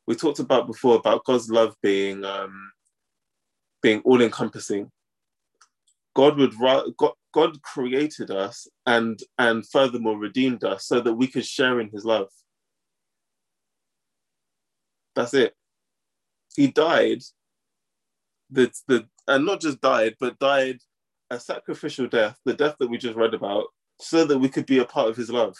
We 0.06 0.16
talked 0.16 0.40
about 0.40 0.68
before 0.68 0.96
about 0.96 1.26
God's 1.26 1.50
love 1.50 1.76
being 1.82 2.24
um, 2.24 2.72
being 3.82 4.02
all 4.06 4.22
encompassing. 4.22 4.92
God 6.16 6.38
would 6.38 6.54
God, 6.98 7.14
God 7.34 7.62
created 7.62 8.32
us 8.32 8.68
and 8.86 9.20
and 9.38 9.68
furthermore 9.68 10.18
redeemed 10.18 10.64
us 10.64 10.86
so 10.86 11.02
that 11.02 11.14
we 11.14 11.28
could 11.28 11.46
share 11.46 11.80
in 11.80 11.90
his 11.90 12.06
love. 12.06 12.30
That's 15.16 15.34
it. 15.34 15.56
He 16.56 16.68
died 16.68 17.22
the 18.50 18.72
the 18.88 19.08
and 19.28 19.46
not 19.46 19.62
just 19.62 19.82
died, 19.82 20.16
but 20.20 20.40
died 20.40 20.80
a 21.30 21.40
sacrificial 21.40 22.08
death, 22.08 22.38
the 22.46 22.54
death 22.54 22.76
that 22.80 22.90
we 22.90 22.98
just 22.98 23.16
read 23.16 23.34
about, 23.34 23.66
so 24.00 24.26
that 24.26 24.38
we 24.40 24.50
could 24.50 24.66
be 24.66 24.80
a 24.80 24.86
part 24.86 25.10
of 25.10 25.18
his 25.18 25.30
love. 25.30 25.56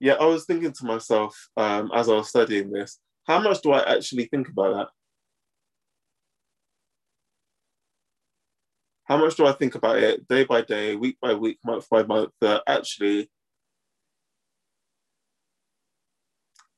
Yeah, 0.00 0.14
I 0.14 0.24
was 0.26 0.44
thinking 0.44 0.72
to 0.72 0.84
myself 0.84 1.48
um, 1.56 1.90
as 1.94 2.08
I 2.08 2.14
was 2.14 2.28
studying 2.28 2.72
this, 2.72 2.98
how 3.24 3.40
much 3.40 3.62
do 3.62 3.70
I 3.72 3.94
actually 3.94 4.24
think 4.26 4.48
about 4.48 4.74
that? 4.74 4.88
How 9.04 9.16
much 9.16 9.36
do 9.36 9.46
I 9.46 9.52
think 9.52 9.74
about 9.76 9.98
it 9.98 10.26
day 10.26 10.44
by 10.44 10.62
day, 10.62 10.96
week 10.96 11.18
by 11.20 11.34
week, 11.34 11.58
month 11.64 11.88
by 11.88 12.02
month, 12.02 12.30
that 12.40 12.62
actually 12.66 13.30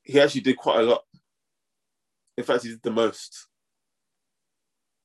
he 0.02 0.20
actually 0.20 0.42
did 0.42 0.56
quite 0.56 0.80
a 0.80 0.82
lot. 0.82 1.02
In 2.36 2.44
fact, 2.44 2.64
he 2.64 2.70
did 2.70 2.82
the 2.82 2.90
most. 2.90 3.46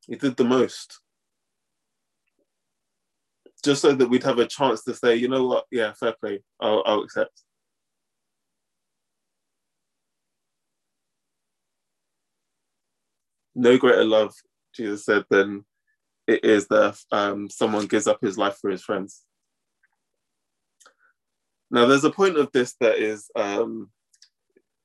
He 0.08 0.16
did 0.16 0.36
the 0.36 0.44
most. 0.44 1.00
Just 3.64 3.82
so 3.82 3.94
that 3.94 4.10
we'd 4.10 4.24
have 4.24 4.40
a 4.40 4.48
chance 4.48 4.84
to 4.84 4.96
say, 4.96 5.16
you 5.16 5.28
know 5.28 5.46
what, 5.46 5.66
yeah, 5.70 5.94
fair 5.94 6.16
play, 6.20 6.42
I'll, 6.60 6.82
I'll 6.86 7.02
accept. 7.02 7.44
No 13.54 13.78
greater 13.78 14.06
love, 14.06 14.34
Jesus 14.74 15.06
said, 15.06 15.26
than 15.30 15.66
it 16.26 16.46
is 16.46 16.68
that 16.68 16.98
um, 17.12 17.50
someone 17.50 17.88
gives 17.88 18.08
up 18.08 18.22
his 18.22 18.38
life 18.38 18.58
for 18.62 18.70
his 18.70 18.84
friends. 18.84 19.24
Now, 21.70 21.86
there's 21.86 22.06
a 22.06 22.12
point 22.12 22.38
of 22.38 22.52
this 22.52 22.76
that 22.80 22.98
is 22.98 23.30
um, 23.36 23.92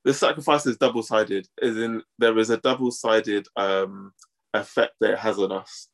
this 0.05 0.19
sacrifice 0.19 0.67
is 0.67 0.77
double 0.77 1.01
sided, 1.01 1.47
is 1.61 1.77
in 1.77 2.03
there 2.19 2.37
is 2.37 2.51
a 2.51 2.57
double 2.57 2.91
sided 2.91 3.47
um, 3.57 4.13
effect 4.53 4.93
that 5.01 5.13
it 5.13 5.19
has 5.19 5.39
on 5.39 5.51
us. 5.51 5.89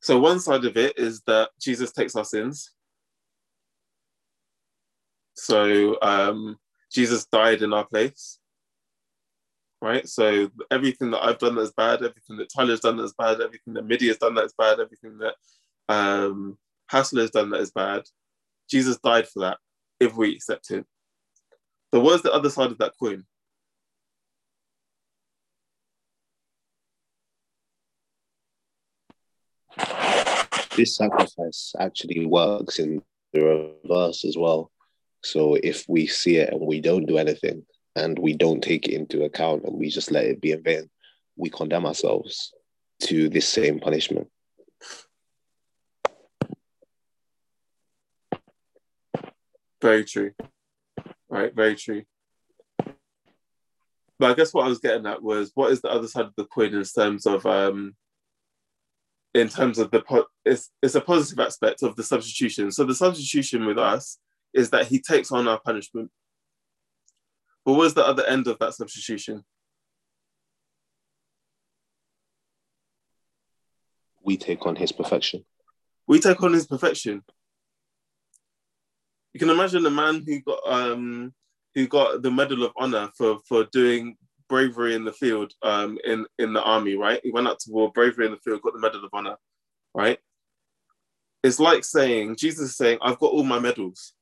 So, 0.00 0.18
one 0.18 0.40
side 0.40 0.64
of 0.64 0.76
it 0.76 0.98
is 0.98 1.22
that 1.28 1.50
Jesus 1.60 1.92
takes 1.92 2.16
our 2.16 2.24
sins. 2.24 2.72
So, 5.34 5.96
um, 6.02 6.58
Jesus 6.92 7.26
died 7.26 7.62
in 7.62 7.72
our 7.72 7.86
place, 7.86 8.40
right? 9.80 10.08
So, 10.08 10.50
everything 10.72 11.12
that 11.12 11.22
I've 11.24 11.38
done 11.38 11.54
that's 11.54 11.72
bad, 11.72 12.02
everything 12.02 12.36
that 12.38 12.52
Tyler's 12.52 12.80
done 12.80 12.96
that's 12.96 13.14
bad, 13.16 13.40
everything 13.40 13.74
that 13.74 13.86
Midi 13.86 14.08
has 14.08 14.18
done 14.18 14.34
that's 14.34 14.54
bad, 14.58 14.80
everything 14.80 15.18
that 15.18 15.34
um, 15.88 16.58
Hassler 16.88 17.22
has 17.22 17.30
done 17.30 17.50
that 17.50 17.60
is 17.60 17.70
bad, 17.70 18.02
Jesus 18.68 18.98
died 18.98 19.28
for 19.28 19.40
that 19.40 19.58
if 20.00 20.16
we 20.16 20.32
accept 20.34 20.68
him. 20.68 20.84
What 21.90 22.14
is 22.16 22.22
the 22.22 22.32
other 22.32 22.50
side 22.50 22.70
of 22.70 22.78
that 22.78 22.92
coin? 22.98 23.24
This 30.76 30.96
sacrifice 30.96 31.74
actually 31.80 32.26
works 32.26 32.78
in 32.78 33.02
the 33.32 33.72
reverse 33.84 34.24
as 34.24 34.36
well. 34.36 34.70
So 35.24 35.54
if 35.54 35.84
we 35.88 36.06
see 36.06 36.36
it 36.36 36.52
and 36.52 36.60
we 36.60 36.80
don't 36.80 37.06
do 37.06 37.18
anything 37.18 37.64
and 37.96 38.18
we 38.18 38.34
don't 38.34 38.62
take 38.62 38.86
it 38.86 38.94
into 38.94 39.24
account 39.24 39.64
and 39.64 39.76
we 39.76 39.88
just 39.88 40.12
let 40.12 40.24
it 40.24 40.40
be 40.40 40.52
in 40.52 40.62
vain, 40.62 40.88
we 41.36 41.50
condemn 41.50 41.86
ourselves 41.86 42.52
to 43.02 43.28
this 43.28 43.48
same 43.48 43.80
punishment. 43.80 44.28
Very 49.80 50.04
true. 50.04 50.32
Right, 51.30 51.54
very 51.54 51.76
true. 51.76 52.02
But 54.18 54.30
I 54.32 54.34
guess 54.34 54.52
what 54.52 54.64
I 54.64 54.68
was 54.68 54.80
getting 54.80 55.06
at 55.06 55.22
was 55.22 55.52
what 55.54 55.70
is 55.70 55.80
the 55.80 55.90
other 55.90 56.08
side 56.08 56.24
of 56.24 56.34
the 56.36 56.44
coin 56.46 56.74
in 56.74 56.84
terms 56.84 57.26
of 57.26 57.46
um 57.46 57.94
in 59.34 59.48
terms 59.48 59.78
of 59.78 59.90
the 59.90 60.00
po- 60.00 60.26
it's 60.44 60.70
it's 60.82 60.94
a 60.94 61.00
positive 61.00 61.38
aspect 61.38 61.82
of 61.82 61.94
the 61.96 62.02
substitution. 62.02 62.72
So 62.72 62.84
the 62.84 62.94
substitution 62.94 63.66
with 63.66 63.78
us 63.78 64.18
is 64.54 64.70
that 64.70 64.86
he 64.86 65.00
takes 65.00 65.30
on 65.30 65.46
our 65.46 65.60
punishment. 65.60 66.10
But 67.64 67.72
what 67.72 67.80
was 67.80 67.94
the 67.94 68.06
other 68.06 68.24
end 68.24 68.46
of 68.48 68.58
that 68.58 68.74
substitution? 68.74 69.44
We 74.22 74.36
take 74.36 74.66
on 74.66 74.76
his 74.76 74.90
perfection. 74.90 75.44
We 76.06 76.18
take 76.18 76.42
on 76.42 76.54
his 76.54 76.66
perfection. 76.66 77.22
You 79.34 79.40
can 79.40 79.50
imagine 79.50 79.84
a 79.86 79.90
man 79.90 80.24
who 80.26 80.40
got 80.40 80.60
um 80.66 81.32
who 81.74 81.86
got 81.86 82.22
the 82.22 82.30
Medal 82.30 82.64
of 82.64 82.72
Honor 82.76 83.10
for 83.16 83.38
for 83.48 83.64
doing 83.72 84.16
bravery 84.48 84.94
in 84.94 85.04
the 85.04 85.12
field 85.12 85.52
um 85.62 85.98
in 86.04 86.26
in 86.38 86.52
the 86.52 86.62
army, 86.62 86.96
right? 86.96 87.20
He 87.22 87.30
went 87.30 87.48
out 87.48 87.58
to 87.60 87.70
war, 87.70 87.92
bravery 87.92 88.26
in 88.26 88.32
the 88.32 88.38
field, 88.38 88.62
got 88.62 88.72
the 88.72 88.80
Medal 88.80 89.04
of 89.04 89.10
Honor, 89.12 89.36
right? 89.94 90.18
It's 91.44 91.60
like 91.60 91.84
saying 91.84 92.36
Jesus 92.36 92.70
is 92.70 92.76
saying, 92.76 92.98
"I've 93.02 93.18
got 93.18 93.32
all 93.32 93.44
my 93.44 93.58
medals," 93.58 94.14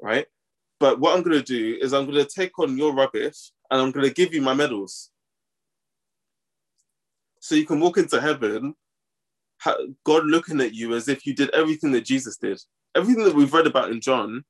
right? 0.00 0.26
But 0.80 1.00
what 1.00 1.16
I'm 1.16 1.22
going 1.22 1.38
to 1.38 1.42
do 1.42 1.78
is 1.80 1.94
I'm 1.94 2.04
going 2.04 2.22
to 2.22 2.30
take 2.30 2.58
on 2.58 2.76
your 2.76 2.92
rubbish 2.94 3.52
and 3.70 3.80
I'm 3.80 3.90
going 3.92 4.06
to 4.06 4.12
give 4.12 4.34
you 4.34 4.42
my 4.42 4.54
medals. 4.54 5.10
So 7.40 7.54
you 7.54 7.64
can 7.64 7.80
walk 7.80 7.96
into 7.98 8.20
heaven, 8.20 8.74
God 10.04 10.24
looking 10.26 10.60
at 10.60 10.74
you 10.74 10.94
as 10.94 11.08
if 11.08 11.26
you 11.26 11.34
did 11.34 11.50
everything 11.50 11.92
that 11.92 12.04
Jesus 12.04 12.36
did. 12.36 12.60
Everything 12.96 13.24
that 13.24 13.34
we've 13.34 13.52
read 13.54 13.66
about 13.66 13.90
in 13.90 14.00
John, 14.00 14.44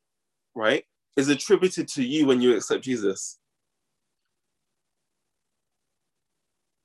right, 0.54 0.84
is 1.16 1.28
attributed 1.28 1.88
to 1.88 2.04
you 2.04 2.26
when 2.26 2.40
you 2.40 2.56
accept 2.56 2.84
Jesus. 2.84 3.38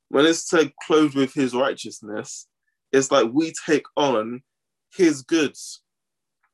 When 0.10 0.26
it's 0.26 0.48
said 0.50 0.74
clothed 0.86 1.16
with 1.16 1.34
his 1.34 1.54
righteousness, 1.54 2.48
it's 2.92 3.12
like 3.12 3.30
we 3.32 3.54
take 3.66 3.86
on 3.98 4.44
his 4.96 5.22
goods. 5.24 5.82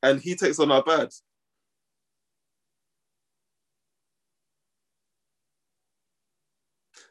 and 0.02 0.20
he 0.20 0.36
takes 0.36 0.58
on 0.58 0.70
our 0.72 0.82
bad. 0.82 1.10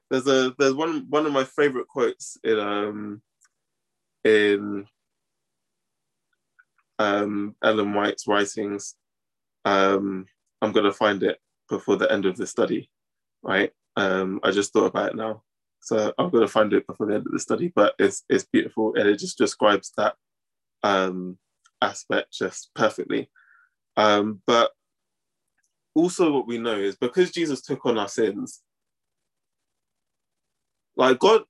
There's 0.09 0.27
a 0.27 0.55
there's 0.59 0.73
one 0.73 1.07
one 1.09 1.25
of 1.25 1.33
my 1.33 1.43
favorite 1.43 1.87
quotes 1.87 2.37
in 2.43 2.59
um 2.59 3.21
in 4.23 4.87
um 6.99 7.55
Ellen 7.63 7.93
White's 7.93 8.27
writings. 8.27 8.95
Um, 9.65 10.25
I'm 10.61 10.71
gonna 10.71 10.93
find 10.93 11.23
it 11.23 11.39
before 11.69 11.97
the 11.97 12.11
end 12.11 12.25
of 12.25 12.37
the 12.37 12.47
study, 12.47 12.89
right? 13.43 13.71
Um, 13.95 14.39
I 14.43 14.51
just 14.51 14.73
thought 14.73 14.85
about 14.87 15.11
it 15.11 15.15
now, 15.15 15.43
so 15.81 16.13
I'm 16.17 16.29
gonna 16.29 16.47
find 16.47 16.73
it 16.73 16.87
before 16.87 17.07
the 17.07 17.15
end 17.15 17.27
of 17.27 17.33
the 17.33 17.39
study. 17.39 17.71
But 17.75 17.95
it's 17.99 18.23
it's 18.29 18.45
beautiful, 18.45 18.95
and 18.95 19.07
it 19.09 19.19
just 19.19 19.37
describes 19.37 19.91
that 19.97 20.15
um, 20.83 21.37
aspect 21.81 22.33
just 22.33 22.71
perfectly. 22.75 23.29
Um, 23.97 24.41
but 24.47 24.71
also, 25.95 26.31
what 26.31 26.47
we 26.47 26.57
know 26.57 26.75
is 26.77 26.95
because 26.97 27.31
Jesus 27.31 27.61
took 27.61 27.85
on 27.85 27.97
our 27.97 28.09
sins, 28.09 28.61
like 30.97 31.19
God, 31.19 31.43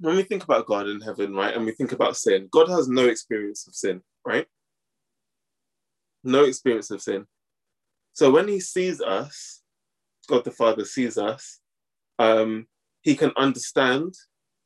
when 0.00 0.16
we 0.16 0.22
think 0.22 0.42
about 0.42 0.66
God 0.66 0.88
in 0.88 1.00
heaven, 1.00 1.34
right, 1.34 1.54
and 1.54 1.64
we 1.64 1.72
think 1.72 1.92
about 1.92 2.16
sin, 2.16 2.48
God 2.50 2.68
has 2.68 2.88
no 2.88 3.06
experience 3.06 3.66
of 3.68 3.74
sin, 3.74 4.00
right? 4.26 4.46
No 6.24 6.44
experience 6.44 6.90
of 6.90 7.02
sin. 7.02 7.26
So 8.14 8.30
when 8.30 8.48
he 8.48 8.60
sees 8.60 9.00
us, 9.02 9.62
God 10.26 10.44
the 10.44 10.50
Father 10.50 10.84
sees 10.86 11.18
us, 11.18 11.60
um, 12.18 12.66
he 13.02 13.14
can 13.14 13.32
understand. 13.36 14.14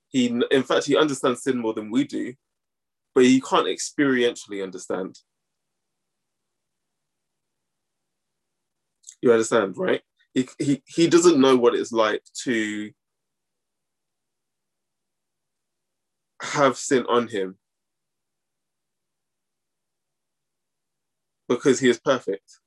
He, 0.09 0.27
in 0.51 0.63
fact, 0.63 0.87
he 0.87 0.97
understands 0.97 1.43
sin 1.43 1.59
more 1.59 1.75
than 1.75 1.91
we 1.91 2.05
do, 2.05 2.35
but 3.15 3.25
he 3.25 3.41
can't 3.41 3.67
experientially 3.67 4.63
understand. 4.63 5.19
You 9.21 9.33
understand, 9.33 9.77
right? 9.77 10.03
He, 10.33 10.49
he, 10.59 10.83
he 10.87 11.09
doesn't 11.09 11.41
know 11.41 11.57
what 11.57 11.75
it's 11.75 11.93
like 11.93 12.23
to 12.45 12.93
have 16.45 16.77
sin 16.77 17.05
on 17.09 17.29
him 17.29 17.57
because 21.49 21.81
he 21.81 21.89
is 21.89 22.01
perfect. 22.01 22.61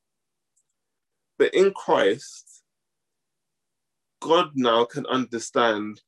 But 1.37 1.53
in 1.53 1.71
Christ, 1.73 2.63
God 4.21 4.51
now 4.55 4.85
can 4.85 5.05
understand 5.05 6.01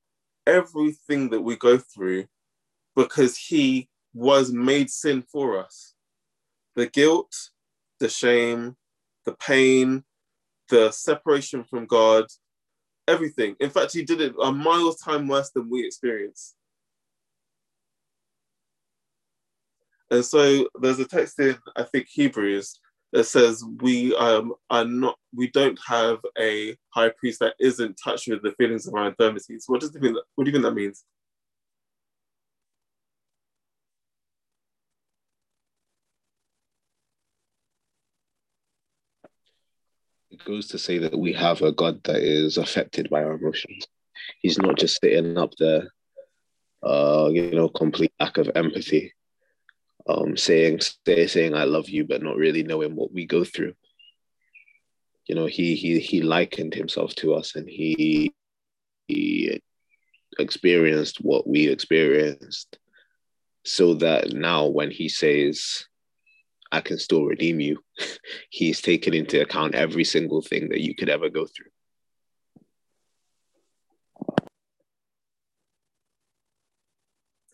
everything 0.47 1.29
that 1.29 1.41
we 1.41 1.55
go 1.55 1.77
through 1.77 2.25
because 2.95 3.37
he 3.37 3.87
was 4.13 4.51
made 4.51 4.89
sin 4.89 5.21
for 5.21 5.63
us. 5.63 5.93
The 6.75 6.87
guilt, 6.87 7.33
the 7.99 8.09
shame, 8.09 8.75
the 9.25 9.33
pain, 9.33 10.03
the 10.69 10.91
separation 10.91 11.63
from 11.63 11.85
God, 11.85 12.25
everything. 13.07 13.55
In 13.59 13.69
fact, 13.69 13.93
he 13.93 14.03
did 14.03 14.21
it 14.21 14.33
a 14.41 14.51
miles 14.51 14.97
time 14.97 15.27
worse 15.27 15.51
than 15.51 15.69
we 15.69 15.85
experience. 15.85 16.55
And 20.11 20.26
so 20.26 20.68
there's 20.81 20.99
a 20.99 21.06
text 21.06 21.40
in, 21.40 21.57
I 21.76 21.84
think, 21.84 22.07
Hebrews 22.10 22.80
that 23.11 23.26
says 23.26 23.64
we 23.81 24.15
um, 24.15 24.53
are 24.69 24.86
not, 24.86 25.18
we 25.36 25.49
don't 25.52 25.80
have 25.88 26.19
a 26.38 26.76
high 26.90 27.10
priest 27.10 27.40
that 27.40 27.56
isn't 27.60 27.99
touched 28.03 28.27
with 28.27 28.41
the 28.41 28.53
feelings 28.53 28.88
of 28.88 28.94
our 28.95 29.07
infirmities. 29.07 29.65
What 29.68 29.81
does 29.81 29.91
the 29.91 29.99
mean? 29.99 30.15
What 30.36 30.45
do 30.45 30.52
you 30.52 30.53
think 30.53 30.64
that 30.64 30.73
means? 30.73 31.03
It 40.31 40.44
goes 40.45 40.68
to 40.69 40.80
say 40.80 40.99
that 40.99 41.18
we 41.18 41.34
have 41.34 41.61
a 41.61 41.72
God 41.72 42.03
that 42.03 42.22
is 42.22 42.57
affected 42.57 43.10
by 43.10 43.23
our 43.23 43.34
emotions. 43.34 43.88
He's 44.41 44.57
not 44.57 44.77
just 44.77 44.99
sitting 45.02 45.38
up 45.38 45.52
there, 45.57 45.91
uh, 46.84 47.30
you 47.31 47.52
know, 47.52 47.69
complete 47.69 48.14
lack 48.19 48.38
of 48.38 48.49
empathy 48.56 49.14
um, 50.10 50.36
saying 50.36 50.80
say, 51.06 51.27
saying 51.27 51.53
I 51.53 51.65
love 51.65 51.88
you, 51.88 52.03
but 52.03 52.23
not 52.23 52.36
really 52.36 52.64
knowing 52.64 52.95
what 52.95 53.14
we 53.14 53.26
go 53.26 53.44
through. 53.44 53.73
You 55.27 55.36
know, 55.36 55.45
he 55.45 55.76
he 55.76 55.99
he 55.99 56.22
likened 56.22 56.73
himself 56.73 57.14
to 57.15 57.36
us, 57.36 57.56
and 57.56 57.69
he 57.69 58.34
he 59.07 59.61
experienced 60.40 61.18
what 61.22 61.48
we 61.48 61.68
experienced, 61.68 62.80
so 63.64 63.94
that 63.95 64.34
now 64.34 64.65
when 64.65 64.90
he 64.90 65.10
says, 65.10 65.86
"I 66.72 66.81
can 66.81 66.98
still 66.98 67.26
redeem 67.26 67.60
you," 67.60 67.84
he's 68.49 68.81
taken 68.81 69.14
into 69.14 69.40
account 69.40 69.76
every 69.76 70.03
single 70.03 70.41
thing 70.41 70.69
that 70.69 70.81
you 70.81 70.95
could 70.95 71.10
ever 71.10 71.30
go 71.30 71.45
through. 71.45 71.69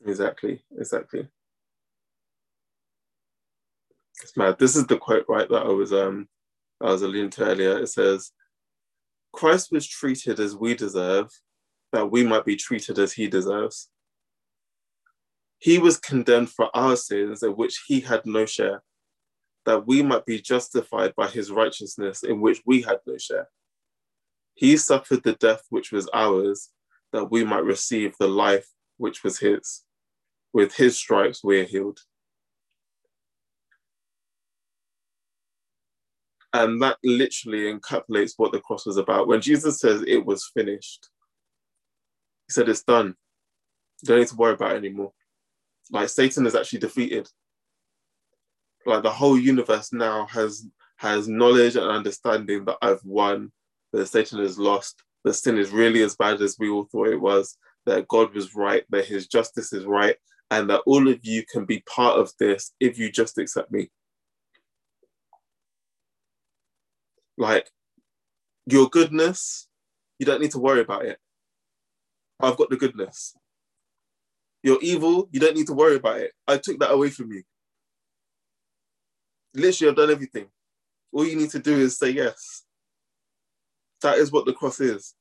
Exactly, 0.05 0.63
exactly. 0.77 1.27
It's 4.21 4.37
mad. 4.37 4.57
This 4.59 4.75
is 4.75 4.87
the 4.87 4.97
quote, 4.97 5.25
right, 5.27 5.49
that 5.49 5.63
I 5.63 5.69
was 5.69 5.93
um 5.93 6.27
I 6.81 6.85
was 6.85 7.01
alluding 7.01 7.31
to 7.31 7.45
earlier. 7.45 7.79
It 7.79 7.87
says, 7.87 8.31
Christ 9.31 9.71
was 9.71 9.87
treated 9.87 10.39
as 10.39 10.55
we 10.55 10.75
deserve, 10.75 11.29
that 11.91 12.11
we 12.11 12.23
might 12.23 12.45
be 12.45 12.55
treated 12.55 12.99
as 12.99 13.13
he 13.13 13.27
deserves. 13.27 13.89
He 15.59 15.77
was 15.77 15.97
condemned 15.97 16.49
for 16.49 16.69
our 16.75 16.95
sins 16.95 17.43
in 17.43 17.51
which 17.51 17.83
he 17.87 18.01
had 18.01 18.25
no 18.25 18.45
share, 18.45 18.83
that 19.65 19.87
we 19.87 20.01
might 20.01 20.25
be 20.25 20.41
justified 20.41 21.13
by 21.15 21.27
his 21.27 21.51
righteousness 21.51 22.23
in 22.23 22.41
which 22.41 22.61
we 22.65 22.81
had 22.81 22.99
no 23.05 23.17
share. 23.17 23.47
He 24.53 24.77
suffered 24.77 25.23
the 25.23 25.33
death 25.33 25.63
which 25.69 25.91
was 25.91 26.09
ours, 26.13 26.69
that 27.11 27.31
we 27.31 27.43
might 27.43 27.63
receive 27.63 28.15
the 28.19 28.27
life 28.27 28.67
which 28.97 29.23
was 29.23 29.39
his. 29.39 29.83
With 30.53 30.75
his 30.75 30.97
stripes 30.97 31.43
we 31.43 31.59
are 31.59 31.65
healed. 31.65 31.99
And 36.55 36.81
that 36.81 36.97
literally 37.03 37.73
encapsulates 37.73 38.35
what 38.37 38.53
the 38.53 38.61
cross 38.61 38.85
was 38.85 38.95
about. 38.95 39.27
When 39.27 39.41
Jesus 39.41 39.77
says 39.81 40.05
it 40.07 40.25
was 40.25 40.49
finished, 40.53 41.09
he 42.47 42.53
said 42.53 42.69
it's 42.69 42.83
done. 42.83 43.15
You 44.01 44.07
don't 44.07 44.19
need 44.19 44.29
to 44.29 44.37
worry 44.37 44.53
about 44.53 44.71
it 44.71 44.77
anymore. 44.77 45.11
Like 45.91 46.07
Satan 46.07 46.45
is 46.45 46.55
actually 46.55 46.79
defeated. 46.79 47.27
Like 48.85 49.03
the 49.03 49.11
whole 49.11 49.37
universe 49.37 49.91
now 49.91 50.27
has 50.27 50.65
has 50.95 51.27
knowledge 51.27 51.75
and 51.75 51.87
understanding 51.87 52.63
that 52.63 52.77
I've 52.81 53.03
won, 53.03 53.51
that 53.91 54.05
Satan 54.05 54.39
has 54.39 54.57
lost, 54.57 55.03
that 55.25 55.33
sin 55.33 55.57
is 55.57 55.71
really 55.71 56.03
as 56.03 56.15
bad 56.15 56.41
as 56.41 56.55
we 56.57 56.69
all 56.69 56.85
thought 56.85 57.09
it 57.09 57.19
was, 57.19 57.57
that 57.85 58.07
God 58.07 58.33
was 58.33 58.55
right, 58.55 58.85
that 58.91 59.03
his 59.03 59.27
justice 59.27 59.73
is 59.73 59.83
right, 59.83 60.15
and 60.51 60.69
that 60.69 60.83
all 60.85 61.09
of 61.09 61.19
you 61.25 61.43
can 61.51 61.65
be 61.65 61.83
part 61.93 62.17
of 62.17 62.31
this 62.39 62.71
if 62.79 62.97
you 62.97 63.11
just 63.11 63.37
accept 63.37 63.73
me. 63.73 63.91
Like 67.37 67.69
your 68.65 68.89
goodness, 68.89 69.67
you 70.19 70.25
don't 70.25 70.41
need 70.41 70.51
to 70.51 70.59
worry 70.59 70.81
about 70.81 71.05
it. 71.05 71.19
I've 72.39 72.57
got 72.57 72.69
the 72.69 72.77
goodness. 72.77 73.35
Your 74.63 74.79
evil, 74.81 75.29
you 75.31 75.39
don't 75.39 75.55
need 75.55 75.67
to 75.67 75.73
worry 75.73 75.95
about 75.95 76.19
it. 76.19 76.31
I 76.47 76.57
took 76.57 76.79
that 76.79 76.91
away 76.91 77.09
from 77.09 77.31
you. 77.31 77.43
Literally, 79.53 79.89
I've 79.89 79.95
done 79.95 80.11
everything. 80.11 80.47
All 81.13 81.25
you 81.25 81.35
need 81.35 81.51
to 81.51 81.59
do 81.59 81.77
is 81.77 81.97
say 81.97 82.09
yes. 82.09 82.63
That 84.01 84.17
is 84.17 84.31
what 84.31 84.45
the 84.45 84.53
cross 84.53 84.79
is. 84.79 85.13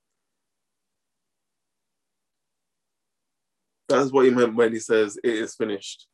That 3.89 4.01
is 4.01 4.13
what 4.13 4.25
he 4.25 4.31
meant 4.31 4.57
when 4.57 4.73
he 4.73 4.79
says 4.79 5.19
it 5.23 5.35
is 5.35 5.55
finished. 5.55 6.09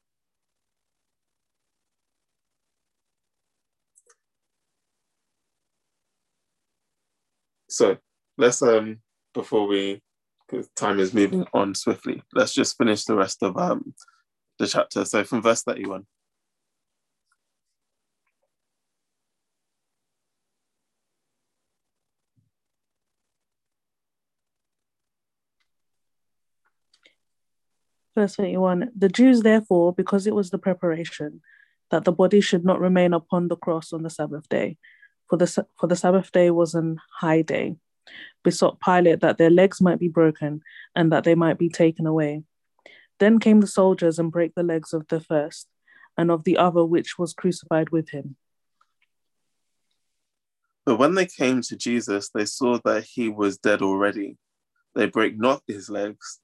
So 7.70 7.96
let's 8.36 8.62
um 8.62 8.98
before 9.32 9.66
we 9.66 10.02
because 10.48 10.68
time 10.74 10.98
is 10.98 11.14
moving 11.14 11.46
on 11.54 11.74
swiftly, 11.74 12.22
let's 12.34 12.52
just 12.52 12.76
finish 12.76 13.04
the 13.04 13.16
rest 13.16 13.42
of 13.42 13.56
um 13.56 13.94
the 14.58 14.66
chapter. 14.66 15.04
So 15.04 15.24
from 15.24 15.42
verse 15.42 15.62
31. 15.62 16.06
Verse 28.16 28.34
31 28.36 28.90
The 28.96 29.08
Jews, 29.08 29.42
therefore, 29.42 29.94
because 29.94 30.26
it 30.26 30.34
was 30.34 30.50
the 30.50 30.58
preparation, 30.58 31.40
that 31.90 32.04
the 32.04 32.12
body 32.12 32.40
should 32.40 32.64
not 32.64 32.80
remain 32.80 33.12
upon 33.12 33.48
the 33.48 33.56
cross 33.56 33.92
on 33.92 34.02
the 34.02 34.10
Sabbath 34.10 34.48
day, 34.48 34.76
for 35.30 35.36
the, 35.36 35.66
for 35.78 35.86
the 35.86 35.96
Sabbath 35.96 36.32
day 36.32 36.50
was 36.50 36.74
an 36.74 36.98
high 37.20 37.42
day, 37.42 37.76
besought 38.42 38.80
Pilate 38.80 39.20
that 39.20 39.38
their 39.38 39.48
legs 39.48 39.80
might 39.80 40.00
be 40.00 40.08
broken 40.08 40.62
and 40.96 41.12
that 41.12 41.22
they 41.22 41.36
might 41.36 41.56
be 41.56 41.68
taken 41.68 42.04
away. 42.04 42.42
Then 43.20 43.38
came 43.38 43.60
the 43.60 43.68
soldiers 43.68 44.18
and 44.18 44.32
brake 44.32 44.54
the 44.56 44.64
legs 44.64 44.92
of 44.92 45.06
the 45.06 45.20
first 45.20 45.68
and 46.18 46.32
of 46.32 46.42
the 46.42 46.56
other 46.56 46.84
which 46.84 47.16
was 47.16 47.32
crucified 47.32 47.90
with 47.90 48.10
him. 48.10 48.34
But 50.84 50.98
when 50.98 51.14
they 51.14 51.26
came 51.26 51.62
to 51.62 51.76
Jesus, 51.76 52.30
they 52.30 52.46
saw 52.46 52.78
that 52.84 53.04
he 53.04 53.28
was 53.28 53.58
dead 53.58 53.82
already. 53.82 54.36
They 54.96 55.06
brake 55.06 55.38
not 55.38 55.62
his 55.68 55.88
legs. 55.88 56.40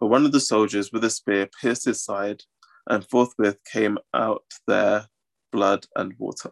But 0.00 0.08
one 0.08 0.24
of 0.24 0.32
the 0.32 0.40
soldiers 0.40 0.90
with 0.92 1.04
a 1.04 1.10
spear 1.10 1.48
pierced 1.60 1.84
his 1.84 2.02
side, 2.02 2.42
and 2.88 3.08
forthwith 3.08 3.58
came 3.70 3.98
out 4.12 4.44
there 4.66 5.06
blood 5.52 5.86
and 5.94 6.14
water. 6.18 6.50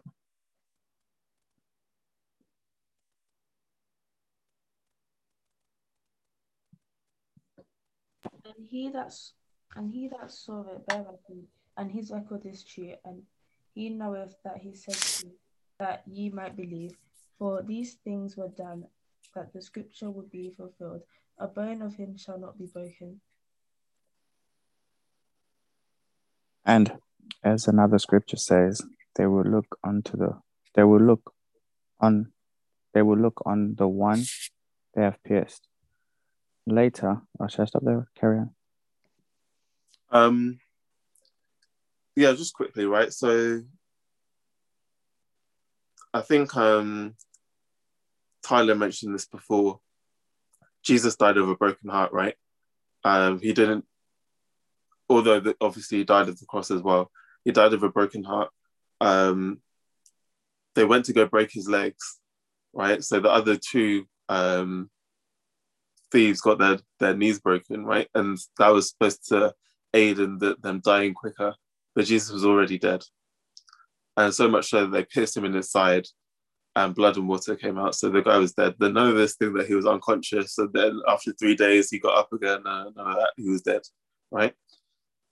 And 8.45 8.62
he 8.73 8.89
that's 8.89 9.33
and 9.75 9.93
he 9.93 10.07
that 10.07 10.31
saw 10.31 10.61
it 10.61 10.85
bare 10.87 11.03
record, 11.03 11.45
and 11.77 11.91
his 11.91 12.09
record 12.09 12.43
is 12.45 12.63
true, 12.63 12.93
and 13.05 13.21
he 13.75 13.89
knoweth 13.89 14.35
that 14.43 14.57
he 14.57 14.73
said 14.73 14.95
to 14.95 15.27
you, 15.27 15.31
that 15.79 16.03
ye 16.07 16.29
might 16.29 16.55
believe. 16.55 16.93
For 17.37 17.61
these 17.61 17.93
things 18.03 18.35
were 18.35 18.49
done, 18.49 18.85
that 19.35 19.53
the 19.53 19.61
scripture 19.61 20.09
would 20.09 20.31
be 20.31 20.49
fulfilled. 20.49 21.01
A 21.37 21.47
bone 21.47 21.81
of 21.83 21.95
him 21.95 22.17
shall 22.17 22.39
not 22.39 22.57
be 22.57 22.65
broken. 22.65 23.21
And 26.65 26.93
as 27.43 27.67
another 27.67 27.99
scripture 27.99 28.37
says, 28.37 28.81
they 29.15 29.27
will 29.27 29.43
look 29.43 29.77
unto 29.83 30.17
the 30.17 30.39
they 30.73 30.83
will 30.83 31.01
look 31.01 31.33
on 31.99 32.31
they 32.93 33.03
will 33.03 33.17
look 33.17 33.41
on 33.45 33.75
the 33.77 33.87
one 33.87 34.23
they 34.95 35.03
have 35.03 35.23
pierced. 35.23 35.67
Later, 36.65 37.21
oh, 37.39 37.47
should 37.47 37.61
I 37.61 37.65
stop 37.65 37.83
there? 37.83 38.07
Carry 38.15 38.39
on. 38.39 38.51
Um, 40.13 40.59
yeah, 42.15 42.33
just 42.33 42.53
quickly, 42.53 42.85
right? 42.85 43.11
So 43.11 43.61
I 46.13 46.21
think 46.21 46.55
um, 46.55 47.15
Tyler 48.43 48.75
mentioned 48.75 49.15
this 49.15 49.25
before. 49.25 49.79
Jesus 50.83 51.15
died 51.15 51.37
of 51.37 51.49
a 51.49 51.55
broken 51.55 51.89
heart, 51.89 52.13
right? 52.13 52.35
Um, 53.03 53.39
he 53.39 53.53
didn't, 53.53 53.85
although 55.09 55.39
the, 55.39 55.55
obviously 55.59 55.99
he 55.99 56.03
died 56.03 56.29
of 56.29 56.39
the 56.39 56.45
cross 56.45 56.69
as 56.69 56.81
well. 56.81 57.09
He 57.43 57.51
died 57.51 57.73
of 57.73 57.81
a 57.81 57.89
broken 57.89 58.23
heart. 58.23 58.49
Um, 59.01 59.61
they 60.75 60.85
went 60.85 61.05
to 61.05 61.13
go 61.13 61.25
break 61.25 61.51
his 61.51 61.67
legs, 61.67 62.19
right? 62.71 63.03
So 63.03 63.19
the 63.19 63.31
other 63.31 63.57
two 63.57 64.05
um, 64.29 64.91
thieves 66.11 66.41
got 66.41 66.59
their, 66.59 66.79
their 66.99 67.15
knees 67.15 67.39
broken, 67.39 67.83
right? 67.83 68.07
And 68.13 68.37
that 68.59 68.69
was 68.69 68.89
supposed 68.89 69.27
to 69.29 69.53
aid 69.93 70.19
in 70.19 70.37
the, 70.37 70.55
them 70.61 70.81
dying 70.83 71.13
quicker, 71.13 71.53
but 71.95 72.05
Jesus 72.05 72.31
was 72.31 72.45
already 72.45 72.77
dead. 72.77 73.03
And 74.17 74.33
so 74.33 74.47
much 74.47 74.69
so 74.69 74.81
that 74.81 74.91
they 74.91 75.05
pierced 75.05 75.35
him 75.35 75.45
in 75.45 75.53
his 75.53 75.71
side 75.71 76.05
and 76.75 76.95
blood 76.95 77.17
and 77.17 77.27
water 77.27 77.55
came 77.55 77.77
out. 77.77 77.95
So 77.95 78.09
the 78.09 78.21
guy 78.21 78.37
was 78.37 78.53
dead. 78.53 78.75
Then 78.79 78.93
none 78.93 79.09
of 79.09 79.15
this 79.15 79.35
thing 79.35 79.53
that 79.53 79.67
he 79.67 79.75
was 79.75 79.85
unconscious. 79.85 80.57
And 80.57 80.71
then 80.73 80.99
after 81.07 81.31
three 81.33 81.55
days, 81.55 81.89
he 81.89 81.99
got 81.99 82.17
up 82.17 82.33
again. 82.33 82.65
Uh, 82.65 82.85
none 82.95 83.11
of 83.11 83.15
that. 83.15 83.31
He 83.37 83.49
was 83.49 83.61
dead, 83.61 83.81
right? 84.31 84.53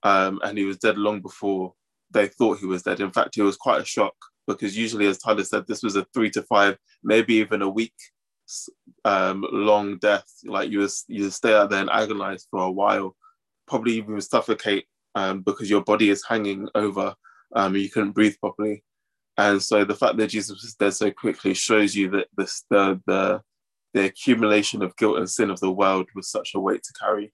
Um, 0.02 0.40
and 0.44 0.58
he 0.58 0.64
was 0.64 0.78
dead 0.78 0.98
long 0.98 1.20
before 1.20 1.74
they 2.10 2.28
thought 2.28 2.58
he 2.58 2.66
was 2.66 2.82
dead. 2.82 3.00
In 3.00 3.12
fact, 3.12 3.36
it 3.36 3.42
was 3.42 3.56
quite 3.56 3.80
a 3.80 3.84
shock 3.84 4.14
because 4.46 4.76
usually, 4.76 5.06
as 5.06 5.18
Tyler 5.18 5.44
said, 5.44 5.66
this 5.66 5.82
was 5.82 5.96
a 5.96 6.06
three 6.12 6.30
to 6.30 6.42
five, 6.42 6.76
maybe 7.02 7.34
even 7.34 7.62
a 7.62 7.68
week 7.68 7.94
um, 9.04 9.44
long 9.50 9.98
death. 9.98 10.26
Like 10.44 10.70
you 10.70 10.80
was 10.80 11.04
you 11.08 11.30
stay 11.30 11.54
out 11.54 11.70
there 11.70 11.80
and 11.80 11.90
agonize 11.90 12.46
for 12.50 12.62
a 12.62 12.70
while, 12.70 13.16
probably 13.66 13.94
even 13.94 14.20
suffocate 14.20 14.86
um, 15.14 15.42
because 15.42 15.70
your 15.70 15.82
body 15.82 16.10
is 16.10 16.24
hanging 16.26 16.68
over. 16.74 17.14
Um, 17.54 17.76
you 17.76 17.90
couldn't 17.90 18.12
breathe 18.12 18.36
properly, 18.40 18.82
and 19.36 19.62
so 19.62 19.84
the 19.84 19.94
fact 19.94 20.16
that 20.16 20.28
Jesus 20.28 20.62
was 20.62 20.74
dead 20.74 20.94
so 20.94 21.10
quickly 21.10 21.54
shows 21.54 21.94
you 21.94 22.10
that 22.10 22.28
this 22.36 22.64
the 22.70 23.00
the 23.06 23.42
the 23.94 24.06
accumulation 24.06 24.82
of 24.82 24.96
guilt 24.96 25.18
and 25.18 25.28
sin 25.28 25.50
of 25.50 25.60
the 25.60 25.70
world 25.70 26.08
was 26.14 26.30
such 26.30 26.52
a 26.54 26.60
weight 26.60 26.82
to 26.82 26.92
carry. 26.98 27.32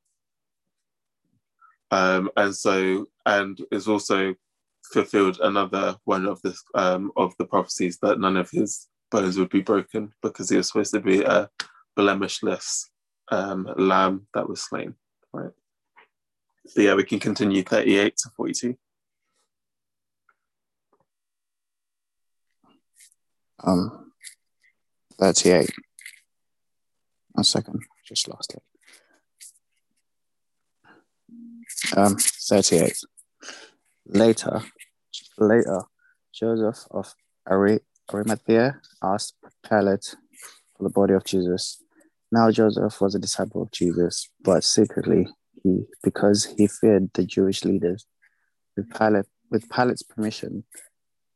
Um, 1.90 2.30
and 2.36 2.54
so, 2.54 3.06
and 3.24 3.58
is 3.70 3.88
also 3.88 4.34
fulfilled 4.92 5.38
another 5.42 5.96
one 6.04 6.26
of 6.26 6.40
the 6.42 6.56
um, 6.74 7.12
of 7.16 7.34
the 7.38 7.46
prophecies 7.46 7.98
that 8.02 8.20
none 8.20 8.36
of 8.36 8.50
his 8.50 8.88
bones 9.10 9.38
would 9.38 9.50
be 9.50 9.60
broken 9.60 10.12
because 10.22 10.50
he 10.50 10.56
was 10.56 10.68
supposed 10.68 10.92
to 10.92 11.00
be 11.00 11.22
a 11.22 11.48
blemishless 11.96 12.84
um, 13.30 13.68
lamb 13.76 14.26
that 14.34 14.48
was 14.48 14.62
slain. 14.62 14.94
Right. 15.32 15.52
So 16.68 16.82
yeah, 16.82 16.94
we 16.94 17.04
can 17.04 17.18
continue 17.18 17.62
38 17.62 18.16
to 18.18 18.28
42. 18.36 18.76
Um, 23.64 24.12
38. 25.18 25.70
One 27.32 27.44
second, 27.44 27.80
just 28.06 28.28
lost 28.28 28.54
it. 28.54 28.62
Um, 31.96 32.16
38. 32.16 32.98
Later, 34.06 34.62
later, 35.38 35.82
Joseph 36.34 36.84
of 36.90 37.14
Ari- 37.46 37.80
Arimathea 38.12 38.80
asked 39.02 39.34
Pilate 39.66 40.14
for 40.76 40.82
the 40.82 40.90
body 40.90 41.14
of 41.14 41.24
Jesus. 41.24 41.82
Now 42.30 42.50
Joseph 42.50 43.00
was 43.00 43.14
a 43.14 43.18
disciple 43.18 43.62
of 43.62 43.70
Jesus, 43.72 44.28
but 44.42 44.64
secretly 44.64 45.28
he, 45.62 45.84
because 46.02 46.44
he 46.56 46.66
feared 46.66 47.10
the 47.14 47.24
Jewish 47.24 47.64
leaders. 47.64 48.06
With 48.76 48.92
Pilate, 48.96 49.26
with 49.50 49.68
Pilate's 49.68 50.02
permission, 50.02 50.64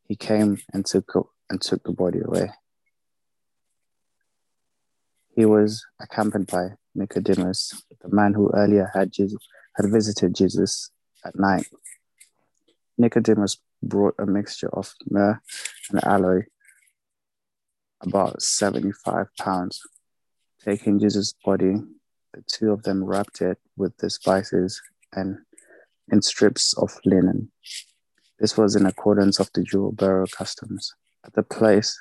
he 0.07 0.17
came 0.17 0.59
and 0.73 0.85
took 0.85 1.13
and 1.51 1.61
took 1.61 1.83
the 1.85 1.93
body 1.93 2.21
away. 2.25 2.51
He 5.35 5.45
was 5.45 5.85
accompanied 6.01 6.49
by 6.49 6.69
Nicodemus, 6.95 7.83
the 8.03 8.15
man 8.15 8.35
who 8.35 8.51
earlier 8.55 8.91
had 8.95 9.13
Jesus, 9.13 9.39
had 9.77 9.91
visited 9.91 10.35
Jesus 10.35 10.91
at 11.25 11.39
night. 11.39 11.67
Nicodemus 12.99 13.59
brought 13.83 14.15
a 14.19 14.27
mixture 14.27 14.69
of 14.73 14.95
myrrh 15.11 15.41
and 15.91 16.05
aloe, 16.05 16.43
about 18.03 18.43
75 18.43 19.29
pounds. 19.39 19.81
Taking 20.65 21.01
Jesus' 21.01 21.35
body, 21.45 21.75
the 22.33 22.43
two 22.47 22.73
of 22.73 22.83
them 22.83 23.05
wrapped 23.05 23.41
it 23.41 23.59
with 23.77 23.97
the 23.99 24.11
spices 24.11 24.81
and 25.13 25.39
in 26.11 26.23
strips 26.23 26.75
of 26.75 26.99
linen. 27.05 27.51
This 28.39 28.57
was 28.57 28.75
in 28.75 28.87
accordance 28.87 29.39
of 29.39 29.51
the 29.55 29.63
Jew 29.63 29.93
burial 29.95 30.27
customs. 30.27 30.95
At 31.25 31.35
the 31.35 31.43
place 31.43 31.99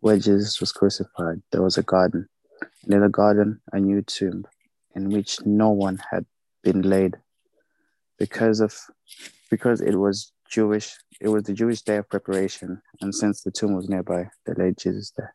where 0.00 0.18
Jesus 0.18 0.60
was 0.60 0.72
crucified, 0.72 1.42
there 1.52 1.62
was 1.62 1.78
a 1.78 1.82
garden, 1.82 2.28
and 2.84 2.94
in 2.94 3.00
the 3.00 3.08
garden 3.08 3.60
a 3.72 3.78
new 3.78 4.02
tomb, 4.02 4.44
in 4.94 5.10
which 5.10 5.44
no 5.44 5.70
one 5.70 6.00
had 6.10 6.26
been 6.62 6.82
laid, 6.82 7.16
because 8.18 8.60
of 8.60 8.74
because 9.50 9.80
it 9.80 9.94
was 9.94 10.32
Jewish. 10.50 10.96
It 11.20 11.28
was 11.28 11.44
the 11.44 11.54
Jewish 11.54 11.82
day 11.82 11.96
of 11.96 12.08
preparation, 12.08 12.82
and 13.00 13.14
since 13.14 13.42
the 13.42 13.50
tomb 13.50 13.74
was 13.74 13.88
nearby, 13.88 14.30
they 14.46 14.54
laid 14.54 14.78
Jesus 14.78 15.12
there. 15.16 15.34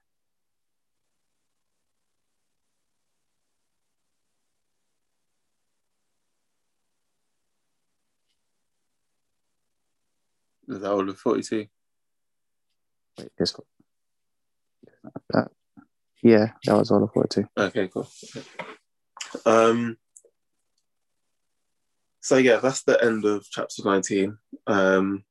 Is 10.73 10.81
that 10.81 10.91
all 10.91 11.07
of 11.07 11.17
42? 11.17 11.67
Wait, 13.19 13.29
this 13.37 13.55
that, 15.29 15.49
yeah, 16.23 16.47
that 16.65 16.77
was 16.77 16.89
all 16.89 17.03
of 17.03 17.11
42. 17.13 17.45
Okay, 17.57 17.87
cool. 17.89 18.07
Um, 19.45 19.97
so 22.21 22.37
yeah, 22.37 22.57
that's 22.57 22.83
the 22.83 23.03
end 23.03 23.25
of 23.25 23.45
chapter 23.51 23.83
19. 23.83 24.37
Um, 24.65 25.23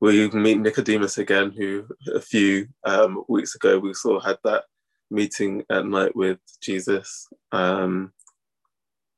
we 0.00 0.28
meet 0.30 0.58
Nicodemus 0.58 1.18
again, 1.18 1.52
who 1.56 1.86
a 2.12 2.20
few 2.20 2.66
um, 2.84 3.22
weeks 3.28 3.54
ago 3.54 3.78
we 3.78 3.94
saw 3.94 4.18
had 4.18 4.38
that 4.42 4.64
meeting 5.10 5.62
at 5.70 5.86
night 5.86 6.16
with 6.16 6.38
Jesus. 6.60 7.28
Um, 7.52 8.12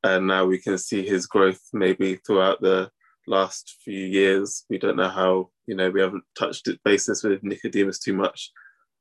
and 0.02 0.26
now 0.26 0.44
we 0.44 0.58
can 0.58 0.76
see 0.76 1.06
his 1.06 1.26
growth 1.26 1.60
maybe 1.72 2.16
throughout 2.16 2.60
the 2.60 2.90
last 3.26 3.76
few 3.84 4.04
years. 4.06 4.64
We 4.68 4.78
don't 4.78 4.96
know 4.96 5.08
how, 5.08 5.50
you 5.66 5.74
know, 5.74 5.90
we 5.90 6.00
haven't 6.00 6.24
touched 6.38 6.68
it 6.68 6.80
basis 6.84 7.22
with 7.22 7.42
Nicodemus 7.42 7.98
too 7.98 8.14
much. 8.14 8.50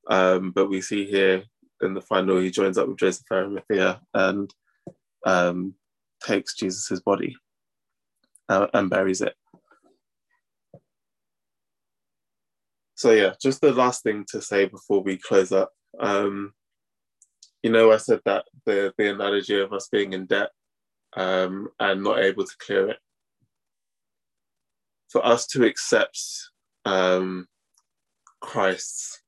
Um, 0.10 0.52
but 0.52 0.70
we 0.70 0.82
see 0.82 1.06
here 1.06 1.44
in 1.82 1.94
the 1.94 2.02
final, 2.02 2.40
he 2.40 2.52
joins 2.52 2.78
up 2.78 2.88
with 2.88 2.98
Joseph 2.98 3.26
Arimathea 3.32 4.02
and 4.14 4.54
um, 5.26 5.76
takes 6.24 6.56
Jesus's 6.56 7.02
body 7.02 7.36
uh, 8.50 8.68
and 8.74 8.90
buries 8.90 9.22
it. 9.22 9.36
So 12.96 13.12
yeah, 13.12 13.34
just 13.42 13.62
the 13.62 13.74
last 13.74 14.04
thing 14.04 14.26
to 14.30 14.42
say 14.42 14.66
before 14.66 15.02
we 15.02 15.18
close 15.18 15.52
up. 15.52 15.72
Um, 16.00 16.54
you 17.62 17.70
know, 17.72 17.92
I 17.92 17.98
said 17.98 18.22
that 18.26 18.46
the 18.66 18.94
the 18.98 19.10
analogy 19.10 19.60
of 19.60 19.74
us 19.74 19.90
being 19.92 20.14
in 20.14 20.26
debt 20.26 20.52
um, 21.16 21.70
and 21.80 22.04
not 22.04 22.20
able 22.20 22.46
to 22.46 22.56
clear 22.60 22.90
it. 22.90 22.98
For 25.14 25.24
us 25.24 25.46
to 25.48 25.64
accept 25.64 26.20
um, 26.86 27.48
Christ's 28.42 29.22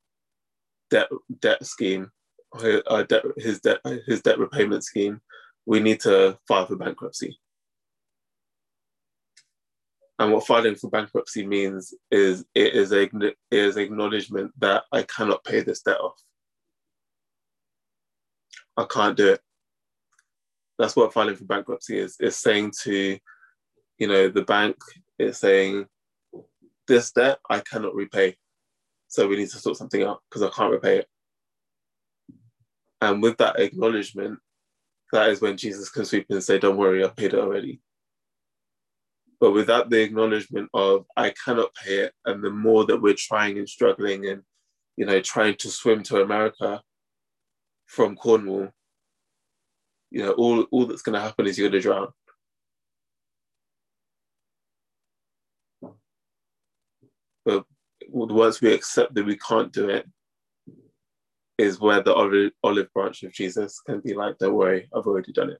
debt 0.89 1.09
debt 1.39 1.63
scheme, 1.63 2.09
uh, 2.55 3.03
debt, 3.03 3.23
his 3.37 3.59
debt 3.59 3.81
his 4.07 4.23
debt 4.23 4.39
repayment 4.39 4.83
scheme, 4.83 5.21
we 5.67 5.79
need 5.79 5.99
to 6.01 6.39
file 6.47 6.65
for 6.65 6.75
bankruptcy. 6.75 7.39
And 10.17 10.33
what 10.33 10.47
filing 10.47 10.73
for 10.73 10.89
bankruptcy 10.89 11.45
means 11.45 11.93
is 12.09 12.45
it 12.55 12.73
is 12.73 12.91
a 12.91 13.07
is 13.51 13.77
acknowledgement 13.77 14.53
that 14.59 14.85
I 14.91 15.03
cannot 15.03 15.43
pay 15.43 15.61
this 15.61 15.81
debt 15.83 15.99
off. 15.99 16.19
I 18.75 18.85
can't 18.89 19.15
do 19.15 19.33
it. 19.33 19.41
That's 20.79 20.95
what 20.95 21.13
filing 21.13 21.35
for 21.35 21.45
bankruptcy 21.45 21.99
is. 21.99 22.17
It's 22.19 22.37
saying 22.37 22.73
to, 22.85 23.19
you 23.99 24.07
know, 24.07 24.29
the 24.29 24.43
bank, 24.43 24.77
it's 25.17 25.39
saying, 25.39 25.85
this 26.87 27.11
debt 27.11 27.39
I 27.49 27.59
cannot 27.59 27.95
repay. 27.95 28.35
So 29.07 29.27
we 29.27 29.37
need 29.37 29.49
to 29.49 29.57
sort 29.57 29.77
something 29.77 30.03
out 30.03 30.21
because 30.29 30.43
I 30.43 30.49
can't 30.49 30.71
repay 30.71 30.99
it. 30.99 31.07
And 33.01 33.21
with 33.21 33.37
that 33.37 33.59
acknowledgement, 33.59 34.39
that 35.11 35.29
is 35.29 35.41
when 35.41 35.57
Jesus 35.57 35.89
can 35.89 36.05
sweep 36.05 36.25
in 36.29 36.35
and 36.35 36.43
say, 36.43 36.59
Don't 36.59 36.77
worry, 36.77 37.03
I've 37.03 37.15
paid 37.15 37.33
it 37.33 37.39
already. 37.39 37.81
But 39.39 39.51
without 39.51 39.89
the 39.89 40.01
acknowledgement 40.01 40.69
of 40.73 41.05
I 41.15 41.33
cannot 41.43 41.75
pay 41.75 41.99
it, 41.99 42.13
and 42.25 42.43
the 42.43 42.49
more 42.49 42.85
that 42.85 43.01
we're 43.01 43.15
trying 43.15 43.57
and 43.57 43.69
struggling 43.69 44.27
and 44.27 44.41
you 44.97 45.05
know 45.05 45.21
trying 45.21 45.55
to 45.55 45.69
swim 45.69 46.03
to 46.03 46.21
America 46.21 46.81
from 47.85 48.15
Cornwall, 48.15 48.69
you 50.09 50.23
know, 50.23 50.31
all, 50.31 50.61
all 50.71 50.85
that's 50.85 51.01
gonna 51.01 51.19
happen 51.19 51.45
is 51.45 51.57
you're 51.57 51.69
gonna 51.69 51.81
drown. 51.81 52.07
But 57.45 57.65
once 58.09 58.61
we 58.61 58.73
accept 58.73 59.13
that 59.15 59.25
we 59.25 59.37
can't 59.37 59.71
do 59.71 59.89
it, 59.89 60.07
is 61.57 61.79
where 61.79 62.01
the 62.01 62.13
olive, 62.63 62.93
branch 62.93 63.23
of 63.23 63.31
Jesus 63.31 63.79
can 63.79 64.01
be 64.01 64.13
like, 64.13 64.37
don't 64.37 64.55
worry, 64.55 64.89
I've 64.93 65.05
already 65.05 65.31
done 65.31 65.51
it. 65.51 65.59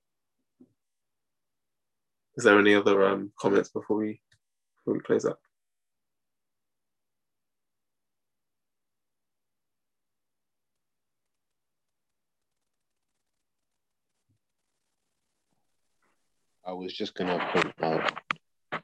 Is 2.35 2.43
there 2.43 2.59
any 2.59 2.75
other 2.75 3.07
um, 3.07 3.31
comments 3.39 3.69
before 3.69 3.97
we 3.97 4.19
before 4.77 4.95
we 4.95 4.99
close 4.99 5.23
up? 5.23 5.39
I 16.67 16.73
was 16.73 16.93
just 16.93 17.15
gonna 17.15 17.39
point 17.53 17.73
out. 17.81 18.19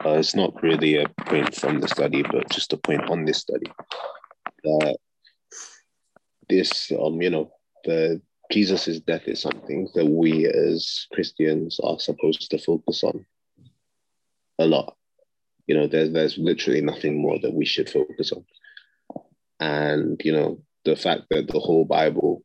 Uh, 0.04 0.14
it's 0.14 0.36
not 0.36 0.64
really 0.64 0.98
a 0.98 1.08
point 1.26 1.56
from 1.56 1.80
the 1.80 1.88
study, 1.88 2.24
but 2.24 2.50
just 2.50 2.74
a 2.74 2.78
point 2.78 3.08
on 3.10 3.24
this 3.24 3.38
study 3.38 3.72
that 4.64 4.98
this, 6.50 6.92
um, 7.00 7.22
you 7.22 7.30
know, 7.30 7.52
the 7.86 8.20
Jesus's 8.52 9.00
death 9.00 9.28
is 9.28 9.42
something 9.42 9.90
that 9.94 10.06
we 10.06 10.48
as 10.48 11.08
Christians 11.14 11.80
are 11.84 12.00
supposed 12.00 12.50
to 12.50 12.58
focus 12.58 13.04
on 13.04 13.26
a 14.60 14.66
lot. 14.66 14.96
You 15.68 15.76
know, 15.76 15.88
there's 15.88 16.12
there's 16.12 16.38
literally 16.38 16.82
nothing 16.82 17.22
more 17.22 17.40
that 17.40 17.54
we 17.54 17.66
should 17.66 17.90
focus 17.90 18.32
on. 18.32 18.46
And 19.60 20.20
you 20.24 20.32
know, 20.32 20.62
the 20.84 20.96
fact 20.96 21.24
that 21.30 21.48
the 21.48 21.60
whole 21.60 21.86
Bible 21.86 22.42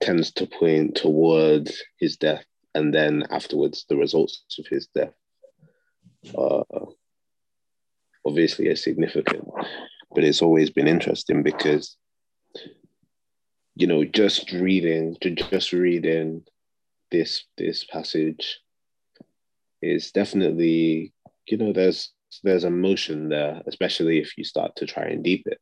tends 0.00 0.30
to 0.32 0.46
point 0.46 0.94
towards 0.94 1.82
his 1.98 2.16
death 2.16 2.44
and 2.74 2.94
then 2.94 3.24
afterwards 3.30 3.84
the 3.88 3.96
results 3.96 4.44
of 4.58 4.66
his 4.68 4.86
death 4.94 5.12
uh, 6.34 6.62
obviously 8.24 8.68
is 8.68 8.82
significant. 8.82 9.48
But 10.14 10.24
it's 10.24 10.42
always 10.42 10.70
been 10.70 10.88
interesting 10.88 11.42
because 11.42 11.96
you 13.76 13.86
know, 13.86 14.04
just 14.04 14.50
reading, 14.52 15.16
to 15.20 15.30
just 15.30 15.72
reading 15.72 16.42
this 17.12 17.44
this 17.58 17.84
passage 17.84 18.58
is 19.82 20.10
definitely, 20.10 21.12
you 21.46 21.58
know, 21.58 21.72
there's 21.72 22.12
there's 22.42 22.64
emotion 22.64 23.28
there, 23.28 23.62
especially 23.66 24.18
if 24.18 24.36
you 24.38 24.44
start 24.44 24.74
to 24.76 24.86
try 24.86 25.04
and 25.04 25.22
deep 25.22 25.46
it. 25.46 25.60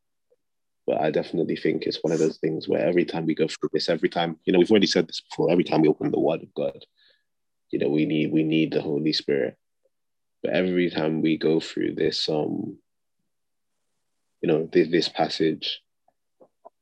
But 0.86 1.00
I 1.00 1.10
definitely 1.10 1.56
think 1.56 1.82
it's 1.82 2.02
one 2.02 2.12
of 2.12 2.20
those 2.20 2.38
things 2.38 2.68
where 2.68 2.86
every 2.86 3.04
time 3.04 3.26
we 3.26 3.34
go 3.34 3.48
through 3.48 3.70
this, 3.72 3.88
every 3.88 4.08
time, 4.08 4.38
you 4.44 4.52
know, 4.52 4.60
we've 4.60 4.70
already 4.70 4.86
said 4.86 5.08
this 5.08 5.22
before, 5.28 5.50
every 5.50 5.64
time 5.64 5.82
we 5.82 5.88
open 5.88 6.10
the 6.10 6.20
word 6.20 6.42
of 6.42 6.54
God, 6.54 6.84
you 7.72 7.80
know, 7.80 7.88
we 7.88 8.06
need 8.06 8.32
we 8.32 8.44
need 8.44 8.72
the 8.72 8.80
Holy 8.80 9.12
Spirit. 9.12 9.56
But 10.44 10.52
every 10.52 10.90
time 10.90 11.22
we 11.22 11.38
go 11.38 11.58
through 11.58 11.94
this 11.94 12.28
um, 12.28 12.76
you 14.42 14.48
know, 14.48 14.68
this, 14.70 14.88
this 14.90 15.08
passage, 15.08 15.80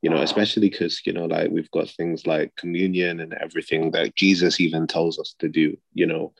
you 0.01 0.09
know, 0.09 0.21
especially 0.21 0.69
because, 0.69 1.01
you 1.05 1.13
know, 1.13 1.23
like 1.23 1.49
we've 1.49 1.71
got 1.71 1.89
things 1.89 2.27
like 2.27 2.53
communion 2.57 3.21
and 3.21 3.33
everything 3.33 3.91
that 3.91 4.15
Jesus 4.17 4.59
even 4.59 4.85
tells 4.85 5.17
us 5.17 5.33
to 5.39 5.47
do, 5.47 5.77
you 5.93 6.05
know. 6.05 6.33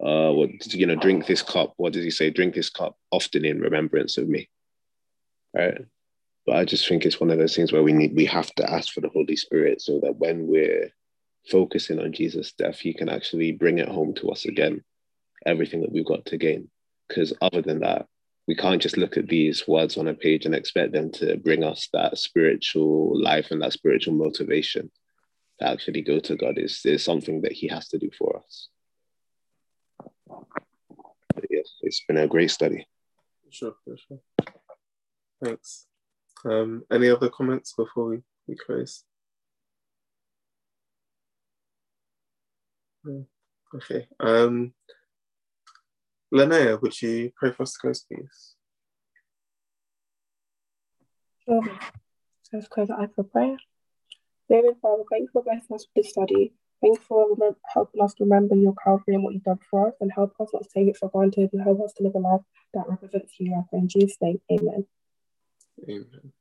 Uh, 0.00 0.30
what 0.32 0.72
you 0.72 0.86
know, 0.86 0.94
drink 0.94 1.26
this 1.26 1.42
cup. 1.42 1.74
What 1.76 1.92
does 1.92 2.04
he 2.04 2.10
say? 2.10 2.30
Drink 2.30 2.54
this 2.54 2.70
cup 2.70 2.96
often 3.10 3.44
in 3.44 3.60
remembrance 3.60 4.16
of 4.16 4.28
me. 4.28 4.48
Right. 5.52 5.84
But 6.46 6.56
I 6.56 6.64
just 6.64 6.86
think 6.88 7.04
it's 7.04 7.20
one 7.20 7.30
of 7.30 7.38
those 7.38 7.56
things 7.56 7.72
where 7.72 7.82
we 7.82 7.92
need 7.92 8.14
we 8.14 8.26
have 8.26 8.54
to 8.54 8.70
ask 8.72 8.92
for 8.92 9.00
the 9.00 9.08
Holy 9.08 9.34
Spirit 9.34 9.82
so 9.82 9.98
that 10.04 10.16
when 10.16 10.46
we're 10.46 10.90
focusing 11.50 11.98
on 11.98 12.12
Jesus' 12.12 12.52
death, 12.52 12.78
he 12.78 12.94
can 12.94 13.08
actually 13.08 13.50
bring 13.50 13.78
it 13.78 13.88
home 13.88 14.14
to 14.14 14.30
us 14.30 14.44
again, 14.44 14.84
everything 15.46 15.82
that 15.82 15.92
we've 15.92 16.04
got 16.04 16.24
to 16.26 16.36
gain. 16.36 16.70
Because 17.08 17.32
other 17.40 17.62
than 17.62 17.80
that, 17.80 18.06
we 18.46 18.54
can't 18.54 18.82
just 18.82 18.96
look 18.96 19.16
at 19.16 19.28
these 19.28 19.66
words 19.68 19.96
on 19.96 20.08
a 20.08 20.14
page 20.14 20.46
and 20.46 20.54
expect 20.54 20.92
them 20.92 21.10
to 21.12 21.36
bring 21.36 21.62
us 21.62 21.88
that 21.92 22.18
spiritual 22.18 23.20
life 23.20 23.50
and 23.50 23.62
that 23.62 23.72
spiritual 23.72 24.14
motivation 24.14 24.90
to 25.58 25.68
actually 25.68 26.02
go 26.02 26.18
to 26.20 26.36
God 26.36 26.58
is, 26.58 26.80
is 26.84 27.04
something 27.04 27.42
that 27.42 27.52
He 27.52 27.68
has 27.68 27.88
to 27.88 27.98
do 27.98 28.10
for 28.18 28.38
us. 28.38 28.68
But 30.28 31.44
yes, 31.50 31.68
it's 31.82 32.02
been 32.06 32.16
a 32.16 32.26
great 32.26 32.50
study. 32.50 32.86
Sure, 33.50 33.74
sure. 33.86 34.18
Thanks. 35.42 35.86
Um, 36.44 36.84
any 36.90 37.08
other 37.08 37.28
comments 37.28 37.74
before 37.74 38.06
we, 38.06 38.18
we 38.46 38.56
close? 38.56 39.04
Okay. 43.74 44.06
Um, 44.18 44.72
Linnea, 46.32 46.80
would 46.80 47.00
you 47.02 47.32
pray 47.36 47.52
for 47.52 47.64
us 47.64 47.72
to 47.72 47.78
close, 47.80 48.04
please? 48.04 48.54
Sure. 51.44 51.62
So 52.42 52.50
let's 52.52 52.68
close 52.68 52.90
our 52.90 53.00
eyes 53.02 53.08
for 53.14 53.24
prayer. 53.24 53.56
David, 54.48 54.76
Father, 54.80 55.02
thank 55.10 55.22
you 55.22 55.28
for 55.32 55.42
blessing 55.42 55.74
us 55.74 55.86
with 55.94 56.04
this 56.04 56.12
study. 56.12 56.52
Thank 56.80 56.98
you 56.98 57.04
for 57.06 57.30
remember, 57.30 57.58
helping 57.72 58.02
us 58.02 58.14
remember 58.18 58.54
your 58.54 58.74
Calvary 58.82 59.14
and 59.14 59.22
what 59.22 59.34
you've 59.34 59.44
done 59.44 59.58
for 59.70 59.88
us, 59.88 59.94
and 60.00 60.10
help 60.12 60.34
us 60.40 60.48
not 60.52 60.62
to 60.62 60.68
take 60.74 60.88
it 60.88 60.96
for 60.96 61.10
granted 61.10 61.50
and 61.52 61.62
help 61.62 61.80
us 61.82 61.92
to 61.94 62.04
live 62.04 62.14
a 62.14 62.18
life 62.18 62.40
that 62.74 62.88
represents 62.88 63.34
you. 63.38 63.62
In 63.72 63.88
Jesus' 63.88 64.16
name, 64.20 64.40
amen. 64.50 64.86
Amen. 65.88 66.32